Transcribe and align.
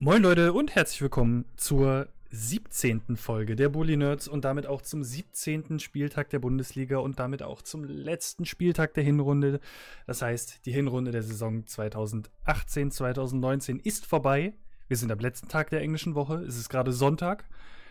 Moin 0.00 0.22
Leute 0.22 0.52
und 0.52 0.76
herzlich 0.76 1.02
willkommen 1.02 1.44
zur 1.56 2.06
17. 2.30 3.16
Folge 3.16 3.56
der 3.56 3.68
Bully 3.68 3.96
Nerds 3.96 4.28
und 4.28 4.44
damit 4.44 4.68
auch 4.68 4.80
zum 4.80 5.02
17. 5.02 5.80
Spieltag 5.80 6.30
der 6.30 6.38
Bundesliga 6.38 6.98
und 6.98 7.18
damit 7.18 7.42
auch 7.42 7.62
zum 7.62 7.82
letzten 7.82 8.44
Spieltag 8.44 8.94
der 8.94 9.02
Hinrunde. 9.02 9.58
Das 10.06 10.22
heißt, 10.22 10.66
die 10.66 10.70
Hinrunde 10.70 11.10
der 11.10 11.24
Saison 11.24 11.64
2018-2019 11.64 13.84
ist 13.84 14.06
vorbei. 14.06 14.54
Wir 14.86 14.96
sind 14.96 15.10
am 15.10 15.18
letzten 15.18 15.48
Tag 15.48 15.70
der 15.70 15.80
englischen 15.80 16.14
Woche. 16.14 16.44
Es 16.44 16.56
ist 16.56 16.68
gerade 16.68 16.92
Sonntag. 16.92 17.48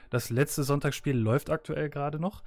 Das 0.09 0.29
letzte 0.29 0.63
Sonntagsspiel 0.63 1.17
läuft 1.17 1.49
aktuell 1.49 1.89
gerade 1.89 2.21
noch. 2.21 2.41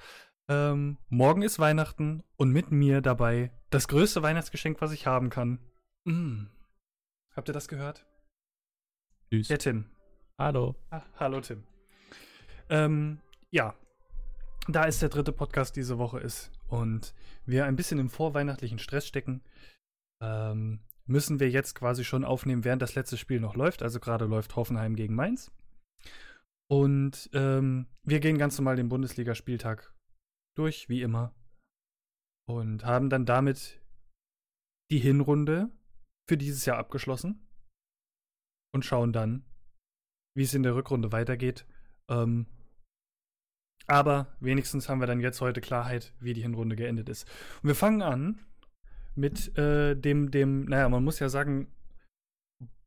Ähm, 0.49 0.97
morgen 1.11 1.43
ist 1.43 1.59
Weihnachten 1.59 2.23
und 2.39 2.51
mit 2.51 2.71
mir 2.71 3.03
dabei 3.03 3.53
das 3.69 3.89
größte 3.89 4.23
Weihnachtsgeschenk, 4.23 4.81
was 4.81 4.93
ich 4.93 5.07
haben 5.07 5.29
kann. 5.29 5.59
Mm. 6.05 6.47
Habt 7.37 7.51
ihr 7.51 7.53
das 7.53 7.69
gehört? 7.69 8.07
Tschüss. 9.33 9.47
Der 9.47 9.59
Tim. 9.59 9.85
Hallo. 10.39 10.75
Ah, 10.91 11.03
hallo 11.15 11.41
Tim. 11.41 11.63
Ähm, 12.69 13.21
ja, 13.53 13.77
da 14.67 14.89
es 14.89 14.99
der 14.99 15.09
dritte 15.09 15.31
Podcast 15.31 15.77
diese 15.77 15.99
Woche 15.99 16.19
ist 16.19 16.51
und 16.67 17.15
wir 17.47 17.65
ein 17.65 17.77
bisschen 17.77 18.01
im 18.01 18.11
vorweihnachtlichen 18.11 18.81
Stress 18.81 19.07
stecken, 19.07 19.41
ähm, 20.21 20.81
müssen 21.07 21.39
wir 21.39 21.49
jetzt 21.49 21.77
quasi 21.77 22.03
schon 22.03 22.25
aufnehmen, 22.25 22.65
während 22.65 22.83
das 22.83 22.97
letzte 22.97 23.17
Spiel 23.17 23.39
noch 23.39 23.55
läuft. 23.55 23.85
Also 23.85 24.01
gerade 24.01 24.25
läuft 24.25 24.57
Hoffenheim 24.57 24.97
gegen 24.97 25.15
Mainz. 25.15 25.53
Und 26.69 27.31
ähm, 27.33 27.87
wir 28.03 28.19
gehen 28.19 28.37
ganz 28.37 28.59
normal 28.59 28.75
den 28.75 28.89
Bundesligaspieltag 28.89 29.95
durch, 30.57 30.89
wie 30.89 31.03
immer. 31.03 31.33
Und 32.49 32.85
haben 32.85 33.09
dann 33.11 33.27
damit 33.27 33.81
die 34.91 34.99
Hinrunde 34.99 35.71
für 36.29 36.37
dieses 36.37 36.65
Jahr 36.65 36.79
abgeschlossen 36.79 37.47
und 38.73 38.85
schauen 38.85 39.13
dann, 39.13 39.45
wie 40.35 40.45
es 40.45 40.55
in 40.55 40.63
der 40.63 40.75
Rückrunde 40.75 41.13
weitergeht. 41.13 41.67
Ähm, 42.09 42.47
aber 43.87 44.37
wenigstens 44.41 44.89
haben 44.89 45.01
wir 45.01 45.07
dann 45.07 45.21
jetzt 45.21 45.41
heute 45.41 45.61
Klarheit, 45.61 46.13
wie 46.21 46.33
die 46.33 46.43
Hinrunde 46.43 46.77
geendet 46.77 47.09
ist. 47.09 47.29
Und 47.63 47.69
wir 47.69 47.75
fangen 47.75 48.03
an 48.03 48.41
mit 49.17 49.57
äh, 49.59 49.97
dem, 49.97 50.31
dem, 50.31 50.67
naja, 50.67 50.89
man 50.89 51.03
muss 51.03 51.19
ja 51.19 51.29
sagen, 51.29 51.69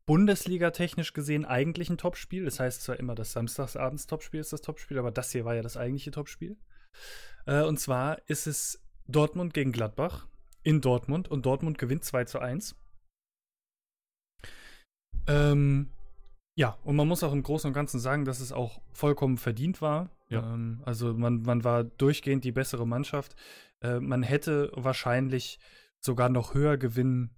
Bundesliga-technisch 0.05 1.13
gesehen 1.13 1.45
eigentlich 1.45 1.89
ein 1.89 1.97
Topspiel. 1.97 2.45
Das 2.45 2.59
heißt 2.59 2.83
zwar 2.83 2.99
immer, 2.99 3.15
das 3.15 3.33
Samstagsabends-Topspiel 3.33 4.39
ist 4.39 4.53
das 4.53 4.61
Topspiel, 4.61 4.99
aber 4.99 5.11
das 5.11 5.31
hier 5.31 5.45
war 5.45 5.55
ja 5.55 5.61
das 5.61 5.77
eigentliche 5.77 6.11
Topspiel. 6.11 6.57
Äh, 7.45 7.63
und 7.63 7.79
zwar 7.79 8.21
ist 8.27 8.47
es 8.47 8.81
Dortmund 9.07 9.53
gegen 9.53 9.71
Gladbach 9.71 10.27
in 10.61 10.81
Dortmund 10.81 11.29
und 11.29 11.45
Dortmund 11.45 11.77
gewinnt 11.77 12.03
2 12.03 12.25
zu 12.25 12.39
1. 12.39 12.75
Ähm, 15.27 15.89
ja, 16.55 16.77
und 16.83 16.95
man 16.95 17.07
muss 17.07 17.23
auch 17.23 17.33
im 17.33 17.43
Großen 17.43 17.67
und 17.67 17.73
Ganzen 17.73 17.99
sagen, 17.99 18.25
dass 18.25 18.39
es 18.39 18.51
auch 18.51 18.81
vollkommen 18.91 19.37
verdient 19.37 19.81
war. 19.81 20.11
Ja. 20.29 20.53
Ähm, 20.53 20.81
also 20.85 21.13
man, 21.13 21.41
man 21.41 21.63
war 21.63 21.83
durchgehend 21.83 22.43
die 22.43 22.51
bessere 22.51 22.85
Mannschaft. 22.87 23.35
Äh, 23.81 23.99
man 23.99 24.23
hätte 24.23 24.71
wahrscheinlich 24.75 25.59
sogar 25.99 26.29
noch 26.29 26.53
höher 26.53 26.77
gewinnen. 26.77 27.31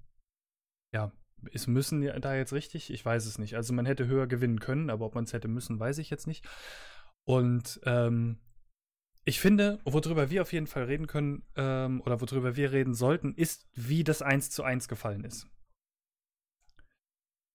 Ja, 0.91 1.11
ist 1.51 1.67
müssen 1.67 2.01
da 2.01 2.35
jetzt 2.35 2.53
richtig? 2.53 2.91
Ich 2.91 3.05
weiß 3.05 3.25
es 3.25 3.37
nicht. 3.37 3.55
Also 3.55 3.73
man 3.73 3.85
hätte 3.85 4.07
höher 4.07 4.27
gewinnen 4.27 4.59
können, 4.59 4.89
aber 4.89 5.05
ob 5.05 5.15
man 5.15 5.25
es 5.25 5.33
hätte 5.33 5.47
müssen, 5.47 5.79
weiß 5.79 5.97
ich 5.99 6.09
jetzt 6.09 6.27
nicht. 6.27 6.45
Und 7.23 7.79
ähm, 7.85 8.39
ich 9.23 9.39
finde, 9.39 9.79
worüber 9.85 10.29
wir 10.29 10.41
auf 10.41 10.53
jeden 10.53 10.67
Fall 10.67 10.83
reden 10.83 11.07
können, 11.07 11.43
ähm, 11.55 12.01
oder 12.01 12.21
worüber 12.21 12.55
wir 12.55 12.71
reden 12.71 12.93
sollten, 12.93 13.33
ist, 13.33 13.67
wie 13.73 14.03
das 14.03 14.21
1 14.21 14.51
zu 14.51 14.63
1 14.63 14.87
gefallen 14.87 15.23
ist. 15.23 15.47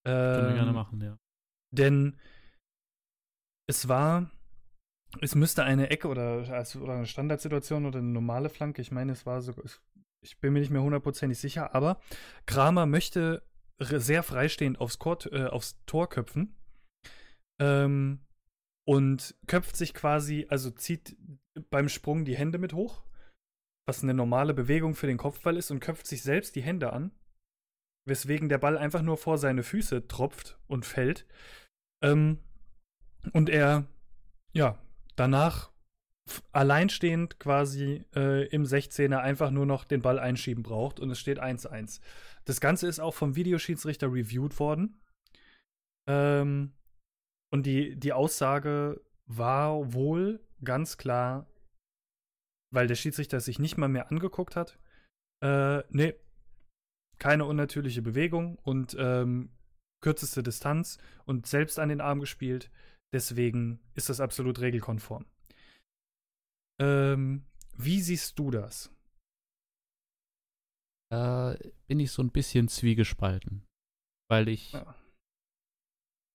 Können 0.04 0.48
wir 0.48 0.54
gerne 0.54 0.70
Ähm, 0.70 0.74
machen, 0.74 1.00
ja. 1.02 1.18
Denn 1.72 2.18
es 3.68 3.88
war, 3.88 4.30
es 5.20 5.34
müsste 5.34 5.64
eine 5.64 5.90
Ecke 5.90 6.08
oder, 6.08 6.48
also, 6.50 6.80
oder 6.80 6.94
eine 6.94 7.06
Standardsituation 7.06 7.86
oder 7.86 7.98
eine 7.98 8.08
normale 8.08 8.48
Flanke, 8.48 8.80
ich 8.82 8.90
meine, 8.90 9.12
es 9.12 9.26
war 9.26 9.40
so, 9.42 9.52
es- 9.62 9.80
ich 10.22 10.38
bin 10.40 10.52
mir 10.52 10.60
nicht 10.60 10.70
mehr 10.70 10.82
hundertprozentig 10.82 11.38
sicher, 11.38 11.74
aber 11.74 12.00
Kramer 12.46 12.86
möchte 12.86 13.42
sehr 13.78 14.22
freistehend 14.22 14.80
aufs, 14.80 14.98
Kort, 14.98 15.26
äh, 15.32 15.46
aufs 15.46 15.82
Tor 15.86 16.08
köpfen 16.08 16.56
ähm, 17.60 18.26
und 18.86 19.34
köpft 19.46 19.76
sich 19.76 19.94
quasi, 19.94 20.46
also 20.50 20.70
zieht 20.70 21.16
beim 21.70 21.88
Sprung 21.88 22.24
die 22.24 22.36
Hände 22.36 22.58
mit 22.58 22.72
hoch, 22.74 23.04
was 23.88 24.02
eine 24.02 24.14
normale 24.14 24.52
Bewegung 24.54 24.94
für 24.94 25.06
den 25.06 25.16
Kopfball 25.16 25.56
ist, 25.56 25.70
und 25.70 25.80
köpft 25.80 26.06
sich 26.06 26.22
selbst 26.22 26.54
die 26.56 26.62
Hände 26.62 26.92
an 26.92 27.12
weswegen 28.10 28.50
der 28.50 28.58
Ball 28.58 28.76
einfach 28.76 29.00
nur 29.00 29.16
vor 29.16 29.38
seine 29.38 29.62
Füße 29.62 30.08
tropft 30.08 30.58
und 30.66 30.84
fällt. 30.84 31.26
Ähm, 32.02 32.38
und 33.32 33.48
er, 33.48 33.86
ja, 34.52 34.78
danach 35.16 35.70
alleinstehend 36.52 37.40
quasi 37.40 38.04
äh, 38.14 38.46
im 38.48 38.64
16er 38.64 39.18
einfach 39.18 39.50
nur 39.50 39.64
noch 39.64 39.84
den 39.84 40.02
Ball 40.02 40.18
einschieben 40.18 40.62
braucht 40.62 41.00
und 41.00 41.10
es 41.10 41.18
steht 41.18 41.40
1-1. 41.40 42.00
Das 42.44 42.60
Ganze 42.60 42.86
ist 42.88 43.00
auch 43.00 43.14
vom 43.14 43.36
Videoschiedsrichter 43.36 44.12
reviewed 44.12 44.58
worden. 44.58 45.00
Ähm, 46.08 46.72
und 47.52 47.64
die, 47.64 47.96
die 47.96 48.12
Aussage 48.12 49.00
war 49.26 49.92
wohl 49.92 50.40
ganz 50.64 50.96
klar, 50.98 51.46
weil 52.72 52.86
der 52.86 52.94
Schiedsrichter 52.94 53.40
sich 53.40 53.58
nicht 53.58 53.78
mal 53.78 53.88
mehr 53.88 54.10
angeguckt 54.10 54.56
hat. 54.56 54.78
Äh, 55.42 55.82
nee, 55.90 56.14
keine 57.20 57.44
unnatürliche 57.44 58.02
Bewegung 58.02 58.56
und 58.64 58.96
ähm, 58.98 59.50
kürzeste 60.02 60.42
Distanz 60.42 60.98
und 61.26 61.46
selbst 61.46 61.78
an 61.78 61.90
den 61.90 62.00
Arm 62.00 62.18
gespielt. 62.18 62.70
Deswegen 63.14 63.80
ist 63.94 64.08
das 64.08 64.20
absolut 64.20 64.60
regelkonform. 64.60 65.26
Ähm, 66.80 67.44
wie 67.76 68.00
siehst 68.00 68.38
du 68.38 68.50
das? 68.50 68.90
Da 71.12 71.56
bin 71.88 71.98
ich 72.00 72.12
so 72.12 72.22
ein 72.22 72.30
bisschen 72.30 72.68
zwiegespalten, 72.68 73.66
weil 74.30 74.48
ich 74.48 74.72
Ja. 74.72 74.94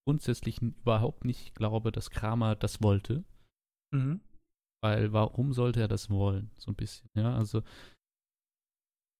grundsätzlich 0.05 0.61
überhaupt 0.61 1.23
nicht 1.25 1.55
glaube, 1.55 1.91
dass 1.91 2.09
Kramer 2.11 2.55
das 2.55 2.81
wollte. 2.83 3.23
Mhm. 3.93 4.19
Weil 4.83 5.13
warum 5.13 5.53
sollte 5.53 5.79
er 5.79 5.87
das 5.87 6.09
wollen? 6.09 6.51
So 6.57 6.71
ein 6.71 6.75
bisschen, 6.75 7.09
ja. 7.15 7.35
Also 7.35 7.63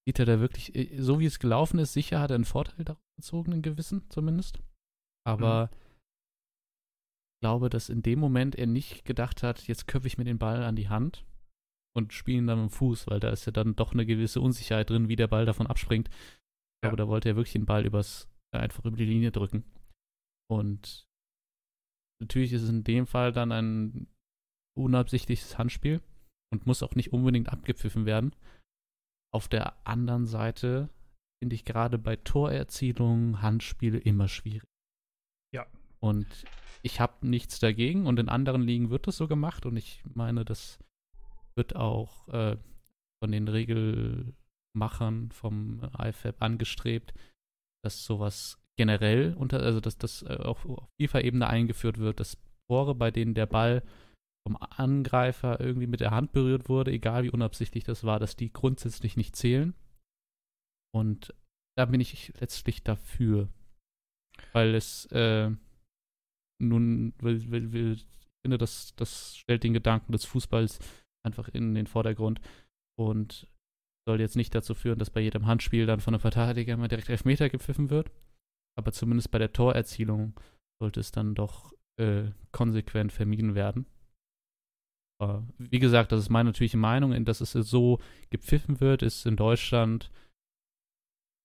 sieht 0.08 0.20
er 0.20 0.26
da 0.26 0.40
wirklich, 0.40 0.76
äh, 0.76 1.02
so 1.02 1.20
wie 1.20 1.26
es 1.26 1.40
gelaufen 1.40 1.80
ist, 1.80 1.94
sicher 1.94 2.20
hat 2.20 2.32
er 2.32 2.36
einen 2.36 2.46
Vorteil 2.46 2.86
daraus 2.86 3.04
gezogen, 3.18 3.54
einen 3.54 3.62
gewissen 3.62 4.10
zumindest. 4.10 4.60
Aber 5.26 5.70
ich 5.72 7.42
glaube, 7.42 7.70
dass 7.70 7.90
in 7.90 8.04
dem 8.04 8.20
Moment 8.20 8.56
er 8.56 8.68
nicht 8.68 9.06
gedacht 9.06 9.44
hat, 9.44 9.68
jetzt 9.68 9.88
köpfe 9.88 10.08
ich 10.08 10.18
mir 10.18 10.24
den 10.24 10.38
Ball 10.38 10.64
an 10.64 10.76
die 10.76 10.90
Hand 10.90 11.26
und 11.96 12.14
spiele 12.14 12.40
ihn 12.40 12.48
dann 12.48 12.62
mit 12.62 12.72
dem 12.72 12.76
Fuß, 12.76 13.08
weil 13.08 13.20
da 13.20 13.30
ist 13.30 13.46
ja 13.46 13.52
dann 13.52 13.76
doch 13.76 13.94
eine 13.94 14.06
gewisse 14.06 14.42
Unsicherheit 14.42 14.90
drin, 14.90 15.10
wie 15.10 15.16
der 15.16 15.28
Ball 15.28 15.46
davon 15.46 15.68
abspringt. 15.68 16.10
Ich 16.10 16.82
glaube, 16.82 16.98
da 16.98 17.08
wollte 17.08 17.30
er 17.30 17.36
wirklich 17.36 17.54
den 17.54 17.66
Ball 17.66 17.86
übers, 17.86 18.30
äh, 18.54 18.60
einfach 18.60 18.86
über 18.86 18.98
die 18.98 19.06
Linie 19.06 19.32
drücken. 19.32 19.64
Und 20.52 21.08
natürlich 22.22 22.54
ist 22.54 22.64
es 22.64 22.70
in 22.70 22.84
dem 22.84 23.08
Fall 23.08 23.32
dann 23.32 23.52
ein 23.52 24.08
unabsichtliches 24.78 25.58
Handspiel 25.58 26.02
und 26.54 26.68
muss 26.68 26.84
auch 26.84 26.96
nicht 26.96 27.14
unbedingt 27.14 27.50
abgepfiffen 27.50 28.06
werden. 28.06 28.36
Auf 29.36 29.50
der 29.50 29.76
anderen 29.86 30.28
Seite 30.28 30.88
finde 31.44 31.56
ich 31.56 31.66
gerade 31.66 31.98
bei 31.98 32.16
Torerzielung 32.16 33.42
Handspiele 33.42 33.98
immer 33.98 34.30
schwierig. 34.30 34.64
Ja. 35.54 35.66
Und 36.00 36.26
ich 36.84 37.02
habe 37.02 37.28
nichts 37.28 37.60
dagegen 37.60 38.08
und 38.08 38.18
in 38.18 38.30
anderen 38.30 38.62
Ligen 38.62 38.92
wird 38.92 39.08
das 39.08 39.18
so 39.18 39.28
gemacht 39.28 39.66
und 39.66 39.76
ich 39.76 40.02
meine, 40.14 40.46
das 40.46 40.80
wird 41.58 41.76
auch 41.76 42.30
äh, 42.30 42.56
von 43.22 43.30
den 43.34 43.50
Regelmachern 43.50 45.34
vom 45.34 45.82
IFAB 46.00 46.42
angestrebt, 46.42 47.14
dass 47.84 48.06
sowas 48.06 48.58
generell 48.78 49.34
unter, 49.34 49.60
also 49.60 49.82
dass 49.82 49.98
das 49.98 50.22
äh, 50.22 50.38
auch 50.38 50.64
auf 50.64 50.88
FIFA-Ebene 51.02 51.46
eingeführt 51.46 51.98
wird, 51.98 52.22
dass 52.22 52.38
Tore, 52.70 52.96
bei 52.96 53.12
denen 53.12 53.34
der 53.34 53.48
Ball 53.48 53.84
vom 54.46 54.58
Angreifer 54.58 55.60
irgendwie 55.60 55.88
mit 55.88 56.02
der 56.02 56.12
Hand 56.12 56.32
berührt 56.32 56.70
wurde, 56.70 56.92
egal 56.92 57.24
wie 57.24 57.32
unabsichtlich 57.32 57.84
das 57.84 58.04
war, 58.04 58.20
dass 58.20 58.36
die 58.36 58.54
grundsätzlich 58.54 59.18
nicht 59.18 59.36
zählen. 59.36 59.74
Und 60.94 61.34
da 61.78 61.86
bin 61.86 62.00
ich 62.00 62.34
letztlich 62.40 62.84
dafür. 62.84 63.50
Weil 64.54 64.76
es 64.76 65.06
äh, 65.08 65.50
nun, 66.62 67.14
will, 67.20 67.50
will, 67.50 67.72
will, 67.74 67.94
ich 67.94 68.06
finde, 68.44 68.58
das, 68.58 68.96
das 68.96 69.36
stellt 69.36 69.64
den 69.64 69.74
Gedanken 69.74 70.12
des 70.12 70.26
Fußballs 70.26 70.80
einfach 71.26 71.50
in 71.50 71.74
den 71.74 71.88
Vordergrund 71.88 72.40
und 73.00 73.48
soll 74.08 74.22
jetzt 74.22 74.36
nicht 74.36 74.54
dazu 74.54 74.76
führen, 74.76 75.00
dass 75.00 75.10
bei 75.10 75.22
jedem 75.22 75.48
Handspiel 75.48 75.88
dann 75.88 76.00
von 76.00 76.14
einem 76.14 76.22
Verteidiger 76.22 76.76
immer 76.76 76.88
direkt 76.88 77.10
Elfmeter 77.10 77.50
gepfiffen 77.50 77.90
wird. 77.90 78.12
Aber 78.78 78.92
zumindest 78.92 79.32
bei 79.32 79.40
der 79.40 79.54
Torerzielung 79.54 80.40
sollte 80.80 81.00
es 81.00 81.12
dann 81.12 81.34
doch 81.34 81.74
äh, 81.98 82.30
konsequent 82.52 83.12
vermieden 83.12 83.56
werden. 83.56 83.88
Äh, 85.22 85.40
wie 85.58 85.80
gesagt, 85.80 86.12
das 86.12 86.22
ist 86.22 86.30
meine 86.30 86.50
natürliche 86.50 86.78
Meinung, 86.78 87.26
dass 87.26 87.42
es 87.42 87.52
so 87.52 88.00
gepfiffen 88.30 88.80
wird, 88.80 89.02
ist 89.02 89.26
in 89.26 89.36
Deutschland 89.36 90.12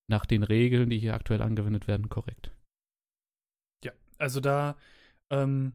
nach 0.08 0.26
den 0.26 0.42
Regeln, 0.42 0.90
die 0.90 0.98
hier 0.98 1.14
aktuell 1.14 1.40
angewendet 1.40 1.86
werden, 1.86 2.08
korrekt. 2.08 2.52
also 4.20 4.40
da, 4.40 4.76
ähm, 5.30 5.72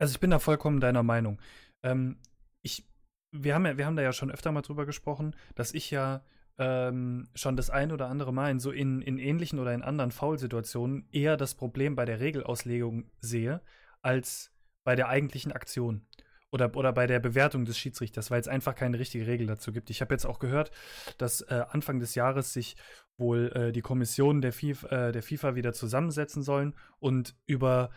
also 0.00 0.12
ich 0.12 0.20
bin 0.20 0.30
da 0.30 0.38
vollkommen 0.38 0.80
deiner 0.80 1.02
Meinung. 1.02 1.40
Ähm, 1.82 2.18
ich, 2.62 2.84
wir 3.32 3.54
haben 3.54 3.66
ja, 3.66 3.78
wir 3.78 3.86
haben 3.86 3.96
da 3.96 4.02
ja 4.02 4.12
schon 4.12 4.30
öfter 4.30 4.52
mal 4.52 4.62
drüber 4.62 4.86
gesprochen, 4.86 5.36
dass 5.54 5.74
ich 5.74 5.90
ja 5.90 6.24
ähm, 6.58 7.28
schon 7.34 7.56
das 7.56 7.70
ein 7.70 7.92
oder 7.92 8.08
andere 8.08 8.32
Mal 8.32 8.50
in 8.50 8.60
so 8.60 8.72
in, 8.72 9.00
in 9.02 9.18
ähnlichen 9.18 9.58
oder 9.58 9.72
in 9.74 9.82
anderen 9.82 10.10
Foul-Situationen 10.10 11.08
eher 11.12 11.36
das 11.36 11.54
Problem 11.54 11.94
bei 11.94 12.04
der 12.04 12.20
Regelauslegung 12.20 13.10
sehe, 13.20 13.60
als 14.02 14.52
bei 14.84 14.96
der 14.96 15.08
eigentlichen 15.08 15.52
Aktion 15.52 16.06
oder, 16.50 16.74
oder 16.76 16.92
bei 16.92 17.06
der 17.06 17.20
Bewertung 17.20 17.64
des 17.64 17.78
Schiedsrichters, 17.78 18.30
weil 18.30 18.40
es 18.40 18.48
einfach 18.48 18.74
keine 18.74 18.98
richtige 18.98 19.26
Regel 19.26 19.46
dazu 19.46 19.72
gibt. 19.72 19.90
Ich 19.90 20.00
habe 20.00 20.14
jetzt 20.14 20.26
auch 20.26 20.38
gehört, 20.38 20.70
dass 21.18 21.42
äh, 21.42 21.64
Anfang 21.68 22.00
des 22.00 22.14
Jahres 22.14 22.52
sich 22.52 22.76
wohl 23.16 23.52
äh, 23.54 23.72
die 23.72 23.82
Kommissionen 23.82 24.40
der 24.40 24.52
FIFA, 24.52 25.08
äh, 25.08 25.12
der 25.12 25.22
FIFA 25.22 25.54
wieder 25.54 25.72
zusammensetzen 25.72 26.42
sollen 26.42 26.74
und 26.98 27.36
über 27.46 27.90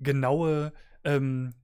genaue 0.00 0.72
ähm, 1.04 1.54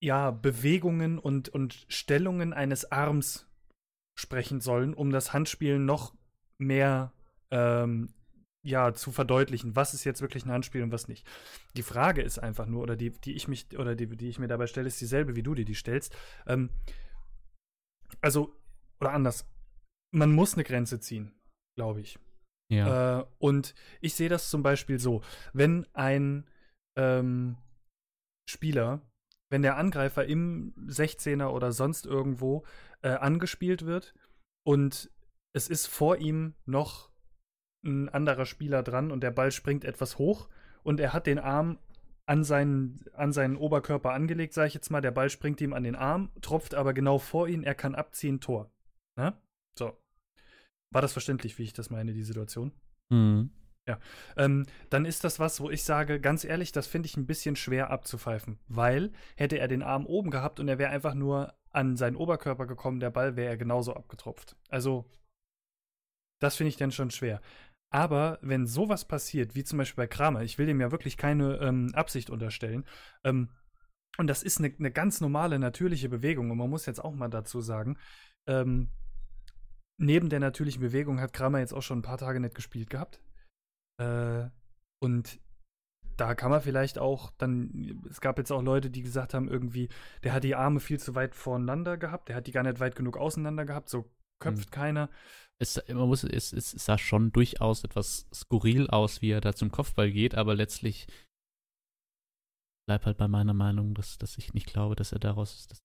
ja, 0.00 0.30
Bewegungen 0.30 1.18
und, 1.18 1.48
und 1.48 1.86
Stellungen 1.88 2.52
eines 2.52 2.92
Arms 2.92 3.48
sprechen 4.14 4.60
sollen, 4.60 4.94
um 4.94 5.10
das 5.10 5.32
Handspiel 5.32 5.78
noch 5.78 6.14
mehr 6.58 7.12
ähm, 7.50 8.14
ja, 8.68 8.92
zu 8.92 9.12
verdeutlichen, 9.12 9.74
was 9.76 9.94
ist 9.94 10.04
jetzt 10.04 10.20
wirklich 10.20 10.44
ein 10.44 10.52
Handspiel 10.52 10.82
und 10.82 10.92
was 10.92 11.08
nicht. 11.08 11.26
Die 11.76 11.82
Frage 11.82 12.22
ist 12.22 12.38
einfach 12.38 12.66
nur, 12.66 12.82
oder 12.82 12.96
die, 12.96 13.10
die 13.10 13.32
ich 13.32 13.48
mich, 13.48 13.78
oder 13.78 13.94
die, 13.94 14.06
die 14.06 14.28
ich 14.28 14.38
mir 14.38 14.48
dabei 14.48 14.66
stelle, 14.66 14.88
ist 14.88 15.00
dieselbe, 15.00 15.36
wie 15.36 15.42
du 15.42 15.54
dir 15.54 15.64
die 15.64 15.74
stellst. 15.74 16.14
Ähm, 16.46 16.70
also, 18.20 18.54
oder 19.00 19.12
anders, 19.12 19.50
man 20.12 20.32
muss 20.32 20.54
eine 20.54 20.64
Grenze 20.64 21.00
ziehen, 21.00 21.32
glaube 21.76 22.00
ich. 22.00 22.18
Ja. 22.70 23.20
Äh, 23.20 23.26
und 23.38 23.74
ich 24.00 24.14
sehe 24.14 24.28
das 24.28 24.50
zum 24.50 24.62
Beispiel 24.62 24.98
so, 24.98 25.22
wenn 25.52 25.86
ein 25.94 26.46
ähm, 26.96 27.56
Spieler, 28.48 29.00
wenn 29.50 29.62
der 29.62 29.76
Angreifer 29.78 30.26
im 30.26 30.74
16er 30.86 31.48
oder 31.48 31.72
sonst 31.72 32.04
irgendwo 32.04 32.66
äh, 33.00 33.10
angespielt 33.10 33.86
wird 33.86 34.14
und 34.66 35.10
es 35.54 35.68
ist 35.68 35.86
vor 35.86 36.18
ihm 36.18 36.54
noch 36.66 37.10
ein 37.84 38.08
anderer 38.08 38.46
Spieler 38.46 38.82
dran 38.82 39.10
und 39.10 39.20
der 39.22 39.30
Ball 39.30 39.52
springt 39.52 39.84
etwas 39.84 40.18
hoch 40.18 40.48
und 40.82 41.00
er 41.00 41.12
hat 41.12 41.26
den 41.26 41.38
Arm 41.38 41.78
an 42.26 42.44
seinen, 42.44 43.00
an 43.14 43.32
seinen 43.32 43.56
Oberkörper 43.56 44.12
angelegt, 44.12 44.52
sage 44.52 44.68
ich 44.68 44.74
jetzt 44.74 44.90
mal. 44.90 45.00
Der 45.00 45.10
Ball 45.10 45.30
springt 45.30 45.60
ihm 45.60 45.72
an 45.72 45.84
den 45.84 45.96
Arm, 45.96 46.30
tropft 46.42 46.74
aber 46.74 46.92
genau 46.92 47.18
vor 47.18 47.48
ihn, 47.48 47.62
er 47.62 47.74
kann 47.74 47.94
abziehen, 47.94 48.40
Tor. 48.40 48.70
Ne? 49.16 49.34
So. 49.78 49.96
War 50.90 51.02
das 51.02 51.12
verständlich, 51.12 51.58
wie 51.58 51.64
ich 51.64 51.72
das 51.72 51.90
meine, 51.90 52.12
die 52.12 52.22
Situation? 52.22 52.72
Mhm. 53.10 53.50
Ja. 53.88 53.98
Ähm, 54.36 54.66
dann 54.90 55.06
ist 55.06 55.24
das 55.24 55.40
was, 55.40 55.60
wo 55.60 55.70
ich 55.70 55.82
sage, 55.82 56.20
ganz 56.20 56.44
ehrlich, 56.44 56.72
das 56.72 56.86
finde 56.86 57.06
ich 57.06 57.16
ein 57.16 57.26
bisschen 57.26 57.56
schwer 57.56 57.90
abzupfeifen, 57.90 58.58
weil 58.68 59.12
hätte 59.36 59.58
er 59.58 59.66
den 59.66 59.82
Arm 59.82 60.04
oben 60.04 60.30
gehabt 60.30 60.60
und 60.60 60.68
er 60.68 60.78
wäre 60.78 60.90
einfach 60.90 61.14
nur 61.14 61.54
an 61.70 61.96
seinen 61.96 62.16
Oberkörper 62.16 62.66
gekommen, 62.66 63.00
der 63.00 63.10
Ball 63.10 63.36
wäre 63.36 63.48
er 63.48 63.56
genauso 63.56 63.94
abgetropft. 63.94 64.56
Also, 64.68 65.10
das 66.38 66.56
finde 66.56 66.68
ich 66.68 66.76
dann 66.76 66.92
schon 66.92 67.10
schwer. 67.10 67.40
Aber 67.90 68.38
wenn 68.42 68.66
sowas 68.66 69.06
passiert, 69.06 69.54
wie 69.54 69.64
zum 69.64 69.78
Beispiel 69.78 70.04
bei 70.04 70.08
Kramer, 70.08 70.42
ich 70.42 70.58
will 70.58 70.66
dem 70.66 70.80
ja 70.80 70.90
wirklich 70.90 71.16
keine 71.16 71.56
ähm, 71.56 71.90
Absicht 71.94 72.30
unterstellen, 72.30 72.84
ähm, 73.24 73.50
und 74.18 74.26
das 74.26 74.42
ist 74.42 74.58
eine, 74.58 74.74
eine, 74.78 74.90
ganz 74.90 75.20
normale, 75.20 75.58
natürliche 75.58 76.08
Bewegung, 76.08 76.50
und 76.50 76.58
man 76.58 76.68
muss 76.68 76.86
jetzt 76.86 77.02
auch 77.02 77.14
mal 77.14 77.28
dazu 77.28 77.60
sagen, 77.60 77.96
ähm, 78.48 78.88
neben 79.98 80.28
der 80.28 80.40
natürlichen 80.40 80.80
Bewegung 80.80 81.20
hat 81.20 81.32
Kramer 81.32 81.60
jetzt 81.60 81.72
auch 81.72 81.82
schon 81.82 82.00
ein 82.00 82.02
paar 82.02 82.18
Tage 82.18 82.40
nicht 82.40 82.54
gespielt 82.54 82.90
gehabt. 82.90 83.22
Äh, 84.00 84.48
und 85.00 85.40
da 86.16 86.34
kann 86.34 86.50
man 86.50 86.60
vielleicht 86.60 86.98
auch 86.98 87.30
dann, 87.38 88.02
es 88.10 88.20
gab 88.20 88.38
jetzt 88.38 88.50
auch 88.50 88.62
Leute, 88.62 88.90
die 88.90 89.02
gesagt 89.02 89.34
haben, 89.34 89.48
irgendwie, 89.48 89.88
der 90.24 90.32
hat 90.32 90.44
die 90.44 90.56
Arme 90.56 90.80
viel 90.80 90.98
zu 90.98 91.14
weit 91.14 91.34
voneinander 91.34 91.96
gehabt, 91.96 92.28
der 92.28 92.36
hat 92.36 92.46
die 92.46 92.52
gar 92.52 92.64
nicht 92.64 92.80
weit 92.80 92.96
genug 92.96 93.16
auseinander 93.16 93.64
gehabt, 93.64 93.88
so 93.88 94.10
köpft 94.40 94.66
hm. 94.66 94.70
keiner. 94.70 95.10
Es, 95.60 95.82
man 95.88 96.08
muss, 96.08 96.22
es, 96.24 96.52
es 96.52 96.70
sah 96.70 96.98
schon 96.98 97.32
durchaus 97.32 97.82
etwas 97.82 98.28
skurril 98.32 98.88
aus, 98.88 99.22
wie 99.22 99.30
er 99.30 99.40
da 99.40 99.54
zum 99.54 99.72
Kopfball 99.72 100.12
geht, 100.12 100.34
aber 100.34 100.54
letztlich 100.54 101.06
bleibt 102.86 103.06
halt 103.06 103.18
bei 103.18 103.28
meiner 103.28 103.54
Meinung, 103.54 103.94
dass, 103.94 104.18
dass 104.18 104.38
ich 104.38 104.54
nicht 104.54 104.66
glaube, 104.66 104.94
dass 104.94 105.12
er 105.12 105.18
daraus 105.18 105.66
dass 105.66 105.82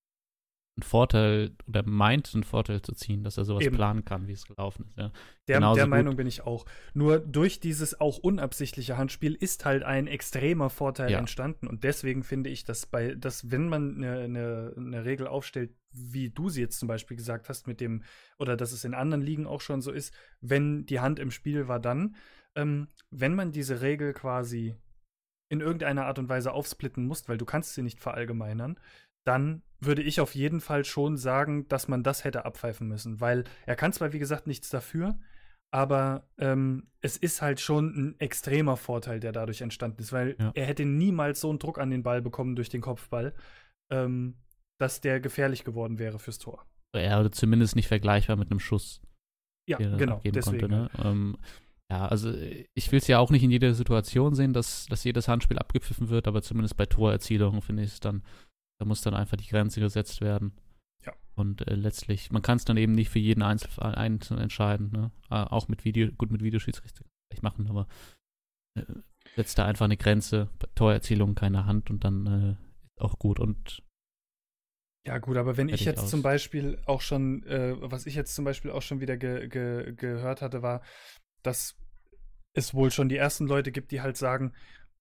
einen 0.76 0.84
Vorteil 0.84 1.52
oder 1.68 1.84
meint, 1.84 2.32
einen 2.34 2.44
Vorteil 2.44 2.82
zu 2.82 2.94
ziehen, 2.94 3.24
dass 3.24 3.38
er 3.38 3.46
sowas 3.46 3.64
Eben. 3.64 3.76
planen 3.76 4.06
kann, 4.06 4.28
wie 4.28 4.32
es 4.32 4.46
gelaufen 4.46 4.86
ist. 4.88 4.98
Ja. 4.98 5.12
Der, 5.48 5.74
der 5.74 5.88
Meinung 5.88 6.16
bin 6.16 6.26
ich 6.26 6.42
auch. 6.42 6.66
Nur 6.94 7.20
durch 7.20 7.60
dieses 7.60 8.00
auch 8.02 8.18
unabsichtliche 8.18 8.98
Handspiel 8.98 9.36
ist 9.36 9.66
halt 9.66 9.84
ein 9.84 10.08
extremer 10.08 10.72
Vorteil 10.72 11.12
ja. 11.12 11.20
entstanden. 11.20 11.68
Und 11.68 11.84
deswegen 11.84 12.24
finde 12.24 12.50
ich, 12.50 12.64
dass 12.64 12.88
bei, 12.88 13.14
dass 13.14 13.52
wenn 13.52 13.70
man 13.70 13.98
eine, 13.98 14.20
eine, 14.22 14.74
eine 14.76 15.06
Regel 15.06 15.28
aufstellt, 15.28 15.76
wie 15.92 16.32
du 16.32 16.50
sie 16.50 16.62
jetzt 16.62 16.80
zum 16.80 16.88
Beispiel 16.88 17.18
gesagt 17.18 17.50
hast, 17.50 17.68
mit 17.68 17.80
dem, 17.80 18.04
oder 18.40 18.58
dass 18.58 18.72
es 18.72 18.84
in 18.84 18.96
anderen 18.96 19.22
Ligen 19.22 19.46
auch 19.46 19.62
schon 19.62 19.82
so 19.82 19.92
ist, 19.92 20.12
wenn 20.42 20.88
die 20.88 21.00
Hand 21.00 21.20
im 21.20 21.30
Spiel 21.30 21.68
war, 21.68 21.80
dann, 21.80 22.16
ähm, 22.56 22.88
wenn 23.12 23.36
man 23.36 23.52
diese 23.52 23.82
Regel 23.82 24.14
quasi 24.14 24.76
in 25.50 25.62
irgendeiner 25.62 26.08
Art 26.08 26.18
und 26.18 26.30
Weise 26.30 26.52
aufsplitten 26.52 27.06
muss, 27.06 27.30
weil 27.30 27.38
du 27.38 27.46
kannst 27.46 27.76
sie 27.76 27.84
nicht 27.84 28.00
verallgemeinern, 28.00 28.80
dann 29.26 29.64
würde 29.80 30.02
ich 30.02 30.20
auf 30.20 30.36
jeden 30.36 30.62
Fall 30.62 30.86
schon 30.86 31.18
sagen, 31.18 31.68
dass 31.68 31.88
man 31.88 32.04
das 32.04 32.24
hätte 32.24 32.46
abpfeifen 32.46 32.88
müssen, 32.88 33.20
weil 33.20 33.44
er 33.66 33.76
kann 33.76 33.94
zwar, 33.94 34.14
wie 34.14 34.20
gesagt, 34.20 34.48
nichts 34.48 34.70
dafür, 34.70 35.18
aber 35.72 36.28
ähm, 36.38 36.88
es 37.02 37.18
ist 37.18 37.42
halt 37.42 37.60
schon 37.60 37.88
ein 37.96 38.20
extremer 38.20 38.78
Vorteil, 38.78 39.20
der 39.20 39.32
dadurch 39.32 39.62
entstanden 39.62 40.02
ist, 40.02 40.14
weil 40.14 40.36
ja. 40.40 40.52
er 40.54 40.66
hätte 40.66 40.86
niemals 40.86 41.42
so 41.42 41.50
einen 41.50 41.60
Druck 41.60 41.80
an 41.80 41.90
den 41.90 42.04
Ball 42.04 42.22
bekommen 42.22 42.56
durch 42.56 42.70
den 42.70 42.82
Kopfball, 42.82 43.34
ähm, 43.92 44.36
dass 44.80 45.02
der 45.02 45.20
gefährlich 45.20 45.64
geworden 45.64 46.00
wäre 46.00 46.20
fürs 46.20 46.38
Tor. 46.38 46.66
Ja, 46.96 47.20
oder 47.20 47.32
zumindest 47.32 47.76
nicht 47.76 47.88
vergleichbar 47.88 48.36
mit 48.36 48.52
einem 48.52 48.60
Schuss. 48.60 49.02
Ja, 49.68 49.78
genau, 49.78 50.22
deswegen. 50.24 50.60
Konnte, 50.60 50.68
ne? 50.68 50.90
ähm, 51.04 51.38
ja, 51.90 52.08
also 52.08 52.34
ich 52.74 52.92
will 52.92 53.00
es 53.00 53.08
ja 53.08 53.20
auch 53.20 53.32
nicht 53.32 53.44
in 53.44 53.52
jeder 53.52 53.74
Situation 53.74 54.36
sehen, 54.36 54.54
dass, 54.54 54.86
dass 54.88 55.04
jedes 55.04 55.28
Handspiel 55.28 55.58
abgepfiffen 55.58 56.10
wird, 56.10 56.28
aber 56.28 56.42
zumindest 56.42 56.78
bei 56.78 56.86
Torerzielungen 56.86 57.62
finde 57.62 57.84
ich 57.84 57.94
es 57.94 58.00
dann 58.00 58.24
da 58.84 58.88
muss 58.88 59.02
dann 59.02 59.14
einfach 59.14 59.38
die 59.38 59.48
Grenze 59.48 59.80
gesetzt 59.80 60.20
werden. 60.20 60.52
Ja. 61.06 61.14
Und 61.36 61.66
äh, 61.68 61.76
letztlich, 61.76 62.32
man 62.32 62.42
kann 62.42 62.58
es 62.58 62.66
dann 62.66 62.76
eben 62.76 62.92
nicht 62.92 63.10
für 63.10 63.20
jeden 63.20 63.42
Einzelfall 63.42 63.96
einzeln 63.96 64.40
entscheiden. 64.40 64.92
Ne? 64.92 65.12
Äh, 65.30 65.36
auch 65.36 65.70
mit 65.70 65.86
Video, 65.86 66.12
gut 66.12 66.32
mit 66.32 66.44
Videoschiedsrichter 66.44 67.06
machen, 67.42 67.68
aber 67.70 67.88
äh, 68.78 68.84
setzt 69.36 69.58
da 69.58 69.66
einfach 69.66 69.86
eine 69.86 69.98
Grenze. 69.98 70.50
Torerzielung 70.76 71.34
keine 71.34 71.66
Hand 71.66 71.90
und 71.90 72.04
dann 72.04 72.28
äh, 72.28 72.52
ist 72.52 73.02
auch 73.02 73.18
gut. 73.18 73.40
Und 73.40 73.82
ja, 75.08 75.18
gut, 75.18 75.38
aber 75.38 75.56
wenn 75.58 75.70
ich 75.70 75.86
jetzt 75.86 76.04
aus. 76.04 76.10
zum 76.10 76.22
Beispiel 76.22 76.82
auch 76.86 77.02
schon, 77.02 77.44
äh, 77.44 77.76
was 77.80 78.06
ich 78.06 78.16
jetzt 78.16 78.36
zum 78.36 78.46
Beispiel 78.46 78.72
auch 78.72 78.82
schon 78.82 79.00
wieder 79.00 79.18
ge 79.18 79.48
ge 79.48 79.94
gehört 79.96 80.42
hatte, 80.42 80.62
war, 80.62 80.82
dass 81.42 81.76
es 82.54 82.74
wohl 82.74 82.92
schon 82.92 83.10
die 83.10 83.18
ersten 83.18 83.48
Leute 83.48 83.72
gibt, 83.72 83.92
die 83.92 84.02
halt 84.02 84.18
sagen, 84.18 84.54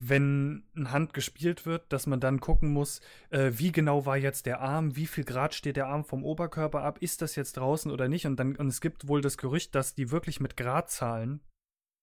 wenn 0.04 0.64
ein 0.74 0.90
Hand 0.90 1.14
gespielt 1.14 1.64
wird, 1.64 1.92
dass 1.92 2.08
man 2.08 2.18
dann 2.18 2.40
gucken 2.40 2.72
muss, 2.72 3.00
äh, 3.30 3.52
wie 3.54 3.70
genau 3.70 4.04
war 4.04 4.16
jetzt 4.16 4.46
der 4.46 4.60
Arm, 4.60 4.96
wie 4.96 5.06
viel 5.06 5.24
Grad 5.24 5.54
steht 5.54 5.76
der 5.76 5.86
Arm 5.86 6.04
vom 6.04 6.24
Oberkörper 6.24 6.82
ab, 6.82 6.98
ist 6.98 7.22
das 7.22 7.36
jetzt 7.36 7.56
draußen 7.56 7.90
oder 7.90 8.08
nicht? 8.08 8.26
Und 8.26 8.36
dann 8.36 8.56
und 8.56 8.66
es 8.66 8.80
gibt 8.80 9.06
wohl 9.06 9.20
das 9.20 9.38
Gerücht, 9.38 9.76
dass 9.76 9.94
die 9.94 10.10
wirklich 10.10 10.40
mit 10.40 10.56
Gradzahlen 10.56 11.40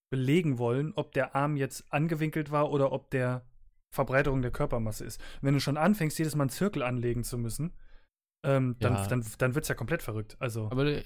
belegen 0.09 0.57
wollen, 0.57 0.93
ob 0.95 1.11
der 1.11 1.35
Arm 1.35 1.57
jetzt 1.57 1.91
angewinkelt 1.91 2.51
war 2.51 2.71
oder 2.71 2.93
ob 2.93 3.09
der 3.11 3.45
Verbreiterung 3.93 4.41
der 4.41 4.51
Körpermasse 4.51 5.03
ist. 5.03 5.21
Wenn 5.41 5.53
du 5.53 5.59
schon 5.59 5.77
anfängst, 5.77 6.17
jedes 6.17 6.35
Mal 6.35 6.43
einen 6.43 6.51
Zirkel 6.51 6.83
anlegen 6.83 7.25
zu 7.25 7.37
müssen, 7.37 7.73
ähm, 8.45 8.77
dann, 8.79 8.93
ja. 8.93 9.07
dann, 9.07 9.25
dann 9.39 9.55
wird 9.55 9.65
es 9.65 9.69
ja 9.69 9.75
komplett 9.75 10.01
verrückt. 10.01 10.37
Also. 10.39 10.71
Aber 10.71 11.01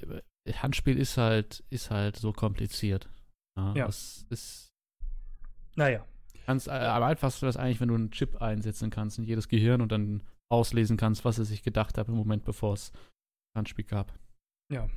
Handspiel 0.48 1.00
ist 1.00 1.18
halt, 1.18 1.64
ist 1.72 1.90
halt 1.90 2.18
so 2.18 2.34
kompliziert. 2.34 3.10
Ja. 3.58 3.74
ja. 3.74 3.88
Es 3.88 4.28
ist. 4.30 4.70
Naja. 5.76 6.06
Ganz, 6.46 6.68
äh, 6.68 6.72
am 6.72 7.04
einfachsten 7.04 7.48
ist 7.48 7.58
eigentlich, 7.58 7.80
wenn 7.80 7.90
du 7.90 7.96
einen 7.96 8.12
Chip 8.12 8.42
einsetzen 8.42 8.90
kannst 8.90 9.18
in 9.18 9.24
jedes 9.24 9.48
Gehirn 9.48 9.82
und 9.82 9.92
dann 9.92 10.24
auslesen 10.50 10.98
kannst, 10.98 11.26
was 11.26 11.40
er 11.40 11.46
sich 11.46 11.64
gedacht 11.64 11.98
hat 11.98 12.08
im 12.08 12.16
Moment, 12.16 12.44
bevor 12.44 12.74
es 12.74 12.92
Handspiel 13.56 13.86
gab. 13.86 14.14
Ja. 14.70 14.88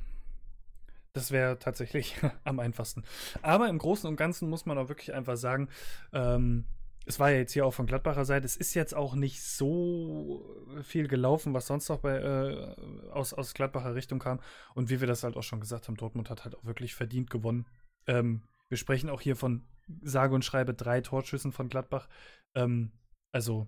Das 1.13 1.31
wäre 1.31 1.57
tatsächlich 1.57 2.15
am 2.43 2.59
einfachsten. 2.59 3.03
Aber 3.41 3.69
im 3.69 3.79
Großen 3.79 4.07
und 4.07 4.17
Ganzen 4.17 4.49
muss 4.49 4.65
man 4.65 4.77
auch 4.77 4.89
wirklich 4.89 5.13
einfach 5.13 5.37
sagen, 5.37 5.69
ähm, 6.13 6.65
es 7.07 7.19
war 7.19 7.31
ja 7.31 7.37
jetzt 7.37 7.53
hier 7.53 7.65
auch 7.65 7.73
von 7.73 7.85
Gladbacher 7.85 8.25
Seite, 8.25 8.45
es 8.45 8.57
ist 8.57 8.73
jetzt 8.73 8.93
auch 8.93 9.15
nicht 9.15 9.41
so 9.41 10.45
viel 10.83 11.07
gelaufen, 11.07 11.53
was 11.53 11.67
sonst 11.67 11.87
noch 11.87 11.99
bei, 11.99 12.17
äh, 12.17 12.75
aus, 13.11 13.33
aus 13.33 13.53
Gladbacher 13.53 13.95
Richtung 13.95 14.19
kam. 14.19 14.41
Und 14.75 14.89
wie 14.89 14.99
wir 14.99 15.07
das 15.07 15.23
halt 15.23 15.37
auch 15.37 15.43
schon 15.43 15.61
gesagt 15.61 15.87
haben, 15.87 15.95
Dortmund 15.95 16.29
hat 16.29 16.43
halt 16.43 16.55
auch 16.55 16.65
wirklich 16.65 16.93
verdient 16.95 17.29
gewonnen. 17.29 17.65
Ähm, 18.07 18.43
wir 18.67 18.77
sprechen 18.77 19.09
auch 19.09 19.21
hier 19.21 19.37
von 19.37 19.65
sage 20.01 20.35
und 20.35 20.45
schreibe 20.45 20.73
drei 20.73 21.01
Torschüssen 21.01 21.51
von 21.51 21.69
Gladbach. 21.69 22.07
Ähm, 22.55 22.91
also, 23.33 23.67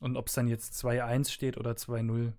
und 0.00 0.16
ob 0.16 0.28
es 0.28 0.34
dann 0.34 0.48
jetzt 0.48 0.74
2-1 0.74 1.30
steht 1.30 1.56
oder 1.56 1.72
2-0, 1.72 2.32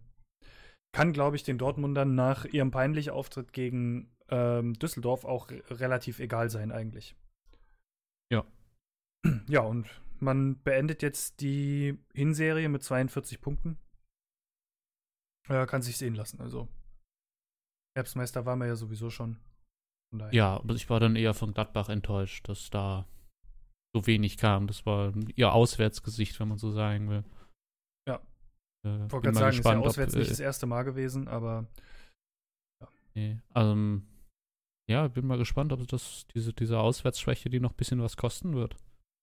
kann, 0.94 1.14
glaube 1.14 1.36
ich, 1.36 1.44
den 1.44 1.58
Dortmundern 1.58 2.16
nach 2.16 2.46
ihrem 2.46 2.72
peinlichen 2.72 3.12
Auftritt 3.12 3.54
gegen 3.54 4.12
ähm, 4.30 4.74
Düsseldorf 4.74 5.26
auch 5.26 5.50
relativ 5.70 6.20
egal 6.20 6.50
sein, 6.50 6.72
eigentlich. 6.72 7.16
Ja. 8.32 8.46
Ja, 9.50 9.62
und 9.62 9.88
man 10.20 10.62
beendet 10.64 11.02
jetzt 11.02 11.42
die 11.42 11.98
Hinserie 12.14 12.70
mit 12.70 12.84
42 12.84 13.42
Punkten. 13.42 13.78
Ja, 15.48 15.66
kann 15.66 15.82
sich 15.82 15.98
sehen 15.98 16.16
lassen. 16.16 16.42
Also, 16.42 16.68
Herbstmeister 17.96 18.46
waren 18.46 18.60
wir 18.60 18.68
ja 18.68 18.76
sowieso 18.76 19.10
schon. 19.10 19.38
Ja, 20.32 20.56
aber 20.56 20.76
ich 20.76 20.90
war 20.90 21.00
dann 21.00 21.16
eher 21.16 21.34
von 21.34 21.54
Gladbach 21.54 21.90
enttäuscht, 21.90 22.48
dass 22.48 22.70
da 22.70 23.06
so 23.96 24.08
wenig 24.08 24.38
kam. 24.38 24.68
Das 24.68 24.86
war 24.86 25.14
ihr 25.36 25.52
Auswärtsgesicht, 25.52 26.40
wenn 26.40 26.48
man 26.48 26.58
so 26.58 26.72
sagen 26.72 27.10
will. 27.10 27.24
Ja. 28.08 28.22
Äh, 28.86 29.06
ich 29.06 29.12
wollte 29.12 29.32
gerade 29.32 29.38
sagen, 29.38 29.58
gespannt, 29.58 29.80
ist 29.80 29.84
ja 29.84 29.90
auswärts 29.90 30.14
ob, 30.14 30.20
nicht 30.20 30.28
äh, 30.28 30.32
das 30.32 30.40
erste 30.40 30.66
Mal 30.66 30.84
gewesen, 30.84 31.28
aber. 31.28 31.68
Ja. 32.82 32.90
Nee, 33.16 33.40
also, 33.54 34.02
ja, 34.90 35.08
bin 35.10 35.28
mal 35.28 35.38
gespannt, 35.38 35.74
ob 35.74 35.86
das 35.88 36.26
diese, 36.34 36.54
diese 36.54 36.80
Auswärtsschwäche, 36.80 37.50
die 37.50 37.60
noch 37.60 37.72
ein 37.72 37.78
bisschen 37.78 38.02
was 38.02 38.16
kosten 38.16 38.56
wird. 38.56 38.78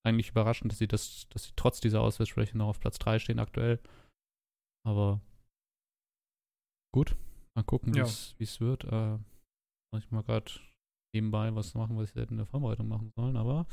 Eigentlich 0.06 0.30
überraschend, 0.30 0.70
dass 0.70 0.78
sie 0.78 0.88
das, 0.88 1.26
dass 1.30 1.44
sie 1.44 1.52
trotz 1.56 1.80
dieser 1.80 2.02
Auswärtsschwäche 2.02 2.58
noch 2.58 2.68
auf 2.68 2.80
Platz 2.80 2.98
3 2.98 3.18
stehen 3.18 3.38
aktuell. 3.38 3.80
Aber 4.86 5.22
gut, 6.94 7.16
mal 7.56 7.62
gucken, 7.62 7.94
wie 7.94 8.44
es 8.44 8.60
wird. 8.60 8.84
Äh, 8.84 9.18
muss 9.90 10.04
ich 10.04 10.10
mal 10.10 10.22
gerade 10.22 10.52
nebenbei 11.14 11.54
was 11.54 11.74
machen, 11.74 11.96
was 11.96 12.10
ich 12.10 12.30
in 12.30 12.36
der 12.36 12.46
Vorbereitung 12.46 12.88
machen 12.88 13.10
sollen, 13.16 13.36
aber 13.36 13.66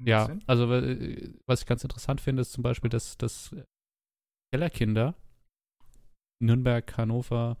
ja, 0.00 0.38
also 0.46 0.72
äh, 0.72 1.34
was 1.46 1.62
ich 1.62 1.66
ganz 1.66 1.82
interessant 1.82 2.20
finde, 2.20 2.42
ist 2.42 2.52
zum 2.52 2.62
Beispiel, 2.62 2.88
dass, 2.88 3.18
dass 3.18 3.54
Kellerkinder 4.52 5.14
Nürnberg, 6.40 6.96
Hannover, 6.96 7.56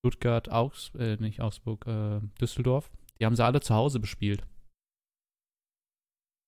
Stuttgart, 0.00 0.50
Augs, 0.50 0.94
äh, 0.94 1.16
nicht 1.16 1.40
Augsburg, 1.40 1.86
äh, 1.86 2.20
Düsseldorf, 2.40 2.90
die 3.18 3.26
haben 3.26 3.36
sie 3.36 3.44
alle 3.44 3.60
zu 3.60 3.74
Hause 3.74 4.00
bespielt. 4.00 4.46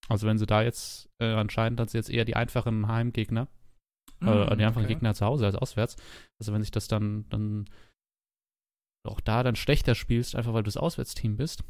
Also 0.09 0.27
wenn 0.27 0.39
sie 0.39 0.47
da 0.47 0.63
jetzt, 0.63 1.11
äh, 1.21 1.35
anscheinend 1.35 1.81
hat 1.81 1.91
sie 1.91 1.99
jetzt 1.99 2.09
eher 2.09 2.25
die 2.25 2.37
einfachen 2.37 2.89
Heimgegner, 2.89 3.49
mm, 4.21 4.29
äh, 4.29 4.57
die 4.57 4.65
einfachen 4.65 4.85
okay. 4.85 4.95
Gegner 4.95 5.15
zu 5.15 5.27
Hause 5.27 5.45
als 5.45 5.57
auswärts. 5.57 5.97
Also 6.41 6.53
wenn 6.53 6.63
sich 6.63 6.71
das 6.71 6.89
dann, 6.89 7.29
dann 7.29 7.69
auch 9.09 9.21
da 9.21 9.43
dann 9.43 9.57
schlechter 9.57 9.95
spielst, 9.95 10.37
einfach 10.37 10.53
weil 10.53 10.63
du 10.63 10.69
das 10.69 10.77
Auswärtsteam 10.77 11.37
bist, 11.37 11.65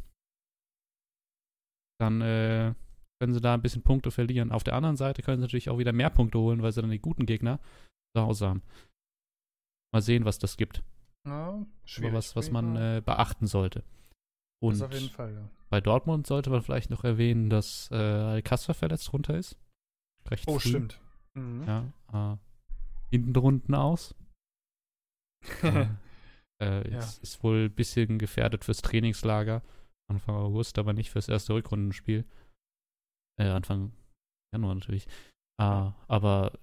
dann 2.00 2.21
äh, 2.21 2.75
können 3.21 3.35
sie 3.35 3.40
da 3.40 3.54
ein 3.54 3.62
bisschen 3.62 3.83
Punkte 3.83 4.11
verlieren. 4.11 4.52
Auf 4.52 4.64
der 4.64 4.75
anderen 4.75 4.97
Seite 4.97 5.23
können 5.23 5.38
sie 5.38 5.42
natürlich 5.42 5.71
auch 5.71 5.78
wieder 5.78 5.92
mehr 5.92 6.11
Punkte 6.11 6.38
holen, 6.38 6.62
weil 6.62 6.73
sie 6.73 6.80
dann 6.80 6.90
die 6.90 7.00
guten 7.00 7.26
Gegner 7.26 7.59
zu 8.16 8.23
Hause 8.23 8.49
haben. 8.49 8.62
Mal 9.92 10.02
sehen, 10.02 10.25
was 10.25 10.38
das 10.38 10.57
gibt. 10.57 10.83
Ja, 11.26 11.64
schwierig. 11.85 12.11
Aber 12.11 12.18
was, 12.18 12.37
was 12.37 12.50
man 12.50 12.76
äh, 12.76 13.02
beachten 13.04 13.47
sollte. 13.47 13.85
Und 14.61 14.75
das 14.75 14.83
auf 14.83 14.92
jeden 14.92 15.11
Fall, 15.11 15.35
ja. 15.35 15.49
bei 15.71 15.80
Dortmund 15.80 16.26
sollte 16.26 16.50
man 16.50 16.62
vielleicht 16.62 16.90
noch 16.90 17.04
erwähnen, 17.04 17.49
dass 17.50 17.90
äh, 17.90 17.95
Alcázar 17.95 18.75
verletzt 18.75 19.12
runter 19.12 19.37
ist. 19.37 19.57
Recht 20.28 20.45
oh, 20.49 20.59
früh. 20.59 20.71
stimmt. 20.71 21.00
Mhm. 21.35 21.64
Ja, 21.64 21.92
äh, 22.12 22.37
hinten 23.11 23.33
drunten 23.33 23.75
aus. 23.75 24.14
äh, 26.62 26.90
ja. 26.90 26.98
ist, 26.98 27.42
wohl 27.42 27.66
ein 27.66 27.74
bisschen 27.74 28.18
gefährdet 28.18 28.64
fürs 28.64 28.82
Trainingslager. 28.82 29.62
Anfang 30.10 30.36
August, 30.36 30.78
aber 30.78 30.92
nicht 30.92 31.10
fürs 31.10 31.28
erste 31.28 31.54
Rückrundenspiel. 31.54 32.24
Äh, 33.38 33.48
Anfang 33.48 33.92
Januar 34.52 34.74
natürlich. 34.74 35.06
Äh, 35.60 35.90
aber 36.08 36.58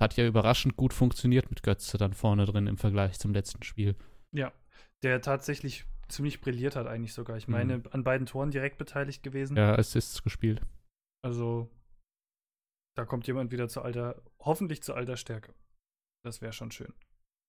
hat 0.00 0.16
ja 0.16 0.26
überraschend 0.26 0.76
gut 0.76 0.92
funktioniert 0.92 1.48
mit 1.50 1.62
Götze 1.62 1.98
dann 1.98 2.12
vorne 2.12 2.44
drin 2.44 2.66
im 2.66 2.76
Vergleich 2.76 3.18
zum 3.18 3.32
letzten 3.32 3.62
Spiel. 3.62 3.96
Ja, 4.34 4.52
der 5.02 5.22
tatsächlich 5.22 5.86
ziemlich 6.08 6.40
brilliert 6.40 6.76
hat 6.76 6.86
eigentlich 6.86 7.14
sogar. 7.14 7.36
Ich 7.36 7.48
meine, 7.48 7.78
mhm. 7.78 7.84
an 7.90 8.04
beiden 8.04 8.26
Toren 8.26 8.50
direkt 8.50 8.78
beteiligt 8.78 9.22
gewesen. 9.22 9.56
Ja, 9.56 9.74
Assists 9.74 10.22
gespielt. 10.22 10.60
Also, 11.24 11.70
da 12.96 13.04
kommt 13.04 13.26
jemand 13.26 13.50
wieder 13.52 13.68
zu 13.68 13.82
alter, 13.82 14.22
hoffentlich 14.40 14.82
zu 14.82 14.94
alter 14.94 15.16
Stärke. 15.16 15.54
Das 16.24 16.40
wäre 16.42 16.52
schon 16.52 16.70
schön. 16.70 16.92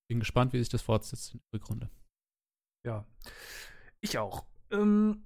Bin 0.09 0.19
gespannt, 0.19 0.53
wie 0.53 0.59
sich 0.59 0.69
das 0.69 0.81
fortsetzt 0.81 1.33
in 1.33 1.39
der 1.39 1.59
Rückrunde. 1.59 1.89
Ja, 2.85 3.05
ich 4.01 4.17
auch. 4.17 4.45
Ähm, 4.71 5.25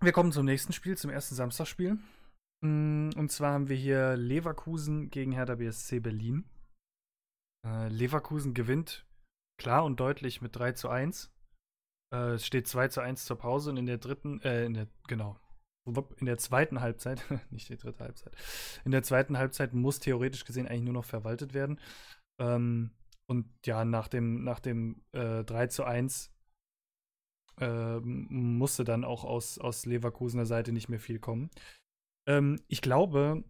wir 0.00 0.12
kommen 0.12 0.32
zum 0.32 0.44
nächsten 0.44 0.72
Spiel, 0.72 0.96
zum 0.96 1.10
ersten 1.10 1.34
Samstagspiel. 1.34 1.98
Mm, 2.62 3.10
und 3.16 3.30
zwar 3.30 3.52
haben 3.52 3.68
wir 3.68 3.76
hier 3.76 4.16
Leverkusen 4.16 5.10
gegen 5.10 5.32
Hertha 5.32 5.54
BSC 5.54 6.00
Berlin. 6.00 6.44
Äh, 7.66 7.88
Leverkusen 7.88 8.54
gewinnt 8.54 9.06
klar 9.58 9.84
und 9.84 10.00
deutlich 10.00 10.42
mit 10.42 10.56
3 10.56 10.72
zu 10.72 10.88
1. 10.88 11.32
Äh, 12.12 12.32
es 12.32 12.46
steht 12.46 12.66
2 12.66 12.88
zu 12.88 13.00
1 13.00 13.24
zur 13.24 13.38
Pause 13.38 13.70
und 13.70 13.76
in 13.76 13.86
der 13.86 13.98
dritten, 13.98 14.40
äh, 14.42 14.64
in 14.64 14.74
der, 14.74 14.88
genau, 15.06 15.38
in 16.18 16.26
der 16.26 16.38
zweiten 16.38 16.80
Halbzeit, 16.80 17.22
nicht 17.50 17.68
die 17.68 17.76
dritte 17.76 18.04
Halbzeit, 18.04 18.34
in 18.84 18.90
der 18.90 19.02
zweiten 19.02 19.38
Halbzeit 19.38 19.72
muss 19.72 20.00
theoretisch 20.00 20.44
gesehen 20.44 20.66
eigentlich 20.66 20.82
nur 20.82 20.94
noch 20.94 21.04
verwaltet 21.04 21.54
werden. 21.54 21.80
Ähm, 22.40 22.90
und 23.28 23.46
ja, 23.66 23.84
nach 23.84 24.08
dem, 24.08 24.44
nach 24.44 24.60
dem 24.60 25.02
äh, 25.12 25.44
3 25.44 25.68
zu 25.68 25.84
1 25.84 26.32
äh, 27.60 28.00
musste 28.00 28.84
dann 28.84 29.04
auch 29.04 29.24
aus, 29.24 29.58
aus 29.58 29.86
Leverkusener 29.86 30.46
Seite 30.46 30.72
nicht 30.72 30.88
mehr 30.88 31.00
viel 31.00 31.18
kommen. 31.18 31.50
Ähm, 32.28 32.60
ich 32.68 32.82
glaube, 32.82 33.44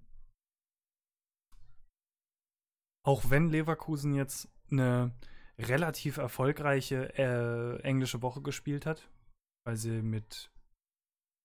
auch 3.04 3.30
wenn 3.30 3.48
Leverkusen 3.48 4.14
jetzt 4.14 4.48
eine 4.70 5.12
relativ 5.58 6.16
erfolgreiche 6.16 7.16
äh, 7.18 7.80
englische 7.82 8.22
Woche 8.22 8.42
gespielt 8.42 8.86
hat, 8.86 9.10
weil 9.66 9.76
sie 9.76 10.02
mit 10.02 10.50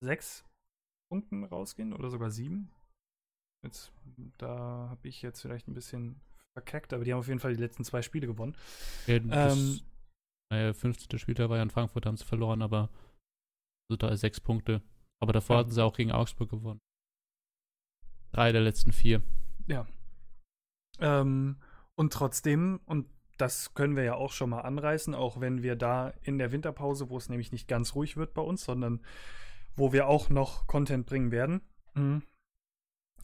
sechs 0.03 0.45
Punkten 1.11 1.43
rausgehen 1.43 1.93
oder 1.93 2.09
sogar 2.09 2.31
sieben. 2.31 2.71
Jetzt, 3.63 3.91
da 4.37 4.89
habe 4.89 5.07
ich 5.07 5.21
jetzt 5.21 5.41
vielleicht 5.41 5.67
ein 5.67 5.73
bisschen 5.73 6.21
verkackt, 6.57 6.91
aber 6.91 7.03
die 7.03 7.13
haben 7.13 7.19
auf 7.19 7.27
jeden 7.27 7.39
Fall 7.39 7.53
die 7.53 7.61
letzten 7.61 7.83
zwei 7.83 8.01
Spiele 8.01 8.25
gewonnen. 8.25 8.55
Ja, 9.05 9.15
ähm, 9.15 9.79
naja, 10.51 10.73
15. 10.73 11.19
Spieltag 11.19 11.49
war 11.49 11.57
ja 11.57 11.63
in 11.63 11.69
Frankfurt, 11.69 12.07
haben 12.07 12.17
sie 12.17 12.25
verloren, 12.25 12.63
aber 12.63 12.89
total 13.91 14.17
sechs 14.17 14.39
Punkte. 14.39 14.81
Aber 15.19 15.33
davor 15.33 15.55
ja. 15.55 15.59
hatten 15.59 15.71
sie 15.71 15.83
auch 15.83 15.95
gegen 15.95 16.11
Augsburg 16.11 16.49
gewonnen. 16.49 16.79
Drei 18.31 18.51
der 18.51 18.61
letzten 18.61 18.91
vier. 18.91 19.21
Ja. 19.67 19.85
Ähm, 20.99 21.57
und 21.95 22.11
trotzdem, 22.11 22.79
und 22.85 23.07
das 23.37 23.75
können 23.75 23.95
wir 23.95 24.03
ja 24.03 24.15
auch 24.15 24.31
schon 24.31 24.49
mal 24.49 24.61
anreißen, 24.61 25.13
auch 25.13 25.39
wenn 25.39 25.61
wir 25.61 25.75
da 25.75 26.09
in 26.23 26.39
der 26.39 26.51
Winterpause, 26.51 27.09
wo 27.11 27.17
es 27.17 27.29
nämlich 27.29 27.51
nicht 27.51 27.67
ganz 27.67 27.93
ruhig 27.93 28.17
wird 28.17 28.33
bei 28.33 28.41
uns, 28.41 28.63
sondern 28.63 29.01
wo 29.75 29.93
wir 29.93 30.07
auch 30.07 30.29
noch 30.29 30.65
Content 30.65 31.05
bringen 31.05 31.31
werden, 31.31 31.61
mhm. 31.93 32.23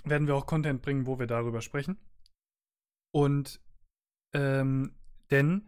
werden 0.03 0.27
wir 0.27 0.35
auch 0.35 0.45
Content 0.45 0.83
bringen, 0.83 1.07
wo 1.07 1.17
wir 1.17 1.25
darüber 1.25 1.61
sprechen. 1.61 1.97
Und 3.13 3.61
ähm, 4.33 4.95
denn 5.29 5.67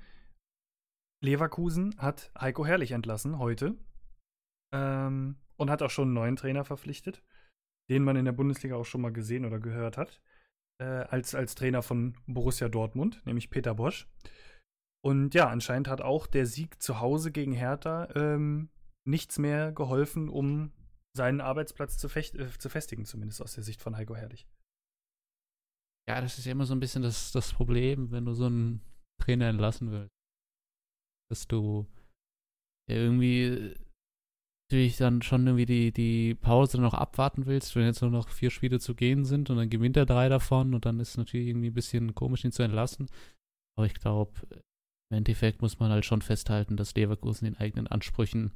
Leverkusen 1.21 1.95
hat 1.97 2.31
Heiko 2.39 2.65
Herrlich 2.65 2.91
entlassen 2.91 3.39
heute 3.39 3.75
ähm, 4.73 5.37
und 5.57 5.69
hat 5.69 5.81
auch 5.81 5.89
schon 5.89 6.09
einen 6.09 6.13
neuen 6.13 6.35
Trainer 6.35 6.65
verpflichtet, 6.65 7.23
den 7.89 8.03
man 8.03 8.15
in 8.15 8.25
der 8.25 8.31
Bundesliga 8.31 8.75
auch 8.75 8.85
schon 8.85 9.01
mal 9.01 9.13
gesehen 9.13 9.45
oder 9.45 9.59
gehört 9.59 9.97
hat, 9.97 10.21
äh, 10.79 10.83
als, 10.85 11.35
als 11.35 11.55
Trainer 11.55 11.81
von 11.81 12.17
Borussia 12.27 12.69
Dortmund, 12.69 13.21
nämlich 13.25 13.49
Peter 13.49 13.75
Bosch. 13.75 14.07
Und 15.03 15.35
ja, 15.35 15.47
anscheinend 15.49 15.87
hat 15.87 16.01
auch 16.01 16.25
der 16.25 16.47
Sieg 16.47 16.81
zu 16.81 16.99
Hause 16.99 17.31
gegen 17.31 17.53
Hertha 17.53 18.09
ähm, 18.15 18.69
nichts 19.07 19.37
mehr 19.37 19.71
geholfen, 19.71 20.29
um 20.29 20.73
seinen 21.15 21.41
Arbeitsplatz 21.41 21.97
zu, 21.97 22.07
äh, 22.07 22.49
zu, 22.57 22.69
festigen, 22.69 23.05
zumindest 23.05 23.41
aus 23.41 23.53
der 23.53 23.63
Sicht 23.63 23.81
von 23.81 23.95
Heiko 23.95 24.15
Herrlich. 24.15 24.47
Ja, 26.07 26.21
das 26.21 26.37
ist 26.37 26.45
ja 26.45 26.51
immer 26.51 26.65
so 26.65 26.75
ein 26.75 26.79
bisschen 26.79 27.01
das, 27.01 27.31
das 27.31 27.51
Problem, 27.51 28.11
wenn 28.11 28.25
du 28.25 28.33
so 28.33 28.45
einen 28.45 28.81
Trainer 29.21 29.47
entlassen 29.47 29.91
willst 29.91 30.15
dass 31.29 31.47
du 31.47 31.85
irgendwie 32.89 33.73
natürlich 34.69 34.97
dann 34.97 35.21
schon 35.21 35.45
irgendwie 35.45 35.65
die, 35.65 35.91
die 35.91 36.35
Pause 36.35 36.79
noch 36.79 36.93
abwarten 36.93 37.45
willst, 37.45 37.75
wenn 37.75 37.85
jetzt 37.85 38.01
nur 38.01 38.11
noch 38.11 38.29
vier 38.29 38.49
Spiele 38.49 38.79
zu 38.79 38.95
gehen 38.95 39.25
sind 39.25 39.49
und 39.49 39.57
dann 39.57 39.69
gewinnt 39.69 39.97
er 39.97 40.05
drei 40.05 40.29
davon 40.29 40.73
und 40.73 40.85
dann 40.85 40.99
ist 40.99 41.09
es 41.09 41.17
natürlich 41.17 41.47
irgendwie 41.47 41.69
ein 41.69 41.75
bisschen 41.75 42.15
komisch, 42.15 42.45
ihn 42.45 42.51
zu 42.51 42.63
entlassen. 42.63 43.07
Aber 43.77 43.85
ich 43.85 43.93
glaube, 43.93 44.31
im 45.11 45.17
Endeffekt 45.17 45.61
muss 45.61 45.79
man 45.79 45.91
halt 45.91 46.05
schon 46.05 46.21
festhalten, 46.21 46.77
dass 46.77 46.95
Leverkusen 46.95 47.45
den 47.45 47.57
eigenen 47.57 47.87
Ansprüchen 47.87 48.51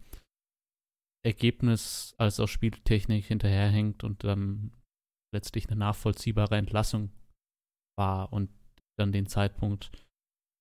Ergebnis 1.24 2.16
als 2.18 2.40
auch 2.40 2.48
Spieltechnik 2.48 3.26
hinterherhängt 3.26 4.04
und 4.04 4.24
dann 4.24 4.72
letztlich 5.34 5.68
eine 5.68 5.78
nachvollziehbare 5.78 6.56
Entlassung 6.56 7.12
war 8.00 8.34
und 8.34 8.50
dann 8.98 9.12
den 9.12 9.28
Zeitpunkt 9.28 9.92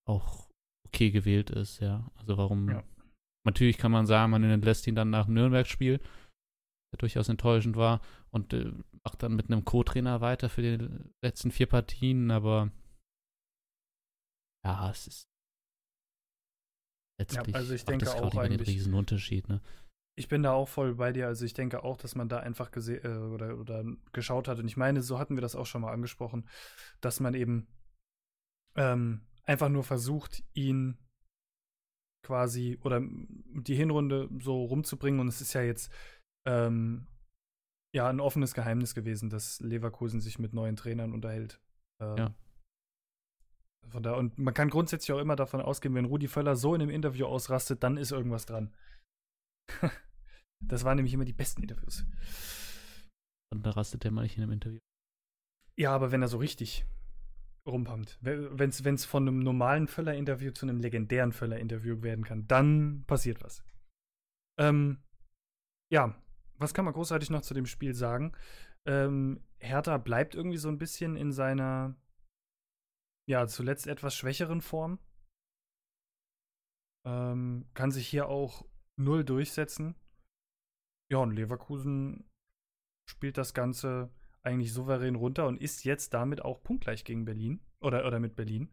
auch 0.06 0.50
okay 0.86 1.10
gewählt 1.10 1.48
ist, 1.48 1.80
ja. 1.80 2.10
Also 2.16 2.36
warum. 2.36 2.68
Ja. 2.68 2.84
Natürlich 3.46 3.78
kann 3.78 3.92
man 3.92 4.06
sagen, 4.06 4.30
man 4.30 4.44
entlässt 4.44 4.86
ihn 4.86 4.94
dann 4.94 5.08
nach 5.08 5.24
dem 5.24 5.34
Nürnberg-Spiel, 5.34 5.98
der 5.98 6.98
durchaus 6.98 7.30
enttäuschend 7.30 7.76
war, 7.76 8.02
und 8.30 8.52
äh, 8.52 8.72
macht 9.04 9.22
dann 9.22 9.36
mit 9.36 9.46
einem 9.46 9.64
Co-Trainer 9.64 10.20
weiter 10.20 10.50
für 10.50 10.60
die 10.60 10.88
letzten 11.24 11.50
vier 11.50 11.66
Partien, 11.66 12.30
aber 12.30 12.70
ja, 14.66 14.90
es 14.90 15.06
ist 15.06 15.28
letztlich 17.18 17.54
ja, 17.54 17.60
also 17.60 17.72
ich 17.72 17.84
denke 17.84 18.12
auch 18.12 18.34
eigentlich, 18.36 18.66
den 18.66 18.74
Riesenunterschied, 18.74 19.48
ne? 19.48 19.62
Ich 20.18 20.26
bin 20.28 20.42
da 20.42 20.52
auch 20.52 20.68
voll 20.68 20.96
bei 20.96 21.12
dir. 21.12 21.28
Also 21.28 21.44
ich 21.44 21.54
denke 21.54 21.84
auch, 21.84 21.96
dass 21.96 22.16
man 22.16 22.28
da 22.28 22.40
einfach 22.40 22.72
gesehen 22.72 23.04
äh, 23.04 23.18
oder, 23.18 23.56
oder 23.56 23.84
geschaut 24.12 24.48
hat. 24.48 24.58
Und 24.58 24.66
ich 24.66 24.76
meine, 24.76 25.00
so 25.00 25.18
hatten 25.18 25.36
wir 25.36 25.42
das 25.42 25.54
auch 25.54 25.66
schon 25.66 25.82
mal 25.82 25.92
angesprochen, 25.92 26.48
dass 27.00 27.20
man 27.20 27.34
eben 27.34 27.68
ähm, 28.74 29.20
einfach 29.44 29.68
nur 29.68 29.84
versucht, 29.84 30.42
ihn 30.54 30.98
quasi 32.26 32.78
oder 32.82 33.00
die 33.00 33.76
Hinrunde 33.76 34.28
so 34.40 34.64
rumzubringen. 34.64 35.20
Und 35.20 35.28
es 35.28 35.40
ist 35.40 35.52
ja 35.52 35.62
jetzt 35.62 35.92
ähm, 36.46 37.06
ja 37.94 38.08
ein 38.08 38.18
offenes 38.18 38.54
Geheimnis 38.54 38.96
gewesen, 38.96 39.30
dass 39.30 39.60
Leverkusen 39.60 40.20
sich 40.20 40.40
mit 40.40 40.52
neuen 40.52 40.74
Trainern 40.74 41.12
unterhält. 41.12 41.60
Ähm, 42.02 42.16
ja. 42.16 42.34
Von 43.88 44.02
da, 44.02 44.14
und 44.14 44.36
man 44.36 44.52
kann 44.52 44.68
grundsätzlich 44.68 45.12
auch 45.12 45.20
immer 45.20 45.36
davon 45.36 45.60
ausgehen, 45.60 45.94
wenn 45.94 46.06
Rudi 46.06 46.26
Völler 46.26 46.56
so 46.56 46.74
in 46.74 46.82
einem 46.82 46.90
Interview 46.90 47.26
ausrastet, 47.26 47.84
dann 47.84 47.96
ist 47.96 48.10
irgendwas 48.10 48.46
dran. 48.46 48.74
das 50.60 50.84
waren 50.84 50.96
nämlich 50.96 51.14
immer 51.14 51.24
die 51.24 51.32
besten 51.32 51.62
Interviews. 51.62 52.04
Und 53.52 53.64
da 53.64 53.70
rastet 53.70 54.04
er 54.04 54.10
mal 54.10 54.22
nicht 54.22 54.36
in 54.36 54.42
einem 54.42 54.52
Interview. 54.52 54.78
Ja, 55.78 55.94
aber 55.94 56.10
wenn 56.10 56.22
er 56.22 56.28
so 56.28 56.38
richtig 56.38 56.84
rumpammt, 57.66 58.18
wenn 58.20 58.70
es 58.70 59.04
von 59.04 59.28
einem 59.28 59.40
normalen 59.40 59.86
Völler-Interview 59.86 60.52
zu 60.52 60.66
einem 60.66 60.80
legendären 60.80 61.32
Völler-Interview 61.32 62.02
werden 62.02 62.24
kann, 62.24 62.46
dann 62.46 63.04
passiert 63.06 63.42
was. 63.42 63.62
Ähm, 64.58 65.02
ja, 65.92 66.20
was 66.56 66.74
kann 66.74 66.84
man 66.84 66.94
großartig 66.94 67.30
noch 67.30 67.42
zu 67.42 67.54
dem 67.54 67.66
Spiel 67.66 67.94
sagen? 67.94 68.32
Ähm, 68.86 69.44
Hertha 69.60 69.98
bleibt 69.98 70.34
irgendwie 70.34 70.56
so 70.56 70.68
ein 70.68 70.78
bisschen 70.78 71.16
in 71.16 71.30
seiner, 71.30 71.96
ja, 73.28 73.46
zuletzt 73.46 73.86
etwas 73.86 74.14
schwächeren 74.14 74.60
Form. 74.60 74.98
Ähm, 77.06 77.68
kann 77.74 77.90
sich 77.90 78.08
hier 78.08 78.28
auch 78.28 78.66
null 78.96 79.24
durchsetzen. 79.24 79.94
Ja, 81.10 81.18
und 81.18 81.32
Leverkusen 81.32 82.28
spielt 83.08 83.38
das 83.38 83.54
Ganze 83.54 84.10
eigentlich 84.42 84.72
souverän 84.72 85.14
runter 85.14 85.46
und 85.46 85.60
ist 85.60 85.84
jetzt 85.84 86.14
damit 86.14 86.42
auch 86.44 86.62
punktgleich 86.62 87.04
gegen 87.04 87.24
Berlin 87.24 87.60
oder, 87.80 88.06
oder 88.06 88.20
mit 88.20 88.36
Berlin. 88.36 88.70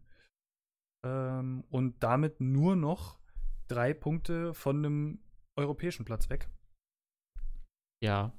Ähm, 1.06 1.64
und 1.70 2.02
damit 2.04 2.42
nur 2.42 2.76
noch 2.76 3.20
drei 3.68 3.94
Punkte 3.94 4.54
von 4.54 4.78
einem 4.78 5.20
europäischen 5.56 6.06
Platz 6.06 6.30
weg. 6.30 6.50
Ja. 8.04 8.34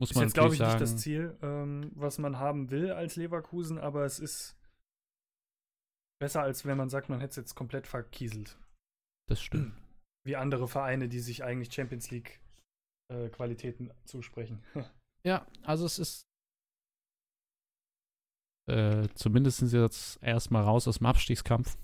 Muss 0.00 0.10
ist 0.10 0.16
man 0.16 0.24
jetzt, 0.24 0.34
glaube 0.34 0.54
ich, 0.54 0.58
sagen. 0.58 0.72
nicht 0.72 0.82
das 0.82 0.96
Ziel, 0.96 1.36
ähm, 1.42 1.92
was 1.94 2.18
man 2.18 2.38
haben 2.38 2.70
will 2.70 2.90
als 2.90 3.16
Leverkusen, 3.16 3.78
aber 3.78 4.04
es 4.04 4.18
ist 4.18 4.58
besser, 6.20 6.42
als 6.42 6.64
wenn 6.64 6.76
man 6.76 6.88
sagt, 6.88 7.08
man 7.08 7.20
hätte 7.20 7.30
es 7.30 7.36
jetzt 7.36 7.54
komplett 7.54 7.86
verkieselt. 7.86 8.58
Das 9.28 9.40
stimmt. 9.40 9.81
Wie 10.24 10.36
andere 10.36 10.68
Vereine, 10.68 11.08
die 11.08 11.20
sich 11.20 11.42
eigentlich 11.44 11.72
Champions 11.72 12.10
League 12.10 12.40
äh, 13.10 13.28
Qualitäten 13.28 13.90
zusprechen. 14.04 14.62
ja, 15.24 15.46
also 15.62 15.84
es 15.84 15.98
ist 15.98 16.26
äh, 18.68 19.08
zumindest 19.14 19.58
sind 19.58 19.68
sie 19.68 19.78
jetzt 19.80 20.22
erstmal 20.22 20.62
raus 20.62 20.86
aus 20.86 20.98
dem 20.98 21.06
Abstiegskampf. 21.06 21.76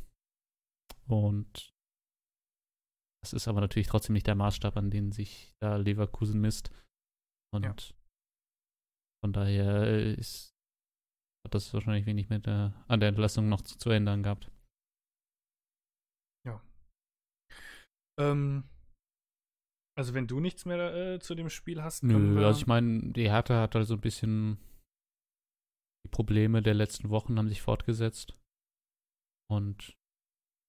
Und 1.07 1.73
das 3.23 3.33
ist 3.33 3.49
aber 3.49 3.61
natürlich 3.61 3.89
trotzdem 3.89 4.13
nicht 4.13 4.27
der 4.27 4.37
Maßstab, 4.37 4.77
an 4.77 4.91
den 4.91 5.11
sich 5.11 5.55
da 5.61 5.77
Leverkusen 5.77 6.41
misst. 6.41 6.71
Und 7.53 7.65
ja. 7.65 7.75
von 9.23 9.33
daher 9.33 10.17
ist, 10.17 10.51
hat 11.45 11.55
das 11.55 11.73
wahrscheinlich 11.75 12.07
wenig 12.07 12.29
mit 12.29 12.47
der, 12.47 12.85
an 12.87 13.01
der 13.01 13.09
Entlassung 13.09 13.49
noch 13.49 13.63
zu, 13.63 13.77
zu 13.77 13.91
ändern 13.91 14.23
gehabt. 14.23 14.51
Ja. 16.47 16.63
Ähm, 18.19 18.65
also 19.97 20.15
wenn 20.15 20.27
du 20.27 20.41
nichts 20.41 20.65
mehr 20.65 20.95
äh, 20.95 21.19
zu 21.19 21.35
dem 21.35 21.51
Spiel 21.51 21.83
hast. 21.83 22.05
Nö, 22.05 22.45
also 22.45 22.61
ich 22.61 22.67
meine, 22.67 23.13
die 23.13 23.31
Hertha 23.31 23.61
hat 23.61 23.75
also 23.75 23.95
ein 23.95 24.01
bisschen 24.01 24.59
die 26.05 26.11
Probleme 26.11 26.63
der 26.63 26.75
letzten 26.75 27.11
Wochen 27.11 27.39
haben 27.39 27.49
sich 27.49 27.63
fortgesetzt. 27.63 28.39
Und 29.51 29.97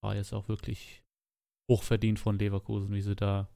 war 0.04 0.16
jetzt 0.16 0.34
auch 0.34 0.48
wirklich 0.48 1.04
hochverdient 1.70 2.20
von 2.20 2.40
Leverkusen, 2.40 2.94
wie 2.94 3.02
sie 3.02 3.16
da 3.16 3.50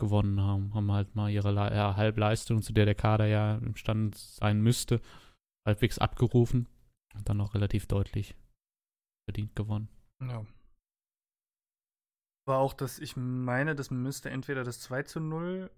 gewonnen 0.00 0.40
haben. 0.40 0.74
Haben 0.74 0.92
halt 0.92 1.14
mal 1.14 1.30
ihre 1.30 1.52
Le 1.52 1.74
ja, 1.74 1.96
Halbleistung, 1.96 2.62
zu 2.62 2.72
der 2.72 2.84
der 2.84 2.94
Kader 2.94 3.26
ja 3.26 3.56
imstande 3.58 4.16
sein 4.16 4.60
müsste, 4.60 5.00
halbwegs 5.66 5.98
abgerufen 5.98 6.68
und 7.14 7.28
dann 7.28 7.40
auch 7.40 7.54
relativ 7.54 7.86
deutlich 7.86 8.34
verdient 9.28 9.54
gewonnen. 9.56 9.88
Ja. 10.20 10.44
War 12.48 12.60
auch 12.60 12.72
das, 12.72 12.98
ich 12.98 13.14
meine, 13.14 13.74
das 13.74 13.90
müsste 13.90 14.30
entweder 14.30 14.64
das 14.64 14.80
2 14.80 15.02
zu 15.02 15.20
0 15.20 15.70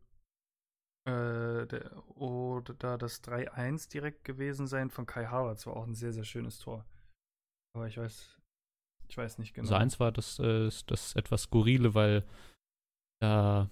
äh, 1.05 1.67
der, 1.67 2.17
oder 2.17 2.97
das 2.97 3.25
3-1 3.25 3.91
direkt 3.91 4.25
gewesen 4.25 4.69
sein 4.69 4.89
von 4.89 5.05
Kai 5.05 5.27
Havertz. 5.27 5.67
War 5.67 5.77
auch 5.77 5.87
ein 5.87 5.97
sehr, 5.97 6.13
sehr 6.13 6.23
schönes 6.23 6.61
Tor. 6.61 6.87
Aber 7.75 7.89
ich 7.89 7.99
weiß, 7.99 8.39
ich 9.09 9.17
weiß 9.17 9.39
nicht 9.39 9.53
genau. 9.53 9.65
Also 9.65 9.75
eins 9.75 9.99
war 9.99 10.13
das, 10.13 10.39
äh, 10.39 10.71
das 10.87 11.17
etwas 11.17 11.43
skurrile, 11.43 11.95
weil 11.95 12.25
äh, 13.21 13.65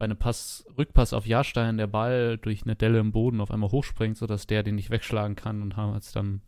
bei 0.00 0.04
einem 0.04 0.18
Pass, 0.18 0.66
Rückpass 0.76 1.12
auf 1.12 1.26
Jahrstein 1.26 1.76
der 1.76 1.86
Ball 1.86 2.36
durch 2.36 2.64
eine 2.64 2.74
Delle 2.74 2.98
im 2.98 3.12
Boden 3.12 3.40
auf 3.40 3.52
einmal 3.52 3.70
hochspringt, 3.70 4.16
sodass 4.16 4.48
der 4.48 4.64
den 4.64 4.74
nicht 4.74 4.90
wegschlagen 4.90 5.36
kann 5.36 5.62
und 5.62 5.76
Havertz 5.76 6.10
dann 6.10 6.42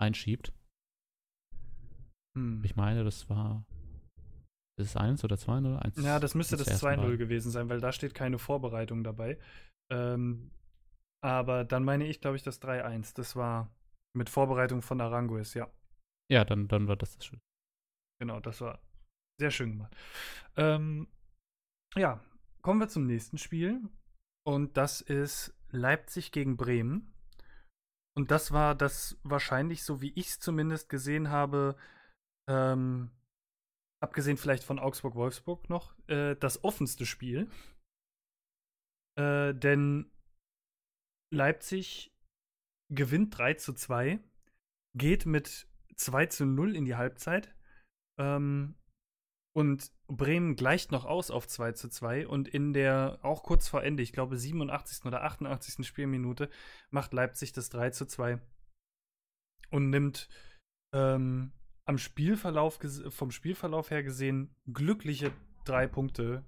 einschiebt. 0.00 0.54
Hm. 2.34 2.64
Ich 2.64 2.76
meine, 2.76 3.04
das 3.04 3.28
war 3.28 3.66
ist 4.82 4.90
es 4.90 4.96
1 4.96 5.24
oder 5.24 5.36
2-0? 5.36 5.78
1, 5.78 5.96
ja, 6.04 6.20
das 6.20 6.34
müsste 6.34 6.56
das, 6.56 6.66
das 6.66 6.82
2-0 6.82 7.16
gewesen 7.16 7.50
sein, 7.50 7.68
weil 7.68 7.80
da 7.80 7.92
steht 7.92 8.14
keine 8.14 8.38
Vorbereitung 8.38 9.04
dabei. 9.04 9.38
Ähm, 9.90 10.50
aber 11.24 11.64
dann 11.64 11.84
meine 11.84 12.06
ich, 12.06 12.20
glaube 12.20 12.36
ich, 12.36 12.42
das 12.42 12.60
3-1. 12.60 13.14
Das 13.14 13.36
war 13.36 13.74
mit 14.14 14.28
Vorbereitung 14.28 14.82
von 14.82 15.00
Aranguis, 15.00 15.54
ja. 15.54 15.70
Ja, 16.30 16.44
dann, 16.44 16.68
dann 16.68 16.88
war 16.88 16.96
das 16.96 17.16
das 17.16 17.26
schön. 17.26 17.40
Genau, 18.20 18.40
das 18.40 18.60
war 18.60 18.80
sehr 19.40 19.50
schön 19.50 19.72
gemacht. 19.72 19.96
Ähm, 20.56 21.08
ja, 21.96 22.20
kommen 22.62 22.80
wir 22.80 22.88
zum 22.88 23.06
nächsten 23.06 23.38
Spiel. 23.38 23.80
Und 24.44 24.76
das 24.76 25.00
ist 25.00 25.54
Leipzig 25.70 26.32
gegen 26.32 26.56
Bremen. 26.56 27.14
Und 28.14 28.30
das 28.30 28.52
war 28.52 28.74
das 28.74 29.18
wahrscheinlich, 29.22 29.84
so 29.84 30.02
wie 30.02 30.12
ich 30.14 30.28
es 30.28 30.40
zumindest 30.40 30.88
gesehen 30.88 31.30
habe, 31.30 31.76
ähm, 32.48 33.10
abgesehen 34.02 34.36
vielleicht 34.36 34.64
von 34.64 34.78
Augsburg-Wolfsburg 34.78 35.70
noch, 35.70 35.96
äh, 36.08 36.34
das 36.36 36.64
offenste 36.64 37.06
Spiel. 37.06 37.48
Äh, 39.16 39.54
denn 39.54 40.10
Leipzig 41.32 42.14
gewinnt 42.90 43.36
3 43.38 43.54
zu 43.54 43.72
2, 43.72 44.18
geht 44.96 45.24
mit 45.24 45.68
2 45.96 46.26
zu 46.26 46.46
0 46.46 46.76
in 46.76 46.84
die 46.84 46.96
Halbzeit. 46.96 47.54
Ähm, 48.18 48.74
und 49.54 49.92
Bremen 50.08 50.56
gleicht 50.56 50.92
noch 50.92 51.04
aus 51.04 51.30
auf 51.30 51.46
2 51.46 51.72
zu 51.72 51.88
2 51.88 52.26
und 52.26 52.48
in 52.48 52.72
der, 52.72 53.18
auch 53.22 53.42
kurz 53.42 53.68
vor 53.68 53.82
Ende, 53.82 54.02
ich 54.02 54.12
glaube 54.12 54.36
87. 54.36 55.04
oder 55.04 55.22
88. 55.22 55.86
Spielminute, 55.86 56.50
macht 56.90 57.12
Leipzig 57.12 57.52
das 57.52 57.68
3 57.68 57.90
zu 57.90 58.06
2 58.06 58.40
und 59.70 59.90
nimmt 59.90 60.28
ähm, 60.94 61.52
am 61.88 61.98
Spielverlauf, 61.98 62.78
vom 63.08 63.30
Spielverlauf 63.30 63.90
her 63.90 64.02
gesehen, 64.02 64.54
glückliche 64.72 65.32
drei 65.64 65.86
Punkte 65.86 66.44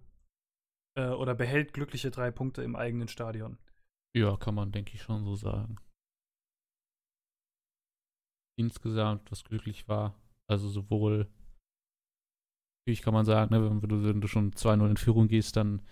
äh, 0.96 1.08
oder 1.08 1.34
behält 1.34 1.72
glückliche 1.72 2.10
drei 2.10 2.30
Punkte 2.30 2.62
im 2.62 2.76
eigenen 2.76 3.08
Stadion. 3.08 3.58
Ja, 4.16 4.36
kann 4.36 4.54
man, 4.54 4.70
denke 4.72 4.94
ich, 4.94 5.02
schon 5.02 5.24
so 5.24 5.34
sagen. 5.34 5.76
Insgesamt, 8.56 9.30
was 9.32 9.42
glücklich 9.42 9.88
war, 9.88 10.14
also 10.48 10.68
sowohl, 10.68 11.28
natürlich 12.82 13.02
kann 13.02 13.14
man 13.14 13.24
sagen, 13.24 13.52
ne, 13.52 13.82
wenn, 13.82 13.88
du, 13.88 14.04
wenn 14.04 14.20
du 14.20 14.28
schon 14.28 14.52
2-0 14.52 14.90
in 14.90 14.96
Führung 14.96 15.26
gehst, 15.26 15.56
dann 15.56 15.82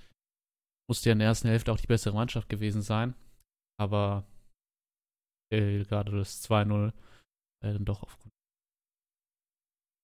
muss 0.89 1.05
ja 1.05 1.13
in 1.13 1.19
der 1.19 1.29
ersten 1.29 1.49
Hälfte 1.49 1.73
auch 1.73 1.81
die 1.81 1.87
bessere 1.87 2.15
Mannschaft 2.15 2.49
gewesen 2.49 2.83
sein. 2.83 3.15
Aber 3.81 4.25
äh, 5.53 5.85
gerade 5.85 6.13
das 6.13 6.49
2-0 6.49 6.93
äh, 7.65 7.73
dann 7.73 7.85
doch 7.85 8.03
aufgrund 8.03 8.32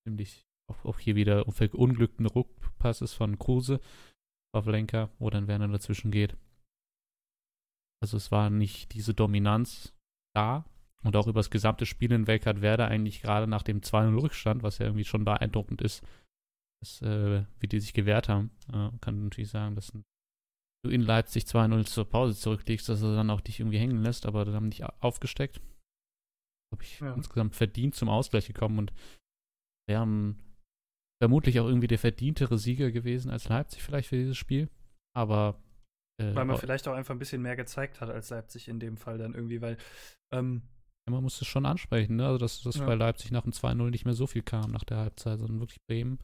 nämlich 0.09 0.47
auch, 0.71 0.85
auch 0.85 0.99
hier 0.99 1.17
wieder 1.17 1.45
verunglückten 1.51 2.27
Ruckpasses 2.27 3.15
von 3.15 3.39
Kruse 3.39 3.81
auf 4.55 4.67
Lenker, 4.67 5.11
wo 5.19 5.31
dann 5.31 5.47
Werner 5.47 5.69
dazwischen 5.69 6.11
geht. 6.11 6.37
Also 8.03 8.17
es 8.17 8.31
war 8.31 8.51
nicht 8.51 8.95
diese 8.95 9.15
Dominanz 9.15 9.95
da. 10.35 10.65
Und 11.05 11.15
auch 11.15 11.29
über 11.29 11.39
das 11.39 11.51
gesamte 11.51 11.87
Spiel 11.87 12.11
hinweg 12.11 12.45
hat 12.45 12.61
Werder 12.61 12.89
eigentlich 12.89 13.23
gerade 13.23 13.47
nach 13.47 13.63
dem 13.63 13.81
2-0 13.83 14.21
Rückstand, 14.21 14.63
was 14.63 14.79
ja 14.79 14.87
irgendwie 14.87 15.05
schon 15.05 15.25
beeindruckend 15.25 15.81
ist, 15.81 16.05
dass, 16.83 17.01
äh, 17.03 17.45
wie 17.61 17.69
die 17.69 17.79
sich 17.79 17.95
gewehrt 17.95 18.29
haben. 18.29 18.51
Äh, 18.73 18.91
kann 19.01 19.23
natürlich 19.25 19.51
sagen, 19.51 19.77
dass 19.77 19.93
du 19.93 20.91
in 20.91 21.03
Leipzig 21.03 21.45
2-0 21.45 21.87
zur 21.87 22.05
Pause 22.05 22.37
zurücklegst, 22.37 22.89
dass 22.89 23.03
er 23.03 23.15
dann 23.15 23.31
auch 23.31 23.41
dich 23.41 23.61
irgendwie 23.61 23.79
hängen 23.79 24.03
lässt, 24.03 24.27
aber 24.27 24.45
dann 24.45 24.55
haben 24.55 24.69
nicht 24.69 24.85
aufgesteckt. 25.01 25.61
Glaube 26.71 26.83
ich, 26.83 26.99
ja. 27.01 27.15
insgesamt 27.15 27.55
verdient 27.55 27.95
zum 27.95 28.09
Ausgleich 28.09 28.47
gekommen 28.47 28.79
und 28.79 28.93
wir 29.89 29.99
haben 29.99 30.39
vermutlich 31.23 31.59
auch 31.59 31.67
irgendwie 31.67 31.89
der 31.89 31.99
verdientere 31.99 32.59
Sieger 32.59 32.93
gewesen 32.93 33.31
als 33.31 33.49
Leipzig 33.49 33.83
vielleicht 33.83 34.09
für 34.09 34.17
dieses 34.17 34.37
Spiel. 34.37 34.69
Aber 35.17 35.61
äh, 36.21 36.35
weil 36.35 36.45
man 36.45 36.59
vielleicht 36.59 36.87
auch 36.87 36.95
einfach 36.95 37.15
ein 37.15 37.19
bisschen 37.19 37.43
mehr 37.43 37.57
gezeigt 37.57 38.01
hat 38.01 38.11
als 38.11 38.31
Leipzig 38.31 38.69
in 38.69 38.79
dem 38.79 38.97
Fall 38.97 39.19
dann 39.19 39.35
irgendwie, 39.35 39.61
weil 39.61 39.77
ähm, 40.33 40.63
ja, 41.07 41.13
man 41.13 41.23
muss 41.23 41.41
es 41.41 41.49
schon 41.49 41.67
ansprechen, 41.67 42.17
ne? 42.17 42.27
Also 42.27 42.39
dass, 42.39 42.63
dass 42.63 42.77
ja. 42.77 42.87
bei 42.87 42.95
Leipzig 42.95 43.33
nach 43.33 43.43
dem 43.43 43.53
2-0 43.53 43.91
nicht 43.91 44.05
mehr 44.05 44.15
so 44.15 44.27
viel 44.27 44.43
kam 44.43 44.71
nach 44.71 44.85
der 44.85 44.99
Halbzeit, 44.99 45.39
sondern 45.39 45.61
wirklich 45.61 45.81
Bremen 45.89 46.19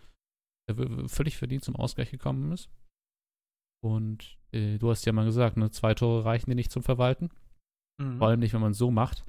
der 0.68 1.08
völlig 1.08 1.36
verdient 1.36 1.64
zum 1.64 1.76
Ausgleich 1.76 2.10
gekommen 2.10 2.52
ist. 2.52 2.70
Und 3.82 4.38
äh, 4.52 4.78
du 4.78 4.90
hast 4.90 5.04
ja 5.04 5.12
mal 5.12 5.26
gesagt, 5.26 5.56
ne, 5.56 5.70
zwei 5.70 5.94
Tore 5.94 6.24
reichen 6.24 6.50
dir 6.50 6.56
nicht 6.56 6.72
zum 6.72 6.82
Verwalten. 6.82 7.30
Mhm. 8.00 8.18
Vor 8.18 8.28
allem 8.28 8.40
nicht, 8.40 8.54
wenn 8.54 8.60
man 8.60 8.72
es 8.72 8.78
so 8.78 8.90
macht. 8.90 9.24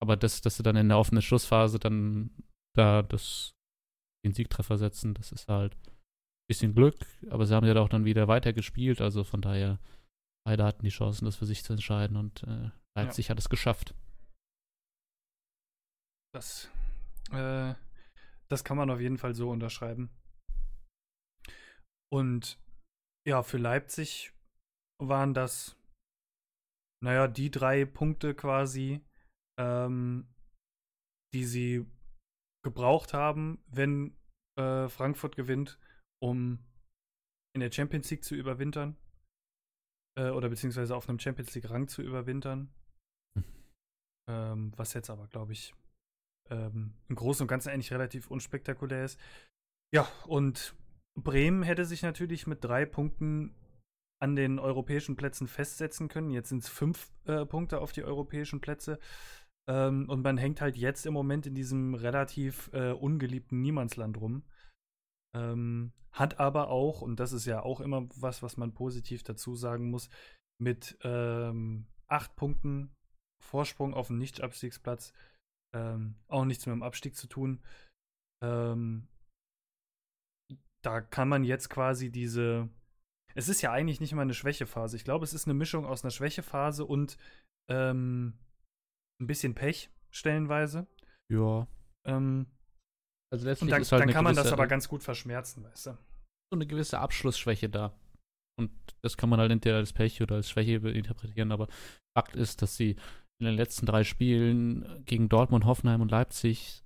Aber 0.00 0.16
dass, 0.16 0.40
dass 0.40 0.56
sie 0.56 0.62
dann 0.62 0.76
in 0.76 0.88
der 0.88 0.98
offenen 0.98 1.22
Schlussphase 1.22 1.78
dann 1.78 2.30
da 2.76 3.02
das, 3.02 3.54
den 4.24 4.32
Siegtreffer 4.32 4.78
setzen, 4.78 5.14
das 5.14 5.32
ist 5.32 5.48
halt 5.48 5.74
ein 5.74 6.46
bisschen 6.48 6.74
Glück. 6.74 6.96
Aber 7.30 7.46
sie 7.46 7.54
haben 7.54 7.66
ja 7.66 7.76
auch 7.76 7.88
dann 7.88 8.04
wieder 8.04 8.28
weitergespielt. 8.28 9.00
Also 9.00 9.24
von 9.24 9.42
daher, 9.42 9.78
beide 10.46 10.64
hatten 10.64 10.84
die 10.84 10.90
Chancen, 10.90 11.24
das 11.24 11.36
für 11.36 11.46
sich 11.46 11.64
zu 11.64 11.72
entscheiden. 11.72 12.16
Und 12.16 12.42
äh, 12.44 12.70
Leipzig 12.96 13.26
ja. 13.26 13.30
hat 13.30 13.38
es 13.38 13.48
geschafft. 13.48 13.94
Das, 16.32 16.70
äh, 17.32 17.74
das 18.48 18.64
kann 18.64 18.76
man 18.76 18.90
auf 18.90 19.00
jeden 19.00 19.18
Fall 19.18 19.34
so 19.34 19.50
unterschreiben. 19.50 20.10
Und 22.10 22.58
ja, 23.26 23.42
für 23.42 23.58
Leipzig 23.58 24.32
waren 25.00 25.34
das 25.34 25.78
naja, 27.00 27.28
die 27.28 27.50
drei 27.50 27.84
Punkte 27.84 28.34
quasi, 28.34 29.00
ähm, 29.58 30.28
die 31.34 31.44
sie 31.44 31.86
gebraucht 32.64 33.12
haben, 33.12 33.62
wenn 33.66 34.16
äh, 34.58 34.88
Frankfurt 34.88 35.36
gewinnt, 35.36 35.78
um 36.22 36.58
in 37.54 37.60
der 37.60 37.72
Champions 37.72 38.10
League 38.10 38.24
zu 38.24 38.34
überwintern. 38.34 38.96
Äh, 40.18 40.30
oder 40.30 40.48
beziehungsweise 40.48 40.96
auf 40.96 41.08
einem 41.08 41.18
Champions 41.18 41.54
League-Rang 41.54 41.88
zu 41.88 42.02
überwintern. 42.02 42.72
Hm. 43.36 43.44
Ähm, 44.30 44.74
was 44.76 44.92
jetzt 44.92 45.08
aber, 45.08 45.26
glaube 45.28 45.52
ich, 45.54 45.74
ähm, 46.50 46.92
im 47.08 47.16
Großen 47.16 47.44
und 47.44 47.48
Ganzen 47.48 47.70
eigentlich 47.70 47.92
relativ 47.92 48.30
unspektakulär 48.30 49.06
ist. 49.06 49.18
Ja, 49.90 50.06
und 50.26 50.76
Bremen 51.14 51.62
hätte 51.62 51.86
sich 51.86 52.02
natürlich 52.02 52.46
mit 52.46 52.62
drei 52.62 52.84
Punkten 52.84 53.54
an 54.20 54.36
den 54.36 54.58
europäischen 54.58 55.16
Plätzen 55.16 55.46
festsetzen 55.46 56.08
können. 56.08 56.30
Jetzt 56.30 56.50
sind 56.50 56.62
es 56.62 56.68
fünf 56.68 57.10
äh, 57.24 57.46
Punkte 57.46 57.80
auf 57.80 57.92
die 57.92 58.04
europäischen 58.04 58.60
Plätze. 58.60 58.98
Ähm, 59.68 60.08
und 60.08 60.22
man 60.22 60.38
hängt 60.38 60.60
halt 60.60 60.76
jetzt 60.76 61.06
im 61.06 61.14
Moment 61.14 61.46
in 61.46 61.54
diesem 61.54 61.94
relativ 61.94 62.70
äh, 62.72 62.92
ungeliebten 62.92 63.60
Niemandsland 63.60 64.16
rum. 64.20 64.44
Ähm, 65.36 65.92
hat 66.12 66.40
aber 66.40 66.68
auch, 66.68 67.02
und 67.02 67.20
das 67.20 67.32
ist 67.32 67.44
ja 67.44 67.62
auch 67.62 67.80
immer 67.80 68.08
was, 68.16 68.42
was 68.42 68.56
man 68.56 68.72
positiv 68.72 69.22
dazu 69.22 69.54
sagen 69.54 69.90
muss, 69.90 70.08
mit 70.60 70.98
ähm, 71.02 71.86
acht 72.08 72.34
Punkten 72.34 72.94
Vorsprung 73.44 73.94
auf 73.94 74.08
dem 74.08 74.18
Nicht-Abstiegsplatz 74.18 75.12
ähm, 75.74 76.16
auch 76.28 76.44
nichts 76.44 76.66
mit 76.66 76.72
dem 76.72 76.82
Abstieg 76.82 77.14
zu 77.14 77.28
tun. 77.28 77.62
Ähm, 78.42 79.06
da 80.82 81.00
kann 81.00 81.28
man 81.28 81.44
jetzt 81.44 81.68
quasi 81.68 82.10
diese 82.10 82.70
es 83.34 83.48
ist 83.48 83.62
ja 83.62 83.70
eigentlich 83.70 84.00
nicht 84.00 84.14
mal 84.14 84.22
eine 84.22 84.34
Schwächephase. 84.34 84.96
Ich 84.96 85.04
glaube, 85.04 85.24
es 85.24 85.32
ist 85.32 85.46
eine 85.46 85.54
Mischung 85.54 85.86
aus 85.86 86.02
einer 86.02 86.10
Schwächephase 86.10 86.84
und 86.84 87.16
ähm, 87.70 88.38
ein 89.20 89.26
bisschen 89.26 89.54
Pech, 89.54 89.90
stellenweise. 90.10 90.86
Ja. 91.32 91.66
Ähm, 92.06 92.46
also 93.32 93.46
letztlich 93.46 93.66
und 93.66 93.70
dann, 93.70 93.82
ist 93.82 93.92
halt 93.92 94.02
dann 94.02 94.10
kann 94.10 94.24
man 94.24 94.34
das 94.34 94.52
aber 94.52 94.66
ganz 94.66 94.88
gut 94.88 95.02
verschmerzen, 95.02 95.64
weißt 95.64 95.86
du. 95.86 95.90
So 95.90 96.56
eine 96.56 96.66
gewisse 96.66 96.98
Abschlussschwäche 96.98 97.68
da. 97.68 97.94
Und 98.58 98.70
das 99.02 99.16
kann 99.16 99.28
man 99.28 99.38
halt 99.38 99.52
entweder 99.52 99.76
als 99.76 99.92
Pech 99.92 100.22
oder 100.22 100.36
als 100.36 100.50
Schwäche 100.50 100.76
interpretieren, 100.76 101.52
aber 101.52 101.68
Fakt 102.16 102.34
ist, 102.34 102.62
dass 102.62 102.76
sie 102.76 102.96
in 103.40 103.46
den 103.46 103.54
letzten 103.54 103.86
drei 103.86 104.02
Spielen 104.02 105.04
gegen 105.04 105.28
Dortmund, 105.28 105.64
Hoffenheim 105.64 106.00
und 106.00 106.10
Leipzig 106.10 106.84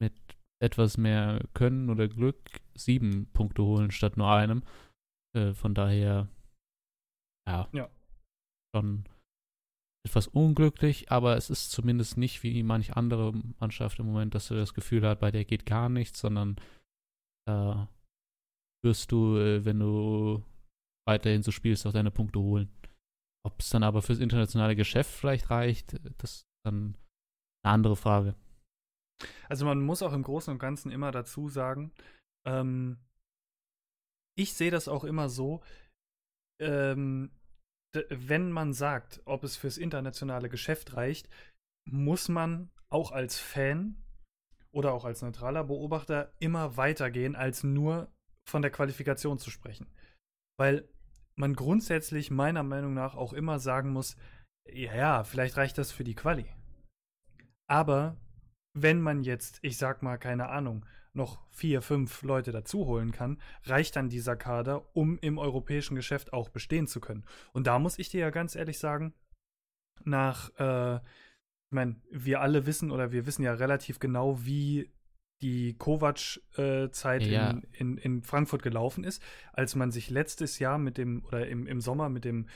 mit 0.00 0.14
etwas 0.62 0.96
mehr 0.96 1.44
Können 1.52 1.90
oder 1.90 2.08
Glück 2.08 2.60
sieben 2.74 3.30
Punkte 3.32 3.62
holen 3.62 3.90
statt 3.90 4.16
nur 4.16 4.30
einem. 4.30 4.62
Äh, 5.36 5.52
von 5.52 5.74
daher, 5.74 6.28
ja, 7.46 7.68
ja, 7.72 7.90
schon 8.74 9.04
etwas 10.06 10.26
unglücklich, 10.26 11.10
aber 11.10 11.36
es 11.36 11.50
ist 11.50 11.70
zumindest 11.70 12.16
nicht 12.16 12.42
wie 12.42 12.62
manch 12.62 12.96
andere 12.96 13.32
Mannschaft 13.58 13.98
im 13.98 14.06
Moment, 14.06 14.34
dass 14.34 14.48
du 14.48 14.54
das 14.54 14.74
Gefühl 14.74 15.06
hast, 15.06 15.20
bei 15.20 15.30
der 15.30 15.44
geht 15.44 15.66
gar 15.66 15.88
nichts, 15.88 16.20
sondern 16.20 16.56
äh, 17.48 17.74
wirst 18.82 19.12
du, 19.12 19.36
äh, 19.36 19.64
wenn 19.64 19.78
du 19.78 20.42
weiterhin 21.06 21.42
so 21.42 21.50
spielst, 21.50 21.86
auch 21.86 21.92
deine 21.92 22.10
Punkte 22.10 22.40
holen. 22.40 22.70
Ob 23.44 23.60
es 23.60 23.70
dann 23.70 23.82
aber 23.82 24.02
fürs 24.02 24.20
internationale 24.20 24.76
Geschäft 24.76 25.10
vielleicht 25.10 25.50
reicht, 25.50 25.94
das 26.18 26.36
ist 26.36 26.46
dann 26.64 26.96
eine 27.64 27.74
andere 27.74 27.96
Frage. 27.96 28.34
Also 29.48 29.66
man 29.66 29.82
muss 29.82 30.02
auch 30.02 30.12
im 30.12 30.22
Großen 30.22 30.52
und 30.52 30.58
Ganzen 30.58 30.90
immer 30.90 31.10
dazu 31.10 31.48
sagen, 31.48 31.92
ähm, 32.46 32.98
ich 34.38 34.54
sehe 34.54 34.70
das 34.70 34.88
auch 34.88 35.04
immer 35.04 35.28
so, 35.28 35.62
ähm, 36.60 37.30
wenn 37.92 38.50
man 38.52 38.72
sagt, 38.72 39.20
ob 39.24 39.44
es 39.44 39.56
fürs 39.56 39.78
internationale 39.78 40.48
Geschäft 40.48 40.96
reicht, 40.96 41.28
muss 41.84 42.28
man 42.28 42.70
auch 42.88 43.12
als 43.12 43.38
Fan 43.38 43.96
oder 44.72 44.92
auch 44.92 45.04
als 45.04 45.22
neutraler 45.22 45.64
Beobachter 45.64 46.32
immer 46.38 46.76
weitergehen, 46.76 47.34
als 47.34 47.64
nur 47.64 48.12
von 48.48 48.62
der 48.62 48.70
Qualifikation 48.70 49.38
zu 49.38 49.50
sprechen. 49.50 49.86
Weil 50.58 50.88
man 51.34 51.54
grundsätzlich 51.54 52.30
meiner 52.30 52.62
Meinung 52.62 52.94
nach 52.94 53.14
auch 53.14 53.32
immer 53.32 53.58
sagen 53.58 53.90
muss, 53.90 54.16
ja, 54.68 54.94
ja, 54.94 55.24
vielleicht 55.24 55.56
reicht 55.56 55.78
das 55.78 55.90
für 55.90 56.04
die 56.04 56.14
Quali. 56.14 56.46
Aber 57.66 58.16
wenn 58.74 59.00
man 59.00 59.22
jetzt, 59.22 59.58
ich 59.62 59.78
sag 59.78 60.02
mal, 60.02 60.18
keine 60.18 60.48
Ahnung, 60.48 60.84
noch 61.12 61.40
vier, 61.50 61.82
fünf 61.82 62.22
Leute 62.22 62.52
dazu 62.52 62.86
holen 62.86 63.12
kann, 63.12 63.40
reicht 63.64 63.96
dann 63.96 64.08
dieser 64.08 64.36
Kader, 64.36 64.94
um 64.94 65.18
im 65.18 65.38
europäischen 65.38 65.96
Geschäft 65.96 66.32
auch 66.32 66.48
bestehen 66.48 66.86
zu 66.86 67.00
können. 67.00 67.24
Und 67.52 67.66
da 67.66 67.78
muss 67.78 67.98
ich 67.98 68.08
dir 68.08 68.20
ja 68.20 68.30
ganz 68.30 68.54
ehrlich 68.54 68.78
sagen, 68.78 69.14
nach, 70.04 70.50
äh, 70.58 70.96
ich 70.96 71.72
meine, 71.74 71.96
wir 72.10 72.40
alle 72.40 72.66
wissen 72.66 72.90
oder 72.90 73.12
wir 73.12 73.26
wissen 73.26 73.42
ja 73.42 73.52
relativ 73.52 73.98
genau, 73.98 74.44
wie 74.44 74.90
die 75.42 75.76
Kovac-Zeit 75.76 77.22
äh, 77.22 77.30
ja. 77.30 77.50
in, 77.50 77.62
in, 77.72 77.98
in, 77.98 78.22
Frankfurt 78.22 78.62
gelaufen 78.62 79.04
ist, 79.04 79.22
als 79.52 79.74
man 79.74 79.90
sich 79.90 80.10
letztes 80.10 80.58
Jahr 80.58 80.78
mit 80.78 80.98
dem, 80.98 81.24
oder 81.24 81.46
im, 81.48 81.66
im 81.66 81.80
Sommer 81.80 82.08
mit 82.08 82.24
dem 82.24 82.46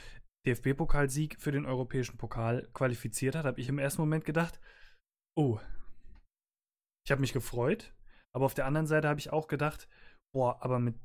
DFB-Pokalsieg 0.45 1.39
für 1.39 1.51
den 1.51 1.65
europäischen 1.65 2.17
Pokal 2.17 2.69
qualifiziert 2.73 3.35
hat, 3.35 3.45
habe 3.45 3.59
ich 3.59 3.69
im 3.69 3.79
ersten 3.79 4.01
Moment 4.01 4.25
gedacht, 4.25 4.59
oh, 5.35 5.59
ich 7.05 7.11
habe 7.11 7.21
mich 7.21 7.33
gefreut, 7.33 7.93
aber 8.35 8.45
auf 8.45 8.53
der 8.53 8.65
anderen 8.65 8.85
Seite 8.85 9.07
habe 9.07 9.19
ich 9.19 9.31
auch 9.31 9.47
gedacht, 9.47 9.87
boah, 10.33 10.61
aber 10.61 10.77
mit 10.77 10.95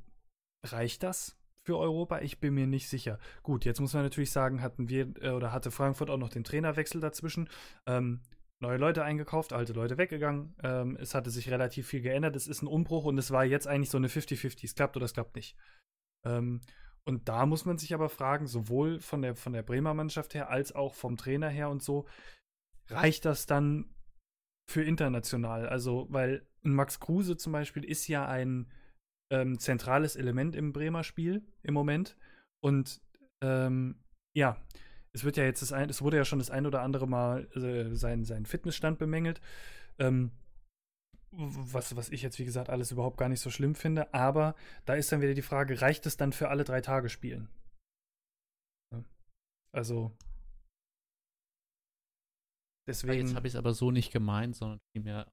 reicht 0.65 1.01
das 1.01 1.39
für 1.65 1.77
Europa? 1.77 2.19
Ich 2.19 2.41
bin 2.41 2.53
mir 2.53 2.67
nicht 2.67 2.89
sicher. 2.89 3.19
Gut, 3.41 3.63
jetzt 3.63 3.79
muss 3.79 3.93
man 3.93 4.03
natürlich 4.03 4.31
sagen, 4.31 4.61
hatten 4.61 4.89
wir 4.89 5.13
äh, 5.21 5.29
oder 5.29 5.53
hatte 5.53 5.71
Frankfurt 5.71 6.09
auch 6.09 6.17
noch 6.17 6.27
den 6.27 6.43
Trainerwechsel 6.43 6.99
dazwischen. 6.99 7.49
Ähm, 7.85 8.19
neue 8.59 8.75
Leute 8.77 9.05
eingekauft, 9.05 9.53
alte 9.53 9.71
Leute 9.71 9.97
weggegangen. 9.97 10.53
Ähm, 10.61 10.97
es 10.99 11.15
hatte 11.15 11.29
sich 11.29 11.49
relativ 11.49 11.87
viel 11.87 12.01
geändert. 12.01 12.35
Es 12.35 12.47
ist 12.47 12.63
ein 12.63 12.67
Umbruch 12.67 13.05
und 13.05 13.17
es 13.17 13.31
war 13.31 13.45
jetzt 13.45 13.65
eigentlich 13.65 13.91
so 13.91 13.97
eine 13.97 14.09
50-50. 14.09 14.65
Es 14.65 14.75
klappt 14.75 14.97
oder 14.97 15.05
es 15.05 15.13
klappt 15.13 15.37
nicht. 15.37 15.55
Ähm, 16.25 16.59
und 17.05 17.29
da 17.29 17.45
muss 17.45 17.63
man 17.63 17.77
sich 17.77 17.93
aber 17.93 18.09
fragen, 18.09 18.45
sowohl 18.45 18.99
von 18.99 19.21
der, 19.21 19.37
von 19.37 19.53
der 19.53 19.63
Bremer 19.63 19.93
Mannschaft 19.93 20.33
her 20.33 20.49
als 20.49 20.75
auch 20.75 20.95
vom 20.95 21.15
Trainer 21.15 21.47
her 21.47 21.69
und 21.69 21.81
so, 21.81 22.05
reicht 22.89 23.23
das 23.23 23.45
dann 23.45 23.95
für 24.69 24.83
international? 24.83 25.69
Also, 25.69 26.07
weil 26.09 26.45
Max 26.63 26.99
Kruse 26.99 27.37
zum 27.37 27.53
Beispiel 27.53 27.83
ist 27.83 28.07
ja 28.07 28.27
ein 28.27 28.71
ähm, 29.31 29.59
zentrales 29.59 30.15
Element 30.15 30.55
im 30.55 30.73
Bremer 30.73 31.03
Spiel 31.03 31.43
im 31.63 31.73
Moment. 31.73 32.17
Und 32.63 33.01
ähm, 33.43 33.95
ja, 34.35 34.57
es 35.13 35.23
wird 35.23 35.37
ja 35.37 35.43
jetzt 35.43 35.61
das 35.61 35.73
ein, 35.73 35.89
es 35.89 36.01
wurde 36.01 36.17
ja 36.17 36.25
schon 36.25 36.39
das 36.39 36.51
ein 36.51 36.65
oder 36.65 36.81
andere 36.81 37.07
Mal 37.07 37.47
äh, 37.55 37.95
sein, 37.95 38.23
sein 38.23 38.45
Fitnessstand 38.45 38.99
bemängelt. 38.99 39.41
Ähm, 39.99 40.31
was, 41.31 41.95
was 41.95 42.09
ich 42.09 42.21
jetzt, 42.21 42.39
wie 42.39 42.45
gesagt, 42.45 42.69
alles 42.69 42.91
überhaupt 42.91 43.17
gar 43.17 43.29
nicht 43.29 43.39
so 43.39 43.49
schlimm 43.49 43.75
finde. 43.75 44.13
Aber 44.13 44.55
da 44.85 44.95
ist 44.95 45.11
dann 45.11 45.21
wieder 45.21 45.33
die 45.33 45.41
Frage, 45.41 45.81
reicht 45.81 46.05
es 46.05 46.17
dann 46.17 46.33
für 46.33 46.49
alle 46.49 46.63
drei 46.63 46.81
Tage 46.81 47.09
spielen? 47.09 47.49
Also. 49.73 50.11
Deswegen. 52.87 53.27
Jetzt 53.27 53.35
habe 53.35 53.47
ich 53.47 53.53
es 53.53 53.57
aber 53.57 53.73
so 53.73 53.91
nicht 53.91 54.11
gemeint, 54.11 54.55
sondern 54.55 54.79
vielmehr 54.93 55.31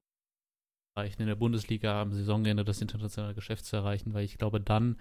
erreichen, 0.99 1.21
in 1.21 1.27
der 1.27 1.35
Bundesliga 1.35 2.01
am 2.01 2.13
Saisonende 2.13 2.65
das 2.65 2.81
internationale 2.81 3.33
Geschäft 3.33 3.65
zu 3.65 3.75
erreichen, 3.75 4.13
weil 4.13 4.25
ich 4.25 4.37
glaube, 4.37 4.59
dann 4.59 4.99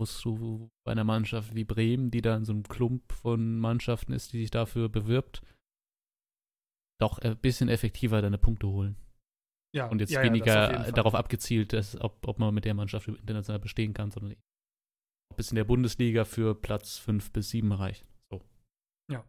musst 0.00 0.24
du 0.24 0.70
bei 0.84 0.92
einer 0.92 1.04
Mannschaft 1.04 1.54
wie 1.54 1.64
Bremen, 1.64 2.10
die 2.10 2.22
da 2.22 2.36
in 2.36 2.44
so 2.44 2.52
einem 2.52 2.64
Klump 2.64 3.12
von 3.12 3.58
Mannschaften 3.58 4.12
ist, 4.12 4.32
die 4.32 4.40
sich 4.40 4.50
dafür 4.50 4.88
bewirbt, 4.88 5.42
doch 7.00 7.18
ein 7.18 7.36
bisschen 7.38 7.68
effektiver 7.68 8.20
deine 8.22 8.38
Punkte 8.38 8.66
holen. 8.66 8.96
Ja, 9.74 9.88
und 9.88 10.00
jetzt 10.00 10.10
ja, 10.10 10.22
weniger 10.22 10.72
ja, 10.72 10.92
darauf 10.92 11.14
abgezielt, 11.14 11.72
dass, 11.72 11.98
ob, 12.00 12.26
ob 12.26 12.38
man 12.38 12.52
mit 12.52 12.64
der 12.64 12.74
Mannschaft 12.74 13.08
international 13.08 13.58
bestehen 13.58 13.94
kann, 13.94 14.10
sondern 14.10 14.36
ob 15.30 15.38
es 15.38 15.50
in 15.50 15.56
der 15.56 15.64
Bundesliga 15.64 16.24
für 16.24 16.54
Platz 16.54 16.98
5 16.98 17.32
bis 17.32 17.50
7 17.50 17.72
reicht. 17.72 18.06
So. 18.30 18.42
Ja. 19.10 19.24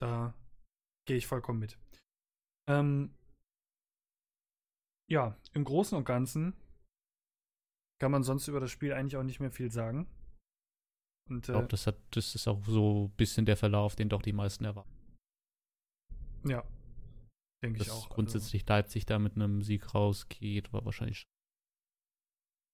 Da 0.00 0.34
gehe 1.06 1.16
ich 1.16 1.26
vollkommen 1.26 1.60
mit. 1.60 1.78
Ähm, 2.68 3.14
ja, 5.12 5.36
im 5.52 5.64
Großen 5.64 5.96
und 5.96 6.04
Ganzen 6.04 6.54
kann 8.00 8.10
man 8.10 8.22
sonst 8.22 8.48
über 8.48 8.60
das 8.60 8.70
Spiel 8.70 8.94
eigentlich 8.94 9.18
auch 9.18 9.22
nicht 9.22 9.40
mehr 9.40 9.50
viel 9.50 9.70
sagen. 9.70 10.08
Und, 11.28 11.46
ich 11.46 11.52
glaube, 11.52 11.66
äh, 11.66 11.68
das, 11.68 11.84
das 12.10 12.34
ist 12.34 12.48
auch 12.48 12.64
so 12.64 13.04
ein 13.04 13.16
bisschen 13.16 13.44
der 13.44 13.58
Verlauf, 13.58 13.94
den 13.94 14.08
doch 14.08 14.22
die 14.22 14.32
meisten 14.32 14.64
erwarten. 14.64 14.90
Ja, 16.44 16.64
denke 17.62 17.82
ich 17.82 17.90
auch. 17.90 18.04
Also 18.04 18.08
grundsätzlich 18.08 18.62
also, 18.62 18.72
Leipzig 18.72 19.06
da 19.06 19.18
mit 19.18 19.36
einem 19.36 19.62
Sieg 19.62 19.94
rausgeht, 19.94 20.72
war 20.72 20.84
wahrscheinlich. 20.84 21.22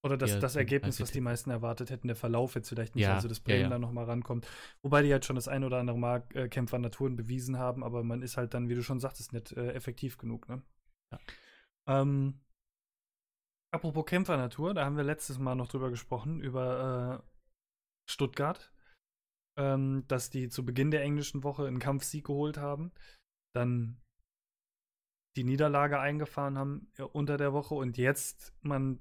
Oder 0.04 0.16
das, 0.16 0.38
das 0.38 0.54
Ergebnis, 0.54 1.00
was 1.00 1.10
die 1.10 1.20
meisten 1.20 1.50
erwartet 1.50 1.90
hätten, 1.90 2.06
der 2.06 2.16
Verlauf 2.16 2.54
jetzt 2.54 2.68
vielleicht 2.68 2.94
nicht, 2.94 3.02
ja, 3.02 3.16
also 3.16 3.26
dass 3.26 3.40
Bremen 3.40 3.58
ja, 3.58 3.64
ja. 3.64 3.70
da 3.70 3.78
nochmal 3.80 4.04
rankommt. 4.04 4.46
Wobei 4.80 5.02
die 5.02 5.10
halt 5.10 5.24
schon 5.24 5.34
das 5.34 5.48
ein 5.48 5.64
oder 5.64 5.78
andere 5.78 5.98
Mal 5.98 6.22
äh, 6.34 6.48
Kämpfer 6.48 6.78
Naturen 6.78 7.16
bewiesen 7.16 7.58
haben, 7.58 7.82
aber 7.82 8.04
man 8.04 8.22
ist 8.22 8.36
halt 8.36 8.54
dann, 8.54 8.68
wie 8.68 8.76
du 8.76 8.82
schon 8.82 9.00
sagtest, 9.00 9.32
nicht 9.32 9.52
äh, 9.52 9.72
effektiv 9.72 10.16
genug, 10.16 10.48
ne? 10.48 10.62
Ja. 11.12 11.18
Ähm, 11.88 12.40
apropos 13.72 14.04
Kämpfernatur, 14.04 14.74
da 14.74 14.84
haben 14.84 14.96
wir 14.96 15.04
letztes 15.04 15.38
Mal 15.38 15.54
noch 15.54 15.68
drüber 15.68 15.90
gesprochen, 15.90 16.40
über 16.40 17.22
äh, 17.24 18.10
Stuttgart, 18.10 18.72
ähm, 19.58 20.04
dass 20.06 20.30
die 20.30 20.48
zu 20.48 20.64
Beginn 20.64 20.90
der 20.90 21.02
englischen 21.02 21.42
Woche 21.42 21.66
einen 21.66 21.78
Kampfsieg 21.78 22.26
geholt 22.26 22.58
haben, 22.58 22.92
dann 23.54 24.00
die 25.36 25.44
Niederlage 25.44 25.98
eingefahren 25.98 26.58
haben 26.58 26.92
äh, 26.98 27.02
unter 27.02 27.36
der 27.36 27.52
Woche 27.52 27.74
und 27.74 27.96
jetzt 27.96 28.54
man 28.60 29.00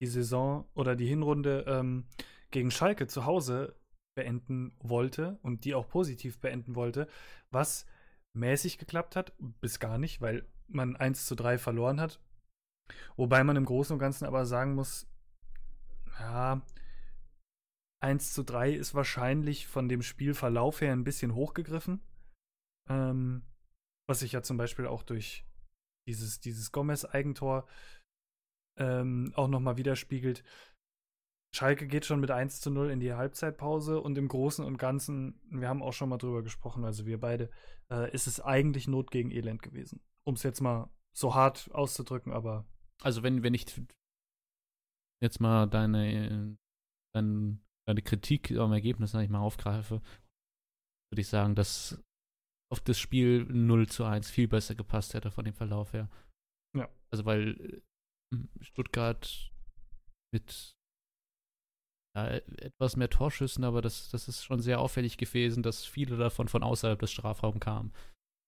die 0.00 0.06
Saison 0.06 0.68
oder 0.74 0.96
die 0.96 1.06
Hinrunde 1.06 1.64
ähm, 1.68 2.06
gegen 2.50 2.70
Schalke 2.70 3.06
zu 3.06 3.24
Hause 3.24 3.76
beenden 4.14 4.76
wollte 4.80 5.38
und 5.42 5.64
die 5.64 5.74
auch 5.74 5.88
positiv 5.88 6.40
beenden 6.40 6.74
wollte, 6.74 7.08
was 7.50 7.86
mäßig 8.34 8.78
geklappt 8.78 9.16
hat, 9.16 9.32
bis 9.38 9.78
gar 9.78 9.98
nicht, 9.98 10.20
weil 10.20 10.46
man 10.74 10.96
1 10.96 11.26
zu 11.26 11.34
3 11.34 11.58
verloren 11.58 12.00
hat. 12.00 12.20
Wobei 13.16 13.44
man 13.44 13.56
im 13.56 13.64
Großen 13.64 13.94
und 13.94 14.00
Ganzen 14.00 14.26
aber 14.26 14.46
sagen 14.46 14.74
muss, 14.74 15.06
ja, 16.18 16.62
1 18.02 18.32
zu 18.32 18.42
3 18.42 18.72
ist 18.72 18.94
wahrscheinlich 18.94 19.66
von 19.68 19.88
dem 19.88 20.02
Spielverlauf 20.02 20.80
her 20.80 20.92
ein 20.92 21.04
bisschen 21.04 21.34
hochgegriffen. 21.34 22.00
Ähm, 22.88 23.42
was 24.08 24.20
sich 24.20 24.32
ja 24.32 24.42
zum 24.42 24.56
Beispiel 24.56 24.86
auch 24.86 25.02
durch 25.04 25.44
dieses, 26.08 26.40
dieses 26.40 26.72
Gomez-Eigentor 26.72 27.66
ähm, 28.78 29.32
auch 29.36 29.48
nochmal 29.48 29.76
widerspiegelt. 29.76 30.42
Schalke 31.54 31.86
geht 31.86 32.06
schon 32.06 32.20
mit 32.20 32.30
1 32.30 32.60
zu 32.60 32.70
0 32.70 32.90
in 32.90 33.00
die 33.00 33.12
Halbzeitpause 33.12 34.00
und 34.00 34.16
im 34.16 34.28
Großen 34.28 34.64
und 34.64 34.78
Ganzen, 34.78 35.40
wir 35.50 35.68
haben 35.68 35.82
auch 35.82 35.92
schon 35.92 36.08
mal 36.08 36.16
drüber 36.16 36.42
gesprochen, 36.42 36.84
also 36.84 37.06
wir 37.06 37.20
beide, 37.20 37.50
äh, 37.90 38.12
ist 38.12 38.26
es 38.26 38.40
eigentlich 38.40 38.88
Not 38.88 39.10
gegen 39.10 39.30
Elend 39.30 39.62
gewesen. 39.62 40.00
Um 40.26 40.34
es 40.34 40.42
jetzt 40.42 40.60
mal 40.60 40.90
so 41.14 41.34
hart 41.34 41.70
auszudrücken, 41.72 42.32
aber. 42.32 42.64
Also 43.02 43.22
wenn, 43.22 43.42
wenn 43.42 43.54
ich 43.54 43.66
jetzt 45.22 45.40
mal 45.40 45.66
deine, 45.66 46.56
deine, 47.14 47.58
deine 47.86 48.02
Kritik 48.02 48.52
am 48.52 48.72
Ergebnis 48.72 49.14
ich 49.14 49.28
mal 49.28 49.40
aufgreife, 49.40 50.02
würde 51.10 51.20
ich 51.20 51.28
sagen, 51.28 51.54
dass 51.54 52.02
auf 52.72 52.80
das 52.80 52.98
Spiel 52.98 53.44
0 53.44 53.88
zu 53.88 54.04
1 54.04 54.30
viel 54.30 54.48
besser 54.48 54.74
gepasst 54.74 55.14
hätte 55.14 55.30
von 55.30 55.44
dem 55.44 55.54
Verlauf 55.54 55.92
her. 55.92 56.08
Ja. 56.76 56.88
Also 57.10 57.26
weil 57.26 57.82
äh, 58.32 58.36
Stuttgart 58.60 59.52
mit 60.32 60.74
ja, 62.16 62.28
etwas 62.28 62.96
mehr 62.96 63.10
Torschüssen, 63.10 63.64
aber 63.64 63.82
das, 63.82 64.10
das 64.10 64.28
ist 64.28 64.42
schon 64.42 64.60
sehr 64.60 64.80
auffällig 64.80 65.18
gewesen, 65.18 65.62
dass 65.62 65.84
viele 65.84 66.16
davon 66.16 66.48
von 66.48 66.62
außerhalb 66.62 66.98
des 66.98 67.12
Strafraums 67.12 67.60
kamen. 67.60 67.92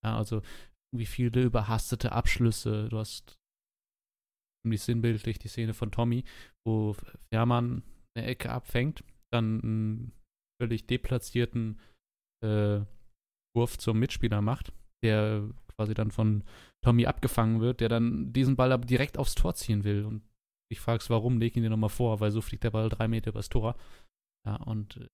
Ja, 0.04 0.16
also 0.16 0.42
irgendwie 0.94 1.07
viele 1.07 1.42
überhastete 1.42 2.12
Abschlüsse. 2.12 2.88
Du 2.88 2.98
hast 2.98 3.37
ziemlich 4.62 4.83
sinnbildlich 4.83 5.40
die 5.40 5.48
Szene 5.48 5.74
von 5.74 5.90
Tommy, 5.90 6.24
wo 6.64 6.94
Fährmann 7.33 7.83
eine 8.16 8.26
Ecke 8.26 8.50
abfängt, 8.50 9.02
dann 9.33 9.61
einen 9.61 10.12
völlig 10.62 10.87
deplatzierten 10.87 11.80
äh, 12.44 12.80
Wurf 13.57 13.76
zum 13.76 13.98
Mitspieler 13.98 14.40
macht, 14.40 14.72
der 15.02 15.50
quasi 15.74 15.94
dann 15.94 16.12
von 16.12 16.44
Tommy 16.85 17.07
abgefangen 17.07 17.61
wird, 17.61 17.80
der 17.80 17.88
dann 17.88 18.33
diesen 18.33 18.54
Ball 18.54 18.70
aber 18.70 18.87
direkt 18.87 19.18
aufs 19.18 19.35
Tor 19.35 19.57
ziehen 19.57 19.83
will. 19.83 20.04
Und 20.04 20.22
ich 20.70 20.78
frag's, 20.78 21.11
warum, 21.11 21.38
leg 21.38 21.57
ihn 21.57 21.64
dir 21.64 21.70
nochmal 21.70 21.90
vor, 21.90 22.20
weil 22.20 22.30
so 22.30 22.40
fliegt 22.40 22.62
der 22.62 22.70
Ball 22.70 22.88
drei 22.88 23.09
Meter 23.09 23.30
übers 23.30 23.48
Tor. 23.48 23.76
Ja, 24.46 24.57
und 24.57 24.96
äh, 24.98 25.09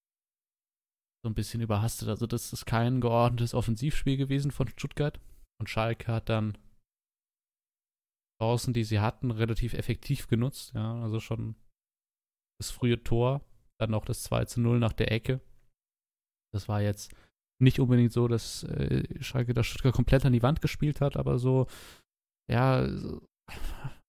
so 1.25 1.31
ein 1.31 1.35
bisschen 1.35 1.63
überhastet. 1.63 2.09
Also, 2.09 2.27
das 2.27 2.53
ist 2.53 2.67
kein 2.67 3.01
geordnetes 3.01 3.55
Offensivspiel 3.55 4.19
gewesen 4.19 4.51
von 4.51 4.69
Stuttgart. 4.69 5.19
Und 5.61 5.69
Schalke 5.69 6.13
hat 6.13 6.29
dann 6.29 6.59
Chancen, 8.43 8.73
die 8.73 8.85
sie 8.85 9.01
hatten, 9.01 9.31
relativ 9.31 9.75
effektiv 9.75 10.27
genutzt. 10.27 10.73
Ja, 10.75 11.01
also 11.03 11.21
schon 11.21 11.55
das 12.59 12.71
frühe 12.71 13.03
Tor, 13.03 13.43
dann 13.79 13.95
auch 13.95 14.05
das 14.05 14.23
2 14.23 14.47
zu 14.47 14.61
0 14.61 14.79
nach 14.79 14.93
der 14.93 15.13
Ecke. 15.13 15.41
Das 16.53 16.69
war 16.69 16.81
jetzt 16.81 17.15
nicht 17.61 17.79
unbedingt 17.79 18.13
so, 18.13 18.27
dass 18.27 18.65
äh, 18.65 19.05
Schalke 19.23 19.55
das 19.55 19.67
Stuttgart 19.67 19.95
komplett 19.95 20.25
an 20.25 20.33
die 20.33 20.43
Wand 20.43 20.63
gespielt 20.63 21.01
hat, 21.01 21.17
aber 21.17 21.39
so, 21.39 21.67
ja, 22.51 22.89
so 22.89 23.23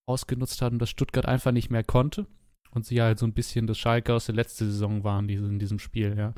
ausgenutzt 0.08 0.60
hat 0.62 0.72
und 0.72 0.78
dass 0.78 0.90
Stuttgart 0.90 1.26
einfach 1.26 1.52
nicht 1.52 1.70
mehr 1.70 1.84
konnte. 1.84 2.26
Und 2.70 2.86
sie 2.86 3.02
halt 3.02 3.18
so 3.18 3.26
ein 3.26 3.34
bisschen 3.34 3.66
das 3.66 3.78
Schalke 3.78 4.14
aus 4.14 4.26
der 4.26 4.34
letzten 4.34 4.64
Saison 4.64 5.04
waren, 5.04 5.28
die 5.28 5.34
in 5.34 5.58
diesem 5.58 5.78
Spiel, 5.78 6.16
ja. 6.16 6.34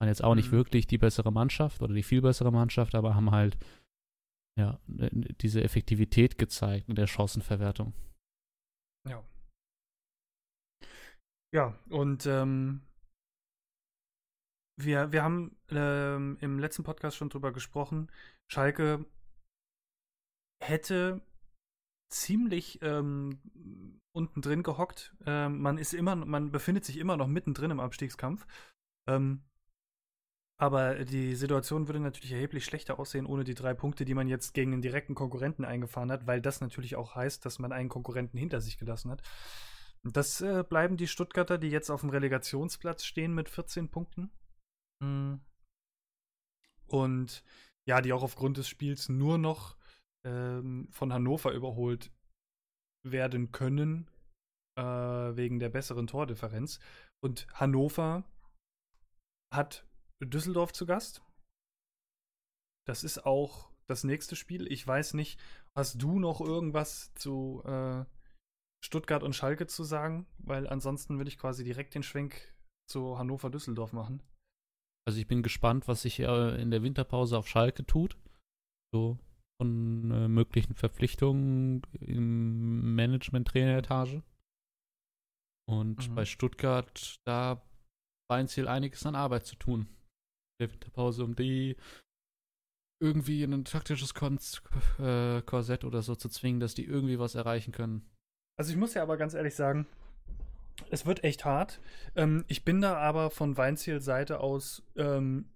Waren 0.00 0.08
jetzt 0.08 0.24
auch 0.24 0.34
nicht 0.34 0.50
mhm. 0.50 0.56
wirklich 0.56 0.86
die 0.86 0.98
bessere 0.98 1.30
Mannschaft 1.30 1.82
oder 1.82 1.94
die 1.94 2.02
viel 2.02 2.22
bessere 2.22 2.50
Mannschaft, 2.50 2.94
aber 2.94 3.14
haben 3.14 3.30
halt, 3.30 3.58
ja, 4.58 4.80
diese 4.86 5.62
Effektivität 5.62 6.38
gezeigt 6.38 6.88
in 6.88 6.94
der 6.94 7.06
Chancenverwertung. 7.06 7.92
Ja. 9.08 9.24
Ja, 11.52 11.78
und 11.88 12.26
ähm, 12.26 12.82
wir, 14.76 15.12
wir 15.12 15.22
haben 15.22 15.56
ähm, 15.70 16.36
im 16.40 16.58
letzten 16.58 16.82
Podcast 16.82 17.16
schon 17.16 17.30
drüber 17.30 17.52
gesprochen. 17.52 18.10
Schalke 18.50 19.04
hätte 20.62 21.20
ziemlich 22.12 22.80
ähm, 22.82 23.40
unten 24.12 24.40
drin 24.40 24.62
gehockt. 24.62 25.14
Ähm, 25.26 25.60
man 25.60 25.78
ist 25.78 25.94
immer, 25.94 26.16
man 26.16 26.50
befindet 26.50 26.84
sich 26.84 26.98
immer 26.98 27.16
noch 27.16 27.26
mittendrin 27.26 27.70
im 27.70 27.80
Abstiegskampf. 27.80 28.46
Ähm, 29.08 29.44
aber 30.56 31.04
die 31.04 31.34
Situation 31.34 31.88
würde 31.88 32.00
natürlich 32.00 32.32
erheblich 32.32 32.64
schlechter 32.64 32.98
aussehen 32.98 33.26
ohne 33.26 33.44
die 33.44 33.54
drei 33.54 33.74
Punkte, 33.74 34.04
die 34.04 34.14
man 34.14 34.28
jetzt 34.28 34.54
gegen 34.54 34.70
den 34.70 34.82
direkten 34.82 35.14
Konkurrenten 35.14 35.64
eingefahren 35.64 36.12
hat, 36.12 36.26
weil 36.26 36.40
das 36.40 36.60
natürlich 36.60 36.96
auch 36.96 37.14
heißt, 37.14 37.44
dass 37.44 37.58
man 37.58 37.72
einen 37.72 37.88
Konkurrenten 37.88 38.38
hinter 38.38 38.60
sich 38.60 38.78
gelassen 38.78 39.10
hat. 39.10 39.22
Das 40.04 40.40
äh, 40.42 40.62
bleiben 40.62 40.96
die 40.96 41.08
Stuttgarter, 41.08 41.58
die 41.58 41.70
jetzt 41.70 41.90
auf 41.90 42.02
dem 42.02 42.10
Relegationsplatz 42.10 43.04
stehen 43.04 43.34
mit 43.34 43.48
14 43.48 43.88
Punkten. 43.88 44.30
Mhm. 45.00 45.40
Und 46.86 47.42
ja, 47.86 48.00
die 48.00 48.12
auch 48.12 48.22
aufgrund 48.22 48.58
des 48.58 48.68
Spiels 48.68 49.08
nur 49.08 49.38
noch 49.38 49.76
ähm, 50.24 50.88
von 50.90 51.12
Hannover 51.12 51.52
überholt 51.52 52.12
werden 53.02 53.50
können, 53.50 54.08
äh, 54.76 54.82
wegen 54.82 55.58
der 55.58 55.70
besseren 55.70 56.06
Tordifferenz. 56.06 56.80
Und 57.22 57.46
Hannover 57.54 58.24
hat 59.52 59.86
Düsseldorf 60.22 60.72
zu 60.72 60.86
Gast. 60.86 61.22
Das 62.86 63.04
ist 63.04 63.24
auch 63.24 63.70
das 63.86 64.04
nächste 64.04 64.36
Spiel. 64.36 64.70
Ich 64.70 64.86
weiß 64.86 65.14
nicht, 65.14 65.40
hast 65.76 66.00
du 66.02 66.18
noch 66.18 66.40
irgendwas 66.40 67.12
zu 67.14 67.62
äh, 67.64 68.04
Stuttgart 68.84 69.22
und 69.22 69.34
Schalke 69.34 69.66
zu 69.66 69.84
sagen? 69.84 70.26
Weil 70.38 70.66
ansonsten 70.66 71.18
würde 71.18 71.28
ich 71.28 71.38
quasi 71.38 71.64
direkt 71.64 71.94
den 71.94 72.02
Schwenk 72.02 72.54
zu 72.88 73.18
Hannover-Düsseldorf 73.18 73.92
machen. 73.92 74.22
Also 75.06 75.18
ich 75.18 75.26
bin 75.26 75.42
gespannt, 75.42 75.88
was 75.88 76.02
sich 76.02 76.20
äh, 76.20 76.60
in 76.60 76.70
der 76.70 76.82
Winterpause 76.82 77.38
auf 77.38 77.48
Schalke 77.48 77.84
tut. 77.84 78.16
So 78.92 79.18
von 79.60 80.10
äh, 80.10 80.28
möglichen 80.28 80.74
Verpflichtungen 80.74 81.82
im 82.00 82.94
Management-Traineretage. 82.94 84.22
Und 85.66 86.10
mhm. 86.10 86.14
bei 86.14 86.24
Stuttgart, 86.24 87.20
da 87.24 87.62
Weinziel 88.30 88.68
einiges 88.68 89.04
an 89.06 89.14
Arbeit 89.14 89.46
zu 89.46 89.56
tun. 89.56 89.88
Der 90.60 90.72
Winterpause, 90.72 91.24
um 91.24 91.34
die 91.34 91.76
irgendwie 93.00 93.42
in 93.42 93.52
ein 93.52 93.64
taktisches 93.64 94.14
Kon 94.14 94.38
äh, 94.98 95.42
Korsett 95.42 95.84
oder 95.84 96.02
so 96.02 96.14
zu 96.14 96.28
zwingen, 96.28 96.60
dass 96.60 96.74
die 96.74 96.84
irgendwie 96.86 97.18
was 97.18 97.34
erreichen 97.34 97.72
können. 97.72 98.08
Also 98.56 98.70
ich 98.70 98.76
muss 98.76 98.94
ja 98.94 99.02
aber 99.02 99.16
ganz 99.16 99.34
ehrlich 99.34 99.54
sagen, 99.54 99.86
es 100.90 101.06
wird 101.06 101.24
echt 101.24 101.44
hart. 101.44 101.80
Ähm, 102.16 102.44
ich 102.48 102.64
bin 102.64 102.80
da 102.80 102.96
aber 102.96 103.30
von 103.30 103.56
Weinziels 103.56 104.04
Seite 104.04 104.40
aus, 104.40 104.82
ähm, 104.96 105.50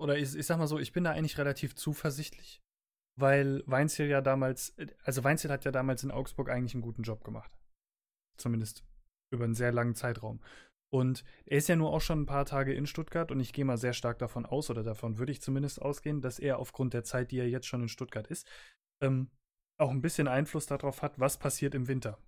oder 0.00 0.18
ich, 0.18 0.34
ich 0.34 0.46
sag 0.46 0.58
mal 0.58 0.66
so, 0.68 0.78
ich 0.78 0.92
bin 0.92 1.04
da 1.04 1.12
eigentlich 1.12 1.38
relativ 1.38 1.74
zuversichtlich, 1.74 2.62
weil 3.16 3.62
Weinziel 3.66 4.06
ja 4.06 4.20
damals, 4.20 4.74
also 5.04 5.24
Weinziel 5.24 5.50
hat 5.50 5.64
ja 5.64 5.72
damals 5.72 6.04
in 6.04 6.10
Augsburg 6.10 6.50
eigentlich 6.50 6.74
einen 6.74 6.82
guten 6.82 7.02
Job 7.02 7.24
gemacht. 7.24 7.52
Zumindest 8.38 8.84
über 9.32 9.44
einen 9.44 9.54
sehr 9.54 9.72
langen 9.72 9.94
Zeitraum. 9.94 10.40
Und 10.90 11.24
er 11.44 11.58
ist 11.58 11.68
ja 11.68 11.76
nur 11.76 11.92
auch 11.92 12.00
schon 12.00 12.22
ein 12.22 12.26
paar 12.26 12.46
Tage 12.46 12.72
in 12.72 12.86
Stuttgart 12.86 13.30
und 13.30 13.40
ich 13.40 13.52
gehe 13.52 13.64
mal 13.64 13.76
sehr 13.76 13.92
stark 13.92 14.18
davon 14.18 14.46
aus, 14.46 14.70
oder 14.70 14.82
davon 14.82 15.18
würde 15.18 15.32
ich 15.32 15.42
zumindest 15.42 15.82
ausgehen, 15.82 16.22
dass 16.22 16.38
er 16.38 16.58
aufgrund 16.58 16.94
der 16.94 17.04
Zeit, 17.04 17.30
die 17.30 17.38
er 17.38 17.48
jetzt 17.48 17.66
schon 17.66 17.82
in 17.82 17.88
Stuttgart 17.88 18.26
ist, 18.28 18.48
ähm, 19.02 19.30
auch 19.78 19.90
ein 19.90 20.00
bisschen 20.00 20.28
Einfluss 20.28 20.66
darauf 20.66 21.02
hat, 21.02 21.18
was 21.20 21.38
passiert 21.38 21.74
im 21.74 21.88
Winter. 21.88 22.18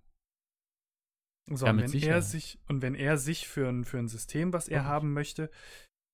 So, 1.49 1.65
ja, 1.65 1.71
und, 1.71 1.79
wenn 1.79 2.01
er 2.01 2.21
sich, 2.21 2.59
und 2.67 2.81
wenn 2.81 2.95
er 2.95 3.17
sich 3.17 3.47
für 3.47 3.67
ein, 3.67 3.83
für 3.83 3.97
ein 3.97 4.07
System, 4.07 4.53
was 4.53 4.67
er 4.67 4.83
oh. 4.83 4.85
haben 4.85 5.13
möchte, 5.13 5.49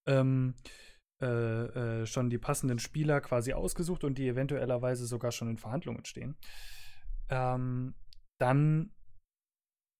ähm, 0.07 0.55
äh, 1.21 2.01
äh, 2.01 2.05
schon 2.05 2.29
die 2.29 2.37
passenden 2.37 2.79
Spieler 2.79 3.21
quasi 3.21 3.53
ausgesucht 3.53 4.03
und 4.03 4.17
die 4.17 4.27
eventuellerweise 4.27 5.05
sogar 5.05 5.31
schon 5.31 5.49
in 5.49 5.57
Verhandlungen 5.57 6.05
stehen, 6.05 6.37
ähm, 7.29 7.93
dann 8.39 8.93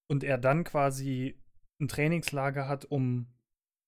und 0.10 0.24
er 0.24 0.38
dann 0.38 0.64
quasi 0.64 1.42
ein 1.80 1.88
Trainingslager 1.88 2.68
hat, 2.68 2.86
um 2.86 3.28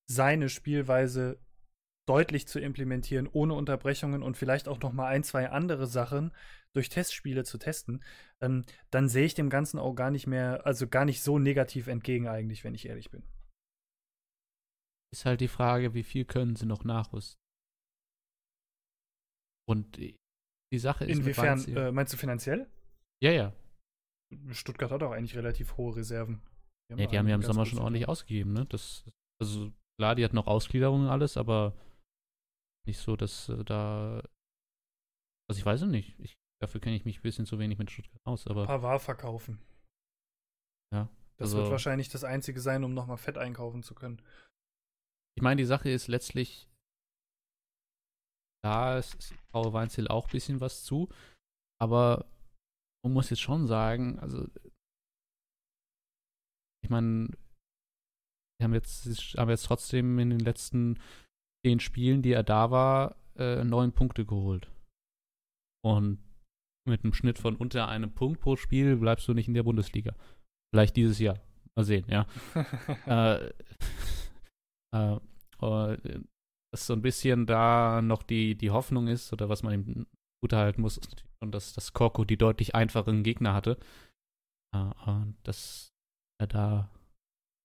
seine 0.09 0.49
Spielweise 0.49 1.39
deutlich 2.07 2.47
zu 2.47 2.59
implementieren, 2.59 3.27
ohne 3.31 3.53
Unterbrechungen 3.53 4.23
und 4.23 4.35
vielleicht 4.35 4.67
auch 4.67 4.79
noch 4.79 4.91
mal 4.91 5.07
ein, 5.07 5.23
zwei 5.23 5.51
andere 5.51 5.85
Sachen 5.85 6.33
durch 6.73 6.89
Testspiele 6.89 7.43
zu 7.43 7.59
testen, 7.59 8.03
ähm, 8.41 8.65
dann 8.89 9.07
sehe 9.09 9.25
ich 9.25 9.35
dem 9.35 9.49
Ganzen 9.49 9.77
auch 9.77 9.93
gar 9.93 10.09
nicht 10.09 10.25
mehr, 10.25 10.65
also 10.65 10.87
gar 10.87 11.05
nicht 11.05 11.21
so 11.21 11.37
negativ 11.37 11.87
entgegen 11.87 12.27
eigentlich, 12.27 12.63
wenn 12.63 12.73
ich 12.73 12.87
ehrlich 12.87 13.11
bin. 13.11 13.23
Ist 15.13 15.25
halt 15.25 15.41
die 15.41 15.47
Frage, 15.47 15.93
wie 15.93 16.03
viel 16.03 16.25
können 16.25 16.55
sie 16.55 16.65
noch 16.65 16.83
nachrüsten? 16.83 17.39
Und 19.67 19.97
die 19.97 20.79
Sache 20.79 21.05
ist. 21.05 21.19
Inwiefern, 21.19 21.63
äh, 21.75 21.91
meinst 21.91 22.13
du 22.13 22.17
finanziell? 22.17 22.67
Ja, 23.21 23.31
ja. 23.31 23.53
Stuttgart 24.51 24.91
hat 24.91 25.03
auch 25.03 25.11
eigentlich 25.11 25.35
relativ 25.35 25.77
hohe 25.77 25.95
Reserven. 25.95 26.41
Die 26.89 26.93
haben 26.93 26.99
ja, 26.99 27.07
die 27.07 27.17
haben 27.19 27.27
ja 27.27 27.35
im 27.35 27.43
Sommer 27.43 27.65
schon 27.65 27.79
ordentlich 27.79 28.07
ausgegeben, 28.07 28.53
ne? 28.53 28.65
Das, 28.65 29.05
also 29.39 29.71
klar, 29.99 30.15
die 30.15 30.25
hat 30.25 30.33
noch 30.33 30.47
Ausgliederungen 30.47 31.05
und 31.05 31.11
alles, 31.11 31.37
aber 31.37 31.75
nicht 32.87 32.99
so, 32.99 33.15
dass 33.15 33.49
äh, 33.49 33.63
da. 33.63 34.23
Also 35.47 35.59
ich 35.59 35.65
weiß 35.65 35.83
es 35.83 35.87
nicht. 35.87 36.19
Ich, 36.19 36.37
dafür 36.61 36.81
kenne 36.81 36.95
ich 36.95 37.05
mich 37.05 37.19
ein 37.19 37.21
bisschen 37.21 37.45
zu 37.45 37.59
wenig 37.59 37.77
mit 37.77 37.91
Stuttgart 37.91 38.21
aus, 38.25 38.47
aber. 38.47 38.65
Pavar 38.65 38.99
verkaufen. 38.99 39.59
Ja. 40.93 41.09
Das 41.37 41.49
also, 41.49 41.59
wird 41.59 41.71
wahrscheinlich 41.71 42.09
das 42.09 42.23
Einzige 42.23 42.59
sein, 42.59 42.83
um 42.83 42.93
nochmal 42.93 43.17
Fett 43.17 43.37
einkaufen 43.37 43.83
zu 43.83 43.93
können. 43.93 44.21
Ich 45.37 45.43
meine, 45.43 45.61
die 45.61 45.65
Sache 45.65 45.89
ist 45.89 46.07
letztlich, 46.07 46.67
da 48.63 48.97
ist 48.97 49.33
Paul 49.51 49.71
Weinzel 49.71 50.07
auch 50.07 50.27
ein 50.27 50.31
bisschen 50.31 50.59
was 50.59 50.83
zu, 50.83 51.07
aber 51.79 52.25
man 53.05 53.13
muss 53.13 53.29
jetzt 53.29 53.39
schon 53.39 53.67
sagen, 53.67 54.19
also 54.19 54.49
ich 56.89 56.91
meine, 56.91 57.29
wir 58.57 58.63
haben 58.63 58.73
jetzt, 58.73 59.05
haben 59.37 59.49
jetzt 59.51 59.65
trotzdem 59.65 60.17
in 60.17 60.31
den 60.31 60.39
letzten 60.39 60.97
zehn 61.63 61.79
Spielen, 61.79 62.23
die 62.23 62.31
er 62.31 62.41
da 62.41 62.71
war, 62.71 63.15
äh, 63.35 63.63
neun 63.63 63.91
Punkte 63.91 64.25
geholt. 64.25 64.71
Und 65.85 66.17
mit 66.87 67.03
einem 67.03 67.13
Schnitt 67.13 67.37
von 67.37 67.55
unter 67.55 67.87
einem 67.87 68.11
Punkt 68.11 68.41
pro 68.41 68.55
Spiel 68.55 68.95
bleibst 68.95 69.27
du 69.27 69.35
nicht 69.35 69.47
in 69.47 69.53
der 69.53 69.61
Bundesliga. 69.61 70.15
Vielleicht 70.73 70.95
dieses 70.95 71.19
Jahr. 71.19 71.39
Mal 71.75 71.83
sehen, 71.83 72.05
ja. 72.09 72.25
äh, 73.05 73.51
äh, 74.95 75.19
äh, 75.61 76.19
dass 76.73 76.87
so 76.87 76.93
ein 76.93 77.03
bisschen 77.03 77.45
da 77.45 78.01
noch 78.01 78.23
die, 78.23 78.55
die 78.55 78.71
Hoffnung 78.71 79.07
ist, 79.07 79.31
oder 79.31 79.47
was 79.47 79.61
man 79.61 79.73
ihm 79.73 80.07
gutehalten 80.41 80.81
muss, 80.81 80.97
ist 80.97 81.11
natürlich 81.11 81.37
schon, 81.39 81.51
dass 81.51 81.73
das 81.73 81.93
Korko 81.93 82.25
die 82.25 82.37
deutlich 82.37 82.73
einfacheren 82.73 83.21
Gegner 83.21 83.53
hatte. 83.53 83.77
Äh, 84.73 84.89
dass 85.43 85.93
er 85.93 85.98
da 86.47 86.89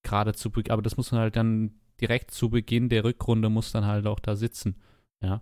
gerade 0.03 0.33
zu 0.33 0.51
Beginn, 0.51 0.71
aber 0.71 0.81
das 0.81 0.97
muss 0.97 1.11
man 1.11 1.21
halt 1.21 1.35
dann 1.35 1.71
direkt 1.99 2.31
zu 2.31 2.49
Beginn 2.49 2.89
der 2.89 3.03
Rückrunde 3.03 3.49
muss 3.49 3.71
dann 3.71 3.85
halt 3.85 4.05
auch 4.05 4.19
da 4.19 4.35
sitzen. 4.35 4.75
Ja. 5.23 5.41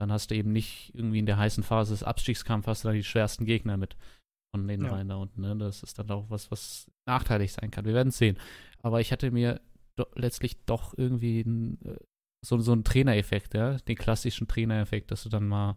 Dann 0.00 0.10
hast 0.10 0.30
du 0.30 0.34
eben 0.34 0.52
nicht 0.52 0.92
irgendwie 0.94 1.20
in 1.20 1.26
der 1.26 1.38
heißen 1.38 1.62
Phase 1.62 1.94
des 1.94 2.02
Abstiegskampfs 2.02 2.66
hast 2.66 2.84
du 2.84 2.88
dann 2.88 2.96
die 2.96 3.04
schwersten 3.04 3.44
Gegner 3.44 3.76
mit 3.76 3.96
von 4.54 4.66
den 4.66 4.84
ja. 4.84 4.92
Reihen 4.92 5.08
da 5.08 5.16
unten. 5.16 5.40
Ne? 5.40 5.56
Das 5.56 5.82
ist 5.82 5.98
dann 5.98 6.10
auch 6.10 6.28
was, 6.28 6.50
was 6.50 6.90
nachteilig 7.06 7.52
sein 7.52 7.70
kann. 7.70 7.84
Wir 7.84 7.94
werden 7.94 8.08
es 8.08 8.18
sehen. 8.18 8.38
Aber 8.82 9.00
ich 9.00 9.12
hatte 9.12 9.30
mir 9.30 9.60
do 9.96 10.04
letztlich 10.14 10.64
doch 10.64 10.96
irgendwie 10.96 11.40
ein, 11.42 11.80
äh, 11.84 11.96
so, 12.44 12.58
so 12.58 12.72
einen 12.72 12.84
Trainereffekt, 12.84 13.54
ja, 13.54 13.76
den 13.78 13.96
klassischen 13.96 14.48
Trainereffekt, 14.48 15.10
dass 15.10 15.22
du 15.22 15.28
dann 15.28 15.46
mal 15.46 15.76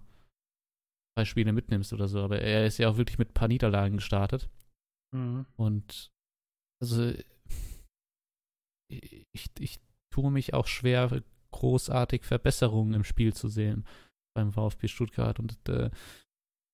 zwei 1.16 1.26
Spiele 1.26 1.54
mitnimmst 1.54 1.94
oder 1.94 2.08
so. 2.08 2.24
Aber 2.24 2.42
er 2.42 2.66
ist 2.66 2.80
ja 2.80 2.90
auch 2.90 2.98
wirklich 2.98 3.20
mit 3.20 3.30
ein 3.30 3.34
paar 3.34 3.48
Niederlagen 3.48 3.98
gestartet. 3.98 4.50
Mhm. 5.12 5.46
Und 5.56 6.12
also 6.86 7.14
ich, 8.90 9.50
ich 9.60 9.80
tue 10.14 10.32
mich 10.32 10.54
auch 10.54 10.68
schwer, 10.68 11.24
großartig 11.52 12.26
Verbesserungen 12.26 12.94
im 12.94 13.04
Spiel 13.04 13.34
zu 13.34 13.48
sehen 13.48 13.86
beim 14.36 14.52
VfB 14.52 14.88
Stuttgart. 14.88 15.40
Und 15.40 15.58
äh, 15.70 15.90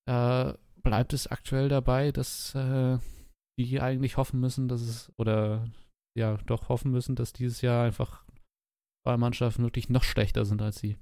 da 0.08 0.58
bleibt 0.84 1.14
es 1.14 1.28
aktuell 1.28 1.70
dabei, 1.70 2.12
dass 2.12 2.56
äh, 2.56 2.98
die 3.60 3.80
eigentlich 3.80 4.18
hoffen 4.18 4.40
müssen, 4.40 4.68
dass 4.68 4.82
es, 4.82 5.12
oder 5.18 5.70
ja, 6.18 6.38
doch 6.46 6.70
hoffen 6.70 6.92
müssen, 6.92 7.16
dass 7.16 7.34
dieses 7.34 7.62
Jahr 7.62 7.86
einfach 7.86 8.26
zwei 9.06 9.18
Mannschaften 9.18 9.64
wirklich 9.64 9.90
noch 9.90 10.04
schlechter 10.04 10.46
sind 10.46 10.62
als 10.62 10.80
sie. 10.80 10.98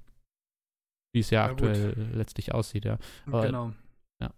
Wie 1.12 1.20
es 1.20 1.30
ja, 1.30 1.46
ja 1.46 1.52
aktuell 1.52 1.94
gut. 1.94 2.14
letztlich 2.14 2.52
aussieht, 2.52 2.84
ja. 2.84 2.98
Aber, 3.26 3.46
genau. 3.46 3.72
Ja. 4.22 4.32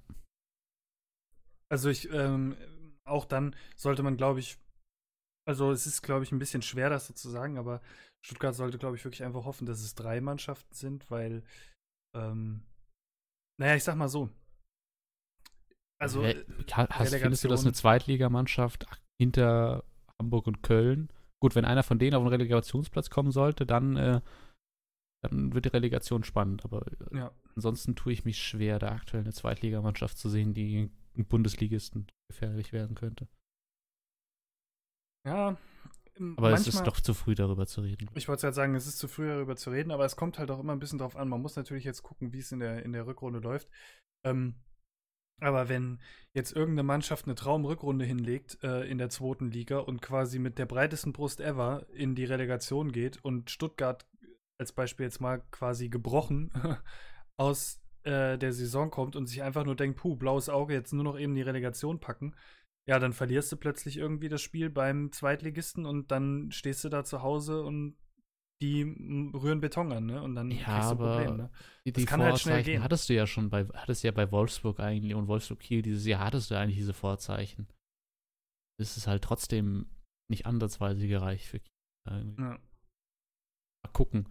Also 1.69 1.91
ich, 1.91 2.11
ähm, 2.11 2.57
auch 3.05 3.25
dann 3.25 3.57
sollte 3.77 4.03
man, 4.03 4.17
glaube 4.17 4.41
ich, 4.41 4.59
also 5.47 5.73
es 5.73 5.87
ist, 5.87 6.03
glaube 6.03 6.25
ich, 6.25 6.33
ein 6.33 6.39
bisschen 6.39 6.63
schwer, 6.63 6.89
das 6.89 7.07
so 7.07 7.15
zu 7.15 7.29
sagen, 7.29 7.59
aber 7.59 7.81
Stuttgart 8.25 8.55
sollte, 8.55 8.79
glaube 8.79 8.97
ich, 8.97 9.05
wirklich 9.05 9.25
einfach 9.25 9.45
hoffen, 9.45 9.67
dass 9.67 9.81
es 9.81 9.95
drei 9.95 10.21
Mannschaften 10.21 10.75
sind, 10.75 11.11
weil, 11.11 11.43
ähm, 12.17 12.63
naja, 13.61 13.75
ich 13.75 13.85
sag 13.85 13.97
mal 13.97 14.09
so. 14.09 14.31
Also, 16.01 16.23
äh, 16.23 16.45
hast, 16.71 17.15
findest 17.15 17.45
du 17.45 17.49
das 17.49 17.63
eine 17.63 17.73
Zweitligamannschaft 17.73 18.87
hinter 19.21 19.85
Hamburg 20.19 20.47
und 20.47 20.63
Köln? 20.63 21.13
Gut, 21.41 21.55
wenn 21.55 21.65
einer 21.65 21.83
von 21.83 21.99
denen 21.99 22.15
auf 22.15 22.23
den 22.23 22.29
Relegationsplatz 22.29 23.11
kommen 23.11 23.33
sollte, 23.33 23.67
dann, 23.67 23.97
äh, 23.97 24.21
dann 25.23 25.55
wird 25.55 25.65
die 25.65 25.71
Relegation 25.71 26.25
spannend. 26.25 26.65
Aber 26.65 26.87
äh, 26.87 27.19
ja. 27.19 27.33
ansonsten 27.57 27.97
tue 27.97 28.13
ich 28.13 28.25
mich 28.25 28.41
schwer, 28.43 28.79
da 28.79 28.93
aktuell 28.93 29.23
eine 29.23 29.33
Zweitligamannschaft 29.33 30.19
zu 30.19 30.29
sehen, 30.29 30.55
die 30.55 30.91
Bundesligisten 31.17 32.07
gefährlich 32.29 32.73
werden 32.73 32.95
könnte. 32.95 33.29
Ja. 35.27 35.57
Aber 36.17 36.51
manchmal, 36.51 36.55
es 36.55 36.67
ist 36.67 36.87
doch 36.87 37.01
zu 37.01 37.15
früh, 37.15 37.35
darüber 37.35 37.67
zu 37.67 37.81
reden. 37.81 38.11
Ich 38.15 38.29
wollte 38.29 38.43
gerade 38.43 38.55
sagen, 38.55 38.75
es 38.75 38.87
ist 38.87 38.99
zu 38.99 39.09
früh, 39.09 39.29
darüber 39.29 39.57
zu 39.57 39.71
reden, 39.71 39.91
aber 39.91 40.05
es 40.05 40.17
kommt 40.17 40.39
halt 40.39 40.51
auch 40.51 40.61
immer 40.61 40.73
ein 40.73 40.79
bisschen 40.79 40.99
drauf 40.99 41.17
an. 41.17 41.29
Man 41.29 41.41
muss 41.41 41.57
natürlich 41.57 41.85
jetzt 41.85 42.03
gucken, 42.03 42.33
wie 42.33 42.39
es 42.39 42.53
in 42.53 42.61
der, 42.61 42.85
in 42.85 42.93
der 42.93 43.07
Rückrunde 43.07 43.39
läuft. 43.39 43.69
Ähm, 44.25 44.57
aber 45.41 45.69
wenn 45.69 46.01
jetzt 46.35 46.53
irgendeine 46.53 46.85
Mannschaft 46.85 47.27
eine 47.27 47.35
Traumrückrunde 47.35 48.05
hinlegt 48.05 48.63
äh, 48.63 48.85
in 48.85 48.99
der 48.99 49.09
zweiten 49.09 49.51
Liga 49.51 49.79
und 49.79 50.01
quasi 50.01 50.39
mit 50.39 50.59
der 50.59 50.67
breitesten 50.67 51.13
Brust 51.13 51.41
ever 51.41 51.87
in 51.93 52.15
die 52.15 52.25
Relegation 52.25 52.93
geht 52.93 53.25
und 53.25 53.51
Stuttgart 53.51 54.07
als 54.61 54.73
Beispiel 54.73 55.05
jetzt 55.05 55.21
mal 55.21 55.43
quasi 55.51 55.89
gebrochen 55.89 56.53
aus 57.37 57.82
äh, 58.05 58.39
der 58.39 58.53
Saison 58.53 58.91
kommt 58.91 59.17
und 59.17 59.27
sich 59.27 59.43
einfach 59.43 59.65
nur 59.65 59.77
denkt, 59.77 59.99
puh, 59.99 60.17
blaues 60.17 60.49
Auge, 60.49 60.75
jetzt 60.75 60.93
nur 60.93 61.05
noch 61.05 61.19
eben 61.19 61.35
die 61.35 61.43
Relegation 61.43 62.01
packen, 62.01 62.35
ja, 62.87 62.99
dann 62.99 63.13
verlierst 63.13 63.53
du 63.53 63.57
plötzlich 63.57 63.97
irgendwie 63.97 64.29
das 64.29 64.43
Spiel 64.43 64.71
beim 64.71 65.13
Zweitligisten 65.13 65.87
und 65.87 66.11
dann 66.11 66.51
stehst 66.51 66.83
du 66.85 66.89
da 66.89 67.05
zu 67.05 67.23
Hause 67.23 67.63
und 67.63 67.97
die 68.61 68.83
rühren 69.35 69.61
Beton 69.61 69.93
an, 69.93 70.07
ne? 70.07 70.23
Und 70.23 70.37
dann 70.37 70.51
ja, 70.51 70.65
kriegst 70.65 70.91
du 70.91 70.93
aber 70.93 71.17
Problem, 71.17 71.37
ne? 71.37 71.51
Die, 71.85 71.93
die 71.93 72.05
kann 72.05 72.23
halt 72.23 72.39
schnell 72.39 72.63
gehen. 72.63 72.83
hattest 72.83 73.09
du 73.09 73.15
ja 73.15 73.27
schon 73.27 73.51
bei, 73.51 73.67
hattest 73.75 74.05
ja 74.05 74.13
bei 74.13 74.31
Wolfsburg 74.31 74.79
eigentlich 74.79 75.15
und 75.15 75.27
Wolfsburg 75.27 75.59
Kiel 75.59 75.83
dieses 75.83 76.07
Jahr 76.07 76.25
hattest 76.25 76.51
du 76.51 76.57
eigentlich 76.57 76.79
diese 76.79 76.95
Vorzeichen. 76.95 77.67
Das 78.79 78.97
ist 78.97 79.07
halt 79.09 79.23
trotzdem 79.23 79.87
nicht 80.31 80.47
ansatzweise 80.47 81.09
gereicht 81.09 81.47
für 81.47 81.59
Kiel. 81.59 82.35
Ja. 82.39 82.59
Mal 83.83 83.93
gucken. 83.93 84.29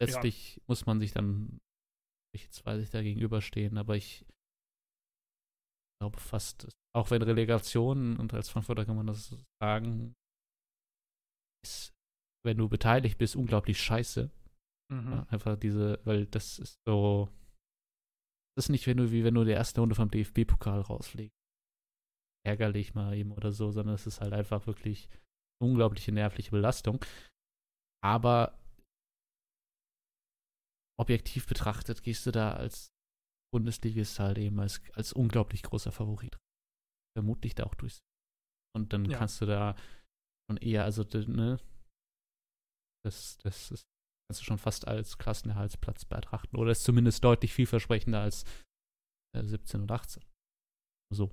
Letztlich 0.00 0.56
ja. 0.56 0.62
muss 0.66 0.84
man 0.84 1.00
sich 1.00 1.12
dann, 1.12 1.58
ich 2.34 2.44
jetzt 2.44 2.64
weiß 2.64 2.82
ich 2.82 2.90
da 2.90 3.02
gegenüberstehen, 3.02 3.78
aber 3.78 3.96
ich 3.96 4.24
glaube 6.00 6.18
fast, 6.18 6.68
auch 6.94 7.10
wenn 7.10 7.22
Relegation, 7.22 8.16
und 8.16 8.34
als 8.34 8.48
Frankfurter 8.48 8.84
kann 8.84 8.96
man 8.96 9.06
das 9.06 9.36
sagen, 9.62 10.14
ist, 11.64 11.92
wenn 12.44 12.58
du 12.58 12.68
beteiligt 12.68 13.18
bist, 13.18 13.36
unglaublich 13.36 13.80
scheiße. 13.80 14.30
Mhm. 14.92 15.12
Ja, 15.12 15.26
einfach 15.30 15.56
diese, 15.56 16.00
weil 16.04 16.26
das 16.26 16.58
ist 16.58 16.78
so, 16.86 17.28
das 18.56 18.66
ist 18.66 18.70
nicht, 18.70 18.86
wenn 18.86 18.96
du, 18.96 19.12
wie 19.12 19.24
wenn 19.24 19.34
du 19.34 19.44
die 19.44 19.52
erste 19.52 19.80
Runde 19.80 19.94
vom 19.94 20.10
DFB-Pokal 20.10 20.80
rausfliegst. 20.80 21.36
Ärgerlich 22.44 22.94
mal 22.94 23.16
eben 23.16 23.30
oder 23.32 23.52
so, 23.52 23.70
sondern 23.70 23.94
es 23.94 24.06
ist 24.06 24.20
halt 24.20 24.32
einfach 24.32 24.66
wirklich 24.66 25.08
unglaubliche 25.62 26.10
nervliche 26.10 26.50
Belastung. 26.50 27.04
Aber 28.02 28.58
objektiv 31.02 31.46
betrachtet 31.46 32.02
gehst 32.02 32.24
du 32.26 32.30
da 32.30 32.52
als 32.52 32.88
Bundesligist 33.52 34.18
halt 34.18 34.38
eben 34.38 34.58
als, 34.60 34.80
als 34.94 35.12
unglaublich 35.12 35.62
großer 35.62 35.92
Favorit. 35.92 36.38
Vermutlich 37.16 37.54
da 37.54 37.64
auch 37.64 37.74
durch. 37.74 37.98
Und 38.74 38.92
dann 38.94 39.04
Ja. 39.04 39.18
kannst 39.18 39.40
du 39.40 39.46
da 39.46 39.76
schon 40.50 40.56
eher, 40.56 40.84
also, 40.84 41.02
ne, 41.26 41.58
das, 43.04 43.36
das 43.38 43.70
ist, 43.70 43.82
kannst 44.30 44.40
du 44.40 44.44
schon 44.44 44.58
fast 44.58 44.88
als 44.88 45.18
Klassenerhaltsplatz 45.18 46.06
betrachten. 46.06 46.56
Oder 46.56 46.70
ist 46.72 46.84
zumindest 46.84 47.22
deutlich 47.22 47.52
vielversprechender 47.52 48.20
als 48.22 48.44
äh, 49.36 49.44
17 49.44 49.82
und 49.82 49.90
18. 49.90 50.24
So. 51.14 51.30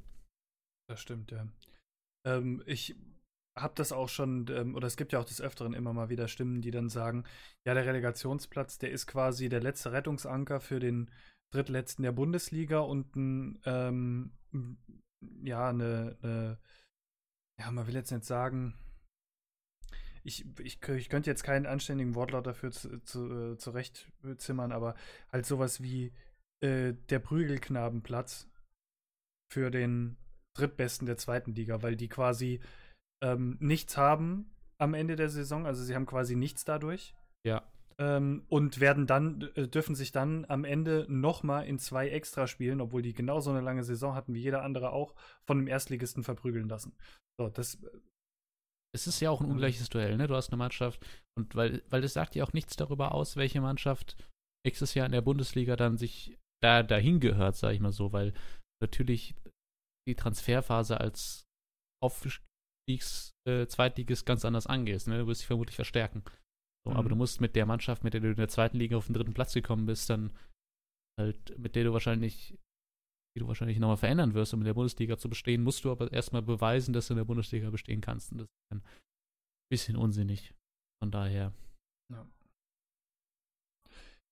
Das 0.90 1.00
stimmt, 1.00 1.32
ja. 1.32 1.48
Ähm, 2.28 2.62
ich 2.66 2.96
habe 3.62 3.74
das 3.76 3.92
auch 3.92 4.10
schon, 4.10 4.48
ähm, 4.50 4.76
oder 4.76 4.88
es 4.88 4.98
gibt 4.98 5.14
ja 5.14 5.20
auch 5.20 5.26
des 5.26 5.42
Öfteren 5.42 5.74
immer 5.74 5.94
mal 5.94 6.10
wieder 6.10 6.28
Stimmen, 6.28 6.62
die 6.62 6.72
dann 6.72 6.90
sagen, 6.90 7.26
ja, 7.66 7.74
der 7.74 7.86
Relegationsplatz, 7.86 8.78
der 8.78 8.92
ist 8.92 9.08
quasi 9.08 9.50
der 9.50 9.62
letzte 9.62 9.92
Rettungsanker 9.92 10.60
für 10.60 10.80
den 10.80 11.12
drittletzten 11.52 12.04
der 12.04 12.12
Bundesliga 12.12 12.80
und 12.80 13.16
ein, 13.16 13.60
ähm, 13.66 14.32
ja, 15.44 15.70
eine, 15.70 16.18
eine, 16.22 16.60
ja, 17.60 17.72
man 17.72 17.88
will 17.88 17.96
jetzt 17.96 18.12
nicht 18.12 18.26
sagen, 18.26 18.76
ich, 20.24 20.46
ich, 20.60 20.82
ich 20.88 21.10
könnte 21.10 21.30
jetzt 21.30 21.44
keinen 21.44 21.66
anständigen 21.66 22.16
Wortlaut 22.16 22.46
dafür 22.46 22.72
zu, 22.72 23.02
zu, 23.04 23.54
äh, 23.54 23.58
zurechtzimmern, 23.58 24.72
aber 24.72 24.96
halt 25.32 25.46
sowas 25.46 25.82
wie 25.82 26.14
äh, 26.62 26.94
der 27.10 27.20
Prügelknabenplatz 27.20 28.48
für 29.52 29.72
den 29.72 30.18
drittbesten 30.56 31.06
der 31.06 31.18
zweiten 31.18 31.54
Liga, 31.54 31.82
weil 31.82 31.96
die 31.96 32.10
quasi 32.10 32.60
ähm, 33.24 33.58
nichts 33.60 33.98
haben 33.98 34.52
am 34.78 34.94
Ende 34.94 35.16
der 35.16 35.30
Saison, 35.30 35.66
also 35.66 35.84
sie 35.84 35.96
haben 35.96 36.06
quasi 36.06 36.36
nichts 36.36 36.64
dadurch 36.64 37.14
Ja. 37.46 37.64
ähm, 37.98 38.46
und 38.48 38.80
werden 38.80 39.08
dann, 39.08 39.42
äh, 39.56 39.68
dürfen 39.68 39.96
sich 39.96 40.12
dann 40.12 40.46
am 40.46 40.64
Ende 40.64 41.06
nochmal 41.10 41.66
in 41.68 41.80
zwei 41.80 42.10
Extraspielen, 42.10 42.80
obwohl 42.80 43.02
die 43.02 43.14
genauso 43.14 43.50
eine 43.50 43.62
lange 43.62 43.84
Saison 43.84 44.16
hatten 44.16 44.34
wie 44.34 44.42
jeder 44.42 44.64
andere 44.64 44.92
auch, 44.92 45.16
von 45.46 45.58
dem 45.58 45.68
Erstligisten 45.68 46.24
verprügeln 46.24 46.70
lassen. 46.70 46.96
So, 47.40 47.50
das, 47.50 47.78
Es 48.96 49.06
ist 49.06 49.20
ja 49.20 49.30
auch 49.30 49.42
ein 49.42 49.52
ungleiches 49.52 49.90
Duell, 49.90 50.18
ne? 50.18 50.28
Du 50.28 50.36
hast 50.36 50.50
eine 50.50 50.58
Mannschaft 50.58 51.06
und 51.38 51.56
weil, 51.56 51.84
weil 51.90 52.04
es 52.04 52.14
sagt 52.14 52.36
ja 52.36 52.44
auch 52.44 52.54
nichts 52.54 52.76
darüber 52.76 53.14
aus, 53.14 53.36
welche 53.36 53.62
Mannschaft 53.62 54.16
nächstes 54.66 54.94
Jahr 54.94 55.06
in 55.06 55.12
der 55.12 55.22
Bundesliga 55.22 55.76
dann 55.76 55.98
sich 55.98 56.38
da 56.62 56.84
dahin 56.84 57.20
gehört, 57.20 57.56
sag 57.56 57.74
ich 57.74 57.80
mal 57.80 57.92
so, 57.92 58.12
weil 58.12 58.34
natürlich 58.82 59.36
die 60.08 60.16
Transferphase 60.16 61.00
als 61.00 61.46
Aufstiegs 62.90 63.36
äh, 63.48 63.68
Zweitligist 63.68 64.26
ganz 64.26 64.46
anders 64.46 64.68
angehst, 64.68 65.08
ne? 65.08 65.20
Du 65.20 65.28
wirst 65.28 65.42
dich 65.42 65.48
vermutlich 65.48 65.76
verstärken. 65.76 66.24
So, 66.86 66.94
Aber 66.94 67.04
Mhm. 67.04 67.10
du 67.10 67.16
musst 67.16 67.42
mit 67.42 67.56
der 67.56 67.66
Mannschaft, 67.66 68.04
mit 68.04 68.14
der 68.14 68.22
du 68.22 68.30
in 68.30 68.36
der 68.36 68.48
zweiten 68.48 68.78
Liga 68.78 68.98
auf 68.98 69.06
den 69.06 69.14
dritten 69.14 69.34
Platz 69.34 69.54
gekommen 69.54 69.86
bist, 69.86 70.10
dann 70.10 70.36
halt, 71.20 71.58
mit 71.60 71.76
der 71.76 71.84
du 71.84 71.94
wahrscheinlich, 71.94 72.58
die 73.36 73.40
du 73.40 73.48
wahrscheinlich 73.48 73.78
nochmal 73.80 73.98
verändern 73.98 74.34
wirst, 74.34 74.54
um 74.54 74.62
in 74.62 74.66
der 74.66 74.74
Bundesliga 74.74 75.18
zu 75.18 75.30
bestehen, 75.30 75.64
musst 75.64 75.84
du 75.84 75.92
aber 75.92 76.12
erstmal 76.12 76.42
beweisen, 76.42 76.94
dass 76.94 77.08
du 77.08 77.14
in 77.14 77.18
der 77.18 77.26
Bundesliga 77.26 77.70
bestehen 77.70 78.02
kannst. 78.02 78.32
Und 78.32 78.40
das 78.40 78.48
ist 78.48 78.72
ein 78.72 78.84
bisschen 79.70 79.96
unsinnig. 79.96 80.54
Von 81.02 81.12
daher. 81.12 81.54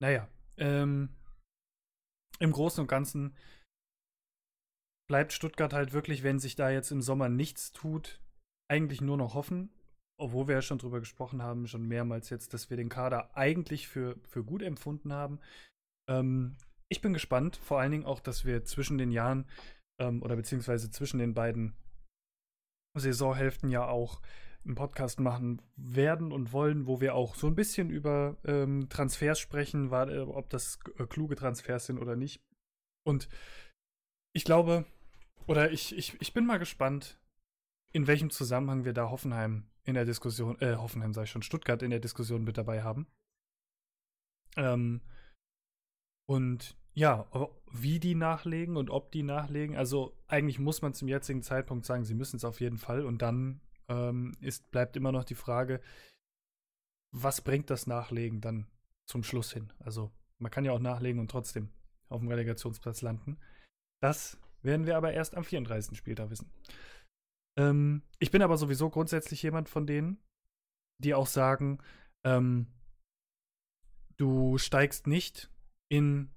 naja, 0.02 0.28
ähm, 0.58 1.10
im 2.40 2.52
Großen 2.52 2.82
und 2.82 2.88
Ganzen 2.88 3.36
bleibt 5.10 5.32
Stuttgart 5.34 5.74
halt 5.74 5.94
wirklich, 5.94 6.24
wenn 6.24 6.40
sich 6.40 6.56
da 6.56 6.70
jetzt 6.70 6.92
im 6.92 7.02
Sommer 7.02 7.30
nichts 7.30 7.72
tut, 7.72 8.20
eigentlich 8.68 9.02
nur 9.02 9.18
noch 9.18 9.34
hoffen. 9.34 9.70
Obwohl 10.20 10.48
wir 10.48 10.56
ja 10.56 10.62
schon 10.62 10.80
drüber 10.80 11.00
gesprochen 11.00 11.44
haben, 11.44 11.68
schon 11.68 11.88
mehrmals 11.88 12.30
jetzt, 12.32 12.54
dass 12.54 12.70
wir 12.72 12.78
den 12.78 12.90
Kader 12.90 13.36
eigentlich 13.38 13.88
für, 13.88 14.16
für 14.24 14.44
gut 14.44 14.64
empfunden 14.64 15.14
haben. 15.14 15.40
Ähm, 16.10 16.58
ich 16.90 17.02
bin 17.02 17.14
gespannt, 17.14 17.58
vor 17.58 17.80
allen 17.80 17.92
Dingen 17.92 18.06
auch, 18.06 18.20
dass 18.20 18.44
wir 18.44 18.64
zwischen 18.64 18.98
den 18.98 19.12
Jahren 19.12 19.46
ähm, 20.00 20.24
oder 20.24 20.36
beziehungsweise 20.36 20.90
zwischen 20.90 21.20
den 21.20 21.36
beiden 21.36 21.76
Saisonhälften 22.96 23.70
ja 23.70 23.88
auch 23.88 24.22
einen 24.66 24.76
Podcast 24.76 25.20
machen 25.20 25.62
werden 25.76 26.32
und 26.32 26.52
wollen, 26.52 26.88
wo 26.88 27.00
wir 27.00 27.16
auch 27.16 27.36
so 27.36 27.48
ein 27.48 27.56
bisschen 27.56 27.90
über 27.90 28.38
ähm, 28.44 28.90
Transfers 28.90 29.40
sprechen, 29.40 29.92
war, 29.92 30.10
äh, 30.10 30.20
ob 30.20 30.50
das 30.50 30.80
äh, 30.98 31.06
kluge 31.06 31.36
Transfers 31.36 31.86
sind 31.86 32.00
oder 32.00 32.16
nicht. 32.16 32.42
Und 33.06 33.30
ich 34.34 34.44
glaube, 34.44 34.86
oder 35.46 35.72
ich, 35.72 35.96
ich, 35.96 36.20
ich 36.20 36.34
bin 36.34 36.46
mal 36.46 36.58
gespannt, 36.58 37.18
in 37.94 38.08
welchem 38.08 38.30
Zusammenhang 38.30 38.86
wir 38.86 38.94
da 38.94 39.10
Hoffenheim 39.10 39.68
in 39.84 39.94
der 39.94 40.06
Diskussion, 40.06 40.60
äh, 40.60 40.76
Hoffenheim 40.76 41.14
ich 41.22 41.30
schon, 41.30 41.42
Stuttgart 41.42 41.82
in 41.82 41.90
der 41.90 42.00
Diskussion 42.00 42.44
mit 42.44 42.58
dabei 42.58 42.84
haben. 42.84 43.08
Ähm, 44.58 45.02
und 46.28 46.76
ja, 46.94 47.28
wie 47.72 48.00
die 48.00 48.16
nachlegen 48.16 48.76
und 48.76 48.90
ob 48.90 49.12
die 49.12 49.24
nachlegen. 49.24 49.76
Also 49.76 50.18
eigentlich 50.28 50.60
muss 50.60 50.82
man 50.82 50.94
zum 50.94 51.08
jetzigen 51.08 51.44
Zeitpunkt 51.44 51.86
sagen, 51.86 52.04
sie 52.04 52.16
müssen 52.16 52.38
es 52.38 52.44
auf 52.44 52.60
jeden 52.60 52.78
Fall. 52.80 53.06
Und 53.06 53.22
dann 53.22 53.62
ähm, 53.88 54.36
ist, 54.42 54.72
bleibt 54.72 54.98
immer 54.98 55.12
noch 55.12 55.24
die 55.24 55.36
Frage, 55.36 55.80
was 57.12 57.42
bringt 57.42 57.70
das 57.70 57.88
Nachlegen 57.88 58.42
dann 58.42 58.68
zum 59.06 59.24
Schluss 59.24 59.54
hin? 59.54 59.72
Also 59.80 60.12
man 60.40 60.52
kann 60.52 60.66
ja 60.66 60.72
auch 60.72 60.80
nachlegen 60.80 61.20
und 61.20 61.32
trotzdem 61.32 61.70
auf 62.10 62.20
dem 62.20 62.30
Relegationsplatz 62.30 63.02
landen. 63.02 63.38
Das 64.02 64.38
werden 64.62 64.86
wir 64.86 64.98
aber 64.98 65.14
erst 65.14 65.36
am 65.36 65.44
34. 65.44 65.98
Spieltag 65.98 66.30
wissen. 66.30 66.50
Ähm, 67.58 68.04
ich 68.20 68.32
bin 68.32 68.42
aber 68.42 68.58
sowieso 68.58 68.90
grundsätzlich 68.90 69.42
jemand 69.44 69.68
von 69.68 69.88
denen, 69.88 70.20
die 71.00 71.14
auch 71.14 71.28
sagen, 71.28 71.80
ähm, 72.24 72.68
du 74.18 74.58
steigst 74.58 75.08
nicht 75.08 75.50
in 75.90 76.30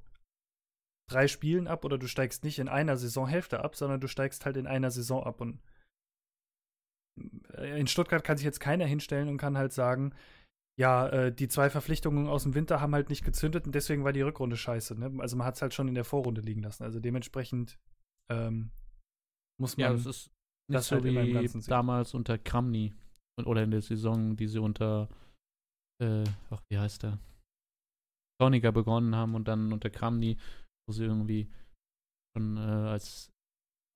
drei 1.09 1.29
Spielen 1.29 1.67
ab 1.67 1.85
oder 1.85 1.99
du 1.99 2.07
steigst 2.07 2.45
nicht 2.45 2.59
in 2.59 2.69
einer 2.69 2.97
Saisonhälfte 2.97 3.63
ab, 3.65 3.77
sondern 3.77 4.01
du 4.01 4.07
steigst 4.07 4.47
halt 4.47 4.57
in 4.57 4.67
einer 4.67 4.91
Saison 4.91 5.25
ab. 5.25 5.41
Und 5.41 5.61
äh, 7.55 7.79
in 7.79 7.87
Stuttgart 7.87 8.25
kann 8.25 8.37
sich 8.37 8.45
jetzt 8.45 8.61
keiner 8.61 8.87
hinstellen 8.87 9.29
und 9.29 9.37
kann 9.37 9.59
halt 9.59 9.73
sagen, 9.73 10.15
ja, 10.79 11.09
äh, 11.09 11.35
die 11.35 11.49
zwei 11.49 11.69
Verpflichtungen 11.69 12.29
aus 12.29 12.45
dem 12.45 12.55
Winter 12.55 12.81
haben 12.81 12.95
halt 12.95 13.11
nicht 13.11 13.25
gezündet 13.25 13.67
und 13.67 13.75
deswegen 13.75 14.05
war 14.05 14.13
die 14.13 14.23
Rückrunde 14.23 14.57
scheiße. 14.57 14.99
Ne? 14.99 15.13
Also 15.19 15.37
man 15.37 15.47
hat 15.47 15.57
es 15.57 15.63
halt 15.63 15.75
schon 15.75 15.89
in 15.89 15.95
der 15.95 16.05
Vorrunde 16.05 16.41
liegen 16.41 16.63
lassen. 16.63 16.85
Also 16.85 17.01
dementsprechend 17.01 17.79
ähm, 18.31 18.71
muss 19.59 19.77
man. 19.77 19.85
Ja, 19.85 19.93
das 19.93 20.07
ist 20.07 20.31
das 20.75 20.89
so 20.89 20.97
halt 20.97 21.05
im 21.07 21.15
wie 21.17 21.61
damals 21.69 22.15
unter 22.15 22.39
Kramny. 22.39 22.93
Und- 23.39 23.47
Oder 23.47 23.63
in 23.63 23.71
der 23.71 23.83
Saison, 23.83 24.37
die 24.37 24.49
sie 24.49 24.59
unter, 24.61 25.09
äh, 26.03 26.25
ach, 26.51 26.63
wie 26.71 26.79
heißt 26.79 27.03
der? 27.05 27.19
Sonniger 28.41 28.73
begonnen 28.73 29.15
haben 29.15 29.35
und 29.35 29.49
dann 29.49 29.73
unter 29.73 29.91
Kramny, 29.91 30.39
wo 30.87 30.93
sie 30.93 31.05
irgendwie 31.05 31.51
schon 32.37 32.57
äh, 32.57 32.61
als 32.61 33.31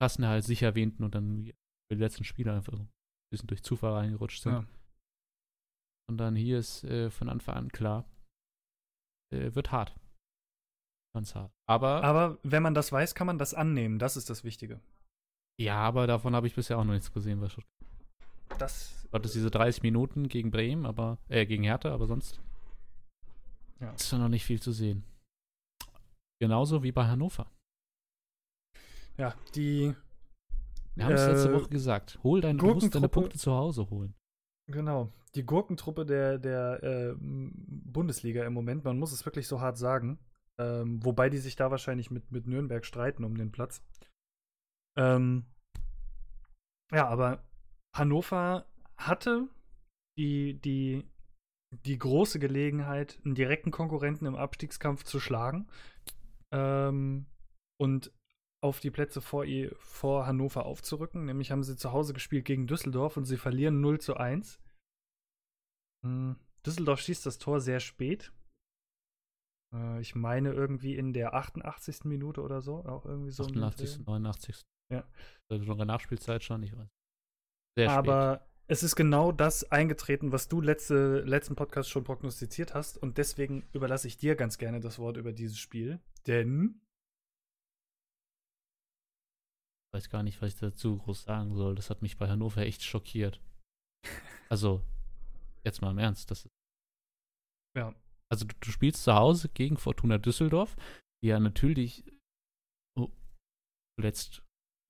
Klassenerhalt 0.01 0.45
sicher 0.45 0.67
erwähnten 0.67 1.05
und 1.05 1.15
dann 1.15 1.45
die 1.45 1.55
letzten 1.95 2.25
Spiele 2.25 2.53
einfach 2.53 2.73
so 2.75 2.83
ein 2.83 2.89
bisschen 3.31 3.47
durch 3.49 3.63
Zufall 3.63 3.93
reingerutscht 3.93 4.43
sind. 4.43 4.53
ja. 4.53 4.65
Und 6.11 6.19
dann 6.19 6.37
hier 6.37 6.59
ist 6.59 6.85
äh, 6.85 7.11
von 7.11 7.31
Anfang 7.31 7.57
an 7.57 7.69
klar, 7.71 8.05
äh, 9.33 9.55
wird 9.55 9.73
hart. 9.73 9.95
Ganz 11.15 11.35
hart. 11.35 11.51
Aber, 11.67 12.03
Aber 12.05 12.39
wenn 12.43 12.63
man 12.63 12.75
das 12.75 12.93
weiß, 12.93 13.15
kann 13.15 13.27
man 13.27 13.39
das 13.39 13.55
annehmen. 13.55 13.99
Das 13.99 14.17
ist 14.19 14.29
das 14.29 14.45
Wichtige. 14.45 14.81
Ja, 15.61 15.77
aber 15.77 16.07
davon 16.07 16.35
habe 16.35 16.47
ich 16.47 16.55
bisher 16.55 16.79
auch 16.79 16.85
noch 16.85 16.93
nichts 16.95 17.13
gesehen 17.13 17.41
bei 17.41 17.49
Stuttgart. 17.49 17.71
Das 18.59 19.07
Gott, 19.11 19.25
ist 19.25 19.35
diese 19.35 19.51
30 19.51 19.83
Minuten 19.83 20.29
gegen 20.29 20.51
Bremen, 20.51 20.87
aber, 20.87 21.19
äh, 21.29 21.47
gegen 21.47 21.63
Hertha, 21.65 21.93
aber 21.93 22.07
sonst 22.07 22.41
Ja. 23.81 23.93
ist 23.93 24.13
da 24.13 24.19
noch 24.19 24.29
nicht 24.29 24.45
viel 24.45 24.61
zu 24.61 24.73
sehen. 24.73 25.05
Genauso 26.41 26.83
wie 26.83 26.93
bei 26.93 27.07
Hannover. 27.07 27.51
ja, 29.17 29.35
die 29.55 29.95
Wir 30.97 31.05
haben 31.05 31.15
es 31.15 31.27
letzte 31.27 31.51
Äh, 31.51 31.55
Woche 31.55 31.69
gesagt. 31.69 32.19
Hol 32.23 32.41
dein, 32.41 32.59
du 32.59 32.67
musst 32.75 32.95
deine 32.95 33.09
Punkte 33.09 33.39
zu 33.39 33.53
Hause 33.53 33.89
holen. 33.91 34.15
Genau. 34.71 35.13
Die 35.35 35.45
Gurkentruppe 35.45 36.07
der, 36.07 36.39
der 36.39 36.83
äh, 36.83 37.15
Bundesliga 37.19 38.45
im 38.45 38.53
Moment, 38.53 38.85
man 38.85 38.99
muss 38.99 39.13
es 39.13 39.25
wirklich 39.25 39.49
so 39.49 39.61
hart 39.61 39.77
sagen. 39.77 40.19
Ähm, 40.59 41.05
wobei 41.05 41.29
die 41.31 41.39
sich 41.39 41.57
da 41.57 41.71
wahrscheinlich 41.73 42.11
mit, 42.13 42.31
mit 42.31 42.47
Nürnberg 42.47 42.85
streiten 42.85 43.25
um 43.25 43.37
den 43.37 43.51
Platz. 43.51 43.83
Ähm, 44.97 45.45
ja, 46.93 47.09
aber 47.09 47.43
Hannover 47.95 48.67
hatte 48.97 49.49
die, 50.19 50.61
die, 50.61 51.05
die 51.85 51.99
große 51.99 52.39
Gelegenheit, 52.39 53.19
einen 53.25 53.35
direkten 53.35 53.71
Konkurrenten 53.71 54.27
im 54.27 54.37
Abstiegskampf 54.37 55.05
zu 55.05 55.19
schlagen. 55.21 55.69
Ähm, 56.53 57.27
und 57.81 58.13
auf 58.63 58.81
die 58.81 58.91
Plätze 58.91 59.21
vor, 59.21 59.45
ihr, 59.45 59.75
vor 59.77 60.27
Hannover 60.27 60.65
aufzurücken. 60.65 61.27
Nämlich 61.27 61.51
haben 61.51 61.63
sie 61.63 61.77
zu 61.77 61.93
Hause 61.93 62.15
gespielt 62.15 62.47
gegen 62.47 62.67
Düsseldorf 62.67 63.17
und 63.17 63.25
sie 63.25 63.37
verlieren 63.37 63.81
0 63.81 64.01
zu 64.01 64.17
1. 64.17 64.59
Hm, 66.03 66.37
Düsseldorf 66.65 67.01
schießt 67.01 67.27
das 67.27 67.39
Tor 67.39 67.61
sehr 67.61 67.81
spät. 67.81 68.33
Äh, 69.75 70.01
ich 70.01 70.15
meine 70.15 70.53
irgendwie 70.53 70.97
in 70.97 71.13
der 71.13 71.35
88. 71.35 72.05
Minute 72.05 72.41
oder 72.41 72.63
so. 72.63 72.85
Auch 72.87 73.05
irgendwie 73.05 73.33
so. 73.33 73.45
um 73.45 73.53
den 73.53 73.63
88., 73.63 73.97
Dreh. 73.97 74.05
89. 74.05 74.63
Ja. 74.93 75.07
Also 75.51 75.65
noch 75.65 75.79
in 75.79 75.87
Nachspielzeit 75.87 76.43
schon, 76.43 76.63
ich 76.63 76.77
weiß. 76.77 76.89
Sehr 77.77 77.91
Aber 77.91 78.47
es 78.67 78.83
ist 78.83 78.97
genau 78.97 79.33
das 79.33 79.71
eingetreten, 79.71 80.33
was 80.33 80.49
du 80.49 80.61
letzte, 80.61 81.21
letzten 81.21 81.57
Podcast 81.57 81.91
schon 81.91 82.05
prognostiziert 82.05 82.75
hast. 82.75 82.97
Und 82.97 83.19
deswegen 83.19 83.69
überlasse 83.73 84.09
ich 84.09 84.17
dir 84.17 84.37
ganz 84.37 84.59
gerne 84.59 84.81
das 84.81 84.99
Wort 84.99 85.17
über 85.17 85.33
dieses 85.33 85.59
Spiel. 85.59 86.01
Denn 86.27 86.81
weiß 89.95 90.11
gar 90.11 90.23
nicht, 90.23 90.43
was 90.43 90.55
ich 90.55 90.61
dazu 90.61 90.99
groß 90.99 91.23
sagen 91.23 91.55
soll. 91.55 91.77
Das 91.77 91.89
hat 91.89 92.03
mich 92.03 92.19
bei 92.19 92.29
Hannover 92.29 92.63
echt 92.63 92.83
schockiert. 92.83 93.41
Also, 94.51 94.85
jetzt 95.65 95.81
mal 95.81 95.91
im 95.91 95.99
Ernst, 95.99 96.31
das 96.31 96.45
ist. 96.45 96.53
Ja. 97.77 97.95
Also, 98.31 98.45
du, 98.45 98.55
du 98.61 98.71
spielst 98.71 99.03
zu 99.03 99.15
Hause 99.15 99.49
gegen 99.49 99.79
Fortuna 99.79 100.19
Düsseldorf, 100.19 100.77
die 101.23 101.29
ja 101.29 101.41
natürlich 101.41 102.05
oh, 102.97 103.11
zuletzt 103.99 104.44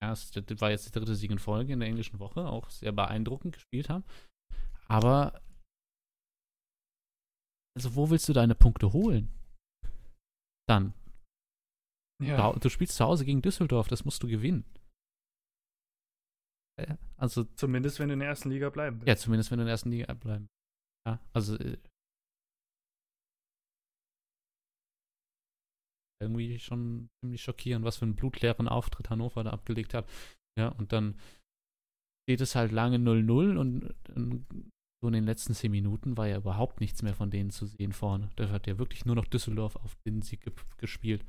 erst, 0.08 0.36
das 0.36 0.60
war 0.60 0.70
jetzt 0.70 0.86
der 0.94 1.00
dritte 1.02 1.14
Sieg 1.16 1.30
in 1.30 1.38
Folge 1.38 1.72
in 1.72 1.80
der 1.80 1.88
englischen 1.88 2.18
Woche, 2.18 2.46
auch 2.46 2.70
sehr 2.70 2.92
beeindruckend 2.92 3.54
gespielt 3.54 3.88
haben. 3.88 4.04
Aber, 4.88 5.40
also, 7.76 7.94
wo 7.96 8.10
willst 8.10 8.28
du 8.28 8.32
deine 8.32 8.54
Punkte 8.54 8.92
holen? 8.92 9.28
Dann. 10.68 10.94
Ja. 12.22 12.52
Du 12.52 12.68
spielst 12.68 12.96
zu 12.96 13.04
Hause 13.04 13.24
gegen 13.24 13.42
Düsseldorf, 13.42 13.88
das 13.88 14.04
musst 14.04 14.22
du 14.22 14.28
gewinnen. 14.28 14.64
Äh, 16.80 16.96
Also, 17.16 17.44
Zumindest, 17.56 17.98
wenn 17.98 18.08
du 18.08 18.14
in 18.14 18.20
der 18.20 18.28
ersten 18.28 18.50
Liga 18.50 18.70
bleiben 18.70 18.96
willst. 18.98 19.08
ja, 19.08 19.16
zumindest 19.16 19.50
wenn 19.50 19.58
du 19.58 19.62
in 19.62 19.66
der 19.66 19.72
ersten 19.74 19.90
Liga 19.90 20.12
bleiben. 20.14 20.48
Ja, 21.06 21.20
also 21.32 21.58
irgendwie 26.24 26.58
schon 26.58 27.08
ziemlich 27.20 27.42
schockierend, 27.42 27.84
was 27.84 27.96
für 27.98 28.04
einen 28.04 28.16
blutleeren 28.16 28.68
Auftritt 28.68 29.10
Hannover 29.10 29.44
da 29.44 29.50
abgelegt 29.50 29.94
hat. 29.94 30.08
Ja, 30.58 30.68
und 30.68 30.92
dann 30.92 31.18
steht 32.26 32.40
es 32.40 32.54
halt 32.54 32.72
lange 32.72 32.96
0-0 32.96 33.56
und, 33.56 33.94
und 34.14 34.46
so 35.02 35.08
in 35.08 35.14
den 35.14 35.24
letzten 35.24 35.54
zehn 35.54 35.70
Minuten 35.70 36.16
war 36.16 36.26
ja 36.26 36.38
überhaupt 36.38 36.80
nichts 36.80 37.02
mehr 37.02 37.14
von 37.14 37.30
denen 37.30 37.50
zu 37.50 37.66
sehen 37.66 37.92
vorne. 37.92 38.30
Da 38.36 38.48
hat 38.48 38.66
ja 38.66 38.78
wirklich 38.78 39.04
nur 39.04 39.16
noch 39.16 39.26
Düsseldorf 39.26 39.76
auf 39.76 39.94
den 40.06 40.22
Sieg 40.22 40.40
ge 40.40 40.52
gespielt. 40.78 41.24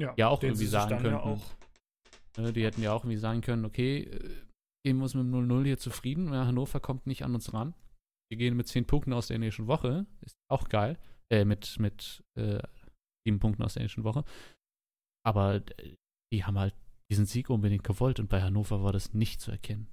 ja 0.00 0.28
auch 0.28 0.40
den 0.40 0.50
irgendwie 0.50 0.66
sagen 0.66 1.02
dann 1.02 1.12
ja 1.12 1.20
auch 1.20 1.42
die 2.38 2.64
hätten 2.64 2.82
ja 2.82 2.92
auch 2.92 3.04
irgendwie 3.04 3.18
sagen 3.18 3.42
können, 3.42 3.64
okay, 3.64 4.04
äh, 4.04 4.18
gehen 4.84 4.96
wir 4.96 5.04
uns 5.04 5.14
mit 5.14 5.24
dem 5.24 5.34
0-0 5.34 5.64
hier 5.64 5.78
zufrieden. 5.78 6.32
Ja, 6.32 6.46
Hannover 6.46 6.80
kommt 6.80 7.06
nicht 7.06 7.24
an 7.24 7.34
uns 7.34 7.52
ran. 7.52 7.74
Wir 8.30 8.38
gehen 8.38 8.56
mit 8.56 8.68
10 8.68 8.86
Punkten 8.86 9.12
aus 9.12 9.26
der 9.26 9.38
nächsten 9.38 9.66
Woche. 9.66 10.06
Ist 10.22 10.36
auch 10.50 10.68
geil. 10.68 10.98
Äh, 11.30 11.44
mit, 11.44 11.78
mit 11.78 12.24
äh, 12.38 12.62
7 13.26 13.38
Punkten 13.38 13.62
aus 13.62 13.74
der 13.74 13.82
nächsten 13.82 14.04
Woche. 14.04 14.24
Aber 15.24 15.56
äh, 15.78 15.94
die 16.32 16.44
haben 16.44 16.58
halt 16.58 16.74
diesen 17.10 17.26
Sieg 17.26 17.50
unbedingt 17.50 17.84
gewollt 17.84 18.20
und 18.20 18.28
bei 18.28 18.42
Hannover 18.42 18.82
war 18.82 18.92
das 18.92 19.12
nicht 19.12 19.40
zu 19.40 19.50
erkennen. 19.50 19.86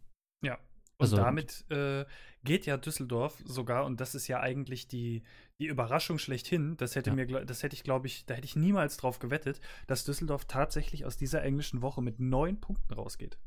Ja. 0.43 0.55
Und 0.55 1.05
Also- 1.05 1.17
damit 1.17 1.69
äh, 1.69 2.05
geht 2.43 2.65
ja 2.65 2.77
Düsseldorf 2.77 3.41
sogar, 3.45 3.85
und 3.85 3.99
das 4.01 4.15
ist 4.15 4.27
ja 4.27 4.39
eigentlich 4.39 4.87
die, 4.87 5.23
die 5.61 5.67
Überraschung 5.67 6.17
schlechthin, 6.17 6.75
das 6.77 6.95
hätte 6.95 7.09
Ja. 7.11 7.15
mir, 7.15 7.45
das 7.45 7.63
hätte 7.63 7.73
ich, 7.75 7.83
glaube 7.83 8.07
ich, 8.07 8.25
da 8.25 8.33
hätte 8.35 8.45
ich 8.45 8.55
niemals 8.55 8.97
drauf 8.97 9.19
gewettet, 9.19 9.59
dass 9.87 10.05
Düsseldorf 10.05 10.45
tatsächlich 10.45 11.05
aus 11.05 11.17
dieser 11.17 11.41
englischen 11.43 11.81
Woche 11.81 12.01
mit 12.01 12.19
neun 12.19 12.59
Punkten 12.59 12.93
rausgeht. 12.93 13.37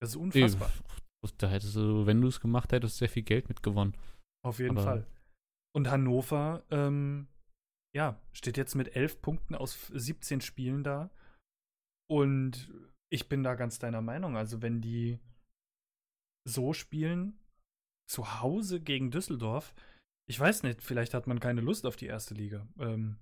Das 0.00 0.10
ist 0.10 0.16
unfassbar. 0.16 0.70
Da 1.38 1.48
hättest 1.48 1.74
du, 1.74 2.06
wenn 2.06 2.20
du 2.20 2.28
es 2.28 2.38
gemacht 2.40 2.72
hättest, 2.72 2.98
sehr 2.98 3.08
viel 3.08 3.22
Geld 3.24 3.48
mitgewonnen. 3.48 3.96
Auf 4.44 4.58
jeden 4.60 4.76
aber- 4.78 4.84
Fall. 4.84 5.06
Und 5.74 5.88
Hannover, 5.90 6.64
ähm, 6.70 7.26
ja, 7.96 8.20
steht 8.32 8.58
jetzt 8.58 8.74
mit 8.74 8.94
elf 8.94 9.22
Punkten 9.22 9.54
aus 9.54 9.86
17 9.92 10.42
Spielen 10.42 10.84
da. 10.84 11.10
Und 12.08 12.70
ich 13.08 13.30
bin 13.30 13.42
da 13.42 13.54
ganz 13.54 13.78
deiner 13.78 14.02
Meinung. 14.02 14.36
Also, 14.36 14.60
wenn 14.60 14.82
die 14.82 15.18
so 16.46 16.74
spielen, 16.74 17.40
zu 18.06 18.40
Hause 18.42 18.80
gegen 18.80 19.10
Düsseldorf, 19.10 19.74
ich 20.28 20.38
weiß 20.38 20.62
nicht, 20.62 20.82
vielleicht 20.82 21.14
hat 21.14 21.26
man 21.26 21.40
keine 21.40 21.62
Lust 21.62 21.86
auf 21.86 21.96
die 21.96 22.06
erste 22.06 22.34
Liga. 22.34 22.68
Ähm, 22.78 23.16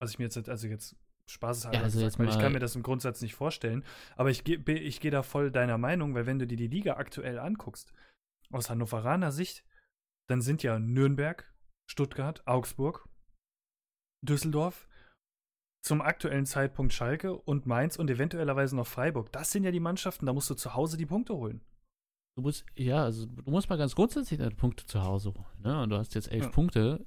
was 0.00 0.12
ich 0.12 0.18
mir 0.20 0.24
jetzt, 0.26 0.48
also 0.48 0.68
jetzt 0.68 0.96
spaßeshalber 1.28 1.78
Ja, 1.78 1.82
also 1.82 1.98
gesagt, 1.98 2.20
weil 2.20 2.28
ich 2.28 2.38
kann 2.38 2.52
mir 2.52 2.60
das 2.60 2.76
im 2.76 2.84
Grundsatz 2.84 3.22
nicht 3.22 3.34
vorstellen. 3.34 3.84
Aber 4.14 4.30
ich 4.30 4.44
gehe 4.44 4.58
ich 4.78 5.00
geh 5.00 5.10
da 5.10 5.24
voll 5.24 5.50
deiner 5.50 5.78
Meinung, 5.78 6.14
weil 6.14 6.26
wenn 6.26 6.38
du 6.38 6.46
dir 6.46 6.56
die 6.56 6.68
Liga 6.68 6.94
aktuell 6.94 7.40
anguckst, 7.40 7.92
aus 8.52 8.70
Hannoveraner 8.70 9.32
Sicht, 9.32 9.64
dann 10.28 10.42
sind 10.42 10.62
ja 10.62 10.78
Nürnberg, 10.78 11.52
Stuttgart, 11.90 12.46
Augsburg, 12.46 13.08
Düsseldorf, 14.24 14.88
zum 15.84 16.00
aktuellen 16.00 16.46
Zeitpunkt 16.46 16.92
Schalke 16.92 17.34
und 17.34 17.66
Mainz 17.66 17.96
und 17.96 18.08
eventuellerweise 18.08 18.76
noch 18.76 18.86
Freiburg. 18.86 19.32
Das 19.32 19.50
sind 19.50 19.64
ja 19.64 19.70
die 19.72 19.80
Mannschaften, 19.80 20.26
da 20.26 20.32
musst 20.32 20.48
du 20.48 20.54
zu 20.54 20.74
Hause 20.74 20.96
die 20.96 21.06
Punkte 21.06 21.34
holen. 21.34 21.60
Du 22.36 22.42
musst, 22.42 22.64
ja, 22.76 23.02
also 23.04 23.26
du 23.26 23.50
musst 23.50 23.68
mal 23.68 23.76
ganz 23.76 23.94
grundsätzlich 23.94 24.38
deine 24.38 24.54
Punkte 24.54 24.86
zu 24.86 25.02
Hause 25.02 25.34
holen. 25.34 25.60
Ne? 25.62 25.82
Und 25.82 25.90
du 25.90 25.98
hast 25.98 26.14
jetzt 26.14 26.30
elf 26.30 26.44
Ja. 26.44 26.50
Punkte. 26.50 27.04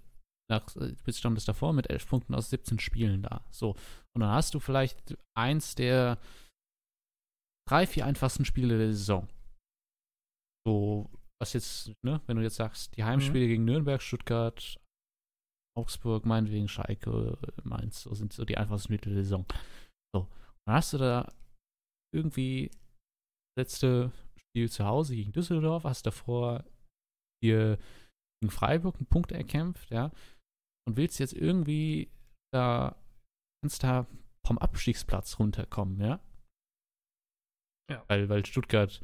Nach, 0.47 0.63
äh, 0.75 0.93
bis 1.03 1.17
standest 1.17 1.47
davor 1.47 1.73
mit 1.73 1.89
elf 1.89 2.07
Punkten 2.07 2.35
aus 2.35 2.51
17 2.51 2.77
Spielen 2.77 3.23
da. 3.23 3.43
So. 3.49 3.71
Und 4.13 4.21
dann 4.21 4.29
hast 4.29 4.53
du 4.53 4.59
vielleicht 4.59 5.17
eins 5.35 5.73
der 5.73 6.19
drei, 7.67 7.87
vier 7.87 8.05
einfachsten 8.05 8.45
Spiele 8.45 8.77
der 8.77 8.93
Saison. 8.93 9.27
So, 10.67 11.09
was 11.41 11.53
jetzt, 11.53 11.91
ne, 12.03 12.21
wenn 12.27 12.37
du 12.37 12.43
jetzt 12.43 12.57
sagst, 12.57 12.95
die 12.95 13.03
Heimspiele 13.03 13.47
gegen 13.47 13.65
Nürnberg, 13.65 14.01
Stuttgart, 14.03 14.79
Augsburg, 15.77 16.25
meinetwegen 16.25 16.67
Schalke, 16.67 17.37
Mainz, 17.63 18.01
so 18.01 18.13
sind 18.13 18.33
so 18.33 18.45
die 18.45 18.57
einfachsten 18.57 18.93
Spiele 18.93 19.15
der 19.15 19.23
Saison. 19.23 19.45
So. 20.15 20.27
Dann 20.65 20.75
hast 20.75 20.93
du 20.93 20.97
da 20.97 21.31
irgendwie 22.13 22.71
letzte 23.57 24.11
Spiel 24.39 24.69
zu 24.69 24.85
Hause 24.85 25.15
gegen 25.15 25.33
Düsseldorf, 25.33 25.83
hast 25.83 26.05
davor 26.05 26.63
hier 27.43 27.77
gegen 28.41 28.51
Freiburg 28.51 28.95
einen 28.95 29.07
Punkt 29.07 29.31
erkämpft, 29.31 29.91
ja, 29.91 30.11
und 30.87 30.97
willst 30.97 31.19
jetzt 31.19 31.33
irgendwie 31.33 32.09
da, 32.53 32.95
kannst 33.61 33.83
da 33.83 34.07
vom 34.45 34.57
Abstiegsplatz 34.57 35.39
runterkommen, 35.39 35.99
ja? 35.99 36.19
Ja. 37.91 38.03
Weil, 38.07 38.29
weil 38.29 38.45
Stuttgart 38.45 39.01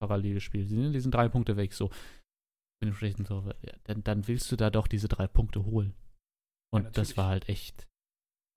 parallel 0.00 0.40
spielt. 0.40 0.70
Die 0.70 0.74
sind, 0.74 0.92
die 0.92 1.00
sind 1.00 1.14
drei 1.14 1.28
Punkte 1.28 1.56
weg, 1.56 1.72
so. 1.72 1.90
Mit 2.82 2.92
dem 2.92 2.94
schlechten. 2.94 3.24
Ja, 3.24 3.76
dann, 3.84 4.02
dann 4.04 4.28
willst 4.28 4.50
du 4.50 4.56
da 4.56 4.70
doch 4.70 4.86
diese 4.86 5.08
drei 5.08 5.26
Punkte 5.26 5.64
holen. 5.64 5.94
Und 6.72 6.84
das 6.84 7.10
natürlich. 7.10 7.16
war 7.16 7.28
halt 7.28 7.48
echt, 7.48 7.88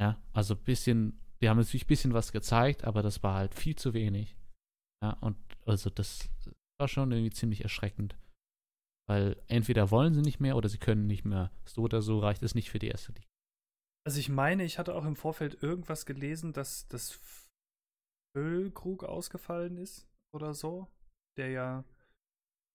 ja, 0.02 0.22
also 0.34 0.54
ein 0.56 0.64
bisschen, 0.64 1.20
die 1.42 1.50
haben 1.50 1.58
natürlich 1.58 1.86
ein 1.86 1.88
bisschen 1.88 2.14
was 2.14 2.32
gezeigt, 2.32 2.84
aber 2.86 3.02
das 3.02 3.24
war 3.24 3.36
halt 3.36 3.54
viel 3.54 3.76
zu 3.76 3.94
wenig. 3.94 4.38
Ja, 5.04 5.12
und 5.20 5.38
also 5.66 5.90
das 5.90 6.30
war 6.80 6.88
schon 6.88 7.12
irgendwie 7.12 7.32
ziemlich 7.32 7.64
erschreckend. 7.64 8.16
Weil 9.10 9.42
entweder 9.48 9.92
wollen 9.92 10.14
sie 10.14 10.22
nicht 10.22 10.40
mehr 10.40 10.56
oder 10.56 10.70
sie 10.70 10.78
können 10.78 11.08
nicht 11.08 11.26
mehr. 11.26 11.52
So 11.66 11.82
oder 11.82 12.02
so 12.02 12.20
reicht 12.20 12.42
es 12.44 12.56
nicht 12.56 12.70
für 12.70 12.80
die 12.80 12.88
erste 12.88 13.12
Liga. 13.12 13.28
Also 14.06 14.20
ich 14.20 14.30
meine, 14.30 14.64
ich 14.64 14.80
hatte 14.80 14.96
auch 14.96 15.06
im 15.06 15.16
Vorfeld 15.16 15.62
irgendwas 15.62 16.06
gelesen, 16.06 16.54
dass 16.54 16.88
das 16.88 17.20
Füllkrug 18.36 19.04
ausgefallen 19.04 19.78
ist 19.78 20.08
oder 20.34 20.54
so, 20.54 20.88
der 21.38 21.50
ja 21.50 21.84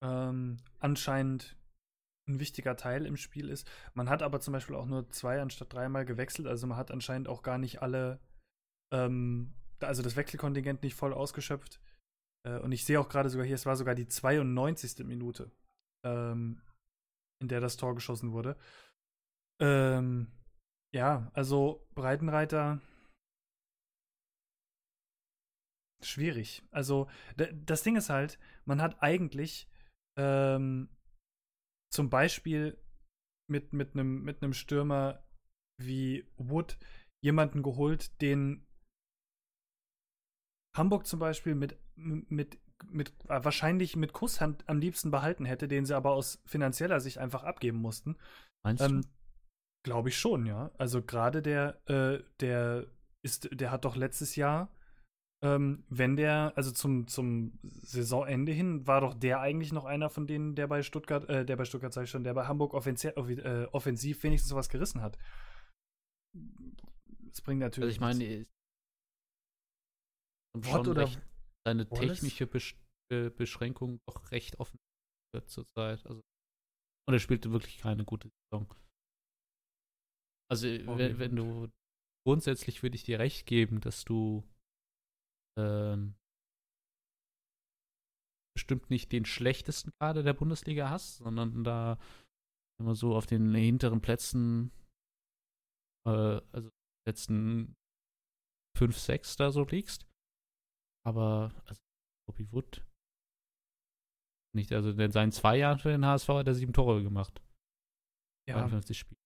ähm, 0.02 0.58
anscheinend 0.78 1.56
ein 2.28 2.40
wichtiger 2.40 2.76
Teil 2.76 3.06
im 3.06 3.16
Spiel 3.16 3.48
ist. 3.48 3.68
Man 3.94 4.08
hat 4.08 4.22
aber 4.22 4.40
zum 4.40 4.52
Beispiel 4.52 4.76
auch 4.76 4.86
nur 4.86 5.08
zwei 5.10 5.40
anstatt 5.40 5.72
dreimal 5.72 6.04
gewechselt, 6.04 6.46
also 6.46 6.66
man 6.66 6.76
hat 6.76 6.90
anscheinend 6.90 7.28
auch 7.28 7.42
gar 7.42 7.58
nicht 7.58 7.82
alle, 7.82 8.20
ähm, 8.92 9.54
also 9.80 10.02
das 10.02 10.16
Wechselkontingent 10.16 10.82
nicht 10.82 10.94
voll 10.94 11.12
ausgeschöpft. 11.12 11.80
Äh, 12.46 12.58
und 12.58 12.72
ich 12.72 12.84
sehe 12.84 13.00
auch 13.00 13.08
gerade 13.08 13.30
sogar 13.30 13.46
hier, 13.46 13.54
es 13.54 13.66
war 13.66 13.76
sogar 13.76 13.94
die 13.94 14.08
92. 14.08 15.06
Minute, 15.06 15.50
ähm, 16.04 16.60
in 17.40 17.48
der 17.48 17.60
das 17.60 17.76
Tor 17.76 17.94
geschossen 17.94 18.32
wurde. 18.32 18.56
Ähm, 19.60 20.28
ja, 20.94 21.30
also 21.34 21.86
Breitenreiter 21.94 22.80
schwierig. 26.00 26.62
Also 26.70 27.08
das 27.36 27.82
Ding 27.82 27.96
ist 27.96 28.08
halt, 28.08 28.38
man 28.64 28.80
hat 28.80 29.02
eigentlich 29.02 29.68
ähm, 30.18 30.88
zum 31.90 32.10
Beispiel 32.10 32.76
mit 33.50 33.72
mit 33.72 33.94
einem 33.94 34.22
mit 34.22 34.42
einem 34.42 34.52
Stürmer 34.52 35.24
wie 35.80 36.26
Wood 36.36 36.78
jemanden 37.24 37.62
geholt, 37.62 38.20
den 38.20 38.66
Hamburg 40.76 41.06
zum 41.06 41.18
Beispiel 41.18 41.54
mit 41.54 41.78
mit 41.96 42.60
mit 42.86 43.10
äh, 43.28 43.42
wahrscheinlich 43.44 43.96
mit 43.96 44.12
Kusshand 44.12 44.68
am 44.68 44.78
liebsten 44.78 45.10
behalten 45.10 45.44
hätte, 45.44 45.66
den 45.66 45.84
sie 45.86 45.96
aber 45.96 46.12
aus 46.12 46.42
finanzieller 46.46 47.00
Sicht 47.00 47.18
einfach 47.18 47.44
abgeben 47.44 47.78
mussten. 47.78 48.16
Meinst 48.64 48.84
Ähm, 48.84 49.02
du? 49.02 49.08
Glaube 49.84 50.10
ich 50.10 50.18
schon, 50.18 50.46
ja. 50.46 50.70
Also 50.76 51.02
gerade 51.02 51.40
der, 51.40 51.80
äh, 51.88 52.22
der 52.40 52.86
ist, 53.24 53.48
der 53.52 53.70
hat 53.70 53.84
doch 53.84 53.96
letztes 53.96 54.36
Jahr, 54.36 54.70
ähm, 55.40 55.84
wenn 55.88 56.16
der, 56.16 56.52
also 56.56 56.72
zum, 56.72 57.06
zum 57.06 57.58
Saisonende 57.62 58.52
hin, 58.52 58.86
war 58.86 59.00
doch 59.00 59.14
der 59.14 59.40
eigentlich 59.40 59.72
noch 59.72 59.84
einer 59.84 60.10
von 60.10 60.26
denen, 60.26 60.54
der 60.54 60.66
bei 60.66 60.82
Stuttgart, 60.82 61.28
äh, 61.28 61.44
der 61.46 61.56
bei 61.56 61.64
Stuttgart 61.64 61.92
sag 61.92 62.04
ich 62.04 62.10
schon, 62.10 62.24
der 62.24 62.34
bei 62.34 62.46
Hamburg 62.46 62.74
offensiv, 62.74 63.12
äh, 63.16 63.66
offensiv 63.72 64.22
wenigstens 64.22 64.54
was 64.54 64.68
gerissen 64.68 65.00
hat. 65.00 65.16
Das 67.28 67.40
bringt 67.40 67.62
Also 67.62 67.80
natürlich. 67.80 67.94
ich 67.94 68.00
meine, 68.00 68.46
Watt 70.54 70.88
oder 70.88 71.02
recht, 71.02 71.20
seine 71.64 71.88
Wallace? 71.90 72.00
technische 72.00 72.46
Besch 72.46 72.76
Be 73.10 73.30
Beschränkung 73.30 74.00
doch 74.06 74.32
recht 74.32 74.58
offen 74.58 74.78
zurzeit. 75.46 76.04
Also, 76.06 76.20
und 77.06 77.14
er 77.14 77.20
spielte 77.20 77.52
wirklich 77.52 77.78
keine 77.78 78.04
gute 78.04 78.28
Saison. 78.50 78.68
Also, 80.50 80.66
Okay, 80.66 80.98
wenn, 80.98 81.18
wenn 81.18 81.36
du 81.36 81.68
grundsätzlich 82.26 82.82
würde 82.82 82.96
ich 82.96 83.04
dir 83.04 83.18
recht 83.18 83.46
geben, 83.46 83.80
dass 83.80 84.04
du 84.04 84.44
ähm, 85.58 86.14
bestimmt 88.56 88.90
nicht 88.90 89.12
den 89.12 89.24
schlechtesten 89.24 89.90
Kader 90.00 90.22
der 90.22 90.34
Bundesliga 90.34 90.90
hast, 90.90 91.18
sondern 91.18 91.64
da 91.64 91.98
immer 92.80 92.94
so 92.94 93.14
auf 93.14 93.26
den 93.26 93.54
hinteren 93.54 94.00
Plätzen, 94.00 94.70
äh, 96.06 96.40
also 96.52 96.70
letzten 97.06 97.74
5, 98.76 98.96
6 98.96 99.36
da 99.36 99.50
so 99.50 99.64
liegst. 99.64 100.06
Aber 101.06 101.52
also, 101.66 101.80
Bobby 102.28 102.50
Wood 102.52 102.84
nicht, 104.54 104.72
also 104.72 104.90
in 104.90 105.10
seinen 105.12 105.32
zwei 105.32 105.58
Jahren 105.58 105.78
für 105.78 105.90
den 105.90 106.04
HSV 106.04 106.28
hat 106.28 106.46
er 106.46 106.54
sieben 106.54 106.72
Tore 106.72 107.02
gemacht. 107.02 107.40
Ja. 108.48 108.54
52 108.54 108.98
Spiele. 108.98 109.20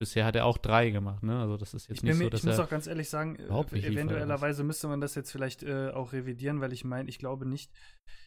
Bisher 0.00 0.24
hat 0.24 0.34
er 0.34 0.46
auch 0.46 0.56
drei 0.56 0.88
gemacht, 0.88 1.22
ne? 1.22 1.38
Also 1.40 1.58
das 1.58 1.74
ist 1.74 1.86
jetzt 1.88 1.98
Ich, 1.98 2.02
nicht 2.02 2.16
mir, 2.16 2.24
so, 2.24 2.30
dass 2.30 2.40
ich 2.40 2.46
muss 2.46 2.58
auch 2.58 2.70
ganz 2.70 2.86
ehrlich 2.86 3.10
sagen, 3.10 3.36
äh, 3.36 3.44
eventuellerweise 3.86 4.64
müsste 4.64 4.88
man 4.88 4.98
das 5.02 5.14
jetzt 5.14 5.30
vielleicht 5.30 5.62
äh, 5.62 5.90
auch 5.90 6.14
revidieren, 6.14 6.62
weil 6.62 6.72
ich 6.72 6.84
meine, 6.84 7.06
ich 7.10 7.18
glaube 7.18 7.44
nicht, 7.44 7.70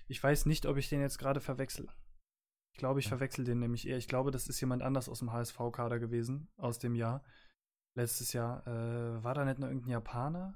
ich 0.07 0.21
weiß 0.23 0.45
nicht, 0.45 0.67
ob 0.67 0.77
ich 0.77 0.87
den 0.89 1.01
jetzt 1.01 1.17
gerade 1.17 1.41
verwechsel. 1.41 1.87
Ich 2.75 2.77
glaube, 2.77 2.99
ich 2.99 3.05
Ja. 3.05 3.09
verwechsel 3.09 3.43
den 3.43 3.57
nämlich 3.59 3.87
eher. 3.87 3.97
Ich 3.97 4.07
glaube, 4.07 4.29
das 4.29 4.47
ist 4.47 4.61
jemand 4.61 4.83
anders 4.83 5.09
aus 5.09 5.17
dem 5.19 5.31
HSV-Kader 5.33 5.97
gewesen, 5.99 6.47
aus 6.57 6.77
dem 6.77 6.93
Jahr. 6.93 7.23
Letztes 7.97 8.33
Jahr. 8.33 8.65
Äh, 8.67 9.23
war 9.23 9.33
da 9.33 9.43
nicht 9.43 9.57
noch 9.57 9.67
irgendein 9.67 9.91
Japaner? 9.91 10.55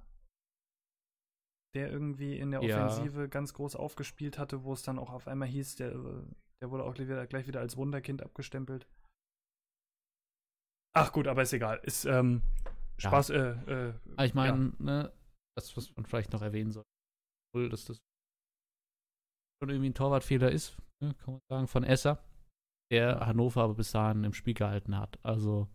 Der 1.74 1.92
irgendwie 1.92 2.38
in 2.38 2.52
der 2.52 2.62
Ja. 2.64 2.86
Offensive 2.86 3.28
ganz 3.28 3.56
groß 3.56 3.76
aufgespielt 3.76 4.38
hatte, 4.38 4.64
wo 4.64 4.74
es 4.74 4.84
dann 4.84 5.00
auch 5.00 5.12
auf 5.12 5.28
einmal 5.28 5.48
hieß, 5.48 5.78
der, 5.78 5.94
äh, 5.94 6.24
der 6.62 6.70
wurde 6.70 6.84
auch 6.84 6.94
gleich 6.94 7.48
wieder 7.48 7.60
als 7.60 7.76
Wunderkind 7.76 8.22
abgestempelt. 8.22 8.88
Ach 10.98 11.12
gut, 11.12 11.28
aber 11.28 11.42
ist 11.44 11.54
egal. 11.54 11.80
Ist 11.84 12.06
ähm, 12.06 12.42
Ja. 13.00 13.10
Spaß, 13.10 13.30
äh, 13.30 13.38
äh, 13.38 13.94
Aber 14.14 14.26
ich 14.26 14.34
meine, 14.34 14.74
ne, 14.80 15.14
das, 15.56 15.76
was 15.78 15.96
man 15.96 16.06
vielleicht 16.06 16.34
noch 16.34 16.42
erwähnen 16.42 16.72
soll, 16.72 16.84
dass 17.70 17.86
das 17.86 17.98
schon 19.62 19.70
irgendwie 19.70 19.90
ein 19.90 19.94
Torwartfehler 19.96 20.52
ist, 20.52 20.78
ne, 21.02 21.14
kann 21.16 21.36
man 21.36 21.42
sagen, 21.50 21.68
von 21.68 21.84
Esser, 21.84 22.24
der 22.92 23.26
Hannover 23.26 23.64
aber 23.64 23.76
bis 23.76 23.92
dahin 23.92 24.24
im 24.24 24.34
Spiel 24.34 24.54
gehalten 24.54 24.98
hat. 24.98 25.20
Also, 25.24 25.68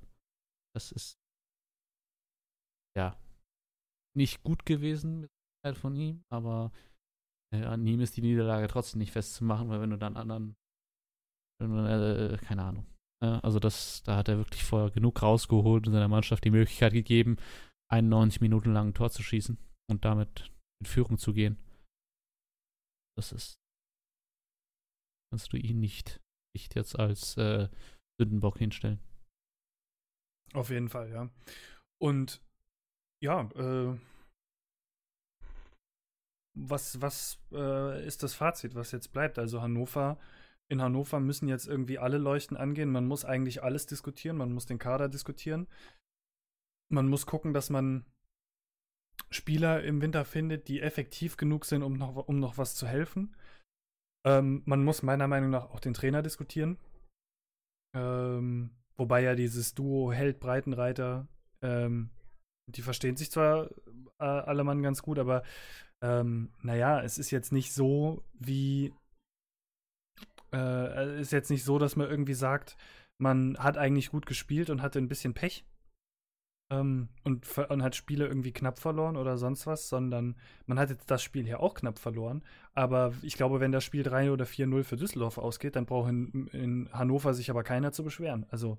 das 0.75 0.93
ist 0.93 1.15
ja 2.97 3.17
nicht 4.17 4.43
gut 4.43 4.67
gewesen 4.67 5.29
von 5.75 5.95
ihm, 5.97 6.25
aber 6.31 6.73
äh, 7.55 7.65
an 7.65 7.87
ihm 7.87 8.01
ist 8.01 8.17
die 8.17 8.23
Niederlage 8.23 8.67
trotzdem 8.67 8.99
nicht 8.99 9.13
festzumachen, 9.13 9.69
weil 9.69 9.81
wenn 9.81 9.91
du 9.91 9.99
dann 9.99 10.17
anderen, 10.17 10.57
wenn 11.61 11.71
du, 11.71 12.35
äh, 12.35 12.37
keine 12.39 12.65
Ahnung. 12.65 12.92
Äh, 13.23 13.41
also 13.43 13.59
das, 13.59 14.03
da 14.03 14.17
hat 14.17 14.29
er 14.29 14.39
wirklich 14.39 14.65
vorher 14.65 14.91
genug 14.91 15.23
rausgeholt 15.23 15.87
und 15.87 15.93
seiner 15.93 16.09
Mannschaft 16.09 16.45
die 16.45 16.51
Möglichkeit 16.51 16.93
gegeben, 16.93 17.37
91 17.91 18.41
Minuten 18.41 18.73
lang 18.73 18.89
ein 18.89 18.95
Tor 18.95 19.11
zu 19.11 19.23
schießen 19.23 19.57
und 19.91 20.05
damit 20.05 20.51
in 20.81 20.87
Führung 20.87 21.19
zu 21.19 21.33
gehen. 21.33 21.59
Das 23.17 23.33
ist. 23.33 23.55
Kannst 25.31 25.53
du 25.53 25.57
ihn 25.57 25.81
nicht, 25.81 26.21
nicht 26.55 26.75
jetzt 26.75 26.99
als 26.99 27.37
äh, 27.37 27.69
Sündenbock 28.21 28.59
hinstellen. 28.59 29.01
Auf 30.53 30.69
jeden 30.71 30.89
Fall, 30.89 31.11
ja. 31.11 31.31
Und 32.01 32.43
ja, 33.23 33.43
äh, 33.53 33.99
was, 36.55 37.01
was 37.01 37.41
äh, 37.53 38.07
ist 38.07 38.23
das 38.23 38.35
Fazit, 38.35 38.75
was 38.75 38.93
jetzt 38.93 39.13
bleibt? 39.13 39.39
Also 39.39 39.63
Hannover, 39.63 40.19
in 40.71 40.81
Hannover 40.81 41.21
müssen 41.21 41.49
jetzt 41.49 41.67
irgendwie 41.67 41.99
alle 41.99 42.19
Leuchten 42.19 42.57
angehen. 42.57 42.91
Man 42.91 43.07
muss 43.07 43.25
eigentlich 43.25 43.63
alles 43.63 43.87
diskutieren, 43.87 44.37
man 44.37 44.53
muss 44.53 44.67
den 44.67 44.79
Kader 44.79 45.09
diskutieren. 45.09 45.69
Man 46.91 47.09
muss 47.09 47.27
gucken, 47.27 47.55
dass 47.55 47.71
man 47.71 48.05
Spieler 49.31 49.83
im 49.83 50.01
Winter 50.03 50.25
findet, 50.25 50.69
die 50.69 50.81
effektiv 50.81 51.37
genug 51.37 51.65
sind, 51.65 51.83
um 51.83 51.95
noch, 51.95 52.17
um 52.29 52.39
noch 52.39 52.59
was 52.59 52.75
zu 52.75 52.87
helfen. 52.87 53.35
Ähm, 54.27 54.63
man 54.67 54.85
muss 54.85 55.03
meiner 55.03 55.29
Meinung 55.29 55.51
nach 55.51 55.71
auch 55.71 55.81
den 55.81 55.95
Trainer 55.95 56.23
diskutieren. 56.23 56.79
Ähm, 57.95 58.71
wobei 58.97 59.23
ja 59.23 59.35
dieses 59.35 59.75
Duo 59.75 60.13
Held-Breitenreiter, 60.13 61.29
ähm, 61.63 62.11
die 62.69 62.83
verstehen 62.83 63.17
sich 63.17 63.31
zwar 63.31 63.71
äh, 64.19 64.25
alle 64.25 64.65
Mann 64.65 64.83
ganz 64.83 65.03
gut, 65.03 65.19
aber 65.19 65.43
ähm, 66.03 66.53
naja, 66.63 67.03
es 67.03 67.19
ist 67.19 67.31
jetzt 67.31 67.53
nicht 67.53 67.73
so 67.73 68.25
wie 68.33 68.95
äh, 70.53 71.17
es 71.17 71.29
ist 71.29 71.33
jetzt 71.33 71.51
nicht 71.51 71.65
so, 71.65 71.79
dass 71.79 71.97
man 71.97 72.09
irgendwie 72.09 72.35
sagt, 72.35 72.77
man 73.19 73.57
hat 73.59 73.79
eigentlich 73.79 74.11
gut 74.11 74.27
gespielt 74.27 74.71
und 74.71 74.83
hatte 74.83 74.99
ein 74.99 75.09
bisschen 75.09 75.35
Pech 75.35 75.65
ähm, 76.71 77.09
und, 77.25 77.47
und 77.59 77.83
hat 77.83 77.95
Spiele 77.95 78.27
irgendwie 78.27 78.53
knapp 78.53 78.79
verloren 78.79 79.17
oder 79.17 79.37
sonst 79.37 79.67
was, 79.67 79.89
sondern 79.89 80.37
man 80.67 80.79
hat 80.79 80.91
jetzt 80.91 81.11
das 81.11 81.23
Spiel 81.23 81.45
hier 81.45 81.61
auch 81.61 81.75
knapp 81.75 81.99
verloren. 81.99 82.43
Aber 82.75 83.13
ich 83.23 83.35
glaube, 83.35 83.61
wenn 83.61 83.73
das 83.73 83.85
Spiel 83.85 84.03
3 84.03 84.33
oder 84.33 84.45
4-0 84.45 84.83
für 84.85 84.97
Düsseldorf 84.97 85.39
ausgeht, 85.39 85.77
dann 85.77 85.87
braucht 85.87 86.11
in, 86.11 86.47
in 86.49 86.89
Hannover 86.93 87.35
sich 87.35 87.51
aber 87.51 87.63
keiner 87.63 87.93
zu 87.93 88.03
beschweren. 88.03 88.47
Also 88.51 88.79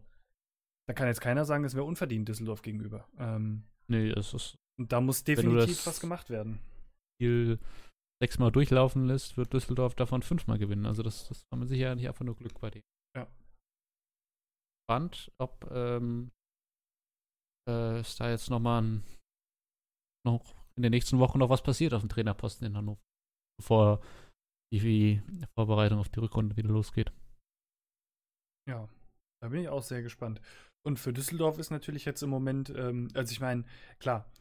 da 0.88 0.94
kann 0.94 1.08
jetzt 1.08 1.22
keiner 1.22 1.46
sagen, 1.46 1.64
es 1.64 1.76
wäre 1.76 1.86
unverdient 1.86 2.28
Düsseldorf 2.28 2.62
gegenüber. 2.62 3.08
Ähm, 3.18 3.64
Nee, 3.88 4.10
es 4.12 4.34
ist 4.34 4.56
und 4.80 4.92
da 4.92 5.02
muss 5.02 5.24
definitiv 5.24 5.86
was 5.86 6.00
gemacht 6.00 6.30
werden. 6.30 6.60
Spiel 7.16 7.60
sechsmal 8.24 8.54
durchlaufen 8.54 9.06
lässt, 9.06 9.36
wird 9.36 9.52
Düsseldorf 9.52 9.96
davon 9.96 10.22
fünfmal 10.22 10.58
gewinnen. 10.58 10.86
Also 10.86 11.04
das, 11.04 11.28
das 11.28 11.44
war 11.52 11.60
mit 11.60 11.68
Sicherheit 11.68 11.98
nicht 11.98 12.08
einfach 12.08 12.24
nur 12.24 12.38
Glück 12.38 12.58
bei 12.62 12.70
denen. 12.70 12.86
Ja. 13.18 13.28
Spannend, 14.86 15.30
ob 15.38 15.70
ähm, 15.70 16.32
äh, 17.68 18.00
es 18.00 18.16
da 18.16 18.30
jetzt 18.30 18.50
nochmal 18.50 18.82
ein, 18.82 19.04
noch 20.26 20.56
in 20.78 20.84
den 20.84 20.92
nächsten 20.92 21.20
Wochen 21.20 21.38
noch 21.38 21.50
was 21.50 21.64
passiert 21.64 21.94
auf 21.94 22.02
dem 22.02 22.08
Trainerposten 22.08 22.66
in 22.66 22.78
Hannover, 22.78 23.02
bevor 23.60 24.02
die 24.74 25.22
Vorbereitung 25.58 26.00
auf 26.00 26.08
die 26.08 26.22
Rückrunde 26.22 26.56
wieder 26.56 26.70
losgeht. 26.70 27.12
Ja, 28.70 28.88
da 29.42 29.50
bin 29.50 29.62
ich 29.62 29.68
auch 29.68 29.84
sehr 29.84 30.02
gespannt. 30.02 30.40
Und 30.86 30.98
für 30.98 31.12
Düsseldorf 31.12 31.60
ist 31.60 31.72
natürlich 31.72 32.06
jetzt 32.06 32.24
im 32.24 32.30
Moment, 32.30 32.70
ähm, 32.70 33.10
also 33.14 33.34
ich 33.34 33.42
meine, 33.42 33.66
klar, 34.00 34.32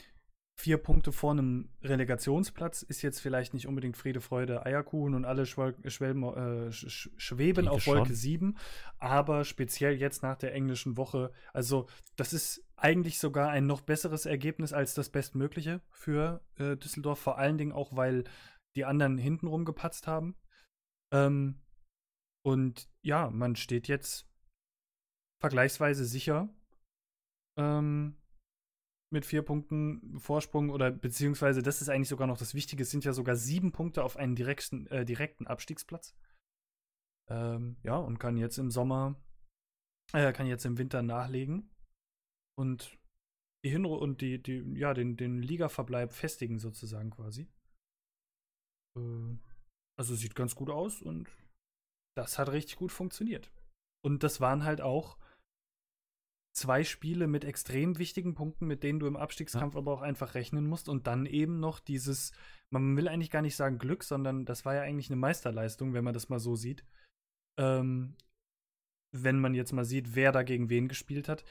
vier 0.63 0.79
Punkte 0.79 1.11
vor 1.11 1.33
einem 1.33 1.69
Relegationsplatz 1.83 2.83
ist 2.83 3.03
jetzt 3.03 3.19
vielleicht 3.21 3.53
nicht 3.53 3.67
unbedingt 3.67 3.97
Friede, 3.97 4.21
Freude, 4.21 4.65
Eierkuchen 4.65 5.15
und 5.15 5.25
alle 5.25 5.45
schwel 5.45 5.75
schwelben, 5.91 6.23
äh, 6.23 6.71
sch 6.71 6.87
sch- 6.87 7.11
schweben 7.17 7.67
auf 7.67 7.85
Wolke 7.89 8.07
schon. 8.07 8.15
7, 8.15 8.59
aber 8.99 9.45
speziell 9.45 9.95
jetzt 9.97 10.23
nach 10.23 10.37
der 10.37 10.55
englischen 10.55 10.97
Woche, 10.97 11.33
also 11.53 11.89
das 12.15 12.33
ist 12.33 12.65
eigentlich 12.77 13.19
sogar 13.19 13.51
ein 13.51 13.67
noch 13.67 13.81
besseres 13.81 14.25
Ergebnis 14.25 14.73
als 14.73 14.95
das 14.95 15.11
Bestmögliche 15.11 15.81
für 15.91 16.45
äh, 16.55 16.77
Düsseldorf, 16.77 17.19
vor 17.19 17.39
allen 17.39 17.59
Dingen 17.59 17.73
auch, 17.73 17.97
weil 17.97 18.23
die 18.77 18.85
anderen 18.85 19.19
hintenrum 19.19 19.65
gepatzt 19.65 20.07
haben. 20.07 20.37
Ähm, 21.13 21.61
und 22.45 22.89
ja, 23.03 23.31
man 23.31 23.57
steht 23.57 23.89
jetzt 23.89 24.29
vergleichsweise 25.41 26.05
sicher 26.05 26.49
ähm, 27.59 28.17
mit 29.13 29.27
vier 29.27 29.43
Punkten 29.43 30.19
Vorsprung 30.19 30.71
oder 30.71 30.91
beziehungsweise 30.91 31.63
das 31.63 31.83
ist 31.83 31.89
eigentlich 31.89 32.09
sogar 32.09 32.27
noch 32.27 32.39
das 32.39 32.55
Wichtige, 32.55 32.83
es 32.83 32.91
sind 32.91 33.05
ja 33.05 33.13
sogar 33.13 33.37
sieben 33.37 33.73
Punkte 33.73 34.05
auf 34.05 34.17
einen 34.17 34.35
direkten, 34.35 34.87
äh, 34.89 35.05
direkten 35.05 35.47
Abstiegsplatz. 35.47 36.15
Ähm, 37.31 37.77
ja, 37.83 37.97
und 37.97 38.19
kann 38.19 38.37
jetzt 38.37 38.59
im 38.59 38.71
Sommer, 38.71 39.17
äh, 40.13 40.33
kann 40.33 40.47
jetzt 40.47 40.65
im 40.65 40.79
Winter 40.79 41.03
nachlegen 41.03 41.71
und 42.59 42.99
die 43.65 43.71
Hinru 43.71 43.95
und 43.95 44.21
die, 44.21 44.43
die, 44.43 44.61
ja, 44.75 44.93
den, 44.95 45.17
den 45.17 45.41
Ligaverbleib 45.41 46.13
festigen 46.13 46.59
sozusagen 46.59 47.11
quasi. 47.11 47.49
Äh, 48.97 49.37
also 49.99 50.15
sieht 50.15 50.35
ganz 50.35 50.55
gut 50.55 50.71
aus 50.71 51.01
und 51.01 51.29
das 52.17 52.39
hat 52.39 52.51
richtig 52.51 52.77
gut 52.77 52.93
funktioniert. 52.93 53.53
Und 54.05 54.23
das 54.23 54.41
waren 54.41 54.65
halt 54.65 54.81
auch 54.81 55.17
zwei 56.53 56.85
Spiele 56.85 57.27
mit 57.27 57.45
extrem 57.45 57.99
wichtigen 57.99 58.35
Punkten, 58.35 58.67
mit 58.67 58.83
denen 58.83 59.01
du 59.01 59.07
im 59.07 59.17
Abstiegskampf 59.17 59.77
aber 59.77 59.93
auch 59.93 60.03
einfach 60.03 60.35
rechnen 60.35 60.67
musst. 60.67 60.89
Und 60.89 61.07
dann 61.07 61.27
eben 61.27 61.61
noch 61.61 61.81
dieses, 61.81 62.33
man 62.71 62.97
will 62.97 63.09
eigentlich 63.09 63.31
gar 63.31 63.43
nicht 63.43 63.57
sagen 63.57 63.79
Glück, 63.79 64.05
sondern 64.05 64.45
das 64.45 64.65
war 64.65 64.75
ja 64.75 64.83
eigentlich 64.83 65.09
eine 65.09 65.17
Meisterleistung, 65.17 65.95
wenn 65.95 66.05
man 66.05 66.15
das 66.15 66.29
mal 66.29 66.41
so 66.41 66.55
sieht. 66.55 66.85
Ähm, 67.59 68.15
wenn 69.15 69.41
man 69.41 69.55
jetzt 69.55 69.73
mal 69.73 69.85
sieht, 69.85 70.15
wer 70.15 70.33
da 70.33 70.43
gegen 70.43 70.69
wen 70.71 70.89
gespielt 70.89 71.29
hat. 71.29 71.45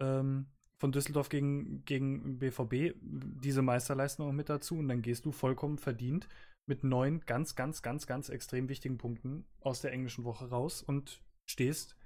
Ähm, 0.00 0.46
von 0.80 0.92
Düsseldorf 0.92 1.28
gegen, 1.28 1.84
gegen 1.84 2.38
BVB, 2.38 2.94
diese 3.00 3.62
Meisterleistung 3.62 4.28
auch 4.28 4.32
mit 4.32 4.48
dazu. 4.48 4.78
Und 4.78 4.88
dann 4.88 5.02
gehst 5.02 5.24
du 5.24 5.32
vollkommen 5.32 5.78
verdient 5.78 6.28
mit 6.68 6.84
neun 6.84 7.20
ganz, 7.20 7.56
ganz, 7.56 7.82
ganz, 7.82 8.06
ganz 8.06 8.28
extrem 8.28 8.68
wichtigen 8.68 8.98
Punkten 8.98 9.44
aus 9.60 9.80
der 9.80 9.92
englischen 9.92 10.24
Woche 10.24 10.50
raus 10.50 10.82
und 10.82 11.22
stehst 11.48 11.96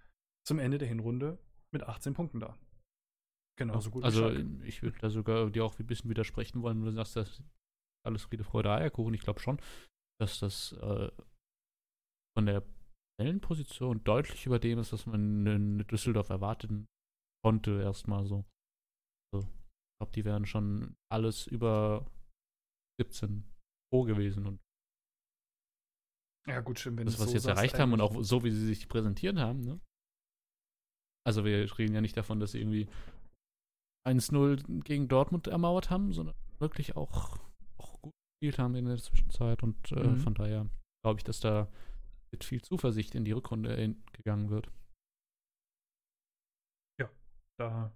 zum 0.46 0.58
Ende 0.58 0.78
der 0.78 0.88
Hinrunde 0.88 1.38
mit 1.72 1.82
18 1.82 2.14
Punkten 2.14 2.40
da. 2.40 2.58
Genauso 3.58 3.90
gut. 3.90 4.04
Also 4.04 4.30
ich 4.64 4.82
würde 4.82 4.98
da 4.98 5.10
sogar 5.10 5.50
dir 5.50 5.64
auch 5.64 5.78
ein 5.78 5.86
bisschen 5.86 6.10
widersprechen 6.10 6.62
wollen, 6.62 6.78
wenn 6.78 6.86
du 6.86 6.92
sagst, 6.92 7.16
das 7.16 7.42
alles 8.04 8.22
Friede, 8.22 8.44
Freude, 8.44 8.70
Eierkuchen. 8.70 9.14
Ich 9.14 9.20
glaube 9.20 9.40
schon, 9.40 9.60
dass 10.20 10.38
das 10.40 10.72
äh, 10.72 11.10
von 12.36 12.46
der 12.46 12.64
Tabellenposition 13.18 14.02
deutlich 14.04 14.46
über 14.46 14.58
dem 14.58 14.78
ist, 14.78 14.92
was 14.92 15.06
man 15.06 15.46
in 15.46 15.86
Düsseldorf 15.86 16.30
erwarten 16.30 16.86
konnte, 17.44 17.80
erstmal 17.82 18.26
so. 18.26 18.44
Also, 19.32 19.46
ich 19.46 19.98
glaube, 19.98 20.12
die 20.14 20.24
werden 20.24 20.46
schon 20.46 20.96
alles 21.10 21.46
über 21.46 22.10
17 23.00 23.44
froh 23.92 24.02
gewesen. 24.04 24.46
Und 24.46 24.60
ja, 26.48 26.60
gut, 26.60 26.80
schön, 26.80 26.96
wenn 26.98 27.06
das, 27.06 27.14
was 27.14 27.26
so 27.26 27.26
sie 27.26 27.34
jetzt 27.34 27.44
sagst, 27.44 27.58
erreicht 27.58 27.78
haben 27.78 27.92
und 27.92 28.00
auch 28.00 28.22
so, 28.22 28.42
wie 28.42 28.50
sie 28.50 28.66
sich 28.66 28.88
präsentiert 28.88 29.36
haben, 29.36 29.60
ne? 29.60 29.80
Also 31.24 31.44
wir 31.44 31.78
reden 31.78 31.94
ja 31.94 32.00
nicht 32.00 32.16
davon, 32.16 32.40
dass 32.40 32.52
sie 32.52 32.60
irgendwie 32.60 32.88
1-0 34.08 34.82
gegen 34.82 35.08
Dortmund 35.08 35.46
ermauert 35.46 35.90
haben, 35.90 36.12
sondern 36.12 36.34
wirklich 36.58 36.96
auch, 36.96 37.38
auch 37.78 38.00
gut 38.02 38.12
gespielt 38.40 38.58
haben 38.58 38.74
in 38.74 38.86
der 38.86 38.96
Zwischenzeit. 38.98 39.62
Und 39.62 39.92
äh, 39.92 40.02
Mhm. 40.08 40.16
von 40.18 40.34
daher 40.34 40.68
glaube 41.04 41.20
ich, 41.20 41.24
dass 41.24 41.40
da 41.40 41.70
mit 42.32 42.44
viel 42.44 42.62
Zuversicht 42.62 43.14
in 43.14 43.24
die 43.24 43.32
Rückrunde 43.32 43.74
in- 43.74 44.02
gegangen 44.12 44.50
wird. 44.50 44.70
Da 47.58 47.92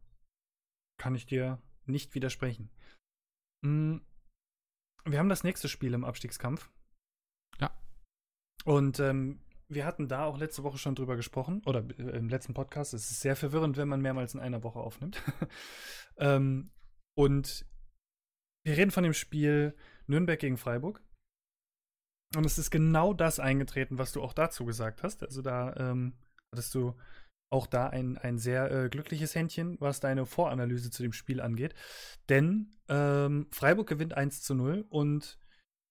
kann 1.00 1.14
ich 1.14 1.24
dir 1.26 1.60
nicht 1.86 2.14
widersprechen. 2.14 2.70
Mm, 3.64 3.96
Wir 5.06 5.18
haben 5.18 5.30
das 5.30 5.44
nächste 5.44 5.68
Spiel 5.68 5.94
im 5.94 6.04
Abstiegskampf. 6.04 6.70
Ja. 7.58 7.74
Und 8.66 9.00
ähm, 9.00 9.40
wir 9.68 9.84
hatten 9.84 10.08
da 10.08 10.24
auch 10.24 10.38
letzte 10.38 10.62
Woche 10.62 10.78
schon 10.78 10.94
drüber 10.94 11.16
gesprochen, 11.16 11.62
oder 11.66 11.84
äh, 11.98 12.16
im 12.16 12.28
letzten 12.28 12.54
Podcast. 12.54 12.94
Es 12.94 13.10
ist 13.10 13.20
sehr 13.20 13.36
verwirrend, 13.36 13.76
wenn 13.76 13.88
man 13.88 14.00
mehrmals 14.00 14.34
in 14.34 14.40
einer 14.40 14.62
Woche 14.62 14.80
aufnimmt. 14.80 15.22
ähm, 16.18 16.70
und 17.16 17.66
wir 18.64 18.76
reden 18.76 18.90
von 18.90 19.04
dem 19.04 19.14
Spiel 19.14 19.76
Nürnberg 20.06 20.38
gegen 20.38 20.56
Freiburg. 20.56 21.02
Und 22.36 22.44
es 22.44 22.58
ist 22.58 22.70
genau 22.70 23.12
das 23.12 23.38
eingetreten, 23.38 23.98
was 23.98 24.12
du 24.12 24.22
auch 24.22 24.32
dazu 24.32 24.64
gesagt 24.64 25.02
hast. 25.02 25.22
Also 25.22 25.42
da 25.42 25.74
ähm, 25.76 26.18
hattest 26.52 26.74
du 26.74 26.96
auch 27.50 27.66
da 27.66 27.88
ein, 27.88 28.18
ein 28.18 28.38
sehr 28.38 28.70
äh, 28.70 28.88
glückliches 28.88 29.34
Händchen, 29.34 29.76
was 29.80 30.00
deine 30.00 30.26
Voranalyse 30.26 30.90
zu 30.90 31.02
dem 31.02 31.12
Spiel 31.12 31.40
angeht. 31.40 31.74
Denn 32.28 32.76
ähm, 32.88 33.46
Freiburg 33.52 33.88
gewinnt 33.88 34.14
1 34.14 34.42
zu 34.42 34.54
0 34.54 34.84
und 34.88 35.38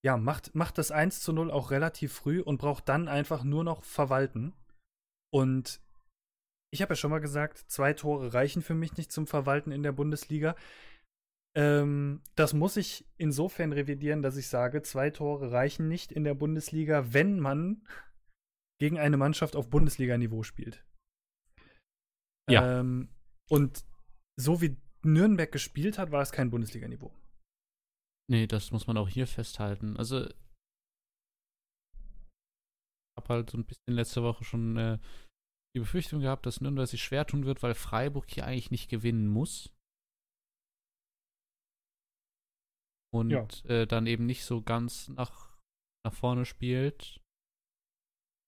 ja, 0.06 0.18
macht, 0.18 0.53
macht 0.53 0.78
das 0.78 0.91
1 0.91 1.22
zu 1.22 1.34
0 1.34 1.49
auch 1.49 1.72
relativ 1.72 2.14
früh 2.14 2.39
und 2.39 2.60
braucht 2.60 2.88
dann 2.88 3.08
einfach 3.08 3.43
nur 3.43 3.64
noch 3.64 3.84
verwalten. 3.84 4.53
Und 5.34 5.82
ich 6.72 6.84
habe 6.84 6.91
ja 6.91 6.95
schon 6.95 7.10
mal 7.10 7.22
gesagt, 7.22 7.58
zwei 7.70 7.93
Tore 7.93 8.36
reichen 8.36 8.62
für 8.62 8.76
mich 8.76 8.95
nicht 8.97 9.12
zum 9.12 9.26
Verwalten 9.26 9.72
in 9.72 9.82
der 9.82 9.93
Bundesliga. 9.93 10.56
Ähm, 11.58 12.22
das 12.36 12.53
muss 12.53 12.78
ich 12.78 13.08
insofern 13.18 13.74
revidieren, 13.74 14.22
dass 14.22 14.38
ich 14.38 14.47
sage, 14.47 14.84
zwei 14.84 15.10
Tore 15.10 15.51
reichen 15.51 15.88
nicht 15.88 16.12
in 16.12 16.24
der 16.24 16.36
Bundesliga, 16.36 17.12
wenn 17.12 17.39
man 17.39 17.82
gegen 18.80 18.99
eine 18.99 19.18
Mannschaft 19.18 19.56
auf 19.56 19.72
Bundesliga-Niveau 19.72 20.43
spielt. 20.43 20.86
Ja. 22.47 22.80
Ähm, 22.82 23.10
und 23.49 23.84
so 24.36 24.62
wie 24.62 24.78
Nürnberg 25.01 25.51
gespielt 25.51 25.97
hat, 25.97 26.12
war 26.12 26.22
es 26.22 26.32
kein 26.32 26.51
Bundesliga-Niveau. 26.51 27.12
Nee, 28.32 28.47
das 28.47 28.71
muss 28.71 28.88
man 28.88 28.97
auch 28.97 29.07
hier 29.07 29.28
festhalten. 29.28 29.97
Also, 29.97 30.26
ich 30.26 30.36
habe 33.17 33.30
halt 33.30 33.49
so 33.51 33.57
ein 33.57 33.65
bisschen 33.65 33.93
letzte 33.93 34.23
Woche 34.23 34.43
schon 34.43 34.78
äh, 34.78 34.99
die 35.76 35.80
Befürchtung 35.80 36.21
gehabt, 36.21 36.45
dass 36.45 36.61
Nürnberg 36.61 36.88
sich 36.88 37.03
schwer 37.03 37.26
tun 37.26 37.45
wird, 37.45 37.61
weil 37.63 37.76
Freiburg 37.76 38.30
hier 38.30 38.45
eigentlich 38.45 38.71
nicht 38.71 38.89
gewinnen 38.89 39.28
muss. 39.28 39.73
Und 43.13 43.30
Ja. 43.30 43.47
äh, 43.65 43.88
dann 43.88 44.07
eben 44.07 44.26
nicht 44.26 44.43
so 44.43 44.61
ganz 44.61 45.07
nach, 45.09 45.57
nach 46.05 46.13
vorne 46.13 46.45
spielt. 46.45 47.21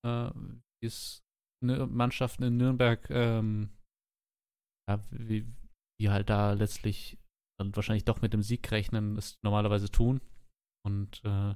Äh, 0.05 0.31
wie 0.81 0.87
es 0.87 1.23
Mannschaften 1.63 2.43
in 2.43 2.57
Nürnberg, 2.57 3.09
ähm, 3.09 3.75
ja, 4.87 5.03
wie, 5.11 5.51
die 5.99 6.09
halt 6.09 6.29
da 6.29 6.53
letztlich 6.53 7.17
und 7.59 7.75
wahrscheinlich 7.75 8.05
doch 8.05 8.21
mit 8.21 8.33
dem 8.33 8.43
Sieg 8.43 8.69
rechnen, 8.71 9.15
das 9.15 9.37
normalerweise 9.43 9.89
tun. 9.89 10.21
Und 10.85 11.21
äh, 11.25 11.55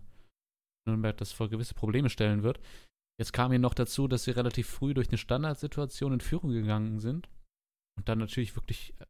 Nürnberg 0.88 1.18
das 1.18 1.32
vor 1.32 1.50
gewisse 1.50 1.74
Probleme 1.74 2.10
stellen 2.10 2.44
wird. 2.44 2.60
Jetzt 3.20 3.34
kam 3.34 3.52
hier 3.52 3.60
noch 3.60 3.74
dazu, 3.74 4.08
dass 4.08 4.24
sie 4.24 4.32
relativ 4.32 4.68
früh 4.68 4.94
durch 4.94 5.10
eine 5.10 5.18
Standardsituation 5.18 6.14
in 6.14 6.22
Führung 6.22 6.52
gegangen 6.52 7.00
sind 7.00 7.30
und 7.98 8.10
dann 8.10 8.18
natürlich 8.18 8.56
wirklich 8.56 9.00
äh, 9.00 9.06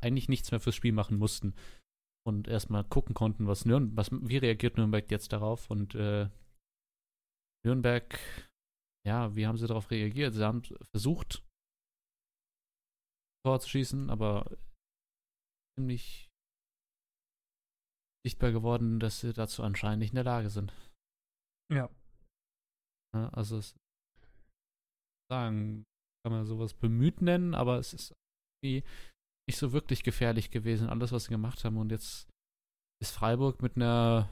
eigentlich 0.00 0.28
nichts 0.28 0.50
mehr 0.50 0.60
fürs 0.60 0.76
Spiel 0.76 0.92
machen 0.92 1.18
mussten 1.18 1.54
und 2.24 2.46
erstmal 2.46 2.84
gucken 2.84 3.14
konnten, 3.14 3.46
was 3.46 3.64
Nürnberg, 3.64 3.96
was, 3.96 4.10
wie 4.12 4.36
reagiert 4.36 4.76
Nürnberg 4.76 5.10
jetzt 5.10 5.32
darauf 5.32 5.70
und 5.70 5.94
äh, 5.94 6.28
Nürnberg, 7.64 8.18
ja, 9.06 9.34
wie 9.34 9.46
haben 9.46 9.58
sie 9.58 9.66
darauf 9.66 9.90
reagiert? 9.90 10.34
Sie 10.34 10.44
haben 10.44 10.62
versucht, 10.92 11.42
Tor 13.44 13.60
zu 13.60 13.68
schießen, 13.68 14.10
aber 14.10 14.56
ziemlich 15.76 16.30
sichtbar 18.24 18.52
geworden, 18.52 19.00
dass 19.00 19.20
sie 19.20 19.32
dazu 19.32 19.62
anscheinend 19.62 20.00
nicht 20.00 20.10
in 20.10 20.16
der 20.16 20.24
Lage 20.24 20.50
sind. 20.50 20.72
Ja. 21.72 21.90
Ja, 23.14 23.28
also 23.30 23.58
es 23.58 23.74
sagen, 25.30 25.84
kann 26.24 26.32
man 26.32 26.46
sowas 26.46 26.74
bemüht 26.74 27.20
nennen, 27.20 27.54
aber 27.54 27.78
es 27.78 27.92
ist 27.92 28.12
irgendwie 28.62 28.86
nicht 29.48 29.58
so 29.58 29.72
wirklich 29.72 30.02
gefährlich 30.02 30.50
gewesen, 30.50 30.88
alles, 30.88 31.10
was 31.12 31.24
sie 31.24 31.30
gemacht 31.30 31.64
haben. 31.64 31.78
Und 31.78 31.90
jetzt 31.90 32.28
ist 33.02 33.12
Freiburg 33.12 33.60
mit 33.62 33.76
einer, 33.76 34.28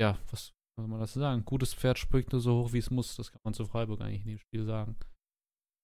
ja, 0.00 0.18
was 0.30 0.52
soll 0.76 0.88
man 0.88 1.00
das 1.00 1.14
sagen? 1.14 1.44
Gutes 1.44 1.72
Pferd 1.74 1.98
springt 1.98 2.32
nur 2.32 2.40
so 2.40 2.64
hoch, 2.64 2.72
wie 2.72 2.78
es 2.78 2.90
muss. 2.90 3.16
Das 3.16 3.30
kann 3.30 3.40
man 3.44 3.54
zu 3.54 3.64
Freiburg 3.64 4.00
eigentlich 4.00 4.22
in 4.22 4.30
dem 4.30 4.38
Spiel 4.38 4.64
sagen. 4.64 4.96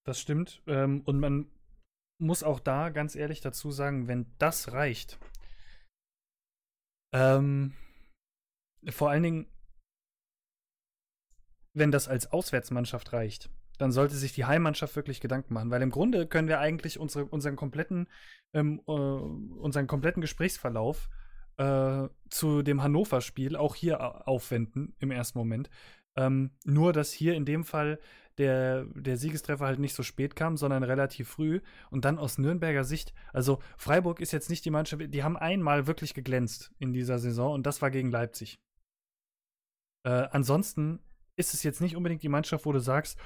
Das 0.05 0.19
stimmt. 0.19 0.63
Ähm, 0.67 1.03
und 1.03 1.21
man 1.21 1.51
muss 2.21 2.43
auch 2.43 2.61
da 2.61 2.91
ganz 2.91 3.15
ehrlich 3.17 3.41
dazu 3.41 3.71
sagen, 3.71 4.09
wenn 4.09 4.27
das 4.39 4.73
reicht, 4.73 5.19
ähm, 7.15 7.75
vor 8.89 9.11
allen 9.11 9.23
Dingen, 9.23 9.47
wenn 11.75 11.91
das 11.91 12.09
als 12.09 12.33
Auswärtsmannschaft 12.33 13.13
reicht, 13.13 13.51
dann 13.79 13.93
sollte 13.93 14.15
sich 14.15 14.33
die 14.33 14.45
Heimmannschaft 14.45 14.95
wirklich 14.97 15.21
Gedanken 15.21 15.55
machen, 15.55 15.71
weil 15.71 15.83
im 15.83 15.91
Grunde 15.91 16.27
können 16.27 16.49
wir 16.49 16.61
eigentlich 16.61 16.99
unsere, 16.99 17.25
unseren 17.25 17.57
kompletten, 17.57 18.09
ähm, 18.53 18.83
äh, 18.87 18.91
unseren 18.91 19.87
kompletten 19.87 20.21
Gesprächsverlauf 20.21 21.09
äh, 21.57 22.09
zu 22.29 22.63
dem 22.63 22.83
Hannover-Spiel 22.83 23.57
auch 23.57 23.75
hier 23.75 24.01
au- 24.01 24.35
aufwenden 24.35 24.95
im 24.99 25.11
ersten 25.11 25.39
Moment. 25.39 25.71
Ähm, 26.17 26.51
nur, 26.65 26.93
dass 26.93 27.13
hier 27.13 27.35
in 27.35 27.45
dem 27.45 27.65
Fall 27.65 27.99
der, 28.41 28.87
der 28.95 29.17
Siegestreffer 29.17 29.67
halt 29.67 29.79
nicht 29.79 29.95
so 29.95 30.03
spät 30.03 30.35
kam, 30.35 30.57
sondern 30.57 30.83
relativ 30.83 31.29
früh. 31.29 31.61
Und 31.91 32.05
dann 32.05 32.19
aus 32.19 32.39
Nürnberger 32.39 32.85
Sicht, 32.85 33.13
also 33.33 33.61
Freiburg 33.77 34.21
ist 34.21 34.33
jetzt 34.33 34.51
nicht 34.51 34.65
die 34.65 34.71
Mannschaft, 34.71 35.03
die 35.15 35.23
haben 35.23 35.37
einmal 35.37 35.87
wirklich 35.87 36.15
geglänzt 36.15 36.73
in 36.79 36.93
dieser 36.93 37.19
Saison 37.19 37.53
und 37.53 37.67
das 37.67 37.83
war 37.83 37.91
gegen 37.91 38.11
Leipzig. 38.11 38.59
Äh, 40.05 40.29
ansonsten 40.31 41.01
ist 41.37 41.55
es 41.55 41.63
jetzt 41.63 41.81
nicht 41.81 41.97
unbedingt 41.97 42.23
die 42.23 42.29
Mannschaft, 42.29 42.65
wo 42.65 42.73
du 42.73 42.81
sagst, 42.81 43.19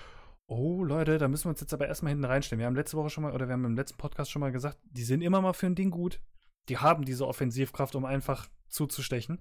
oh 0.46 0.84
Leute, 0.84 1.18
da 1.18 1.28
müssen 1.28 1.44
wir 1.44 1.50
uns 1.50 1.60
jetzt 1.60 1.72
aber 1.72 1.86
erstmal 1.86 2.10
hinten 2.10 2.24
reinstellen. 2.24 2.58
Wir 2.58 2.66
haben 2.66 2.76
letzte 2.76 2.96
Woche 2.96 3.10
schon 3.10 3.22
mal, 3.22 3.32
oder 3.32 3.46
wir 3.46 3.52
haben 3.52 3.64
im 3.64 3.76
letzten 3.76 3.96
Podcast 3.96 4.30
schon 4.30 4.40
mal 4.40 4.52
gesagt, 4.52 4.78
die 4.84 5.04
sind 5.04 5.22
immer 5.22 5.40
mal 5.40 5.54
für 5.54 5.66
ein 5.66 5.74
Ding 5.74 5.90
gut. 5.90 6.20
Die 6.68 6.78
haben 6.78 7.04
diese 7.04 7.26
Offensivkraft, 7.26 7.94
um 7.94 8.04
einfach 8.04 8.48
zuzustechen. 8.68 9.40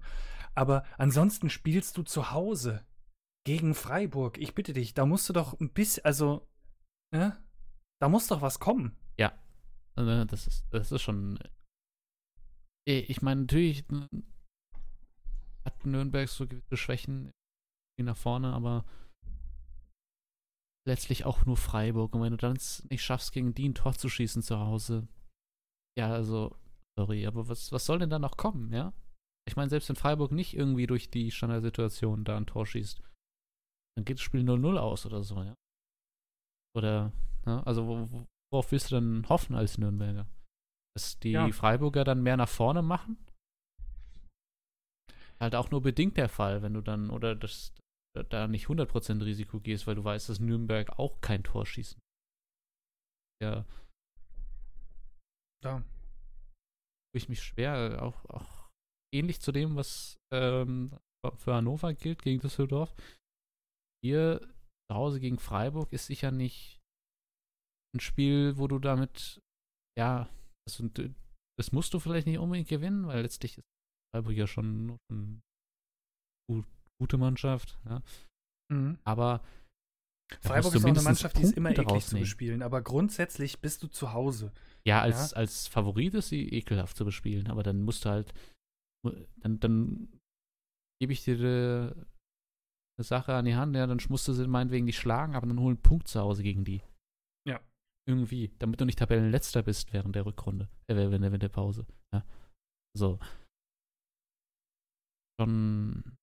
Aber 0.54 0.84
ansonsten 0.98 1.50
spielst 1.50 1.96
du 1.96 2.02
zu 2.02 2.30
Hause 2.30 2.84
gegen 3.46 3.74
Freiburg. 3.74 4.38
Ich 4.38 4.54
bitte 4.54 4.72
dich, 4.72 4.94
da 4.94 5.06
musst 5.06 5.28
du 5.28 5.32
doch 5.32 5.58
ein 5.60 5.72
bisschen, 5.72 6.04
also, 6.04 6.48
ne? 7.14 7.42
Da 8.00 8.08
muss 8.08 8.26
doch 8.26 8.42
was 8.42 8.58
kommen. 8.58 8.96
Also 9.96 10.24
das 10.24 10.46
ist, 10.46 10.66
das 10.70 10.90
ist 10.90 11.02
schon. 11.02 11.38
äh, 12.88 12.98
Ich 12.98 13.22
meine, 13.22 13.42
natürlich 13.42 13.88
äh, 13.90 14.08
hat 15.64 15.86
Nürnberg 15.86 16.28
so 16.28 16.46
gewisse 16.46 16.76
Schwächen 16.76 17.30
nach 18.02 18.16
vorne, 18.16 18.52
aber 18.52 18.84
letztlich 20.86 21.24
auch 21.24 21.46
nur 21.46 21.56
Freiburg. 21.56 22.14
Und 22.14 22.22
wenn 22.22 22.32
du 22.32 22.36
dann 22.36 22.58
nicht 22.90 23.02
schaffst, 23.02 23.32
gegen 23.32 23.54
die 23.54 23.68
ein 23.68 23.74
Tor 23.74 23.94
zu 23.94 24.08
schießen 24.08 24.42
zu 24.42 24.58
Hause, 24.58 25.06
ja, 25.96 26.12
also, 26.12 26.56
sorry, 26.98 27.24
aber 27.26 27.48
was, 27.48 27.70
was 27.70 27.86
soll 27.86 28.00
denn 28.00 28.10
da 28.10 28.18
noch 28.18 28.36
kommen, 28.36 28.72
ja? 28.72 28.92
Ich 29.46 29.56
meine, 29.56 29.70
selbst 29.70 29.88
wenn 29.88 29.96
Freiburg 29.96 30.32
nicht 30.32 30.54
irgendwie 30.54 30.86
durch 30.86 31.10
die 31.10 31.30
Standardsituation 31.30 32.24
da 32.24 32.36
ein 32.36 32.46
Tor 32.46 32.66
schießt, 32.66 33.00
dann 33.96 34.04
geht 34.04 34.18
das 34.18 34.22
Spiel 34.24 34.42
0-0 34.42 34.76
aus 34.78 35.06
oder 35.06 35.22
so, 35.22 35.42
ja? 35.42 35.54
Oder, 36.76 37.12
ne? 37.46 37.64
also 37.66 37.86
wo, 37.86 38.10
wo- 38.10 38.26
worauf 38.52 38.72
willst 38.72 38.90
du 38.90 38.96
denn 38.96 39.28
hoffen 39.28 39.54
als 39.54 39.78
Nürnberger? 39.78 40.26
Dass 40.96 41.18
die 41.20 41.32
Ja. 41.32 41.50
Freiburger 41.52 42.04
dann 42.04 42.22
mehr 42.22 42.36
nach 42.36 42.48
vorne 42.48 42.82
machen? 42.82 43.16
Halt 45.40 45.54
auch 45.54 45.70
nur 45.70 45.82
bedingt 45.82 46.16
der 46.16 46.28
Fall, 46.28 46.62
wenn 46.62 46.74
du 46.74 46.80
dann, 46.80 47.10
oder 47.10 47.34
das, 47.34 47.72
da 48.30 48.46
nicht 48.46 48.68
100% 48.68 49.24
Risiko 49.24 49.60
gehst, 49.60 49.86
weil 49.86 49.96
du 49.96 50.04
weißt, 50.04 50.28
dass 50.28 50.38
Nürnberg 50.40 50.98
auch 50.98 51.20
kein 51.20 51.42
Tor 51.42 51.66
schießen. 51.66 52.00
Ja, 53.42 53.64
Da. 55.62 55.80
tue 55.80 55.86
ich 57.18 57.28
mich 57.28 57.42
schwer, 57.42 58.00
auch, 58.02 58.24
auch 58.26 58.70
ähnlich 59.12 59.40
zu 59.40 59.50
dem, 59.52 59.74
was 59.76 60.16
ähm, 60.32 60.96
für 61.36 61.54
Hannover 61.54 61.92
gilt 61.94 62.22
gegen 62.22 62.40
Düsseldorf. 62.40 62.94
Hier 64.04 64.40
zu 64.90 64.96
Hause 64.96 65.18
gegen 65.18 65.38
Freiburg 65.38 65.92
ist 65.92 66.06
sicher 66.06 66.30
nicht 66.30 66.82
ein 67.94 68.00
Spiel, 68.00 68.58
wo 68.58 68.68
du 68.68 68.78
damit, 68.78 69.40
ja, 69.98 70.28
das, 70.66 70.82
das 71.58 71.72
musst 71.72 71.94
du 71.94 72.00
vielleicht 72.00 72.26
nicht 72.26 72.38
unbedingt 72.38 72.68
gewinnen, 72.68 73.06
weil 73.06 73.22
letztlich 73.22 73.56
ist 73.56 73.64
Freiburg 74.14 74.34
ja 74.34 74.46
schon, 74.46 74.98
schon 75.10 75.40
gut, 76.50 76.66
gute 77.00 77.16
Mannschaft, 77.16 77.78
ja. 77.86 78.02
Mhm. 78.70 78.98
Aber 79.04 79.42
Freiburg 80.42 80.74
ist 80.74 80.84
auch 80.84 80.88
eine 80.88 81.02
Mannschaft, 81.02 81.38
die 81.38 81.42
ist 81.42 81.56
immer 81.56 81.70
eklig 81.70 82.04
zu 82.04 82.18
bespielen, 82.18 82.62
aber 82.62 82.82
grundsätzlich 82.82 83.60
bist 83.60 83.82
du 83.82 83.88
zu 83.88 84.12
Hause. 84.12 84.52
Ja, 84.86 85.00
als, 85.00 85.30
ja? 85.30 85.36
als 85.38 85.66
Favorit 85.68 86.14
ist 86.14 86.28
sie 86.28 86.48
ekelhaft 86.48 86.96
zu 86.96 87.04
bespielen, 87.04 87.48
aber 87.48 87.62
dann 87.62 87.82
musst 87.82 88.04
du 88.04 88.10
halt, 88.10 88.34
dann, 89.40 89.60
dann 89.60 90.20
gebe 91.00 91.12
ich 91.12 91.24
dir 91.24 91.36
eine, 92.96 93.04
Sache 93.04 93.34
an 93.34 93.44
die 93.44 93.56
Hand, 93.56 93.76
ja, 93.76 93.86
dann 93.86 94.00
musst 94.08 94.28
du 94.28 94.32
sie 94.32 94.46
meinetwegen 94.46 94.84
nicht 94.84 94.98
schlagen, 94.98 95.34
aber 95.34 95.46
dann 95.46 95.58
holen 95.58 95.76
einen 95.76 95.82
Punkt 95.82 96.08
zu 96.08 96.20
Hause 96.20 96.42
gegen 96.42 96.64
die. 96.64 96.82
Ja. 97.46 97.60
Irgendwie, 98.06 98.54
damit 98.58 98.80
du 98.80 98.84
nicht 98.84 98.98
Tabellenletzter 98.98 99.62
bist 99.62 99.92
während 99.92 100.14
der 100.14 100.26
Rückrunde, 100.26 100.68
äh, 100.86 100.94
während 100.94 101.24
der 101.24 101.32
Winterpause. 101.32 101.86
Ja. 102.12 102.24
So. 102.96 103.18
Schon, 105.40 106.16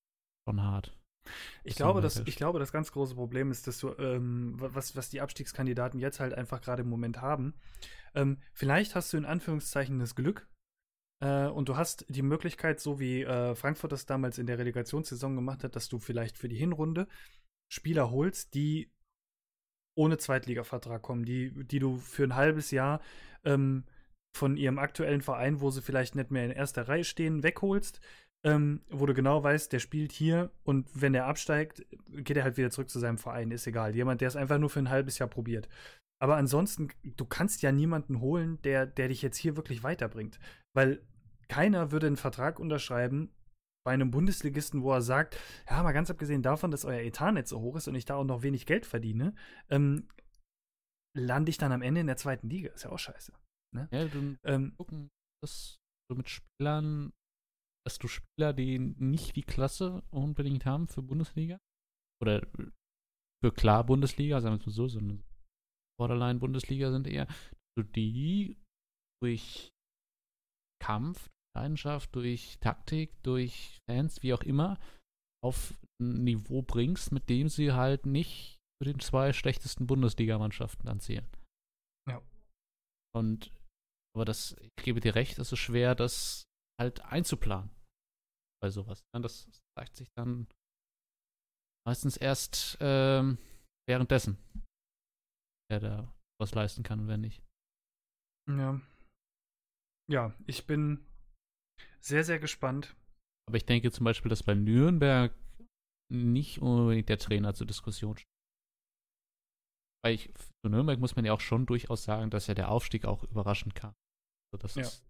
schon 0.47 0.61
hart. 0.61 0.97
Ich 1.63 1.75
glaube, 1.75 2.01
das, 2.01 2.19
ich 2.25 2.35
glaube, 2.35 2.59
das 2.59 2.71
ganz 2.71 2.91
große 2.91 3.15
Problem 3.15 3.51
ist, 3.51 3.67
dass 3.67 3.79
du, 3.79 3.93
ähm, 3.97 4.55
was, 4.57 4.95
was 4.95 5.09
die 5.09 5.21
Abstiegskandidaten 5.21 5.99
jetzt 5.99 6.19
halt 6.19 6.33
einfach 6.33 6.61
gerade 6.61 6.81
im 6.81 6.89
Moment 6.89 7.21
haben. 7.21 7.53
Ähm, 8.15 8.39
vielleicht 8.53 8.95
hast 8.95 9.13
du 9.13 9.17
in 9.17 9.25
Anführungszeichen 9.25 9.99
das 9.99 10.15
Glück 10.15 10.47
äh, 11.21 11.47
und 11.47 11.69
du 11.69 11.77
hast 11.77 12.05
die 12.09 12.23
Möglichkeit, 12.23 12.79
so 12.79 12.99
wie 12.99 13.23
äh, 13.23 13.55
Frankfurt 13.55 13.91
das 13.91 14.05
damals 14.05 14.37
in 14.37 14.47
der 14.47 14.57
Relegationssaison 14.57 15.35
gemacht 15.35 15.63
hat, 15.63 15.75
dass 15.75 15.87
du 15.87 15.99
vielleicht 15.99 16.37
für 16.37 16.49
die 16.49 16.57
Hinrunde 16.57 17.07
Spieler 17.71 18.11
holst, 18.11 18.53
die 18.53 18.91
ohne 19.95 20.17
Zweitligavertrag 20.17 21.01
kommen, 21.01 21.23
die, 21.25 21.51
die 21.65 21.79
du 21.79 21.97
für 21.97 22.23
ein 22.23 22.35
halbes 22.35 22.71
Jahr 22.71 23.01
ähm, 23.45 23.85
von 24.35 24.57
ihrem 24.57 24.79
aktuellen 24.79 25.21
Verein, 25.21 25.61
wo 25.61 25.69
sie 25.69 25.81
vielleicht 25.81 26.15
nicht 26.15 26.31
mehr 26.31 26.45
in 26.45 26.51
erster 26.51 26.87
Reihe 26.87 27.03
stehen, 27.03 27.43
wegholst, 27.43 28.01
ähm, 28.43 28.81
wo 28.89 29.05
du 29.05 29.13
genau 29.13 29.43
weißt, 29.43 29.71
der 29.71 29.79
spielt 29.79 30.11
hier 30.11 30.51
und 30.63 30.89
wenn 30.93 31.13
er 31.13 31.27
absteigt, 31.27 31.85
geht 32.09 32.37
er 32.37 32.43
halt 32.43 32.57
wieder 32.57 32.71
zurück 32.71 32.89
zu 32.89 32.99
seinem 32.99 33.17
Verein, 33.17 33.51
ist 33.51 33.67
egal. 33.67 33.95
Jemand, 33.95 34.21
der 34.21 34.29
es 34.29 34.35
einfach 34.35 34.57
nur 34.57 34.69
für 34.69 34.79
ein 34.79 34.89
halbes 34.89 35.19
Jahr 35.19 35.29
probiert. 35.29 35.69
Aber 36.19 36.37
ansonsten, 36.37 36.89
du 37.03 37.25
kannst 37.25 37.61
ja 37.61 37.71
niemanden 37.71 38.19
holen, 38.19 38.61
der, 38.63 38.85
der 38.85 39.09
dich 39.09 39.21
jetzt 39.21 39.37
hier 39.37 39.55
wirklich 39.55 39.83
weiterbringt. 39.83 40.39
Weil 40.73 41.01
keiner 41.51 41.91
würde 41.91 42.07
einen 42.07 42.17
Vertrag 42.17 42.59
unterschreiben 42.59 43.29
bei 43.85 43.91
einem 43.91 44.11
Bundesligisten, 44.11 44.83
wo 44.83 44.93
er 44.93 45.01
sagt, 45.01 45.37
ja, 45.69 45.83
mal 45.83 45.91
ganz 45.91 46.09
abgesehen 46.09 46.41
davon, 46.41 46.71
dass 46.71 46.85
euer 46.85 47.01
Etat 47.01 47.33
nicht 47.33 47.47
so 47.47 47.59
hoch 47.59 47.75
ist 47.75 47.87
und 47.87 47.95
ich 47.95 48.05
da 48.05 48.15
auch 48.15 48.23
noch 48.23 48.41
wenig 48.41 48.65
Geld 48.65 48.85
verdiene, 48.85 49.35
ähm, 49.69 50.07
lande 51.17 51.49
ich 51.49 51.57
dann 51.57 51.71
am 51.71 51.81
Ende 51.81 52.01
in 52.01 52.07
der 52.07 52.17
zweiten 52.17 52.49
Liga. 52.49 52.71
Ist 52.71 52.83
ja 52.83 52.91
auch 52.91 52.99
scheiße. 52.99 53.33
Ne? 53.75 53.89
Ja, 53.91 54.05
du 54.05 54.37
ähm, 54.43 54.73
gucken, 54.77 55.09
dass 55.43 55.77
du 56.09 56.15
mit 56.15 56.29
Spielern 56.29 57.11
dass 57.85 57.97
du 57.97 58.07
Spieler, 58.07 58.53
die 58.53 58.77
nicht 58.79 59.35
die 59.35 59.43
Klasse 59.43 60.03
unbedingt 60.11 60.65
haben 60.65 60.87
für 60.87 61.01
Bundesliga 61.01 61.57
oder 62.21 62.47
für 63.43 63.51
klar 63.51 63.83
Bundesliga, 63.85 64.39
sagen 64.39 64.55
wir 64.55 64.59
es 64.59 64.65
mal 64.67 64.71
so, 64.71 64.87
sondern 64.87 65.23
Borderline 65.99 66.39
Bundesliga 66.39 66.91
sind 66.91 67.07
eher, 67.07 67.25
dass 67.25 67.71
du 67.77 67.83
die 67.83 68.57
durch 69.21 69.71
Kampf, 70.81 71.29
Leidenschaft, 71.55 72.15
durch 72.15 72.57
Taktik, 72.59 73.11
durch 73.23 73.79
Fans, 73.89 74.23
wie 74.23 74.33
auch 74.33 74.43
immer, 74.43 74.79
auf 75.43 75.73
ein 76.01 76.23
Niveau 76.23 76.61
bringst, 76.61 77.11
mit 77.11 77.29
dem 77.29 77.49
sie 77.49 77.73
halt 77.73 78.05
nicht 78.05 78.59
zu 78.81 78.85
den 78.85 78.99
zwei 78.99 79.33
schlechtesten 79.33 79.87
Bundesligamannschaften 79.87 80.87
anzählen. 80.87 81.27
Ja. 82.09 82.21
Und 83.15 83.51
aber 84.15 84.25
das, 84.25 84.55
ich 84.59 84.83
gebe 84.83 84.99
dir 84.99 85.15
recht, 85.15 85.39
es 85.39 85.51
ist 85.51 85.59
schwer, 85.59 85.95
das 85.95 86.43
halt 86.79 87.01
einzuplanen 87.05 87.69
bei 88.61 88.69
sowas. 88.69 89.03
Das 89.13 89.49
zeigt 89.77 89.95
sich 89.95 90.09
dann 90.17 90.47
meistens 91.87 92.17
erst 92.17 92.77
ähm, 92.81 93.37
währenddessen, 93.87 94.37
wer 95.69 95.79
da 95.79 96.13
was 96.39 96.53
leisten 96.53 96.83
kann 96.83 97.01
und 97.01 97.07
wer 97.07 97.17
nicht. 97.17 97.41
Ja. 98.49 98.81
Ja, 100.09 100.35
ich 100.45 100.65
bin 100.65 101.05
sehr, 102.03 102.23
sehr 102.23 102.39
gespannt. 102.39 102.95
Aber 103.47 103.57
ich 103.57 103.65
denke 103.65 103.91
zum 103.91 104.03
Beispiel, 104.03 104.29
dass 104.29 104.43
bei 104.43 104.55
Nürnberg 104.55 105.33
nicht 106.11 106.59
unbedingt 106.61 107.09
der 107.09 107.17
Trainer 107.17 107.53
zur 107.53 107.67
Diskussion 107.67 108.17
steht. 108.17 108.27
Weil 110.03 110.15
ich, 110.15 110.31
für 110.33 110.69
Nürnberg 110.69 110.99
muss 110.99 111.15
man 111.15 111.25
ja 111.25 111.33
auch 111.33 111.39
schon 111.39 111.65
durchaus 111.65 112.03
sagen, 112.03 112.31
dass 112.31 112.47
ja 112.47 112.53
der 112.53 112.69
Aufstieg 112.69 113.05
auch 113.05 113.23
überraschend 113.23 113.75
kam. 113.75 113.93
Also 114.51 114.61
das 114.61 114.75
ja. 114.75 114.81
ist 114.81 115.05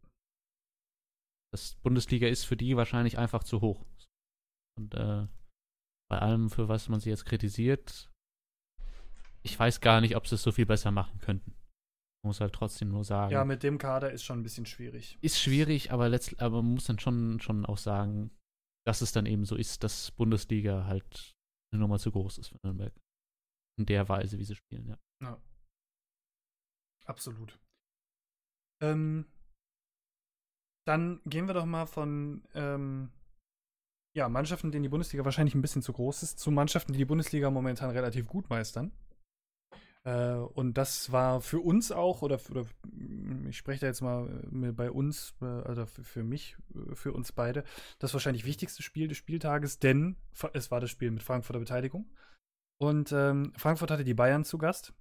das 1.54 1.76
Bundesliga 1.76 2.28
ist 2.28 2.46
für 2.46 2.56
die 2.56 2.78
wahrscheinlich 2.78 3.18
einfach 3.18 3.44
zu 3.44 3.62
hoch. 3.62 3.86
Und 4.78 4.94
äh, 4.96 5.28
bei 6.10 6.20
allem, 6.20 6.50
für 6.50 6.70
was 6.70 6.90
man 6.90 7.00
sie 7.00 7.10
jetzt 7.10 7.26
kritisiert, 7.26 8.10
ich 9.44 9.58
weiß 9.60 9.82
gar 9.82 10.02
nicht, 10.02 10.16
ob 10.16 10.28
sie 10.28 10.36
es 10.36 10.44
so 10.44 10.52
viel 10.52 10.66
besser 10.66 10.92
machen 10.92 11.20
könnten. 11.20 11.54
Muss 12.24 12.40
halt 12.40 12.54
trotzdem 12.54 12.90
nur 12.90 13.04
sagen. 13.04 13.32
Ja, 13.32 13.44
mit 13.46 13.64
dem 13.64 13.78
Kader 13.78 14.12
ist 14.12 14.24
schon 14.24 14.40
ein 14.40 14.44
bisschen 14.44 14.66
schwierig. 14.66 15.18
Ist 15.22 15.40
schwierig, 15.40 15.92
aber, 15.92 16.08
letzt, 16.08 16.40
aber 16.40 16.62
man 16.62 16.74
muss 16.74 16.86
dann 16.86 17.00
schon, 17.00 17.40
schon 17.40 17.66
auch 17.66 17.80
sagen, 17.80 18.32
dass 18.86 19.02
es 19.02 19.12
dann 19.12 19.26
eben 19.26 19.46
so 19.46 19.56
ist, 19.56 19.84
dass 19.84 20.12
Bundesliga 20.12 20.86
halt 20.86 21.36
eine 21.72 21.82
Nummer 21.82 21.98
zu 21.98 22.12
groß 22.12 22.38
ist 22.38 22.50
für 22.50 22.60
Nürnberg. 22.64 22.94
In 23.80 23.86
der 23.86 24.08
Weise, 24.10 24.38
wie 24.38 24.44
sie 24.44 24.56
spielen, 24.56 24.88
ja. 24.88 24.98
Ja. 25.24 25.42
Absolut. 27.06 27.60
Ähm, 28.82 29.26
dann 30.88 31.22
gehen 31.26 31.48
wir 31.48 31.54
doch 31.54 31.66
mal 31.66 31.86
von 31.86 32.44
ähm, 32.54 33.12
ja, 34.16 34.28
Mannschaften, 34.30 34.72
denen 34.72 34.84
die 34.84 34.90
Bundesliga 34.90 35.24
wahrscheinlich 35.26 35.56
ein 35.56 35.62
bisschen 35.62 35.82
zu 35.82 35.94
groß 35.94 36.24
ist, 36.24 36.40
zu 36.40 36.52
Mannschaften, 36.52 36.94
die 36.94 37.00
die 37.00 37.06
Bundesliga 37.06 37.50
momentan 37.50 37.92
relativ 37.92 38.28
gut 38.28 38.50
meistern. 38.50 38.92
Äh, 40.04 40.34
und 40.34 40.78
das 40.78 41.12
war 41.12 41.42
für 41.42 41.60
uns 41.60 41.92
auch, 41.92 42.22
oder, 42.22 42.40
oder 42.50 42.66
ich 43.48 43.58
spreche 43.58 43.82
da 43.82 43.88
jetzt 43.88 44.02
mal 44.02 44.28
bei 44.74 44.90
uns, 44.90 45.36
äh, 45.42 45.46
also 45.46 45.86
für, 45.86 46.04
für, 46.04 46.24
mich, 46.24 46.58
äh, 46.74 46.96
für 46.96 47.14
uns 47.14 47.32
beide, 47.32 47.64
das 48.00 48.14
wahrscheinlich 48.14 48.46
wichtigste 48.46 48.82
Spiel 48.82 49.08
des 49.08 49.18
Spieltages, 49.18 49.80
denn 49.80 50.16
es 50.54 50.72
war 50.72 50.80
das 50.80 50.90
Spiel 50.90 51.12
mit 51.12 51.24
Frankfurter 51.24 51.60
Beteiligung. 51.60 52.10
Und 52.80 53.12
ähm, 53.12 53.54
Frankfurt 53.56 53.92
hatte 53.92 54.04
die 54.04 54.16
Bayern 54.16 54.44
zu 54.44 54.58
Gast. 54.58 54.94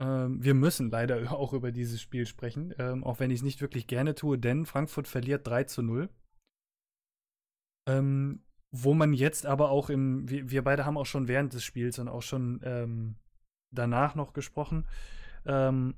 Ähm, 0.00 0.42
wir 0.44 0.52
müssen 0.52 0.90
leider 0.90 1.32
auch 1.32 1.54
über 1.54 1.72
dieses 1.72 2.02
Spiel 2.02 2.26
sprechen, 2.26 2.74
ähm, 2.78 3.04
auch 3.04 3.20
wenn 3.20 3.30
ich 3.30 3.38
es 3.38 3.44
nicht 3.44 3.62
wirklich 3.62 3.86
gerne 3.86 4.14
tue, 4.14 4.38
denn 4.38 4.66
Frankfurt 4.66 5.08
verliert 5.08 5.46
3 5.46 5.64
zu 5.64 5.82
0. 5.82 6.10
Ähm, 7.88 8.44
wo 8.70 8.92
man 8.92 9.14
jetzt 9.14 9.46
aber 9.46 9.70
auch 9.70 9.88
im, 9.88 10.28
wir, 10.28 10.50
wir, 10.50 10.62
beide 10.62 10.84
haben 10.84 10.98
auch 10.98 11.06
schon 11.06 11.26
während 11.26 11.54
des 11.54 11.64
Spiels 11.64 11.98
und 11.98 12.08
auch 12.08 12.20
schon 12.20 12.60
ähm, 12.62 13.16
danach 13.74 14.14
noch 14.14 14.32
gesprochen, 14.32 14.86
ähm, 15.44 15.94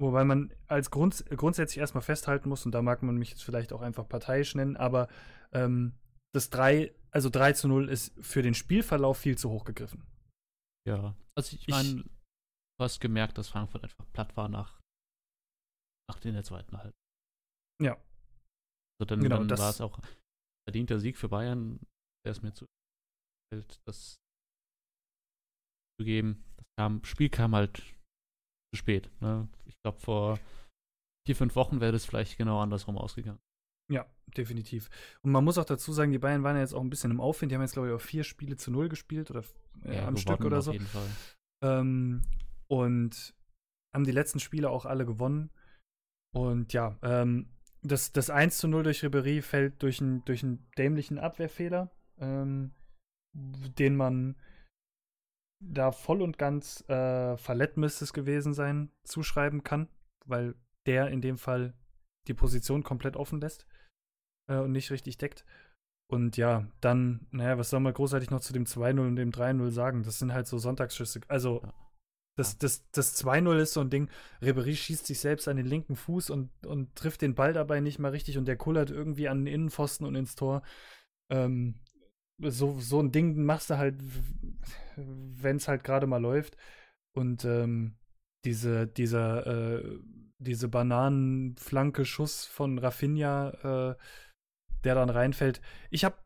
wobei 0.00 0.24
man 0.24 0.52
als 0.66 0.90
Grund, 0.90 1.24
grundsätzlich 1.30 1.78
erstmal 1.78 2.02
festhalten 2.02 2.48
muss, 2.48 2.66
und 2.66 2.72
da 2.72 2.82
mag 2.82 3.02
man 3.02 3.16
mich 3.16 3.30
jetzt 3.30 3.44
vielleicht 3.44 3.72
auch 3.72 3.82
einfach 3.82 4.08
parteiisch 4.08 4.54
nennen, 4.54 4.76
aber 4.76 5.08
ähm, 5.52 5.94
das 6.34 6.50
3, 6.50 6.92
also 7.10 7.30
3 7.30 7.52
zu 7.52 7.68
0 7.68 7.88
ist 7.88 8.12
für 8.20 8.42
den 8.42 8.54
Spielverlauf 8.54 9.18
viel 9.18 9.36
zu 9.36 9.50
hoch 9.50 9.64
gegriffen. 9.64 10.04
Ja, 10.88 11.14
also 11.36 11.56
ich 11.56 11.68
meine, 11.68 12.04
Du 12.78 12.84
hast 12.84 13.00
gemerkt, 13.00 13.38
dass 13.38 13.48
Frankfurt 13.48 13.84
einfach 13.84 14.04
platt 14.12 14.36
war 14.36 14.48
nach, 14.48 14.80
nach 16.10 16.20
in 16.24 16.34
der 16.34 16.42
zweiten 16.42 16.76
Halbzeit. 16.76 16.98
Ja. 17.80 17.92
Also 19.00 19.06
dann, 19.06 19.20
genau, 19.20 19.44
dann 19.44 19.58
war 19.58 19.70
es 19.70 19.80
auch 19.80 20.00
verdienter 20.66 20.98
Sieg 20.98 21.16
für 21.16 21.28
Bayern, 21.28 21.78
der 22.24 22.32
es 22.32 22.42
mir 22.42 22.52
zu 22.54 22.66
das 23.86 24.16
zu 26.00 26.04
geben. 26.04 26.42
Das 26.76 26.84
kam, 26.84 27.04
Spiel 27.04 27.28
kam 27.28 27.54
halt 27.54 27.78
zu 28.72 28.76
spät. 28.76 29.10
Ne? 29.20 29.48
Ich 29.66 29.74
glaube, 29.82 30.00
vor 30.00 30.38
vier, 31.26 31.36
fünf 31.36 31.54
Wochen 31.56 31.80
wäre 31.80 31.92
das 31.92 32.04
vielleicht 32.04 32.38
genau 32.38 32.60
andersrum 32.60 32.96
ausgegangen. 32.98 33.40
Ja, 33.90 34.06
definitiv. 34.36 34.88
Und 35.22 35.32
man 35.32 35.44
muss 35.44 35.58
auch 35.58 35.64
dazu 35.64 35.92
sagen, 35.92 36.12
die 36.12 36.18
Bayern 36.18 36.42
waren 36.42 36.56
ja 36.56 36.62
jetzt 36.62 36.74
auch 36.74 36.80
ein 36.80 36.90
bisschen 36.90 37.10
im 37.10 37.20
Aufwind. 37.20 37.52
Die 37.52 37.56
haben 37.56 37.62
jetzt, 37.62 37.74
glaube 37.74 37.88
ich, 37.88 37.94
auch 37.94 38.00
vier 38.00 38.24
Spiele 38.24 38.56
zu 38.56 38.70
null 38.70 38.88
gespielt 38.88 39.30
oder 39.30 39.44
äh, 39.84 39.96
ja, 39.96 40.06
am 40.06 40.16
Stück 40.16 40.44
oder 40.44 40.62
so. 40.62 40.70
Auf 40.70 40.74
jeden 40.74 40.86
Fall. 40.86 41.08
Ähm, 41.62 42.22
und 42.68 43.34
haben 43.94 44.04
die 44.04 44.12
letzten 44.12 44.40
Spiele 44.40 44.70
auch 44.70 44.86
alle 44.86 45.04
gewonnen. 45.04 45.50
Und 46.34 46.72
ja, 46.72 46.96
ähm, 47.02 47.50
das, 47.82 48.12
das 48.12 48.30
1 48.30 48.58
zu 48.58 48.68
0 48.68 48.84
durch 48.84 49.02
Ribery 49.02 49.42
fällt 49.42 49.82
durch, 49.82 50.00
ein, 50.00 50.24
durch 50.24 50.42
einen 50.42 50.66
dämlichen 50.78 51.18
Abwehrfehler, 51.18 51.90
ähm, 52.18 52.72
den 53.34 53.96
man 53.96 54.36
da 55.62 55.92
voll 55.92 56.22
und 56.22 56.38
ganz 56.38 56.88
äh, 56.88 57.36
verletzt 57.36 57.76
müsste 57.76 58.04
es 58.04 58.12
gewesen 58.12 58.52
sein, 58.52 58.90
zuschreiben 59.04 59.62
kann, 59.62 59.88
weil 60.26 60.54
der 60.86 61.08
in 61.08 61.20
dem 61.20 61.38
Fall 61.38 61.74
die 62.26 62.34
Position 62.34 62.82
komplett 62.82 63.16
offen 63.16 63.40
lässt 63.40 63.66
äh, 64.48 64.56
und 64.56 64.72
nicht 64.72 64.90
richtig 64.90 65.18
deckt. 65.18 65.44
Und 66.08 66.36
ja, 66.36 66.66
dann, 66.80 67.26
naja, 67.30 67.56
was 67.56 67.70
soll 67.70 67.80
man 67.80 67.94
großartig 67.94 68.30
noch 68.30 68.40
zu 68.40 68.52
dem 68.52 68.64
2-0 68.64 69.00
und 69.00 69.16
dem 69.16 69.30
3-0 69.30 69.70
sagen? 69.70 70.02
Das 70.02 70.18
sind 70.18 70.32
halt 70.32 70.46
so 70.46 70.58
Sonntagsschüsse. 70.58 71.20
Also, 71.28 71.62
ja. 71.62 71.72
Das, 72.34 72.56
das, 72.56 72.88
das 72.92 73.22
2-0 73.22 73.58
ist 73.58 73.74
so 73.74 73.80
ein 73.80 73.90
Ding, 73.90 74.08
Ribery 74.40 74.74
schießt 74.74 75.06
sich 75.06 75.20
selbst 75.20 75.48
an 75.48 75.58
den 75.58 75.66
linken 75.66 75.96
Fuß 75.96 76.30
und, 76.30 76.50
und 76.66 76.94
trifft 76.96 77.20
den 77.20 77.34
Ball 77.34 77.52
dabei 77.52 77.80
nicht 77.80 77.98
mal 77.98 78.10
richtig 78.10 78.38
und 78.38 78.46
der 78.46 78.56
kullert 78.56 78.90
irgendwie 78.90 79.28
an 79.28 79.44
den 79.44 79.52
Innenpfosten 79.52 80.06
und 80.06 80.14
ins 80.14 80.34
Tor. 80.34 80.62
Ähm, 81.30 81.74
so, 82.50 82.78
so 82.78 83.00
ein 83.00 83.12
Ding 83.12 83.44
machst 83.44 83.70
du 83.70 83.78
halt, 83.78 83.96
wenn 84.96 85.56
es 85.56 85.68
halt 85.68 85.84
gerade 85.84 86.06
mal 86.06 86.20
läuft. 86.20 86.56
Und 87.14 87.44
ähm, 87.44 87.96
diese, 88.44 88.86
dieser, 88.86 89.46
äh, 89.46 89.98
diese 90.38 90.68
Bananenflanke 90.68 92.04
Schuss 92.04 92.46
von 92.46 92.78
Rafinha, 92.78 93.92
äh, 93.92 93.96
der 94.84 94.94
dann 94.94 95.10
reinfällt. 95.10 95.60
Ich 95.90 96.04
habe 96.04 96.16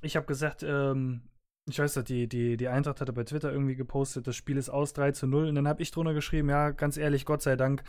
ich 0.00 0.16
hab 0.16 0.26
gesagt, 0.26 0.62
ähm, 0.62 1.22
ich 1.68 1.78
weiß, 1.78 1.94
dass 1.94 2.04
die, 2.04 2.28
die, 2.28 2.56
die 2.56 2.68
Eintracht 2.68 3.00
hatte 3.00 3.12
bei 3.12 3.24
Twitter 3.24 3.52
irgendwie 3.52 3.76
gepostet, 3.76 4.26
das 4.26 4.36
Spiel 4.36 4.56
ist 4.56 4.70
aus 4.70 4.92
3 4.92 5.12
zu 5.12 5.26
0. 5.26 5.48
Und 5.48 5.54
dann 5.54 5.68
habe 5.68 5.82
ich 5.82 5.90
drunter 5.90 6.14
geschrieben, 6.14 6.48
ja, 6.48 6.70
ganz 6.70 6.96
ehrlich, 6.96 7.24
Gott 7.24 7.42
sei 7.42 7.56
Dank, 7.56 7.82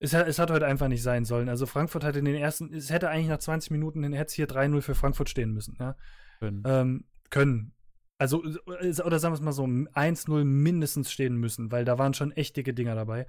es 0.00 0.12
hat, 0.14 0.26
es 0.26 0.38
hat 0.38 0.50
heute 0.50 0.66
einfach 0.66 0.88
nicht 0.88 1.02
sein 1.02 1.24
sollen. 1.24 1.48
Also 1.48 1.64
Frankfurt 1.66 2.04
hatte 2.04 2.18
in 2.18 2.24
den 2.24 2.34
ersten, 2.34 2.74
es 2.74 2.90
hätte 2.90 3.08
eigentlich 3.08 3.28
nach 3.28 3.38
20 3.38 3.70
Minuten, 3.70 4.02
hätte 4.12 4.28
es 4.28 4.32
hier 4.32 4.48
3-0 4.48 4.82
für 4.82 4.94
Frankfurt 4.94 5.28
stehen 5.28 5.52
müssen. 5.52 5.76
Ja? 5.78 5.96
Können. 6.42 6.62
Ähm, 6.66 7.04
können. 7.30 7.72
Also, 8.18 8.42
oder 8.42 9.18
sagen 9.18 9.32
wir 9.32 9.34
es 9.34 9.40
mal 9.40 9.52
so, 9.52 9.64
1-0 9.64 10.44
mindestens 10.44 11.10
stehen 11.10 11.36
müssen, 11.36 11.70
weil 11.70 11.84
da 11.84 11.98
waren 11.98 12.14
schon 12.14 12.32
echt 12.32 12.56
dicke 12.56 12.74
Dinger 12.74 12.94
dabei. 12.96 13.26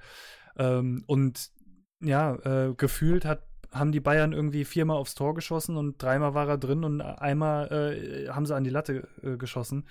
Ähm, 0.58 1.04
und 1.06 1.52
ja, 2.04 2.36
äh, 2.36 2.74
gefühlt 2.76 3.26
hat 3.26 3.48
haben 3.72 3.92
die 3.92 4.00
Bayern 4.00 4.34
irgendwie 4.34 4.66
viermal 4.66 4.98
aufs 4.98 5.16
Tor 5.16 5.34
geschossen 5.34 5.78
und 5.78 6.02
dreimal 6.02 6.34
war 6.34 6.48
er 6.48 6.58
drin 6.58 6.84
und 6.84 7.02
einmal 7.02 7.72
äh, 7.72 8.30
haben 8.30 8.46
sie 8.46 8.56
an 8.56 8.64
die 8.64 8.70
Latte 8.70 9.08
äh, 9.24 9.36
geschossen. 9.38 9.88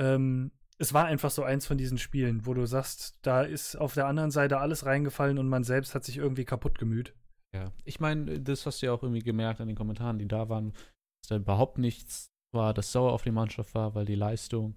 Ähm, 0.00 0.52
es 0.78 0.94
war 0.94 1.06
einfach 1.06 1.30
so 1.30 1.42
eins 1.42 1.66
von 1.66 1.78
diesen 1.78 1.98
Spielen, 1.98 2.46
wo 2.46 2.54
du 2.54 2.66
sagst, 2.66 3.18
da 3.22 3.42
ist 3.42 3.76
auf 3.76 3.94
der 3.94 4.06
anderen 4.06 4.30
Seite 4.30 4.58
alles 4.58 4.86
reingefallen 4.86 5.38
und 5.38 5.48
man 5.48 5.64
selbst 5.64 5.94
hat 5.94 6.04
sich 6.04 6.16
irgendwie 6.16 6.44
kaputt 6.44 6.78
gemüht. 6.78 7.14
Ja, 7.54 7.72
ich 7.84 8.00
meine, 8.00 8.40
das 8.40 8.66
hast 8.66 8.82
du 8.82 8.86
ja 8.86 8.92
auch 8.92 9.02
irgendwie 9.02 9.22
gemerkt 9.22 9.60
an 9.60 9.68
den 9.68 9.76
Kommentaren, 9.76 10.18
die 10.18 10.28
da 10.28 10.48
waren, 10.48 10.72
dass 10.72 11.28
da 11.28 11.36
überhaupt 11.36 11.78
nichts 11.78 12.31
war, 12.54 12.74
das 12.74 12.92
sauer 12.92 13.12
auf 13.12 13.22
die 13.22 13.30
Mannschaft 13.30 13.74
war, 13.74 13.94
weil 13.94 14.04
die 14.04 14.14
Leistung. 14.14 14.74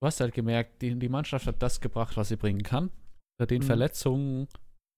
Du 0.00 0.06
hast 0.06 0.20
halt 0.20 0.34
gemerkt, 0.34 0.80
die, 0.82 0.94
die 0.98 1.08
Mannschaft 1.08 1.46
hat 1.46 1.62
das 1.62 1.80
gebracht, 1.80 2.16
was 2.16 2.28
sie 2.28 2.36
bringen 2.36 2.62
kann. 2.62 2.90
Bei 3.38 3.46
den 3.46 3.62
mhm. 3.62 3.66
Verletzungen 3.66 4.48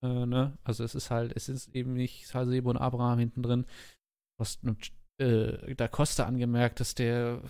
äh, 0.02 0.26
ne? 0.26 0.58
Also 0.64 0.84
es 0.84 0.94
ist 0.94 1.10
halt, 1.10 1.32
es 1.36 1.48
ist 1.48 1.68
eben 1.74 1.94
nicht 1.94 2.26
Salsebo 2.26 2.70
und 2.70 2.76
Abraham 2.76 3.18
hinten 3.18 3.42
drin. 3.42 3.66
Äh, 5.18 5.74
da 5.76 5.88
Costa 5.88 6.26
angemerkt, 6.26 6.80
dass 6.80 6.94
der 6.94 7.40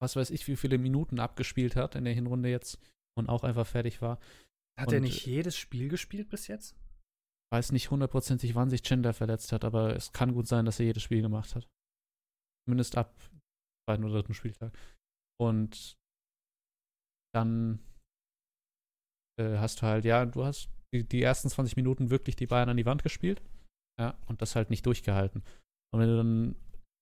was 0.00 0.16
weiß 0.16 0.30
ich, 0.30 0.46
wie 0.46 0.56
viele 0.56 0.78
Minuten 0.78 1.18
abgespielt 1.18 1.74
hat 1.76 1.96
in 1.96 2.04
der 2.04 2.14
Hinrunde 2.14 2.48
jetzt 2.48 2.78
und 3.16 3.28
auch 3.28 3.42
einfach 3.42 3.66
fertig 3.66 4.00
war. 4.00 4.20
Hat 4.78 4.88
und, 4.88 4.94
er 4.94 5.00
nicht 5.00 5.26
jedes 5.26 5.56
Spiel 5.56 5.88
gespielt 5.88 6.28
bis 6.28 6.46
jetzt? 6.46 6.76
Weiß 7.52 7.72
nicht 7.72 7.90
hundertprozentig, 7.90 8.54
wann 8.54 8.70
sich 8.70 8.82
Chandler 8.82 9.12
verletzt 9.12 9.52
hat, 9.52 9.64
aber 9.64 9.96
es 9.96 10.12
kann 10.12 10.34
gut 10.34 10.46
sein, 10.46 10.66
dass 10.66 10.78
er 10.78 10.86
jedes 10.86 11.02
Spiel 11.02 11.20
gemacht 11.20 11.56
hat. 11.56 11.66
Zumindest 12.68 12.98
ab 12.98 13.18
zweiten 13.88 14.04
oder 14.04 14.12
dritten 14.12 14.34
Spieltag. 14.34 14.76
Und 15.40 15.96
dann 17.34 17.78
äh, 19.40 19.56
hast 19.56 19.80
du 19.80 19.86
halt, 19.86 20.04
ja, 20.04 20.26
du 20.26 20.44
hast 20.44 20.68
die, 20.92 21.02
die 21.02 21.22
ersten 21.22 21.48
20 21.48 21.76
Minuten 21.76 22.10
wirklich 22.10 22.36
die 22.36 22.46
Bayern 22.46 22.68
an 22.68 22.76
die 22.76 22.84
Wand 22.84 23.02
gespielt. 23.02 23.40
Ja, 23.98 24.18
und 24.26 24.42
das 24.42 24.54
halt 24.54 24.68
nicht 24.68 24.84
durchgehalten. 24.84 25.42
Und 25.94 26.00
wenn 26.00 26.08
du 26.10 26.16
dann 26.18 26.56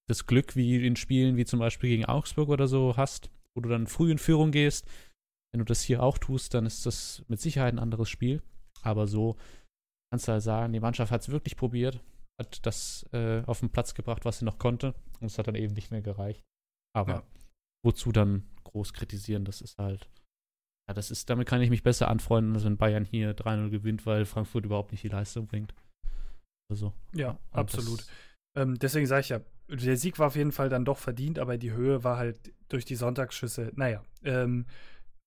das 0.09 0.27
Glück 0.27 0.55
wie 0.55 0.87
in 0.87 0.95
Spielen 0.95 1.37
wie 1.37 1.45
zum 1.45 1.59
Beispiel 1.59 1.91
gegen 1.91 2.05
Augsburg 2.05 2.49
oder 2.49 2.69
so 2.69 2.97
hast, 2.97 3.33
wo 3.57 3.61
du 3.61 3.69
dann 3.69 3.89
früh 3.89 4.13
in 4.13 4.19
Führung 4.19 4.53
gehst, 4.53 4.87
wenn 5.53 5.59
du 5.59 5.65
das 5.65 5.83
hier 5.83 6.01
auch 6.01 6.17
tust, 6.17 6.55
dann 6.55 6.65
ist 6.65 6.87
das 6.87 7.25
mit 7.27 7.41
Sicherheit 7.41 7.75
ein 7.75 7.81
anderes 7.81 8.09
Spiel. 8.09 8.41
Aber 8.83 9.09
so 9.09 9.37
kannst 10.13 10.29
du 10.29 10.33
halt 10.33 10.45
sagen, 10.45 10.73
die 10.73 10.79
Mannschaft 10.79 11.11
hat 11.11 11.23
es 11.23 11.31
wirklich 11.31 11.57
probiert, 11.57 12.05
hat 12.41 12.65
das 12.67 13.07
äh, 13.13 13.43
auf 13.47 13.61
den 13.61 13.71
Platz 13.71 13.95
gebracht, 13.95 14.25
was 14.25 14.39
sie 14.39 14.45
noch 14.45 14.59
konnte. 14.59 14.95
Und 15.21 15.27
es 15.27 15.39
hat 15.39 15.47
dann 15.47 15.55
eben 15.55 15.75
nicht 15.75 15.91
mehr 15.91 16.03
gereicht. 16.03 16.45
Aber 16.95 17.13
ja. 17.13 17.23
wozu 17.85 18.13
dann 18.13 18.49
groß 18.65 18.93
kritisieren? 18.93 19.45
Das 19.45 19.61
ist 19.61 19.79
halt 19.79 20.09
ja, 20.89 20.95
das 20.95 21.11
ist, 21.11 21.29
damit 21.31 21.49
kann 21.49 21.61
ich 21.63 21.71
mich 21.71 21.83
besser 21.83 22.09
anfreunden, 22.09 22.55
als 22.55 22.65
wenn 22.65 22.77
Bayern 22.77 23.05
hier 23.05 23.35
3-0 23.35 23.71
gewinnt, 23.71 24.07
weil 24.07 24.25
Frankfurt 24.25 24.65
überhaupt 24.65 24.93
nicht 24.93 25.03
die 25.03 25.09
Leistung 25.09 25.47
bringt. 25.47 25.75
Also. 26.71 26.93
Ja, 27.13 27.39
absolut. 27.51 28.07
Ähm, 28.57 28.79
deswegen 28.79 29.07
sage 29.07 29.21
ich 29.21 29.29
ja, 29.31 29.41
der 29.69 29.97
Sieg 29.97 30.19
war 30.19 30.29
auf 30.29 30.37
jeden 30.37 30.53
Fall 30.53 30.69
dann 30.69 30.85
doch 30.85 30.99
verdient, 30.99 31.39
aber 31.39 31.59
die 31.59 31.73
Höhe 31.73 32.05
war 32.05 32.17
halt 32.17 32.55
durch 32.69 32.85
die 32.85 32.95
Sonntagsschüsse, 32.95 33.73
naja. 33.75 34.05
Ähm, 34.23 34.67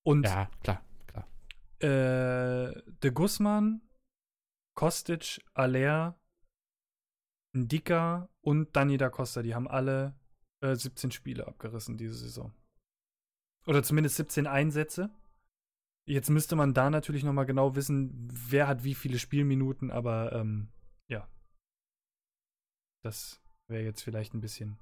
und 0.06 0.24
ja, 0.26 0.50
klar, 0.64 0.82
klar. 1.08 1.28
Äh, 1.80 2.82
de 3.04 3.12
Guzman, 3.12 3.82
Kostic, 4.76 5.42
Aller, 5.54 6.18
Ndika 7.56 8.30
und 8.42 8.76
Dani 8.76 8.98
da 8.98 9.10
Costa, 9.10 9.42
die 9.42 9.56
haben 9.56 9.68
alle 9.68 10.16
äh, 10.62 10.76
17 10.76 11.12
Spiele 11.12 11.48
abgerissen 11.48 11.98
diese 11.98 12.16
Saison. 12.16 12.54
Oder 13.66 13.84
zumindest 13.84 14.18
17 14.18 14.48
Einsätze. 14.48 15.10
Jetzt 16.08 16.30
müsste 16.30 16.56
man 16.56 16.74
da 16.74 16.90
natürlich 16.90 17.24
noch 17.24 17.34
mal 17.34 17.46
genau 17.46 17.76
wissen, 17.76 18.28
wer 18.32 18.68
hat 18.68 18.84
wie 18.84 18.96
viele 18.96 19.20
Spielminuten, 19.20 19.92
aber 19.92 20.34
ähm, 20.34 20.70
ja. 21.08 21.30
Das 23.04 23.42
wäre 23.68 23.84
jetzt 23.84 24.02
vielleicht 24.02 24.34
ein 24.34 24.42
bisschen, 24.42 24.80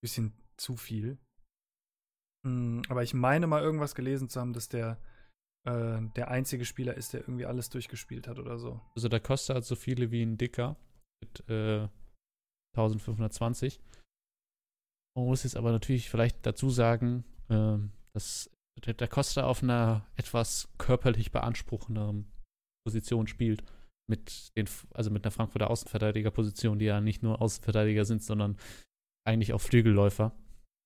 bisschen 0.00 0.32
zu 0.56 0.76
viel. 0.76 1.18
Mhm, 2.44 2.82
aber 2.88 3.02
ich 3.02 3.14
meine 3.14 3.46
mal 3.46 3.62
irgendwas 3.62 3.94
gelesen 3.94 4.28
zu 4.28 4.40
haben, 4.40 4.52
dass 4.52 4.68
der 4.68 5.00
äh, 5.64 6.00
der 6.14 6.28
einzige 6.28 6.64
Spieler 6.64 6.94
ist, 6.94 7.12
der 7.12 7.20
irgendwie 7.22 7.46
alles 7.46 7.68
durchgespielt 7.68 8.28
hat 8.28 8.38
oder 8.38 8.58
so. 8.58 8.80
Also 8.94 9.08
der 9.08 9.20
Costa 9.20 9.54
hat 9.54 9.64
so 9.64 9.76
viele 9.76 10.10
wie 10.10 10.22
ein 10.22 10.38
Dicker 10.38 10.76
mit 11.20 11.48
äh, 11.48 11.88
1520. 12.76 13.80
Man 15.16 15.26
muss 15.26 15.42
jetzt 15.42 15.56
aber 15.56 15.72
natürlich 15.72 16.08
vielleicht 16.08 16.46
dazu 16.46 16.70
sagen, 16.70 17.24
äh, 17.48 17.78
dass 18.14 18.50
der, 18.84 18.94
der 18.94 19.08
Costa 19.08 19.44
auf 19.44 19.62
einer 19.62 20.06
etwas 20.16 20.68
körperlich 20.78 21.32
beanspruchenden 21.32 22.30
Position 22.86 23.26
spielt. 23.26 23.64
Mit 24.10 24.56
den, 24.56 24.66
also 24.94 25.10
mit 25.10 25.24
einer 25.24 25.32
Frankfurter 25.32 25.68
Außenverteidigerposition, 25.68 26.78
die 26.78 26.86
ja 26.86 27.00
nicht 27.00 27.22
nur 27.22 27.42
Außenverteidiger 27.42 28.06
sind, 28.06 28.22
sondern 28.22 28.56
eigentlich 29.26 29.52
auch 29.52 29.60
Flügelläufer. 29.60 30.32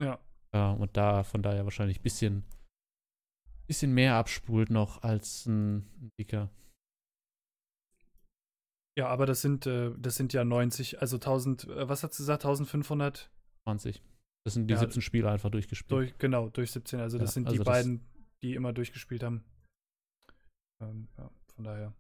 Ja. 0.03 0.19
Äh, 0.53 0.75
und 0.75 0.97
da 0.97 1.23
von 1.23 1.43
daher 1.43 1.65
wahrscheinlich 1.65 2.01
ein 2.01 2.03
bisschen, 2.03 2.45
bisschen 3.69 3.93
mehr 3.93 4.17
abspult 4.17 4.71
noch 4.71 5.03
als 5.03 5.47
ein, 5.47 5.77
ein 6.01 6.11
Dicker. 6.19 6.51
Ja, 8.99 9.09
aber 9.09 9.27
das 9.27 9.41
sind, 9.41 9.67
äh, 9.67 9.93
das 9.99 10.17
sind 10.17 10.33
ja 10.33 10.45
90, 10.45 11.01
also 11.01 11.17
1000, 11.17 11.69
äh, 11.69 11.89
was 11.89 12.03
hat 12.03 12.13
sie 12.13 12.23
gesagt, 12.23 12.45
1500? 12.45 13.31
20. 13.65 14.03
Das 14.45 14.55
sind 14.55 14.69
die 14.69 14.75
ja, 14.75 14.81
17 14.81 15.03
Spiele 15.03 15.31
einfach 15.31 15.51
durchgespielt. 15.51 15.93
Durch, 15.93 16.19
genau, 16.19 16.49
durch 16.49 16.73
17. 16.73 17.01
Also 17.01 17.19
das 17.19 17.31
ja, 17.31 17.33
sind 17.35 17.47
also 17.47 17.59
die 17.59 17.65
beiden, 17.65 18.05
die 18.43 18.55
immer 18.55 18.73
durchgespielt 18.73 19.23
haben. 19.23 19.45
Ähm, 20.83 21.09
ja, 21.17 21.31
von 21.55 21.65
daher. 21.65 21.95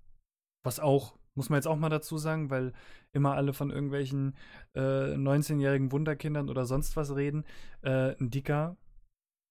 Was 0.64 0.80
auch, 0.80 1.16
muss 1.34 1.48
man 1.48 1.58
jetzt 1.58 1.66
auch 1.66 1.76
mal 1.76 1.88
dazu 1.88 2.18
sagen, 2.18 2.50
weil 2.50 2.72
immer 3.12 3.34
alle 3.34 3.52
von 3.52 3.70
irgendwelchen 3.70 4.36
äh, 4.74 4.80
19-jährigen 4.80 5.92
Wunderkindern 5.92 6.50
oder 6.50 6.66
sonst 6.66 6.96
was 6.96 7.14
reden. 7.14 7.44
Äh, 7.82 8.16
ein 8.20 8.30
Dicker 8.30 8.76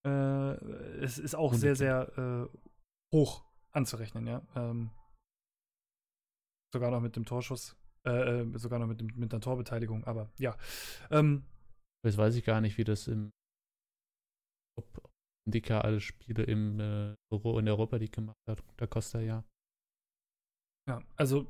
äh, 0.04 0.54
es 1.00 1.18
ist 1.18 1.34
auch 1.34 1.54
sehr, 1.54 1.76
sehr 1.76 2.10
äh, 2.18 2.58
hoch 3.14 3.44
anzurechnen, 3.70 4.26
ja. 4.26 4.42
Ähm, 4.56 4.90
sogar 6.72 6.90
noch 6.90 7.00
mit 7.00 7.16
dem 7.16 7.24
Torschuss, 7.24 7.76
äh, 8.06 8.40
äh, 8.40 8.58
sogar 8.58 8.78
noch 8.78 8.86
mit, 8.86 9.00
dem, 9.00 9.08
mit 9.14 9.32
einer 9.32 9.40
Torbeteiligung, 9.40 10.04
aber 10.04 10.30
ja. 10.38 10.56
Ähm, 11.10 11.44
Jetzt 12.04 12.18
weiß 12.18 12.34
ich 12.34 12.44
gar 12.44 12.60
nicht, 12.60 12.78
wie 12.78 12.84
das 12.84 13.06
im 13.06 13.30
ob 14.78 15.10
Dicker 15.48 15.84
alle 15.84 16.00
Spiele 16.00 16.44
im 16.44 16.80
äh, 16.80 17.14
in 17.30 17.64
der 17.64 17.74
Europa 17.74 17.96
League 17.96 18.12
gemacht 18.12 18.36
hat. 18.48 18.62
Da 18.76 18.86
Costa 18.86 19.20
ja. 19.20 19.44
Ja, 20.88 21.00
also 21.16 21.46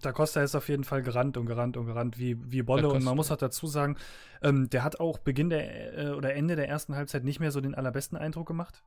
Da 0.00 0.12
Costa 0.12 0.42
ist 0.42 0.54
auf 0.54 0.68
jeden 0.68 0.84
Fall 0.84 1.02
gerannt 1.02 1.36
und 1.36 1.46
gerannt 1.46 1.76
und 1.76 1.86
gerannt 1.86 2.18
wie, 2.18 2.36
wie 2.52 2.62
Bolle. 2.62 2.88
Und 2.88 3.04
man 3.04 3.16
muss 3.16 3.32
auch 3.32 3.36
dazu 3.36 3.66
sagen, 3.66 3.96
ähm, 4.42 4.68
der 4.70 4.84
hat 4.84 5.00
auch 5.00 5.18
Beginn 5.18 5.50
der 5.50 5.98
äh, 5.98 6.10
oder 6.10 6.34
Ende 6.34 6.56
der 6.56 6.68
ersten 6.68 6.94
Halbzeit 6.94 7.24
nicht 7.24 7.40
mehr 7.40 7.50
so 7.50 7.60
den 7.60 7.74
allerbesten 7.74 8.18
Eindruck 8.18 8.46
gemacht. 8.46 8.84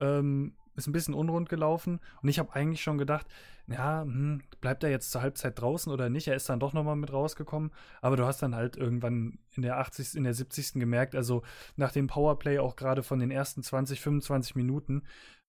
Ähm, 0.00 0.56
ist 0.78 0.86
ein 0.86 0.92
bisschen 0.92 1.14
unrund 1.14 1.48
gelaufen. 1.48 2.00
Und 2.22 2.28
ich 2.28 2.38
habe 2.38 2.54
eigentlich 2.54 2.82
schon 2.82 2.98
gedacht, 2.98 3.26
ja, 3.66 4.02
hm, 4.02 4.42
bleibt 4.60 4.82
er 4.84 4.90
jetzt 4.90 5.10
zur 5.10 5.20
Halbzeit 5.20 5.60
draußen 5.60 5.92
oder 5.92 6.08
nicht? 6.08 6.28
Er 6.28 6.36
ist 6.36 6.48
dann 6.48 6.60
doch 6.60 6.72
nochmal 6.72 6.96
mit 6.96 7.12
rausgekommen. 7.12 7.72
Aber 8.00 8.16
du 8.16 8.24
hast 8.24 8.40
dann 8.42 8.54
halt 8.54 8.76
irgendwann 8.76 9.38
in 9.54 9.62
der 9.62 9.78
80., 9.78 10.14
in 10.14 10.24
der 10.24 10.34
70. 10.34 10.74
gemerkt, 10.74 11.14
also 11.14 11.42
nach 11.76 11.92
dem 11.92 12.06
Powerplay 12.06 12.58
auch 12.58 12.76
gerade 12.76 13.02
von 13.02 13.18
den 13.18 13.30
ersten 13.30 13.62
20, 13.62 14.00
25 14.00 14.56
Minuten, 14.56 15.02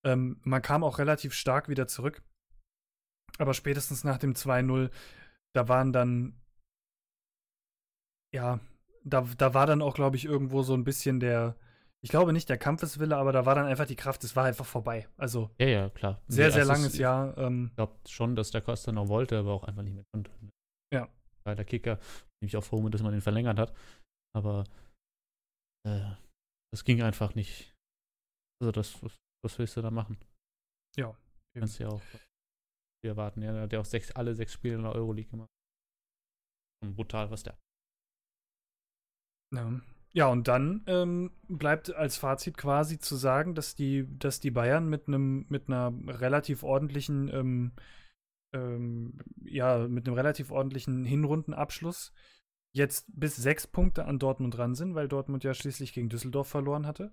ähm, 0.04 0.40
man 0.44 0.62
kam 0.62 0.84
auch 0.84 0.98
relativ 0.98 1.34
stark 1.34 1.70
wieder 1.70 1.88
zurück. 1.88 2.22
Aber 3.38 3.54
spätestens 3.54 4.04
nach 4.04 4.18
dem 4.18 4.34
2-0, 4.34 4.90
da 5.54 5.68
waren 5.68 5.94
dann, 5.94 6.34
ja, 8.34 8.60
da, 9.04 9.28
da 9.38 9.54
war 9.54 9.66
dann 9.66 9.82
auch, 9.82 9.96
glaube 9.96 10.18
ich, 10.18 10.26
irgendwo 10.26 10.64
so 10.64 10.74
ein 10.74 10.84
bisschen 10.84 11.20
der, 11.20 11.56
ich 12.02 12.10
glaube 12.10 12.32
nicht 12.34 12.50
der 12.50 12.58
Kampfeswille, 12.58 13.16
aber 13.18 13.32
da 13.32 13.46
war 13.46 13.56
dann 13.56 13.66
einfach 13.66 13.86
die 13.86 13.96
Kraft, 13.96 14.24
es 14.24 14.36
war 14.36 14.46
einfach 14.46 14.66
vorbei. 14.66 15.08
Also 15.18 15.50
ja, 15.60 15.68
ja, 15.68 15.90
klar. 15.90 16.22
Sehr, 16.28 16.48
nee, 16.48 16.52
sehr 16.54 16.62
also 16.62 16.72
langes 16.72 16.98
Jahr. 16.98 17.38
Ähm, 17.38 17.68
ich 17.70 17.76
glaube 17.76 17.96
schon, 18.08 18.36
dass 18.36 18.52
der 18.52 18.62
Costa 18.62 18.92
noch 18.92 19.10
wollte, 19.10 19.38
aber 19.38 19.54
auch 19.54 19.64
einfach 19.64 19.84
nicht 19.84 19.96
mehr 19.96 20.06
konnte. 20.14 20.32
Ja. 20.94 21.10
Weil 21.44 21.56
der 21.56 21.66
Kicker, 21.66 22.00
nämlich 22.42 22.56
auch 22.56 22.64
froh, 22.64 22.88
dass 22.90 23.02
man 23.02 23.14
ihn 23.14 23.22
verlängert 23.22 23.60
hat. 23.60 23.76
Aber 24.36 24.64
äh, 25.88 26.12
das 26.72 26.84
ging 26.86 27.02
einfach 27.02 27.36
nicht. 27.36 27.74
Also 28.62 28.72
das, 28.72 29.04
was, 29.04 29.16
was 29.44 29.60
willst 29.60 29.76
du 29.78 29.82
da 29.82 29.92
machen? 29.92 30.18
Ja. 30.98 31.12
Du 31.54 31.60
kannst 31.60 31.80
ja 31.80 31.90
auch 31.90 32.02
erwarten. 33.04 33.42
Ja, 33.42 33.54
der 33.54 33.62
hat 33.64 33.74
ja 33.74 33.80
auch 33.80 33.86
sechs, 33.86 34.12
alle 34.12 34.36
sechs 34.36 34.54
Spiele 34.54 34.76
in 34.76 34.84
der 34.84 34.94
Euroleague 34.94 35.32
gemacht. 35.32 35.50
Und 36.82 36.96
brutal, 36.96 37.30
was 37.32 37.44
der. 37.44 37.58
Ja. 39.54 39.82
Ja, 40.12 40.28
und 40.28 40.48
dann 40.48 40.84
ähm, 40.88 41.32
bleibt 41.48 41.94
als 41.94 42.18
Fazit 42.18 42.58
quasi 42.58 42.98
zu 42.98 43.16
sagen, 43.16 43.54
dass 43.54 43.76
die, 43.76 44.08
dass 44.18 44.40
die 44.40 44.52
Bayern 44.52 44.90
mit 44.90 45.08
einem 45.08 45.46
mit 45.50 45.68
einer 45.68 45.94
relativ 46.08 46.64
ordentlichen, 46.64 47.30
ähm, 47.32 47.72
ähm, 48.54 49.20
ja, 49.44 49.88
mit 49.88 50.08
einem 50.08 50.16
relativ 50.16 50.52
ordentlichen 50.52 51.06
Hinrundenabschluss 51.06 52.12
jetzt 52.72 53.06
bis 53.14 53.36
sechs 53.36 53.68
Punkte 53.68 54.06
an 54.06 54.20
Dortmund 54.20 54.58
dran 54.58 54.76
sind, 54.76 54.96
weil 54.96 55.08
Dortmund 55.08 55.44
ja 55.44 55.54
schließlich 55.54 55.94
gegen 55.94 56.10
Düsseldorf 56.10 56.48
verloren 56.48 56.88
hatte. 56.88 57.12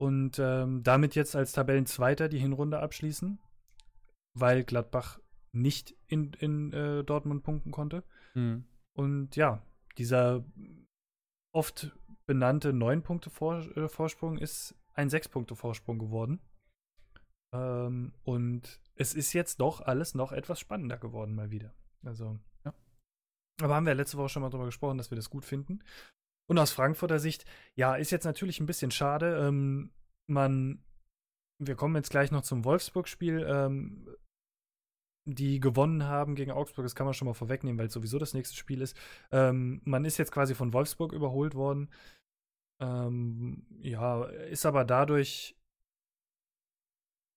Und 0.00 0.38
ähm, 0.38 0.84
damit 0.84 1.16
jetzt 1.16 1.34
als 1.34 1.52
Tabellenzweiter 1.52 2.28
die 2.28 2.38
Hinrunde 2.38 2.78
abschließen, 2.78 3.40
weil 4.34 4.62
Gladbach 4.62 5.18
nicht 5.50 5.96
in, 6.06 6.32
in 6.34 6.72
äh, 6.72 7.02
Dortmund 7.02 7.42
punkten 7.42 7.72
konnte. 7.72 8.04
Mhm. 8.34 8.64
Und 8.92 9.34
ja, 9.34 9.62
dieser 9.96 10.44
oft 11.52 11.97
benannte 12.28 12.74
neun 12.74 13.02
Punkte 13.02 13.30
Vor 13.30 13.66
äh, 13.76 13.88
Vorsprung 13.88 14.38
ist 14.38 14.76
ein 14.94 15.08
sechs 15.08 15.28
Punkte 15.28 15.56
Vorsprung 15.56 15.98
geworden. 15.98 16.40
Ähm, 17.52 18.12
und 18.22 18.80
es 18.94 19.14
ist 19.14 19.32
jetzt 19.32 19.60
doch 19.60 19.80
alles 19.80 20.14
noch 20.14 20.30
etwas 20.32 20.60
spannender 20.60 20.98
geworden 20.98 21.34
mal 21.34 21.50
wieder. 21.50 21.74
Also, 22.04 22.38
ja. 22.64 22.74
Aber 23.62 23.74
haben 23.74 23.86
wir 23.86 23.94
letzte 23.94 24.18
Woche 24.18 24.28
schon 24.28 24.42
mal 24.42 24.50
darüber 24.50 24.66
gesprochen, 24.66 24.98
dass 24.98 25.10
wir 25.10 25.16
das 25.16 25.30
gut 25.30 25.46
finden. 25.46 25.82
Und 26.50 26.58
aus 26.58 26.70
Frankfurter 26.70 27.18
Sicht, 27.18 27.46
ja, 27.74 27.96
ist 27.96 28.10
jetzt 28.10 28.24
natürlich 28.24 28.60
ein 28.60 28.66
bisschen 28.66 28.90
schade. 28.90 29.38
Ähm, 29.46 29.90
man, 30.26 30.84
wir 31.58 31.76
kommen 31.76 31.96
jetzt 31.96 32.10
gleich 32.10 32.30
noch 32.30 32.42
zum 32.42 32.64
Wolfsburg-Spiel. 32.64 33.46
Ähm, 33.48 34.06
die 35.28 35.60
gewonnen 35.60 36.04
haben 36.04 36.34
gegen 36.34 36.50
Augsburg, 36.50 36.84
das 36.84 36.94
kann 36.94 37.04
man 37.04 37.12
schon 37.12 37.26
mal 37.26 37.34
vorwegnehmen, 37.34 37.78
weil 37.78 37.88
es 37.88 37.92
sowieso 37.92 38.18
das 38.18 38.32
nächste 38.32 38.56
Spiel 38.56 38.80
ist. 38.80 38.96
Ähm, 39.30 39.82
man 39.84 40.04
ist 40.04 40.16
jetzt 40.16 40.32
quasi 40.32 40.54
von 40.54 40.72
Wolfsburg 40.72 41.12
überholt 41.12 41.54
worden. 41.54 41.90
Ähm, 42.80 43.66
ja, 43.80 44.24
ist 44.24 44.66
aber 44.66 44.84
dadurch, 44.84 45.56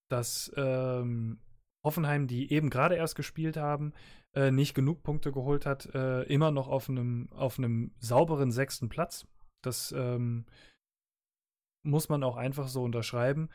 dass 0.09 0.51
ähm, 0.55 1.39
Hoffenheim, 1.83 2.27
die 2.27 2.51
eben 2.51 2.69
gerade 2.69 2.95
erst 2.95 3.15
gespielt 3.15 3.57
haben, 3.57 3.93
äh, 4.33 4.51
nicht 4.51 4.73
genug 4.73 5.03
Punkte 5.03 5.31
geholt 5.31 5.65
hat, 5.65 5.93
äh, 5.95 6.23
immer 6.23 6.51
noch 6.51 6.67
auf 6.67 6.89
einem 6.89 7.29
auf 7.31 7.59
sauberen 7.99 8.51
sechsten 8.51 8.89
Platz. 8.89 9.27
Das 9.63 9.91
ähm, 9.91 10.45
muss 11.83 12.09
man 12.09 12.23
auch 12.23 12.37
einfach 12.37 12.67
so 12.67 12.83
unterschreiben. 12.83 13.49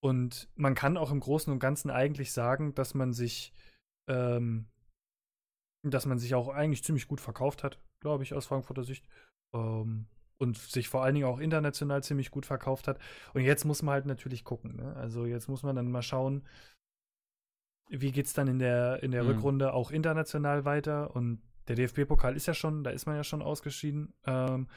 Und 0.00 0.48
man 0.54 0.74
kann 0.74 0.96
auch 0.96 1.10
im 1.10 1.20
Großen 1.20 1.52
und 1.52 1.58
Ganzen 1.58 1.90
eigentlich 1.90 2.32
sagen, 2.32 2.74
dass 2.74 2.94
man 2.94 3.12
sich, 3.12 3.52
ähm, 4.08 4.68
dass 5.82 6.06
man 6.06 6.18
sich 6.18 6.34
auch 6.34 6.48
eigentlich 6.48 6.84
ziemlich 6.84 7.08
gut 7.08 7.20
verkauft 7.20 7.64
hat, 7.64 7.80
glaube 8.00 8.22
ich, 8.22 8.32
aus 8.34 8.46
Frankfurter 8.46 8.84
Sicht. 8.84 9.08
Ähm, 9.52 10.06
und 10.38 10.56
sich 10.56 10.88
vor 10.88 11.02
allen 11.02 11.14
Dingen 11.14 11.26
auch 11.26 11.40
international 11.40 12.02
ziemlich 12.02 12.30
gut 12.30 12.46
verkauft 12.46 12.88
hat. 12.88 12.98
Und 13.34 13.42
jetzt 13.42 13.64
muss 13.64 13.82
man 13.82 13.94
halt 13.94 14.06
natürlich 14.06 14.44
gucken. 14.44 14.76
Ne? 14.76 14.94
Also 14.96 15.26
jetzt 15.26 15.48
muss 15.48 15.62
man 15.62 15.76
dann 15.76 15.90
mal 15.90 16.02
schauen, 16.02 16.46
wie 17.90 18.12
geht 18.12 18.26
es 18.26 18.34
dann 18.34 18.48
in 18.48 18.58
der, 18.58 19.02
in 19.02 19.10
der 19.10 19.24
mhm. 19.24 19.30
Rückrunde 19.30 19.72
auch 19.72 19.90
international 19.90 20.64
weiter. 20.64 21.14
Und 21.14 21.42
der 21.66 21.76
DFB-Pokal 21.76 22.36
ist 22.36 22.46
ja 22.46 22.54
schon, 22.54 22.84
da 22.84 22.90
ist 22.90 23.06
man 23.06 23.16
ja 23.16 23.24
schon 23.24 23.42
ausgeschieden. 23.42 24.14
Ähm, 24.26 24.68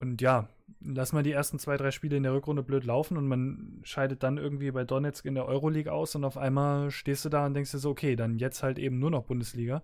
und 0.00 0.22
ja, 0.22 0.48
lass 0.80 1.12
mal 1.12 1.24
die 1.24 1.32
ersten 1.32 1.58
zwei, 1.58 1.76
drei 1.76 1.90
Spiele 1.90 2.16
in 2.16 2.22
der 2.22 2.32
Rückrunde 2.32 2.62
blöd 2.62 2.84
laufen 2.84 3.16
und 3.16 3.26
man 3.26 3.80
scheidet 3.82 4.22
dann 4.22 4.38
irgendwie 4.38 4.70
bei 4.70 4.84
Donetsk 4.84 5.24
in 5.24 5.34
der 5.34 5.46
Euroleague 5.46 5.92
aus 5.92 6.14
und 6.14 6.24
auf 6.24 6.36
einmal 6.36 6.92
stehst 6.92 7.24
du 7.24 7.28
da 7.28 7.46
und 7.46 7.54
denkst 7.54 7.72
dir 7.72 7.78
so, 7.78 7.90
okay, 7.90 8.14
dann 8.14 8.38
jetzt 8.38 8.62
halt 8.62 8.78
eben 8.78 9.00
nur 9.00 9.10
noch 9.10 9.24
Bundesliga. 9.24 9.82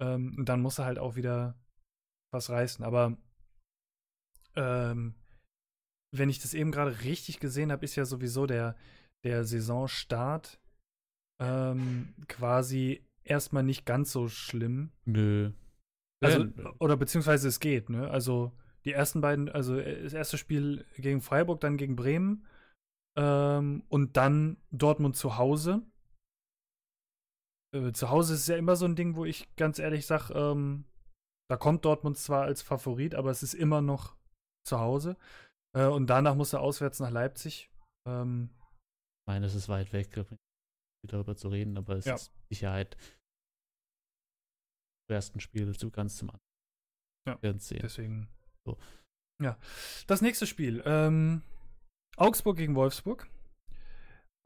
Ähm, 0.00 0.34
und 0.36 0.48
dann 0.48 0.60
musst 0.60 0.80
du 0.80 0.84
halt 0.84 0.98
auch 0.98 1.14
wieder 1.14 1.54
was 2.32 2.50
reißen. 2.50 2.84
Aber 2.84 3.16
ähm, 4.58 5.14
wenn 6.14 6.28
ich 6.28 6.40
das 6.40 6.52
eben 6.52 6.72
gerade 6.72 7.04
richtig 7.04 7.40
gesehen 7.40 7.70
habe, 7.70 7.84
ist 7.84 7.96
ja 7.96 8.04
sowieso 8.04 8.46
der, 8.46 8.76
der 9.24 9.44
Saisonstart 9.44 10.60
ähm, 11.40 12.14
quasi 12.26 13.04
erstmal 13.24 13.62
nicht 13.62 13.86
ganz 13.86 14.12
so 14.12 14.28
schlimm. 14.28 14.90
Nö. 15.04 15.52
Also, 16.20 16.48
oder 16.80 16.96
beziehungsweise 16.96 17.46
es 17.46 17.60
geht, 17.60 17.90
ne? 17.90 18.10
Also 18.10 18.52
die 18.84 18.92
ersten 18.92 19.20
beiden, 19.20 19.48
also 19.48 19.76
äh, 19.76 20.02
das 20.02 20.14
erste 20.14 20.36
Spiel 20.36 20.84
gegen 20.96 21.20
Freiburg, 21.20 21.60
dann 21.60 21.76
gegen 21.76 21.94
Bremen 21.94 22.44
ähm, 23.16 23.84
und 23.88 24.16
dann 24.16 24.56
Dortmund 24.72 25.14
zu 25.14 25.38
Hause. 25.38 25.82
Äh, 27.72 27.92
zu 27.92 28.10
Hause 28.10 28.34
ist 28.34 28.48
ja 28.48 28.56
immer 28.56 28.74
so 28.74 28.86
ein 28.86 28.96
Ding, 28.96 29.14
wo 29.14 29.24
ich 29.24 29.54
ganz 29.54 29.78
ehrlich 29.78 30.06
sage, 30.06 30.34
ähm, 30.34 30.86
da 31.48 31.56
kommt 31.56 31.84
Dortmund 31.84 32.18
zwar 32.18 32.42
als 32.42 32.62
Favorit, 32.62 33.14
aber 33.14 33.30
es 33.30 33.44
ist 33.44 33.54
immer 33.54 33.80
noch 33.80 34.17
zu 34.68 34.78
Hause. 34.78 35.16
Äh, 35.76 35.86
und 35.86 36.06
danach 36.06 36.34
muss 36.34 36.52
er 36.52 36.60
auswärts 36.60 37.00
nach 37.00 37.10
Leipzig. 37.10 37.70
Ähm, 38.06 38.50
ich 38.52 39.26
meine, 39.26 39.46
es 39.46 39.54
ist 39.54 39.68
weit 39.68 39.92
weg, 39.92 40.24
darüber 41.06 41.36
zu 41.36 41.48
reden, 41.48 41.76
aber 41.76 41.96
es 41.96 42.04
ja. 42.04 42.14
ist 42.14 42.32
Sicherheit 42.50 42.96
zum 45.06 45.14
ersten 45.14 45.40
Spiel 45.40 45.76
zu 45.76 45.90
ganz 45.90 46.16
zum 46.16 46.30
anderen. 46.30 46.48
Ja, 47.28 47.52
deswegen. 47.82 48.28
So. 48.66 48.78
Ja. 49.42 49.58
Das 50.06 50.22
nächste 50.22 50.46
Spiel. 50.46 50.82
Ähm, 50.86 51.42
Augsburg 52.16 52.56
gegen 52.56 52.74
Wolfsburg. 52.74 53.28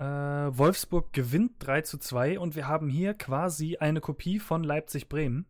Äh, 0.00 0.04
Wolfsburg 0.04 1.12
gewinnt 1.12 1.54
3 1.60 1.82
zu 1.82 1.98
2 1.98 2.38
und 2.38 2.56
wir 2.56 2.66
haben 2.66 2.88
hier 2.88 3.14
quasi 3.14 3.76
eine 3.76 4.00
Kopie 4.00 4.40
von 4.40 4.64
Leipzig-Bremen. 4.64 5.46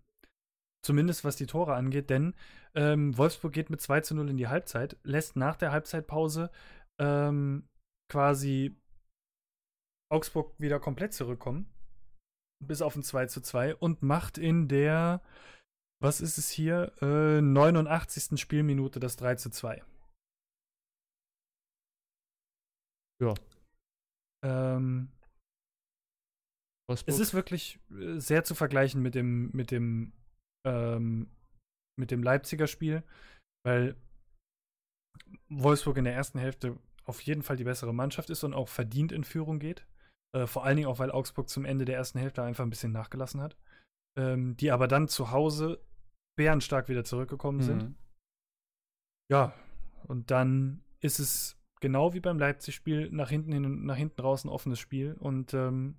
Zumindest 0.84 1.24
was 1.24 1.36
die 1.36 1.46
Tore 1.46 1.74
angeht, 1.74 2.10
denn 2.10 2.34
ähm, 2.74 3.16
Wolfsburg 3.16 3.52
geht 3.52 3.70
mit 3.70 3.80
2 3.80 4.00
zu 4.00 4.14
0 4.14 4.30
in 4.30 4.36
die 4.36 4.48
Halbzeit, 4.48 4.96
lässt 5.04 5.36
nach 5.36 5.56
der 5.56 5.70
Halbzeitpause 5.70 6.50
ähm, 6.98 7.68
quasi 8.10 8.76
Augsburg 10.10 10.54
wieder 10.58 10.80
komplett 10.80 11.14
zurückkommen. 11.14 11.72
Bis 12.64 12.82
auf 12.82 12.96
ein 12.96 13.02
2 13.02 13.26
zu 13.26 13.40
2 13.40 13.76
und 13.76 14.02
macht 14.02 14.38
in 14.38 14.68
der, 14.68 15.22
was 16.00 16.20
ist 16.20 16.36
es 16.38 16.50
hier, 16.50 16.92
äh, 17.00 17.40
89. 17.40 18.38
Spielminute 18.40 19.00
das 19.00 19.16
3 19.16 19.36
zu 19.36 19.50
2. 19.50 19.82
Ja. 23.20 23.34
Ähm, 24.44 25.12
es 26.88 27.18
ist 27.20 27.34
wirklich 27.34 27.78
äh, 27.90 28.18
sehr 28.18 28.42
zu 28.44 28.54
vergleichen 28.54 29.00
mit 29.00 29.14
dem, 29.14 29.50
mit 29.52 29.70
dem 29.70 30.12
ähm, 30.66 31.30
mit 31.98 32.10
dem 32.10 32.22
Leipziger 32.22 32.66
Spiel, 32.66 33.02
weil 33.64 33.96
Wolfsburg 35.48 35.98
in 35.98 36.04
der 36.04 36.14
ersten 36.14 36.38
Hälfte 36.38 36.78
auf 37.04 37.20
jeden 37.20 37.42
Fall 37.42 37.56
die 37.56 37.64
bessere 37.64 37.92
Mannschaft 37.92 38.30
ist 38.30 38.44
und 38.44 38.54
auch 38.54 38.68
verdient 38.68 39.12
in 39.12 39.24
Führung 39.24 39.58
geht. 39.58 39.86
Äh, 40.34 40.46
vor 40.46 40.64
allen 40.64 40.76
Dingen 40.76 40.88
auch, 40.88 40.98
weil 40.98 41.10
Augsburg 41.10 41.48
zum 41.48 41.64
Ende 41.64 41.84
der 41.84 41.96
ersten 41.96 42.18
Hälfte 42.18 42.42
einfach 42.42 42.64
ein 42.64 42.70
bisschen 42.70 42.92
nachgelassen 42.92 43.40
hat. 43.40 43.56
Ähm, 44.18 44.56
die 44.56 44.70
aber 44.70 44.88
dann 44.88 45.08
zu 45.08 45.30
Hause 45.30 45.80
bärenstark 46.36 46.88
wieder 46.88 47.04
zurückgekommen 47.04 47.58
mhm. 47.58 47.62
sind. 47.62 47.94
Ja, 49.30 49.54
und 50.04 50.30
dann 50.30 50.82
ist 51.00 51.18
es 51.18 51.56
genau 51.80 52.14
wie 52.14 52.20
beim 52.20 52.38
Leipzig-Spiel 52.38 53.10
nach 53.10 53.30
hinten 53.30 53.52
hin 53.52 53.64
und 53.64 53.84
nach 53.84 53.96
hinten 53.96 54.20
raus 54.20 54.44
ein 54.44 54.50
offenes 54.50 54.78
Spiel 54.78 55.14
und 55.14 55.54
ähm, 55.54 55.96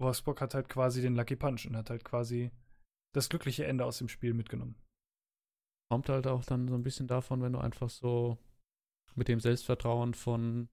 Wolfsburg 0.00 0.40
hat 0.40 0.54
halt 0.54 0.68
quasi 0.68 1.00
den 1.00 1.14
Lucky 1.14 1.36
Punch 1.36 1.66
und 1.66 1.76
hat 1.76 1.90
halt 1.90 2.04
quasi 2.04 2.50
das 3.14 3.28
glückliche 3.28 3.64
Ende 3.64 3.84
aus 3.84 3.98
dem 3.98 4.08
Spiel 4.08 4.34
mitgenommen. 4.34 4.76
Kommt 5.90 6.08
halt 6.08 6.26
auch 6.26 6.44
dann 6.44 6.68
so 6.68 6.74
ein 6.74 6.82
bisschen 6.82 7.06
davon, 7.06 7.42
wenn 7.42 7.52
du 7.52 7.58
einfach 7.58 7.88
so 7.88 8.38
mit 9.14 9.28
dem 9.28 9.40
Selbstvertrauen 9.40 10.14
von 10.14 10.68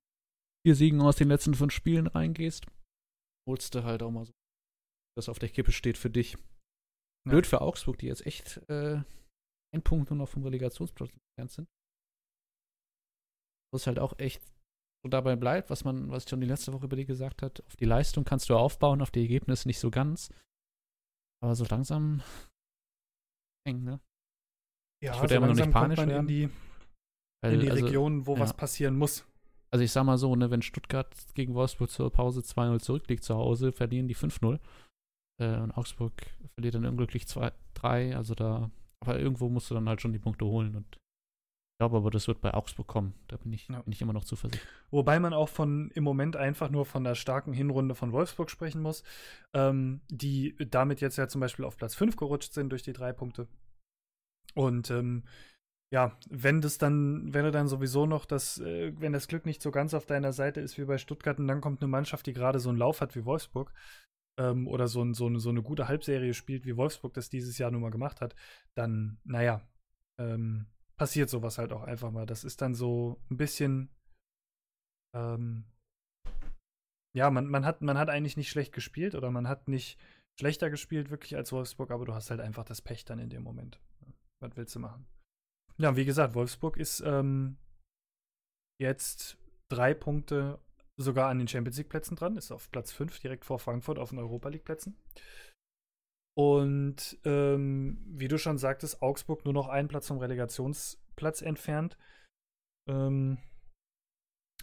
vier 0.66 0.76
Siegen 0.76 1.02
aus 1.02 1.18
den 1.18 1.28
letzten 1.28 1.54
fünf 1.54 1.74
Spielen 1.74 2.08
reingehst, 2.08 2.66
holst 3.48 3.76
du 3.76 3.84
halt 3.84 4.04
auch 4.04 4.12
mal 4.12 4.26
so, 4.26 4.32
dass 5.16 5.30
auf 5.30 5.40
der 5.40 5.50
Kippe 5.50 5.72
steht 5.72 5.98
für 5.98 6.10
dich. 6.10 6.34
Ja. 7.26 7.32
Blöd 7.34 7.46
für 7.46 7.62
Augsburg, 7.62 8.00
die 8.00 8.08
jetzt 8.08 8.26
echt 8.26 8.58
äh, 8.70 9.04
ein 9.74 9.84
Punkt 9.84 10.10
nur 10.10 10.18
noch 10.18 10.30
vom 10.30 10.44
Relegationsplatz 10.44 11.12
entfernt 11.12 11.52
sind. 11.52 11.68
Wo 13.72 13.78
es 13.78 13.86
halt 13.86 14.00
auch 14.00 14.18
echt 14.18 14.42
so 15.04 15.10
dabei 15.10 15.36
bleibt, 15.36 15.70
was 15.70 15.84
man, 15.84 16.10
was 16.10 16.26
die 16.26 16.36
letzte 16.36 16.74
Woche 16.74 16.86
über 16.86 16.96
die 16.96 17.06
gesagt 17.06 17.42
hat, 17.42 17.64
auf 17.66 17.76
die 17.76 17.86
Leistung 17.86 18.24
kannst 18.24 18.50
du 18.50 18.56
aufbauen, 18.56 19.02
auf 19.02 19.12
die 19.12 19.22
Ergebnisse 19.22 19.68
nicht 19.68 19.80
so 19.80 19.92
ganz. 19.92 20.30
Aber 21.44 21.56
so 21.56 21.66
langsam 21.66 22.22
eng, 23.68 23.84
ne? 23.84 24.00
Ja, 25.04 25.14
ich 25.14 25.22
würde 25.22 25.30
so 25.30 25.36
immer 25.36 25.48
noch 25.48 25.56
nicht 25.56 25.72
panisch 25.72 25.98
werden. 25.98 26.20
In 26.20 26.28
die, 26.28 26.50
weil, 27.44 27.54
in 27.56 27.60
die 27.62 27.72
also, 27.72 27.86
Region, 27.86 28.28
wo 28.28 28.36
ja. 28.36 28.42
was 28.42 28.56
passieren 28.56 28.96
muss. 28.96 29.26
Also 29.72 29.84
ich 29.84 29.92
sag 29.92 30.04
mal 30.04 30.18
so, 30.18 30.36
ne, 30.36 30.52
wenn 30.52 30.62
Stuttgart 30.62 31.16
gegen 31.34 31.54
Wolfsburg 31.54 31.90
zur 31.90 32.12
Pause 32.12 32.42
2-0 32.42 32.80
zurückliegt 32.80 33.24
zu 33.24 33.36
Hause, 33.36 33.72
verlieren 33.72 34.08
die 34.08 34.16
5-0. 34.16 34.60
Äh, 35.42 35.58
und 35.58 35.72
Augsburg 35.72 36.14
verliert 36.54 36.76
dann 36.76 36.86
unglücklich 36.86 37.24
2-3. 37.24 38.16
Also 38.16 38.36
da, 38.36 38.70
aber 39.00 39.20
irgendwo 39.20 39.50
musst 39.50 39.72
du 39.72 39.74
dann 39.74 39.90
halt 39.90 40.02
schon 40.02 40.14
die 40.14 40.20
Punkte 40.20 40.46
holen. 40.46 40.76
Und 40.76 40.98
glaube 41.82 41.98
aber, 41.98 42.12
das 42.12 42.28
wird 42.28 42.42
bei 42.42 42.54
Augsburg 42.54 42.86
kommen. 42.86 43.16
Da 43.28 43.38
bin 43.38 43.52
ich, 43.54 43.68
Ja. 43.68 43.82
bin 43.82 43.92
ich 43.92 44.04
immer 44.04 44.14
noch 44.14 44.24
zuversichtlich. 44.24 44.72
Wobei 44.92 45.20
man 45.20 45.34
auch 45.34 45.50
von 45.50 45.90
im 45.96 46.04
Moment 46.04 46.36
einfach 46.36 46.70
nur 46.70 46.86
von 46.86 47.04
der 47.04 47.16
starken 47.16 47.54
Hinrunde 47.54 47.96
von 47.96 48.12
Wolfsburg 48.12 48.52
sprechen 48.52 48.84
muss, 48.84 49.04
ähm, 49.56 50.02
die 50.08 50.56
damit 50.70 51.02
jetzt 51.02 51.18
ja 51.18 51.28
zum 51.28 51.42
Beispiel 51.42 51.66
auf 51.66 51.78
Platz 51.78 51.96
5 51.96 52.18
gerutscht 52.18 52.54
sind 52.54 52.70
durch 52.70 52.84
die 52.84 52.94
drei 52.94 53.14
Punkte. 53.14 53.48
Und 54.54 54.92
ähm, 54.92 55.24
ja, 55.92 56.16
wenn 56.30 56.62
das 56.62 56.78
dann, 56.78 57.34
wenn 57.34 57.46
du 57.46 57.52
dann 57.52 57.68
sowieso 57.68 58.06
noch 58.06 58.26
das, 58.28 58.60
äh, 58.60 58.94
wenn 59.00 59.14
das 59.14 59.28
Glück 59.28 59.48
nicht 59.48 59.64
so 59.64 59.72
ganz 59.72 59.96
auf 59.96 60.06
deiner 60.06 60.34
Seite 60.34 60.62
ist 60.62 60.78
wie 60.78 60.86
bei 60.86 61.00
Stuttgart 61.00 61.40
und 61.40 61.48
dann 61.48 61.62
kommt 61.62 61.82
eine 61.82 61.90
Mannschaft, 61.90 62.28
die 62.28 62.34
gerade 62.34 62.60
so 62.60 62.70
einen 62.70 62.78
Lauf 62.78 63.02
hat 63.02 63.16
wie 63.16 63.26
Wolfsburg, 63.26 63.74
ähm, 64.38 64.68
oder 64.68 64.88
so, 64.88 65.02
ein, 65.04 65.16
so, 65.16 65.26
eine, 65.26 65.40
so 65.40 65.50
eine 65.50 65.64
gute 65.64 65.88
Halbserie 65.88 66.36
spielt, 66.36 66.68
wie 66.68 66.78
Wolfsburg 66.78 67.16
das 67.16 67.30
dieses 67.30 67.58
Jahr 67.58 67.72
nun 67.72 67.82
mal 67.82 67.90
gemacht 67.90 68.22
hat, 68.22 68.36
dann, 68.76 69.20
naja, 69.24 69.62
ähm, 70.20 70.68
passiert 71.02 71.32
sowas 71.32 71.58
halt 71.58 71.74
auch 71.74 71.82
einfach 71.82 72.12
mal. 72.12 72.28
Das 72.28 72.44
ist 72.44 72.62
dann 72.62 72.76
so 72.76 73.20
ein 73.32 73.38
bisschen, 73.38 73.90
ähm, 75.18 75.66
ja, 77.18 77.32
man, 77.32 77.48
man, 77.48 77.66
hat, 77.66 77.82
man 77.82 77.98
hat 77.98 78.12
eigentlich 78.12 78.38
nicht 78.38 78.52
schlecht 78.52 78.72
gespielt 78.72 79.16
oder 79.16 79.32
man 79.32 79.48
hat 79.48 79.68
nicht 79.68 80.00
schlechter 80.40 80.70
gespielt, 80.70 81.10
wirklich 81.10 81.36
als 81.36 81.52
Wolfsburg, 81.52 81.90
aber 81.90 82.06
du 82.06 82.14
hast 82.14 82.30
halt 82.30 82.40
einfach 82.40 82.66
das 82.66 82.84
Pech 82.84 83.04
dann 83.04 83.18
in 83.18 83.32
dem 83.32 83.42
Moment. 83.42 83.82
Was 84.44 84.56
willst 84.56 84.76
du 84.76 84.80
machen? 84.80 85.08
Ja, 85.80 85.96
wie 85.96 86.06
gesagt, 86.06 86.36
Wolfsburg 86.36 86.78
ist 86.78 87.00
ähm, 87.00 87.58
jetzt 88.80 89.40
drei 89.72 89.96
Punkte 89.96 90.60
sogar 90.98 91.30
an 91.30 91.40
den 91.40 91.48
Champions 91.48 91.78
League-Plätzen 91.78 92.16
dran, 92.16 92.38
ist 92.38 92.52
auf 92.52 92.70
Platz 92.70 92.92
5, 92.92 93.22
direkt 93.22 93.46
vor 93.46 93.58
Frankfurt 93.58 93.98
auf 93.98 94.12
den 94.12 94.20
Europa 94.20 94.50
League-Plätzen. 94.50 94.96
Und 96.38 97.20
ähm, 97.26 98.02
wie 98.08 98.28
du 98.28 98.38
schon 98.38 98.58
sagtest, 98.58 99.02
Augsburg 99.02 99.44
nur 99.44 99.54
noch 99.54 99.68
einen 99.68 99.88
Platz 99.88 100.08
vom 100.08 100.18
Relegationsplatz 100.18 101.42
entfernt. 101.42 101.98
Ähm, 102.88 103.38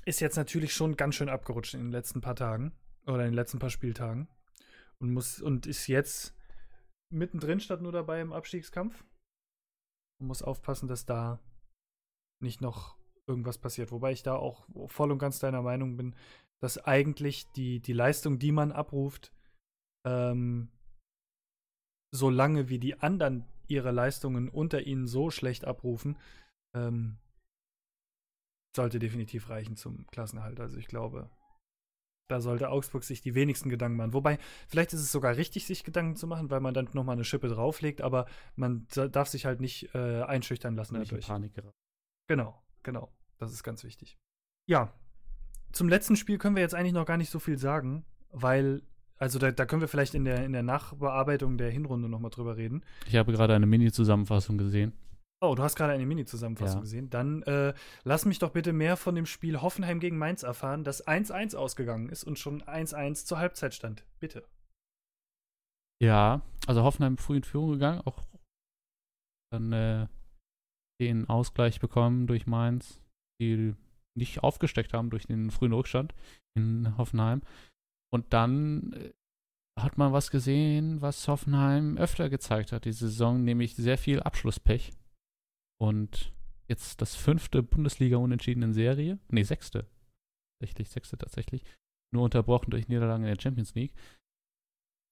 ist 0.06 0.20
jetzt 0.20 0.36
natürlich 0.36 0.72
schon 0.72 0.96
ganz 0.96 1.14
schön 1.14 1.28
abgerutscht 1.28 1.74
in 1.74 1.80
den 1.80 1.92
letzten 1.92 2.20
paar 2.20 2.36
Tagen 2.36 2.72
oder 3.06 3.20
in 3.20 3.30
den 3.30 3.34
letzten 3.34 3.58
paar 3.58 3.70
Spieltagen. 3.70 4.28
Und 4.98 5.12
muss 5.12 5.40
und 5.40 5.66
ist 5.66 5.86
jetzt 5.86 6.34
mittendrin 7.12 7.60
statt 7.60 7.82
nur 7.82 7.92
dabei 7.92 8.20
im 8.20 8.32
Abstiegskampf. 8.32 9.04
Und 10.20 10.26
muss 10.26 10.42
aufpassen, 10.42 10.88
dass 10.88 11.04
da 11.04 11.40
nicht 12.42 12.60
noch 12.60 12.96
irgendwas 13.26 13.58
passiert. 13.58 13.92
Wobei 13.92 14.12
ich 14.12 14.22
da 14.22 14.34
auch 14.34 14.66
voll 14.86 15.12
und 15.12 15.18
ganz 15.18 15.38
deiner 15.38 15.62
Meinung 15.62 15.96
bin, 15.96 16.16
dass 16.60 16.78
eigentlich 16.78 17.50
die, 17.52 17.80
die 17.80 17.92
Leistung, 17.92 18.38
die 18.38 18.52
man 18.52 18.72
abruft, 18.72 19.32
ähm, 20.06 20.70
solange 22.10 22.68
wie 22.68 22.78
die 22.78 23.00
anderen 23.00 23.44
ihre 23.66 23.90
Leistungen 23.90 24.48
unter 24.48 24.82
ihnen 24.82 25.06
so 25.06 25.30
schlecht 25.30 25.64
abrufen, 25.64 26.16
ähm, 26.74 27.18
sollte 28.74 28.98
definitiv 28.98 29.48
reichen 29.48 29.76
zum 29.76 30.06
Klassenerhalt. 30.08 30.60
Also 30.60 30.78
ich 30.78 30.86
glaube, 30.86 31.30
da 32.28 32.40
sollte 32.40 32.70
Augsburg 32.70 33.04
sich 33.04 33.22
die 33.22 33.34
wenigsten 33.34 33.70
Gedanken 33.70 33.96
machen. 33.96 34.12
Wobei, 34.12 34.38
vielleicht 34.68 34.92
ist 34.92 35.00
es 35.00 35.10
sogar 35.12 35.36
richtig, 35.36 35.66
sich 35.66 35.82
Gedanken 35.82 36.16
zu 36.16 36.26
machen, 36.26 36.50
weil 36.50 36.60
man 36.60 36.74
dann 36.74 36.88
nochmal 36.92 37.14
eine 37.16 37.24
Schippe 37.24 37.48
drauflegt, 37.48 38.02
aber 38.02 38.26
man 38.56 38.86
da- 38.94 39.08
darf 39.08 39.28
sich 39.28 39.46
halt 39.46 39.60
nicht 39.60 39.94
äh, 39.94 40.22
einschüchtern 40.22 40.76
lassen 40.76 40.94
Nicht 40.98 41.10
in 41.10 41.16
dadurch. 41.16 41.26
Panik 41.26 41.54
geraten. 41.54 41.76
Genau, 42.28 42.62
genau. 42.82 43.10
Das 43.38 43.52
ist 43.52 43.62
ganz 43.62 43.82
wichtig. 43.84 44.18
Ja, 44.68 44.92
zum 45.72 45.88
letzten 45.88 46.16
Spiel 46.16 46.38
können 46.38 46.56
wir 46.56 46.62
jetzt 46.62 46.74
eigentlich 46.74 46.92
noch 46.92 47.06
gar 47.06 47.16
nicht 47.16 47.30
so 47.30 47.38
viel 47.38 47.58
sagen, 47.58 48.04
weil, 48.30 48.82
also 49.18 49.38
da, 49.38 49.50
da 49.50 49.66
können 49.66 49.80
wir 49.80 49.88
vielleicht 49.88 50.14
in 50.14 50.24
der, 50.24 50.44
in 50.44 50.52
der 50.52 50.62
Nachbearbeitung 50.62 51.58
der 51.58 51.70
Hinrunde 51.70 52.08
nochmal 52.08 52.30
drüber 52.30 52.56
reden. 52.56 52.84
Ich 53.06 53.16
habe 53.16 53.32
gerade 53.32 53.54
eine 53.54 53.66
Mini-Zusammenfassung 53.66 54.58
gesehen. 54.58 54.92
Oh, 55.40 55.54
du 55.54 55.62
hast 55.62 55.76
gerade 55.76 55.92
eine 55.92 56.04
Mini-Zusammenfassung 56.06 56.78
Ja. 56.78 56.82
gesehen. 56.82 57.10
Dann 57.10 57.42
äh, 57.42 57.72
lass 58.02 58.24
mich 58.24 58.38
doch 58.40 58.50
bitte 58.50 58.72
mehr 58.72 58.96
von 58.96 59.14
dem 59.14 59.26
Spiel 59.26 59.60
Hoffenheim 59.60 60.00
gegen 60.00 60.18
Mainz 60.18 60.42
erfahren, 60.42 60.82
das 60.82 61.06
1-1 61.06 61.54
ausgegangen 61.54 62.08
ist 62.08 62.24
und 62.24 62.38
schon 62.38 62.62
1-1 62.62 63.24
zur 63.24 63.38
Halbzeit 63.38 63.74
stand. 63.74 64.04
Bitte. 64.18 64.44
Ja, 66.02 66.42
also 66.66 66.82
Hoffenheim 66.82 67.18
früh 67.18 67.36
in 67.36 67.42
Führung 67.44 67.72
gegangen, 67.72 68.00
auch 68.04 68.22
dann 69.52 69.72
äh, 69.72 70.06
den 71.00 71.28
Ausgleich 71.28 71.80
bekommen 71.80 72.26
durch 72.26 72.46
Mainz, 72.46 73.00
die 73.40 73.74
nicht 74.16 74.42
aufgesteckt 74.42 74.92
haben 74.92 75.10
durch 75.10 75.26
den 75.26 75.50
frühen 75.50 75.72
Rückstand 75.72 76.14
in 76.56 76.96
Hoffenheim. 76.98 77.42
Und 78.12 78.32
dann 78.32 78.92
äh, 78.94 79.12
hat 79.78 79.98
man 79.98 80.12
was 80.12 80.30
gesehen, 80.30 81.00
was 81.00 81.28
Hoffenheim 81.28 81.96
öfter 81.98 82.28
gezeigt 82.28 82.72
hat, 82.72 82.84
die 82.84 82.92
Saison, 82.92 83.44
nämlich 83.44 83.76
sehr 83.76 83.98
viel 83.98 84.20
Abschlusspech. 84.20 84.92
Und 85.80 86.32
jetzt 86.68 87.00
das 87.00 87.14
fünfte 87.14 87.62
Bundesliga-Unentschieden 87.62 88.62
in 88.62 88.72
Serie. 88.72 89.18
Nee, 89.28 89.44
sechste. 89.44 89.86
Tatsächlich, 90.60 90.90
sechste 90.90 91.16
tatsächlich. 91.18 91.62
Nur 92.12 92.24
unterbrochen 92.24 92.70
durch 92.70 92.88
Niederlagen 92.88 93.24
in 93.24 93.34
der 93.34 93.40
Champions 93.40 93.74
League. 93.74 93.92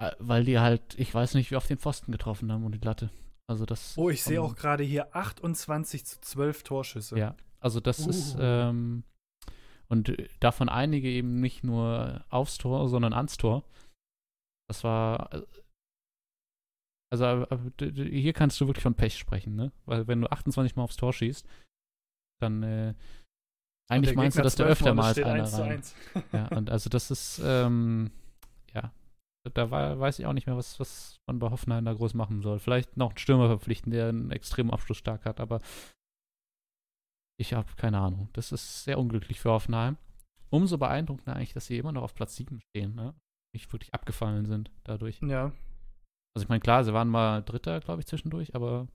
Äh, 0.03 0.13
Weil 0.19 0.45
die 0.45 0.59
halt, 0.59 0.99
ich 0.99 1.15
weiß 1.15 1.35
nicht, 1.35 1.51
wie 1.51 1.57
auf 1.57 1.67
den 1.67 1.79
Pfosten 1.79 2.11
getroffen 2.13 2.51
haben 2.51 2.65
und 2.65 2.73
die 2.73 2.85
Latte. 2.85 3.11
Also 3.49 3.65
das. 3.65 3.97
Oh, 3.97 4.11
ich 4.11 4.25
sehe 4.25 4.43
auch 4.43 4.57
gerade 4.57 4.83
hier 4.83 5.15
28 5.15 6.05
zu 6.05 6.21
12 6.21 6.63
Torschüsse. 6.65 7.17
Ja, 7.19 7.37
also 7.61 7.79
das 7.79 8.01
ist, 8.07 8.35
Uh. 8.35 8.41
ähm, 8.41 9.05
und 9.89 10.09
äh, 10.09 10.29
davon 10.41 10.69
einige 10.69 11.09
eben 11.09 11.41
nicht 11.41 11.65
nur 11.65 12.25
aufs 12.29 12.59
Tor, 12.59 12.89
sondern 12.89 13.13
ans 13.13 13.37
Tor. 13.37 13.65
Das 14.69 14.85
war, 14.85 15.33
äh, 15.33 15.43
also 17.13 17.25
äh, 17.25 17.93
hier 17.93 18.33
kannst 18.33 18.61
du 18.61 18.67
wirklich 18.67 18.83
von 18.83 18.95
Pech 18.95 19.17
sprechen, 19.17 19.55
ne? 19.55 19.73
Weil 19.85 20.07
wenn 20.09 20.21
du 20.21 20.31
28 20.31 20.77
Mal 20.77 20.83
aufs 20.83 20.97
Tor 20.97 21.13
schießt, 21.13 21.47
dann 22.41 22.63
äh, 22.63 22.95
eigentlich 23.89 24.15
der 24.15 24.17
meinst 24.17 24.37
du, 24.37 24.41
Gegner 24.41 24.45
dass 24.45 24.57
du 24.57 24.65
12 24.65 24.73
öfter 24.73 24.95
Mal, 24.95 25.15
einer 25.15 25.43
1 25.45 25.51
zu 25.51 25.63
rein. 25.63 25.71
1. 25.73 25.95
Ja, 26.33 26.49
und 26.49 26.71
also 26.71 26.91
das 26.91 27.11
ist, 27.11 27.41
ähm, 27.45 28.11
ja, 28.75 28.93
da 29.55 29.71
war, 29.71 29.99
weiß 30.01 30.19
ich 30.19 30.27
auch 30.27 30.33
nicht 30.33 30.47
mehr, 30.47 30.57
was, 30.57 30.81
was 30.81 31.21
man 31.27 31.39
bei 31.39 31.51
Hoffenheim 31.51 31.85
da 31.85 31.93
groß 31.93 32.15
machen 32.15 32.43
soll. 32.43 32.59
Vielleicht 32.59 32.97
noch 32.97 33.11
einen 33.11 33.19
Stürmer 33.19 33.47
verpflichten, 33.47 33.93
der 33.93 34.09
einen 34.09 34.33
extremen 34.33 34.73
Abschluss 34.73 34.99
stark 34.99 35.25
hat, 35.25 35.39
aber 35.39 35.61
ich 37.39 37.53
habe 37.55 37.73
keine 37.77 37.99
Ahnung. 37.99 38.29
Das 38.33 38.53
ist 38.53 38.85
sehr 38.85 38.99
unglücklich 38.99 39.41
für 39.41 39.51
Hoffenheim. 39.51 39.97
Umso 40.51 40.79
beeindruckender 40.79 41.37
eigentlich, 41.37 41.53
dass 41.55 41.67
sie 41.67 41.79
immer 41.79 41.93
noch 41.93 42.03
auf 42.03 42.15
Platz 42.15 42.37
7 42.37 42.61
stehen, 42.61 42.95
ne? 42.95 43.15
Nicht 43.55 43.73
wirklich 43.73 43.93
abgefallen 43.95 44.47
sind 44.47 44.71
dadurch. 44.85 45.21
Ja, 45.23 45.53
Also 46.35 46.45
ich 46.45 46.49
meine, 46.49 46.61
klar, 46.61 46.85
sie 46.85 46.93
waren 46.93 47.09
mal 47.09 47.43
Dritter, 47.43 47.81
glaube 47.81 48.01
ich, 48.01 48.07
zwischendurch, 48.07 48.55
aber 48.55 48.89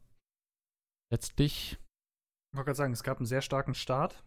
letztlich 1.12 1.78
ich 2.52 2.58
wollte 2.58 2.66
gerade 2.66 2.78
sagen, 2.78 2.94
es 2.94 3.04
gab 3.04 3.18
einen 3.18 3.26
sehr 3.26 3.42
starken 3.42 3.74
Start 3.74 4.24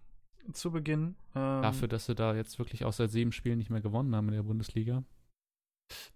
zu 0.53 0.71
Beginn. 0.71 1.15
Ähm, 1.35 1.63
dafür, 1.63 1.89
dass 1.89 2.07
sie 2.07 2.15
da 2.15 2.35
jetzt 2.35 2.59
wirklich 2.59 2.85
auch 2.85 2.93
seit 2.93 3.11
sieben 3.11 3.33
Spielen 3.33 3.59
nicht 3.59 3.69
mehr 3.71 3.83
gewonnen 3.83 4.15
haben 4.17 4.29
in 4.29 4.35
der 4.35 4.43
Bundesliga. 4.43 5.05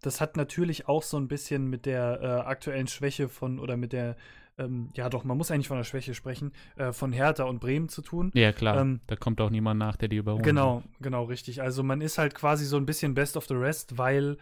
Das 0.01 0.20
hat 0.20 0.36
natürlich 0.36 0.89
auch 0.89 1.03
so 1.03 1.16
ein 1.16 1.28
bisschen 1.28 1.69
mit 1.69 1.86
der 1.86 2.20
äh, 2.23 2.27
aktuellen 2.49 2.86
Schwäche 2.86 3.28
von, 3.28 3.59
oder 3.59 3.77
mit 3.77 3.93
der, 3.93 4.16
ähm, 4.57 4.90
ja 4.95 5.09
doch, 5.09 5.24
man 5.24 5.36
muss 5.36 5.51
eigentlich 5.51 5.69
von 5.69 5.77
der 5.77 5.85
Schwäche 5.85 6.15
sprechen, 6.15 6.53
äh, 6.77 6.93
von 6.93 7.12
Hertha 7.12 7.45
und 7.45 7.61
Bremen 7.61 7.89
zu 7.89 8.03
tun. 8.03 8.31
Ja, 8.35 8.53
klar, 8.53 8.81
Ähm, 8.81 9.01
da 9.07 9.16
kommt 9.16 9.40
auch 9.40 9.51
niemand 9.51 9.78
nach, 9.78 9.97
der 9.97 10.09
die 10.09 10.16
überholt. 10.16 10.45
Genau, 10.45 10.82
genau, 11.01 11.24
richtig. 11.24 11.62
Also 11.62 11.82
man 11.82 12.01
ist 12.01 12.19
halt 12.19 12.35
quasi 12.35 12.65
so 12.65 12.77
ein 12.77 12.86
bisschen 12.86 13.15
best 13.15 13.36
of 13.36 13.47
the 13.47 13.55
rest, 13.55 13.99
weil 13.99 14.39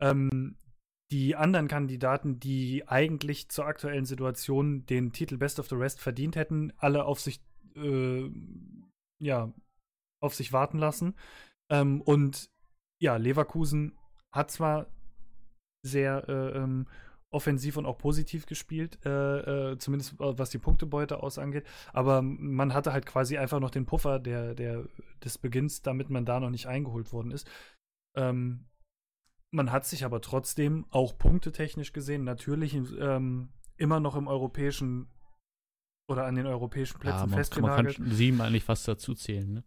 ähm, 0.00 0.56
die 1.10 1.34
anderen 1.34 1.66
Kandidaten, 1.68 2.38
die 2.38 2.86
eigentlich 2.86 3.48
zur 3.48 3.66
aktuellen 3.66 4.04
Situation 4.04 4.86
den 4.86 5.12
Titel 5.12 5.38
Best 5.38 5.58
of 5.58 5.68
the 5.68 5.74
Rest 5.74 6.00
verdient 6.00 6.36
hätten, 6.36 6.72
alle 6.76 7.04
auf 7.04 7.18
sich, 7.20 7.40
äh, 7.74 8.30
ja, 9.18 9.52
auf 10.22 10.34
sich 10.34 10.52
warten 10.52 10.78
lassen. 10.78 11.16
Ähm, 11.68 12.00
und 12.00 12.50
ja, 13.00 13.16
Leverkusen 13.16 13.96
hat 14.34 14.50
zwar 14.50 14.86
sehr 15.82 16.28
äh, 16.28 16.58
ähm, 16.58 16.86
offensiv 17.32 17.76
und 17.76 17.86
auch 17.86 17.98
positiv 17.98 18.46
gespielt, 18.46 18.98
äh, 19.04 19.72
äh, 19.72 19.78
zumindest 19.78 20.14
äh, 20.14 20.38
was 20.38 20.50
die 20.50 20.58
Punktebeute 20.58 21.22
aus 21.22 21.38
angeht, 21.38 21.66
aber 21.92 22.22
man 22.22 22.74
hatte 22.74 22.92
halt 22.92 23.06
quasi 23.06 23.38
einfach 23.38 23.60
noch 23.60 23.70
den 23.70 23.86
Puffer 23.86 24.18
der, 24.18 24.54
der, 24.54 24.86
des 25.24 25.38
Beginns, 25.38 25.82
damit 25.82 26.10
man 26.10 26.24
da 26.24 26.40
noch 26.40 26.50
nicht 26.50 26.66
eingeholt 26.66 27.12
worden 27.12 27.30
ist. 27.30 27.48
Ähm, 28.16 28.66
man 29.52 29.72
hat 29.72 29.86
sich 29.86 30.04
aber 30.04 30.20
trotzdem, 30.20 30.86
auch 30.90 31.16
punktetechnisch 31.16 31.92
gesehen, 31.92 32.24
natürlich 32.24 32.74
ähm, 32.74 33.50
immer 33.76 34.00
noch 34.00 34.16
im 34.16 34.28
europäischen 34.28 35.08
oder 36.08 36.26
an 36.26 36.34
den 36.34 36.46
europäischen 36.46 36.98
Ja, 37.04 37.24
Plätzen 37.24 37.30
man, 37.30 37.30
man 37.30 37.30
kann 37.30 37.38
festgenagelt. 37.38 37.94
schon 37.94 38.10
sieben 38.10 38.40
eigentlich 38.40 38.64
fast 38.64 38.86
dazu 38.88 39.14
zählen, 39.14 39.52
ne? 39.52 39.64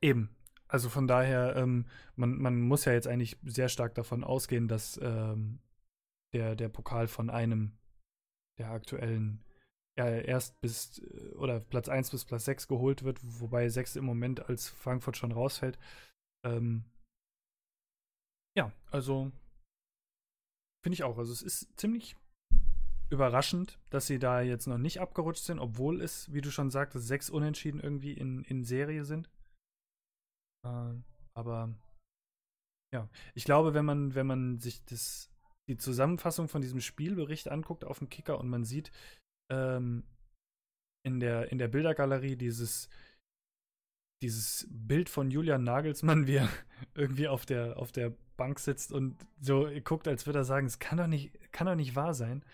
Eben. 0.00 0.30
Also 0.68 0.88
von 0.90 1.06
daher, 1.06 1.56
ähm, 1.56 1.86
man, 2.14 2.38
man 2.38 2.60
muss 2.60 2.84
ja 2.84 2.92
jetzt 2.92 3.08
eigentlich 3.08 3.38
sehr 3.42 3.68
stark 3.68 3.94
davon 3.94 4.22
ausgehen, 4.22 4.68
dass 4.68 4.98
ähm, 5.02 5.60
der, 6.34 6.56
der 6.56 6.68
Pokal 6.68 7.08
von 7.08 7.30
einem 7.30 7.78
der 8.58 8.70
aktuellen 8.70 9.44
ja, 9.96 10.08
erst 10.08 10.60
bis 10.60 10.98
äh, 11.00 11.34
oder 11.34 11.58
Platz 11.58 11.88
1 11.88 12.10
bis 12.10 12.24
Platz 12.24 12.44
6 12.44 12.68
geholt 12.68 13.02
wird, 13.02 13.18
wobei 13.22 13.68
6 13.68 13.96
im 13.96 14.04
Moment 14.04 14.48
als 14.48 14.68
Frankfurt 14.68 15.16
schon 15.16 15.32
rausfällt. 15.32 15.78
Ähm, 16.44 16.84
ja, 18.56 18.72
also 18.90 19.32
finde 20.84 20.94
ich 20.94 21.02
auch. 21.04 21.18
Also 21.18 21.32
es 21.32 21.42
ist 21.42 21.78
ziemlich 21.78 22.16
überraschend, 23.10 23.78
dass 23.90 24.06
sie 24.06 24.18
da 24.18 24.40
jetzt 24.40 24.66
noch 24.66 24.78
nicht 24.78 25.00
abgerutscht 25.00 25.44
sind, 25.44 25.58
obwohl 25.58 26.00
es, 26.00 26.32
wie 26.32 26.42
du 26.42 26.50
schon 26.50 26.70
sagtest, 26.70 27.06
sechs 27.06 27.30
Unentschieden 27.30 27.80
irgendwie 27.80 28.12
in, 28.12 28.44
in 28.44 28.64
Serie 28.64 29.04
sind. 29.04 29.30
Äh, 30.64 30.94
aber 31.34 31.74
ja, 32.92 33.08
ich 33.34 33.44
glaube, 33.44 33.74
wenn 33.74 33.84
man, 33.84 34.14
wenn 34.14 34.26
man 34.26 34.58
sich 34.60 34.84
das, 34.84 35.30
die 35.68 35.76
Zusammenfassung 35.76 36.48
von 36.48 36.62
diesem 36.62 36.80
Spielbericht 36.80 37.48
anguckt 37.48 37.84
auf 37.84 37.98
dem 37.98 38.08
Kicker 38.08 38.38
und 38.38 38.48
man 38.48 38.64
sieht 38.64 38.90
ähm, 39.52 40.04
in, 41.04 41.20
der, 41.20 41.52
in 41.52 41.58
der 41.58 41.68
Bildergalerie 41.68 42.36
dieses, 42.36 42.88
dieses 44.22 44.66
Bild 44.70 45.08
von 45.08 45.30
Julian 45.30 45.64
Nagelsmann, 45.64 46.26
wie 46.26 46.36
er 46.36 46.48
irgendwie 46.94 47.28
auf 47.28 47.46
der, 47.46 47.78
auf 47.78 47.92
der 47.92 48.14
Bank 48.36 48.58
sitzt 48.58 48.92
und 48.92 49.16
so 49.40 49.68
guckt, 49.84 50.08
als 50.08 50.26
würde 50.26 50.40
er 50.40 50.44
sagen, 50.44 50.66
es 50.66 50.78
kann 50.78 50.98
doch 50.98 51.06
nicht, 51.06 51.52
kann 51.52 51.66
doch 51.66 51.74
nicht 51.74 51.94
wahr 51.94 52.14
sein. 52.14 52.44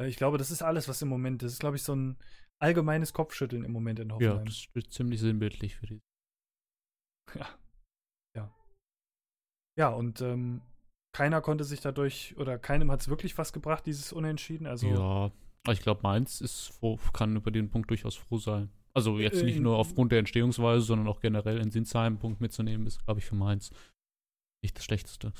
Äh, 0.00 0.08
ich 0.08 0.16
glaube, 0.16 0.38
das 0.38 0.50
ist 0.50 0.62
alles, 0.62 0.88
was 0.88 1.02
im 1.02 1.08
Moment 1.08 1.42
ist. 1.42 1.46
Das 1.46 1.52
ist, 1.54 1.60
glaube 1.60 1.76
ich, 1.76 1.82
so 1.82 1.94
ein 1.94 2.18
allgemeines 2.60 3.12
Kopfschütteln 3.12 3.64
im 3.64 3.72
Moment 3.72 3.98
in 3.98 4.12
Hoffenheim. 4.12 4.38
Ja, 4.38 4.44
das 4.44 4.66
ist 4.74 4.92
ziemlich 4.92 5.20
sinnbildlich 5.20 5.76
für 5.76 5.86
die. 5.86 6.00
Ja. 7.34 7.46
Ja. 8.36 8.54
Ja, 9.76 9.88
und 9.88 10.20
ähm, 10.20 10.62
keiner 11.12 11.40
konnte 11.40 11.64
sich 11.64 11.80
dadurch, 11.80 12.36
oder 12.36 12.58
keinem 12.58 12.90
hat 12.90 13.00
es 13.00 13.08
wirklich 13.08 13.36
was 13.38 13.52
gebracht, 13.52 13.86
dieses 13.86 14.12
Unentschieden. 14.12 14.66
Also, 14.66 14.86
ja, 14.86 15.32
ich 15.72 15.80
glaube, 15.80 16.02
Mainz 16.02 16.40
ist 16.40 16.68
froh, 16.68 16.98
kann 17.12 17.36
über 17.36 17.50
den 17.50 17.70
Punkt 17.70 17.90
durchaus 17.90 18.16
froh 18.16 18.38
sein. 18.38 18.70
Also 18.92 19.18
jetzt 19.18 19.42
nicht 19.42 19.58
Äh, 19.58 19.60
nur 19.60 19.76
aufgrund 19.76 20.12
der 20.12 20.18
Entstehungsweise, 20.18 20.82
sondern 20.84 21.06
auch 21.06 21.20
generell 21.20 21.58
in 21.58 21.70
Sinsheim 21.70 22.18
Punkt 22.18 22.40
mitzunehmen, 22.40 22.86
ist, 22.86 23.04
glaube 23.04 23.20
ich, 23.20 23.26
für 23.26 23.36
Mainz 23.36 23.70
nicht 24.62 24.76
das 24.76 24.84
Schlechteste. 24.84 25.32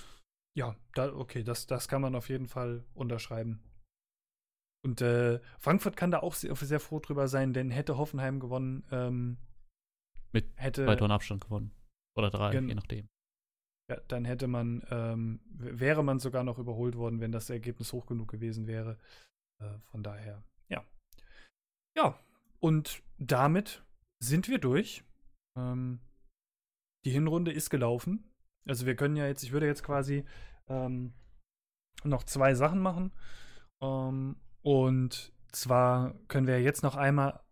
Ja, 0.57 0.77
da, 0.95 1.13
okay, 1.15 1.43
das, 1.43 1.67
das 1.67 1.89
kann 1.89 2.03
man 2.03 2.15
auf 2.15 2.29
jeden 2.29 2.47
Fall 2.47 2.85
unterschreiben. 2.95 3.63
Und 4.85 5.01
äh, 5.01 5.41
Frankfurt 5.59 5.97
kann 5.97 6.11
da 6.11 6.21
auch 6.21 6.35
sehr, 6.35 6.55
sehr 6.57 6.81
froh 6.81 7.01
drüber 7.01 7.29
sein, 7.29 7.53
denn 7.53 7.71
hätte 7.71 7.99
Hoffenheim 7.99 8.41
gewonnen, 8.41 8.85
ähm, 8.91 9.37
Mit 10.33 10.47
hätte, 10.57 10.85
Zwei 10.85 10.97
Toren 10.97 11.11
Abstand 11.11 11.45
gewonnen. 11.45 11.73
Oder 12.17 12.31
drei, 12.31 12.53
Gen- 12.53 12.69
je 12.69 12.75
nachdem. 12.75 13.09
ja, 13.91 14.01
dann 14.09 14.25
hätte 14.25 14.47
man, 14.47 14.87
ähm, 14.91 15.41
wäre 15.53 16.03
man 16.03 16.19
sogar 16.19 16.45
noch 16.45 16.59
überholt 16.59 16.97
worden, 16.97 17.21
wenn 17.21 17.33
das 17.33 17.51
Ergebnis 17.51 17.93
hoch 17.93 18.07
genug 18.07 18.31
gewesen 18.31 18.67
wäre. 18.67 18.99
Äh, 19.61 19.79
von 19.91 20.03
daher, 20.03 20.43
ja. 20.69 20.85
Ja, 21.97 22.19
und 22.61 23.03
damit 23.19 23.85
sind 24.23 24.49
wir 24.49 24.59
durch. 24.59 25.05
Ähm, 25.57 26.01
die 27.05 27.11
Hinrunde 27.11 27.53
ist 27.53 27.71
gelaufen. 27.71 28.31
Also 28.67 28.87
wir 28.87 28.95
können 28.95 29.17
ja 29.17 29.27
jetzt, 29.27 29.43
ich 29.43 29.53
würde 29.53 29.67
jetzt 29.67 29.83
quasi 29.83 30.25
ähm, 30.69 31.15
noch 32.05 32.23
zwei 32.25 32.55
Sachen 32.55 32.81
machen. 32.81 33.13
Ähm, 33.83 34.37
und 34.63 35.33
zwar 35.53 36.15
können 36.29 36.47
wir 36.47 36.61
jetzt 36.63 36.83
noch 36.83 36.95
einmal 36.97 37.43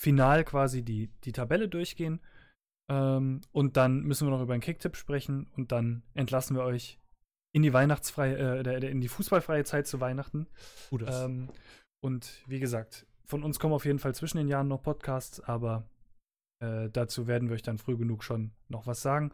final 0.00 0.44
quasi 0.44 0.82
die, 0.84 1.08
die 1.24 1.32
Tabelle 1.32 1.68
durchgehen. 1.68 2.20
Ähm, 2.92 3.40
und 3.52 3.76
dann 3.78 4.02
müssen 4.02 4.26
wir 4.26 4.30
noch 4.30 4.42
über 4.42 4.52
einen 4.52 4.62
Kicktipp 4.62 4.96
sprechen 4.96 5.46
und 5.56 5.72
dann 5.72 6.02
entlassen 6.12 6.56
wir 6.56 6.62
euch 6.62 6.98
in 7.54 7.62
die 7.62 7.72
Weihnachtsfreie, 7.72 8.62
äh, 8.64 8.90
in 8.90 9.00
die 9.00 9.08
fußballfreie 9.08 9.64
Zeit 9.64 9.86
zu 9.86 10.00
Weihnachten. 10.00 10.46
Gut, 10.90 11.04
Ähm, 11.08 11.48
und 12.04 12.42
wie 12.46 12.60
gesagt, 12.60 13.06
von 13.24 13.42
uns 13.42 13.58
kommen 13.58 13.72
auf 13.72 13.86
jeden 13.86 13.98
Fall 13.98 14.14
zwischen 14.14 14.38
den 14.38 14.48
Jahren 14.48 14.68
noch 14.68 14.82
Podcasts, 14.82 15.40
aber 15.40 15.84
äh, 16.62 16.90
dazu 16.90 17.26
werden 17.26 17.48
wir 17.48 17.54
euch 17.54 17.62
dann 17.62 17.78
früh 17.78 17.96
genug 17.96 18.24
schon 18.24 18.50
noch 18.68 18.86
was 18.86 19.00
sagen. 19.00 19.32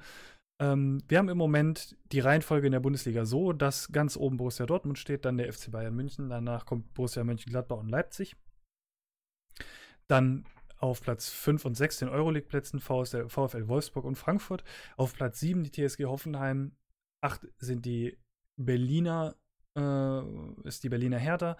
Ähm, 0.60 1.02
wir 1.08 1.18
haben 1.18 1.28
im 1.28 1.38
Moment 1.38 1.96
die 2.12 2.20
Reihenfolge 2.20 2.66
in 2.66 2.72
der 2.72 2.80
Bundesliga 2.80 3.24
so, 3.24 3.52
dass 3.52 3.90
ganz 3.90 4.16
oben 4.16 4.36
Borussia 4.36 4.66
Dortmund 4.66 4.98
steht, 4.98 5.24
dann 5.24 5.36
der 5.36 5.52
FC 5.52 5.70
Bayern 5.70 5.94
München, 5.96 6.28
danach 6.28 6.64
kommt 6.64 6.94
Borussia 6.94 7.24
Mönchengladbach 7.24 7.78
und 7.78 7.88
Leipzig. 7.88 8.36
Dann 10.06 10.44
auf 10.78 11.00
Platz 11.00 11.28
5 11.28 11.64
und 11.64 11.74
6 11.76 11.98
den 11.98 12.08
Euroleague-Plätzen 12.08 12.80
VfL, 12.80 13.68
Wolfsburg 13.68 14.04
und 14.04 14.16
Frankfurt. 14.16 14.64
Auf 14.96 15.14
Platz 15.14 15.40
7 15.40 15.62
die 15.64 15.70
TSG 15.70 16.04
Hoffenheim. 16.04 16.72
8 17.20 17.46
sind 17.58 17.84
die 17.84 18.16
Berliner, 18.56 19.36
äh, 19.76 20.20
ist 20.64 20.84
die 20.84 20.88
Berliner 20.88 21.18
Hertha. 21.18 21.56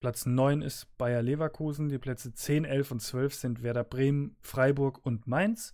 Platz 0.00 0.26
9 0.26 0.62
ist 0.62 0.96
Bayer 0.98 1.22
Leverkusen. 1.22 1.88
Die 1.88 1.98
Plätze 1.98 2.32
10, 2.32 2.64
11 2.64 2.90
und 2.92 3.00
12 3.00 3.34
sind 3.34 3.62
Werder 3.62 3.84
Bremen, 3.84 4.36
Freiburg 4.42 5.04
und 5.04 5.26
Mainz. 5.26 5.72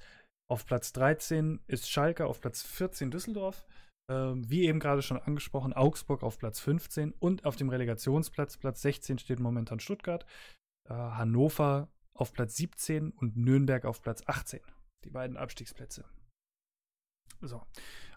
Auf 0.51 0.67
Platz 0.67 0.93
13 0.93 1.61
ist 1.67 1.91
Schalke, 1.91 2.27
auf 2.27 2.41
Platz 2.41 2.63
14 2.63 3.11
Düsseldorf. 3.11 3.67
Ähm, 4.11 4.49
wie 4.51 4.67
eben 4.67 4.81
gerade 4.81 5.03
schon 5.03 5.17
angesprochen, 5.17 5.73
Augsburg 5.73 6.23
auf 6.23 6.39
Platz 6.39 6.61
15 6.61 7.13
und 7.19 7.45
auf 7.45 7.57
dem 7.57 7.69
Relegationsplatz, 7.69 8.57
Platz 8.57 8.83
16 8.83 9.19
steht 9.19 9.39
momentan 9.39 9.81
Stuttgart, 9.81 10.27
äh, 10.89 10.93
Hannover 10.93 11.89
auf 12.23 12.33
Platz 12.33 12.57
17 12.57 13.11
und 13.11 13.37
Nürnberg 13.37 13.85
auf 13.85 14.01
Platz 14.01 14.23
18. 14.27 14.61
Die 15.05 15.11
beiden 15.11 15.37
Abstiegsplätze. 15.37 16.05
So. 17.41 17.61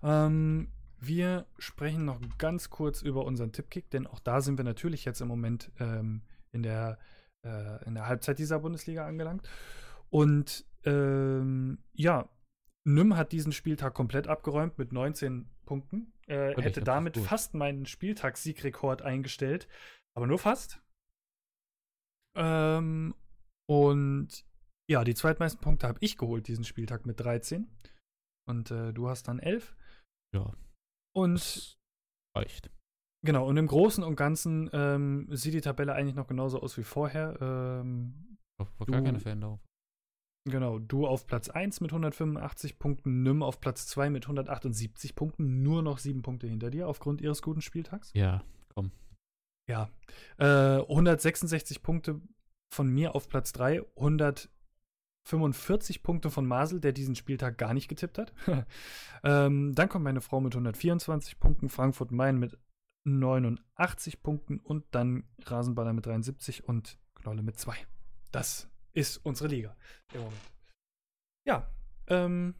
Ähm, 0.03 0.71
wir 0.99 1.47
sprechen 1.57 2.05
noch 2.05 2.21
ganz 2.37 2.69
kurz 2.69 3.01
über 3.01 3.25
unseren 3.25 3.51
Tippkick, 3.51 3.89
denn 3.89 4.05
auch 4.05 4.19
da 4.19 4.41
sind 4.41 4.59
wir 4.59 4.63
natürlich 4.63 5.05
jetzt 5.05 5.21
im 5.21 5.27
Moment 5.27 5.71
ähm, 5.79 6.21
in, 6.51 6.61
der, 6.61 6.99
äh, 7.43 7.83
in 7.85 7.95
der 7.95 8.07
Halbzeit 8.07 8.37
dieser 8.37 8.59
Bundesliga 8.59 9.07
angelangt. 9.07 9.49
Und 10.11 10.65
ähm, 10.83 11.79
ja, 11.93 12.29
Nüm 12.83 13.17
hat 13.17 13.31
diesen 13.31 13.53
Spieltag 13.53 13.95
komplett 13.95 14.27
abgeräumt 14.27 14.77
mit 14.77 14.91
19 14.91 15.49
Punkten. 15.65 16.13
Äh, 16.27 16.53
hätte 16.61 16.81
damit 16.81 17.17
fast 17.17 17.55
meinen 17.55 17.87
Spieltagssiegrekord 17.87 19.01
eingestellt, 19.01 19.67
aber 20.13 20.27
nur 20.27 20.37
fast. 20.37 20.79
Ähm, 22.35 23.15
und 23.69 24.45
ja, 24.89 25.03
die 25.03 25.15
zweitmeisten 25.15 25.61
Punkte 25.61 25.87
habe 25.87 25.97
ich 26.01 26.17
geholt 26.17 26.47
diesen 26.47 26.63
Spieltag 26.63 27.05
mit 27.05 27.19
13. 27.19 27.67
Und 28.47 28.69
äh, 28.69 28.93
du 28.93 29.09
hast 29.09 29.27
dann 29.27 29.39
11. 29.39 29.75
Ja, 30.35 30.53
Und 31.15 31.79
reicht. 32.37 32.69
Genau, 33.25 33.47
und 33.47 33.57
im 33.57 33.65
Großen 33.65 34.03
und 34.03 34.15
Ganzen 34.15 34.69
ähm, 34.73 35.27
sieht 35.31 35.55
die 35.55 35.61
Tabelle 35.61 35.93
eigentlich 35.93 36.13
noch 36.15 36.27
genauso 36.27 36.61
aus 36.61 36.77
wie 36.77 36.83
vorher. 36.83 37.37
Ähm, 37.41 38.37
War 38.59 38.67
gar 38.85 38.85
Du- 38.99 39.03
keine 39.03 39.19
Veränderung. 39.19 39.59
genau, 40.47 40.77
du 40.77 41.07
auf 41.07 41.25
Platz 41.25 41.49
1 41.49 41.81
mit 41.81 41.91
185 41.91 42.77
Punkten, 42.77 43.23
Nym 43.23 43.41
auf 43.41 43.59
Platz 43.59 43.87
2 43.87 44.11
mit 44.11 44.25
178 44.25 45.15
Punkten, 45.15 45.63
nur 45.63 45.81
noch 45.81 45.97
sieben 45.97 46.21
Punkte 46.21 46.45
hinter 46.47 46.69
dir 46.69 46.87
aufgrund 46.87 47.19
ihres 47.21 47.41
guten 47.41 47.61
Spieltags. 47.61 48.11
Ja, 48.13 48.43
komm. 48.75 48.91
Ja. 49.67 49.89
Äh, 50.37 50.81
166 50.81 51.81
Punkte 51.81 52.21
von 52.73 52.89
mir 52.89 53.15
auf 53.15 53.29
Platz 53.29 53.53
3, 53.53 53.83
145 53.95 56.03
Punkte 56.03 56.29
von 56.29 56.45
Masel, 56.45 56.79
der 56.79 56.91
diesen 56.91 57.15
Spieltag 57.15 57.57
gar 57.57 57.73
nicht 57.73 57.87
getippt 57.87 58.17
hat. 58.17 58.33
ähm, 59.23 59.73
dann 59.75 59.89
kommt 59.89 60.03
meine 60.03 60.21
Frau 60.21 60.41
mit 60.41 60.53
124 60.53 61.39
Punkten, 61.39 61.69
Frankfurt 61.69 62.11
Main 62.11 62.37
mit 62.37 62.57
89 63.05 64.23
Punkten 64.23 64.59
und 64.59 64.83
dann 64.91 65.23
Rasenballer 65.43 65.93
mit 65.93 66.05
73 66.05 66.67
und 66.67 66.97
Knolle 67.15 67.43
mit 67.43 67.59
2. 67.59 67.75
Das 68.31 68.67
ist 68.93 69.17
unsere 69.17 69.49
Liga 69.49 69.75
im 70.13 70.21
Moment. 70.21 70.51
Ja, 71.47 71.69
ähm, 72.07 72.55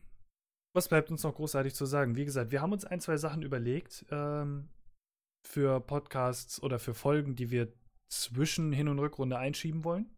was 0.73 0.89
bleibt 0.89 1.09
uns 1.09 1.23
noch 1.23 1.33
großartig 1.33 1.73
zu 1.73 1.85
sagen? 1.85 2.15
Wie 2.15 2.25
gesagt, 2.25 2.51
wir 2.51 2.61
haben 2.61 2.73
uns 2.73 2.85
ein, 2.85 2.99
zwei 2.99 3.17
Sachen 3.17 3.41
überlegt 3.41 4.05
ähm, 4.11 4.69
für 5.47 5.79
Podcasts 5.79 6.61
oder 6.61 6.79
für 6.79 6.93
Folgen, 6.93 7.35
die 7.35 7.49
wir 7.49 7.73
zwischen 8.09 8.71
Hin- 8.71 8.87
und 8.87 8.99
Rückrunde 8.99 9.37
einschieben 9.37 9.83
wollen. 9.83 10.15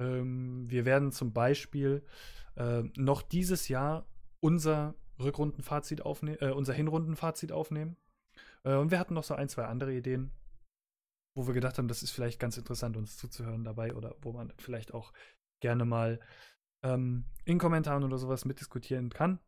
Ähm, 0.00 0.70
wir 0.70 0.84
werden 0.84 1.12
zum 1.12 1.32
Beispiel 1.32 2.04
äh, 2.56 2.82
noch 2.96 3.22
dieses 3.22 3.68
Jahr 3.68 4.06
unser 4.40 4.94
Rückrundenfazit 5.18 6.02
aufnehmen, 6.02 6.38
äh, 6.40 6.50
unser 6.50 6.74
Hinrundenfazit 6.74 7.52
aufnehmen. 7.52 7.96
Äh, 8.64 8.74
und 8.74 8.90
wir 8.90 8.98
hatten 8.98 9.14
noch 9.14 9.24
so 9.24 9.34
ein, 9.34 9.48
zwei 9.48 9.64
andere 9.66 9.94
Ideen, 9.94 10.30
wo 11.36 11.46
wir 11.46 11.54
gedacht 11.54 11.78
haben, 11.78 11.88
das 11.88 12.02
ist 12.02 12.10
vielleicht 12.10 12.38
ganz 12.38 12.56
interessant, 12.56 12.96
uns 12.96 13.16
zuzuhören 13.16 13.64
dabei 13.64 13.94
oder 13.94 14.16
wo 14.20 14.32
man 14.32 14.52
vielleicht 14.58 14.92
auch 14.92 15.12
gerne 15.62 15.84
mal 15.84 16.20
ähm, 16.84 17.24
in 17.44 17.58
Kommentaren 17.58 18.04
oder 18.04 18.18
sowas 18.18 18.44
mitdiskutieren 18.44 19.10
kann. 19.10 19.40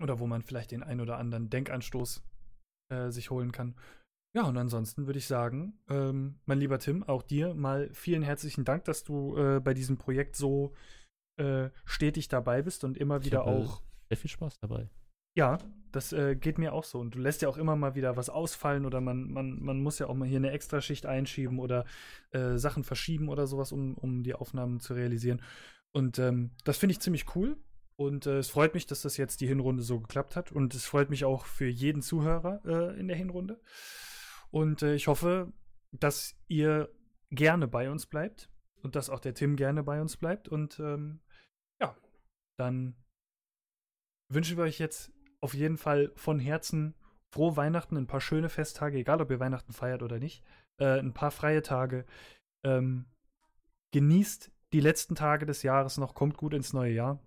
Oder 0.00 0.18
wo 0.18 0.26
man 0.26 0.42
vielleicht 0.42 0.72
den 0.72 0.82
ein 0.82 1.00
oder 1.00 1.18
anderen 1.18 1.50
Denkanstoß 1.50 2.24
äh, 2.90 3.10
sich 3.10 3.30
holen 3.30 3.52
kann. 3.52 3.76
Ja, 4.34 4.42
und 4.42 4.56
ansonsten 4.58 5.06
würde 5.06 5.18
ich 5.20 5.26
sagen, 5.26 5.78
ähm, 5.88 6.40
mein 6.44 6.58
lieber 6.58 6.80
Tim, 6.80 7.04
auch 7.04 7.22
dir 7.22 7.54
mal 7.54 7.88
vielen 7.92 8.22
herzlichen 8.22 8.64
Dank, 8.64 8.84
dass 8.84 9.04
du 9.04 9.36
äh, 9.36 9.60
bei 9.60 9.74
diesem 9.74 9.96
Projekt 9.96 10.34
so 10.34 10.74
äh, 11.36 11.70
stetig 11.84 12.28
dabei 12.28 12.62
bist 12.62 12.82
und 12.82 12.96
immer 12.98 13.18
Ich 13.18 13.26
wieder 13.26 13.44
auch 13.44 13.80
Sehr 14.08 14.16
viel 14.18 14.30
Spaß 14.30 14.58
dabei. 14.58 14.90
ja, 15.36 15.58
das 15.92 16.12
äh, 16.12 16.34
geht 16.34 16.58
mir 16.58 16.72
auch 16.72 16.82
so. 16.82 16.98
Und 16.98 17.14
du 17.14 17.20
lässt 17.20 17.42
ja 17.42 17.48
auch 17.48 17.56
immer 17.56 17.76
mal 17.76 17.94
wieder 17.94 18.16
was 18.16 18.28
ausfallen 18.28 18.86
oder 18.86 19.00
man, 19.00 19.30
man, 19.30 19.62
man 19.62 19.80
muss 19.80 20.00
ja 20.00 20.08
auch 20.08 20.14
mal 20.14 20.28
hier 20.28 20.38
eine 20.38 20.50
Extraschicht 20.50 21.06
einschieben 21.06 21.60
oder 21.60 21.84
äh, 22.32 22.56
Sachen 22.56 22.82
verschieben 22.82 23.28
oder 23.28 23.46
sowas, 23.46 23.70
um, 23.70 23.94
um 23.94 24.24
die 24.24 24.34
Aufnahmen 24.34 24.80
zu 24.80 24.94
realisieren. 24.94 25.42
Und 25.92 26.18
ähm, 26.18 26.50
das 26.64 26.78
finde 26.78 26.92
ich 26.92 27.00
ziemlich 27.00 27.36
cool. 27.36 27.56
Und 27.96 28.26
äh, 28.26 28.38
es 28.38 28.50
freut 28.50 28.74
mich, 28.74 28.86
dass 28.86 29.02
das 29.02 29.16
jetzt 29.16 29.40
die 29.40 29.46
Hinrunde 29.46 29.84
so 29.84 30.00
geklappt 30.00 30.34
hat. 30.34 30.50
Und 30.50 30.74
es 30.74 30.84
freut 30.86 31.10
mich 31.10 31.24
auch 31.24 31.46
für 31.46 31.68
jeden 31.68 32.02
Zuhörer 32.02 32.60
äh, 32.64 32.98
in 32.98 33.06
der 33.06 33.16
Hinrunde. 33.16 33.60
Und 34.54 34.82
äh, 34.82 34.94
ich 34.94 35.08
hoffe, 35.08 35.52
dass 35.90 36.36
ihr 36.46 36.88
gerne 37.30 37.66
bei 37.66 37.90
uns 37.90 38.06
bleibt 38.06 38.48
und 38.82 38.94
dass 38.94 39.10
auch 39.10 39.18
der 39.18 39.34
Tim 39.34 39.56
gerne 39.56 39.82
bei 39.82 40.00
uns 40.00 40.16
bleibt. 40.16 40.46
Und 40.46 40.78
ähm, 40.78 41.18
ja, 41.80 41.96
dann 42.56 42.94
wünschen 44.28 44.56
wir 44.56 44.62
euch 44.62 44.78
jetzt 44.78 45.12
auf 45.40 45.54
jeden 45.54 45.76
Fall 45.76 46.12
von 46.14 46.38
Herzen 46.38 46.94
frohe 47.32 47.56
Weihnachten, 47.56 47.96
ein 47.96 48.06
paar 48.06 48.20
schöne 48.20 48.48
Festtage, 48.48 48.96
egal 48.96 49.20
ob 49.20 49.32
ihr 49.32 49.40
Weihnachten 49.40 49.72
feiert 49.72 50.04
oder 50.04 50.20
nicht, 50.20 50.44
äh, 50.76 51.00
ein 51.00 51.14
paar 51.14 51.32
freie 51.32 51.62
Tage. 51.62 52.06
Ähm, 52.62 53.06
genießt 53.90 54.52
die 54.72 54.80
letzten 54.80 55.16
Tage 55.16 55.46
des 55.46 55.64
Jahres 55.64 55.98
noch, 55.98 56.14
kommt 56.14 56.36
gut 56.36 56.54
ins 56.54 56.72
neue 56.72 56.92
Jahr. 56.92 57.18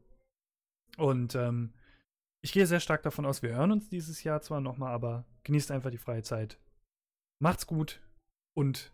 Und 0.96 1.36
ähm, 1.36 1.74
ich 2.42 2.54
gehe 2.54 2.68
sehr 2.68 2.80
stark 2.80 3.04
davon 3.04 3.26
aus, 3.26 3.42
wir 3.42 3.54
hören 3.54 3.74
uns 3.74 3.90
dieses 3.90 4.24
Jahr 4.24 4.42
zwar 4.42 4.62
nochmal, 4.62 4.94
aber 4.94 5.26
genießt 5.44 5.72
einfach 5.72 5.92
die 5.92 5.98
freie 5.98 6.24
Zeit. 6.24 6.58
Macht's 7.40 7.68
gut 7.68 8.02
und 8.56 8.92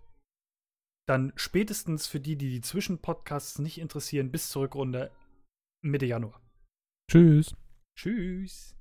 dann 1.07 1.33
spätestens 1.35 2.07
für 2.07 2.19
die, 2.19 2.37
die 2.37 2.49
die 2.49 2.61
Zwischenpodcasts 2.61 3.59
nicht 3.59 3.77
interessieren, 3.77 4.31
bis 4.31 4.49
zur 4.49 4.63
Rückrunde 4.63 5.11
Mitte 5.81 6.05
Januar. 6.05 6.41
Tschüss. 7.09 7.55
Tschüss. 7.95 8.75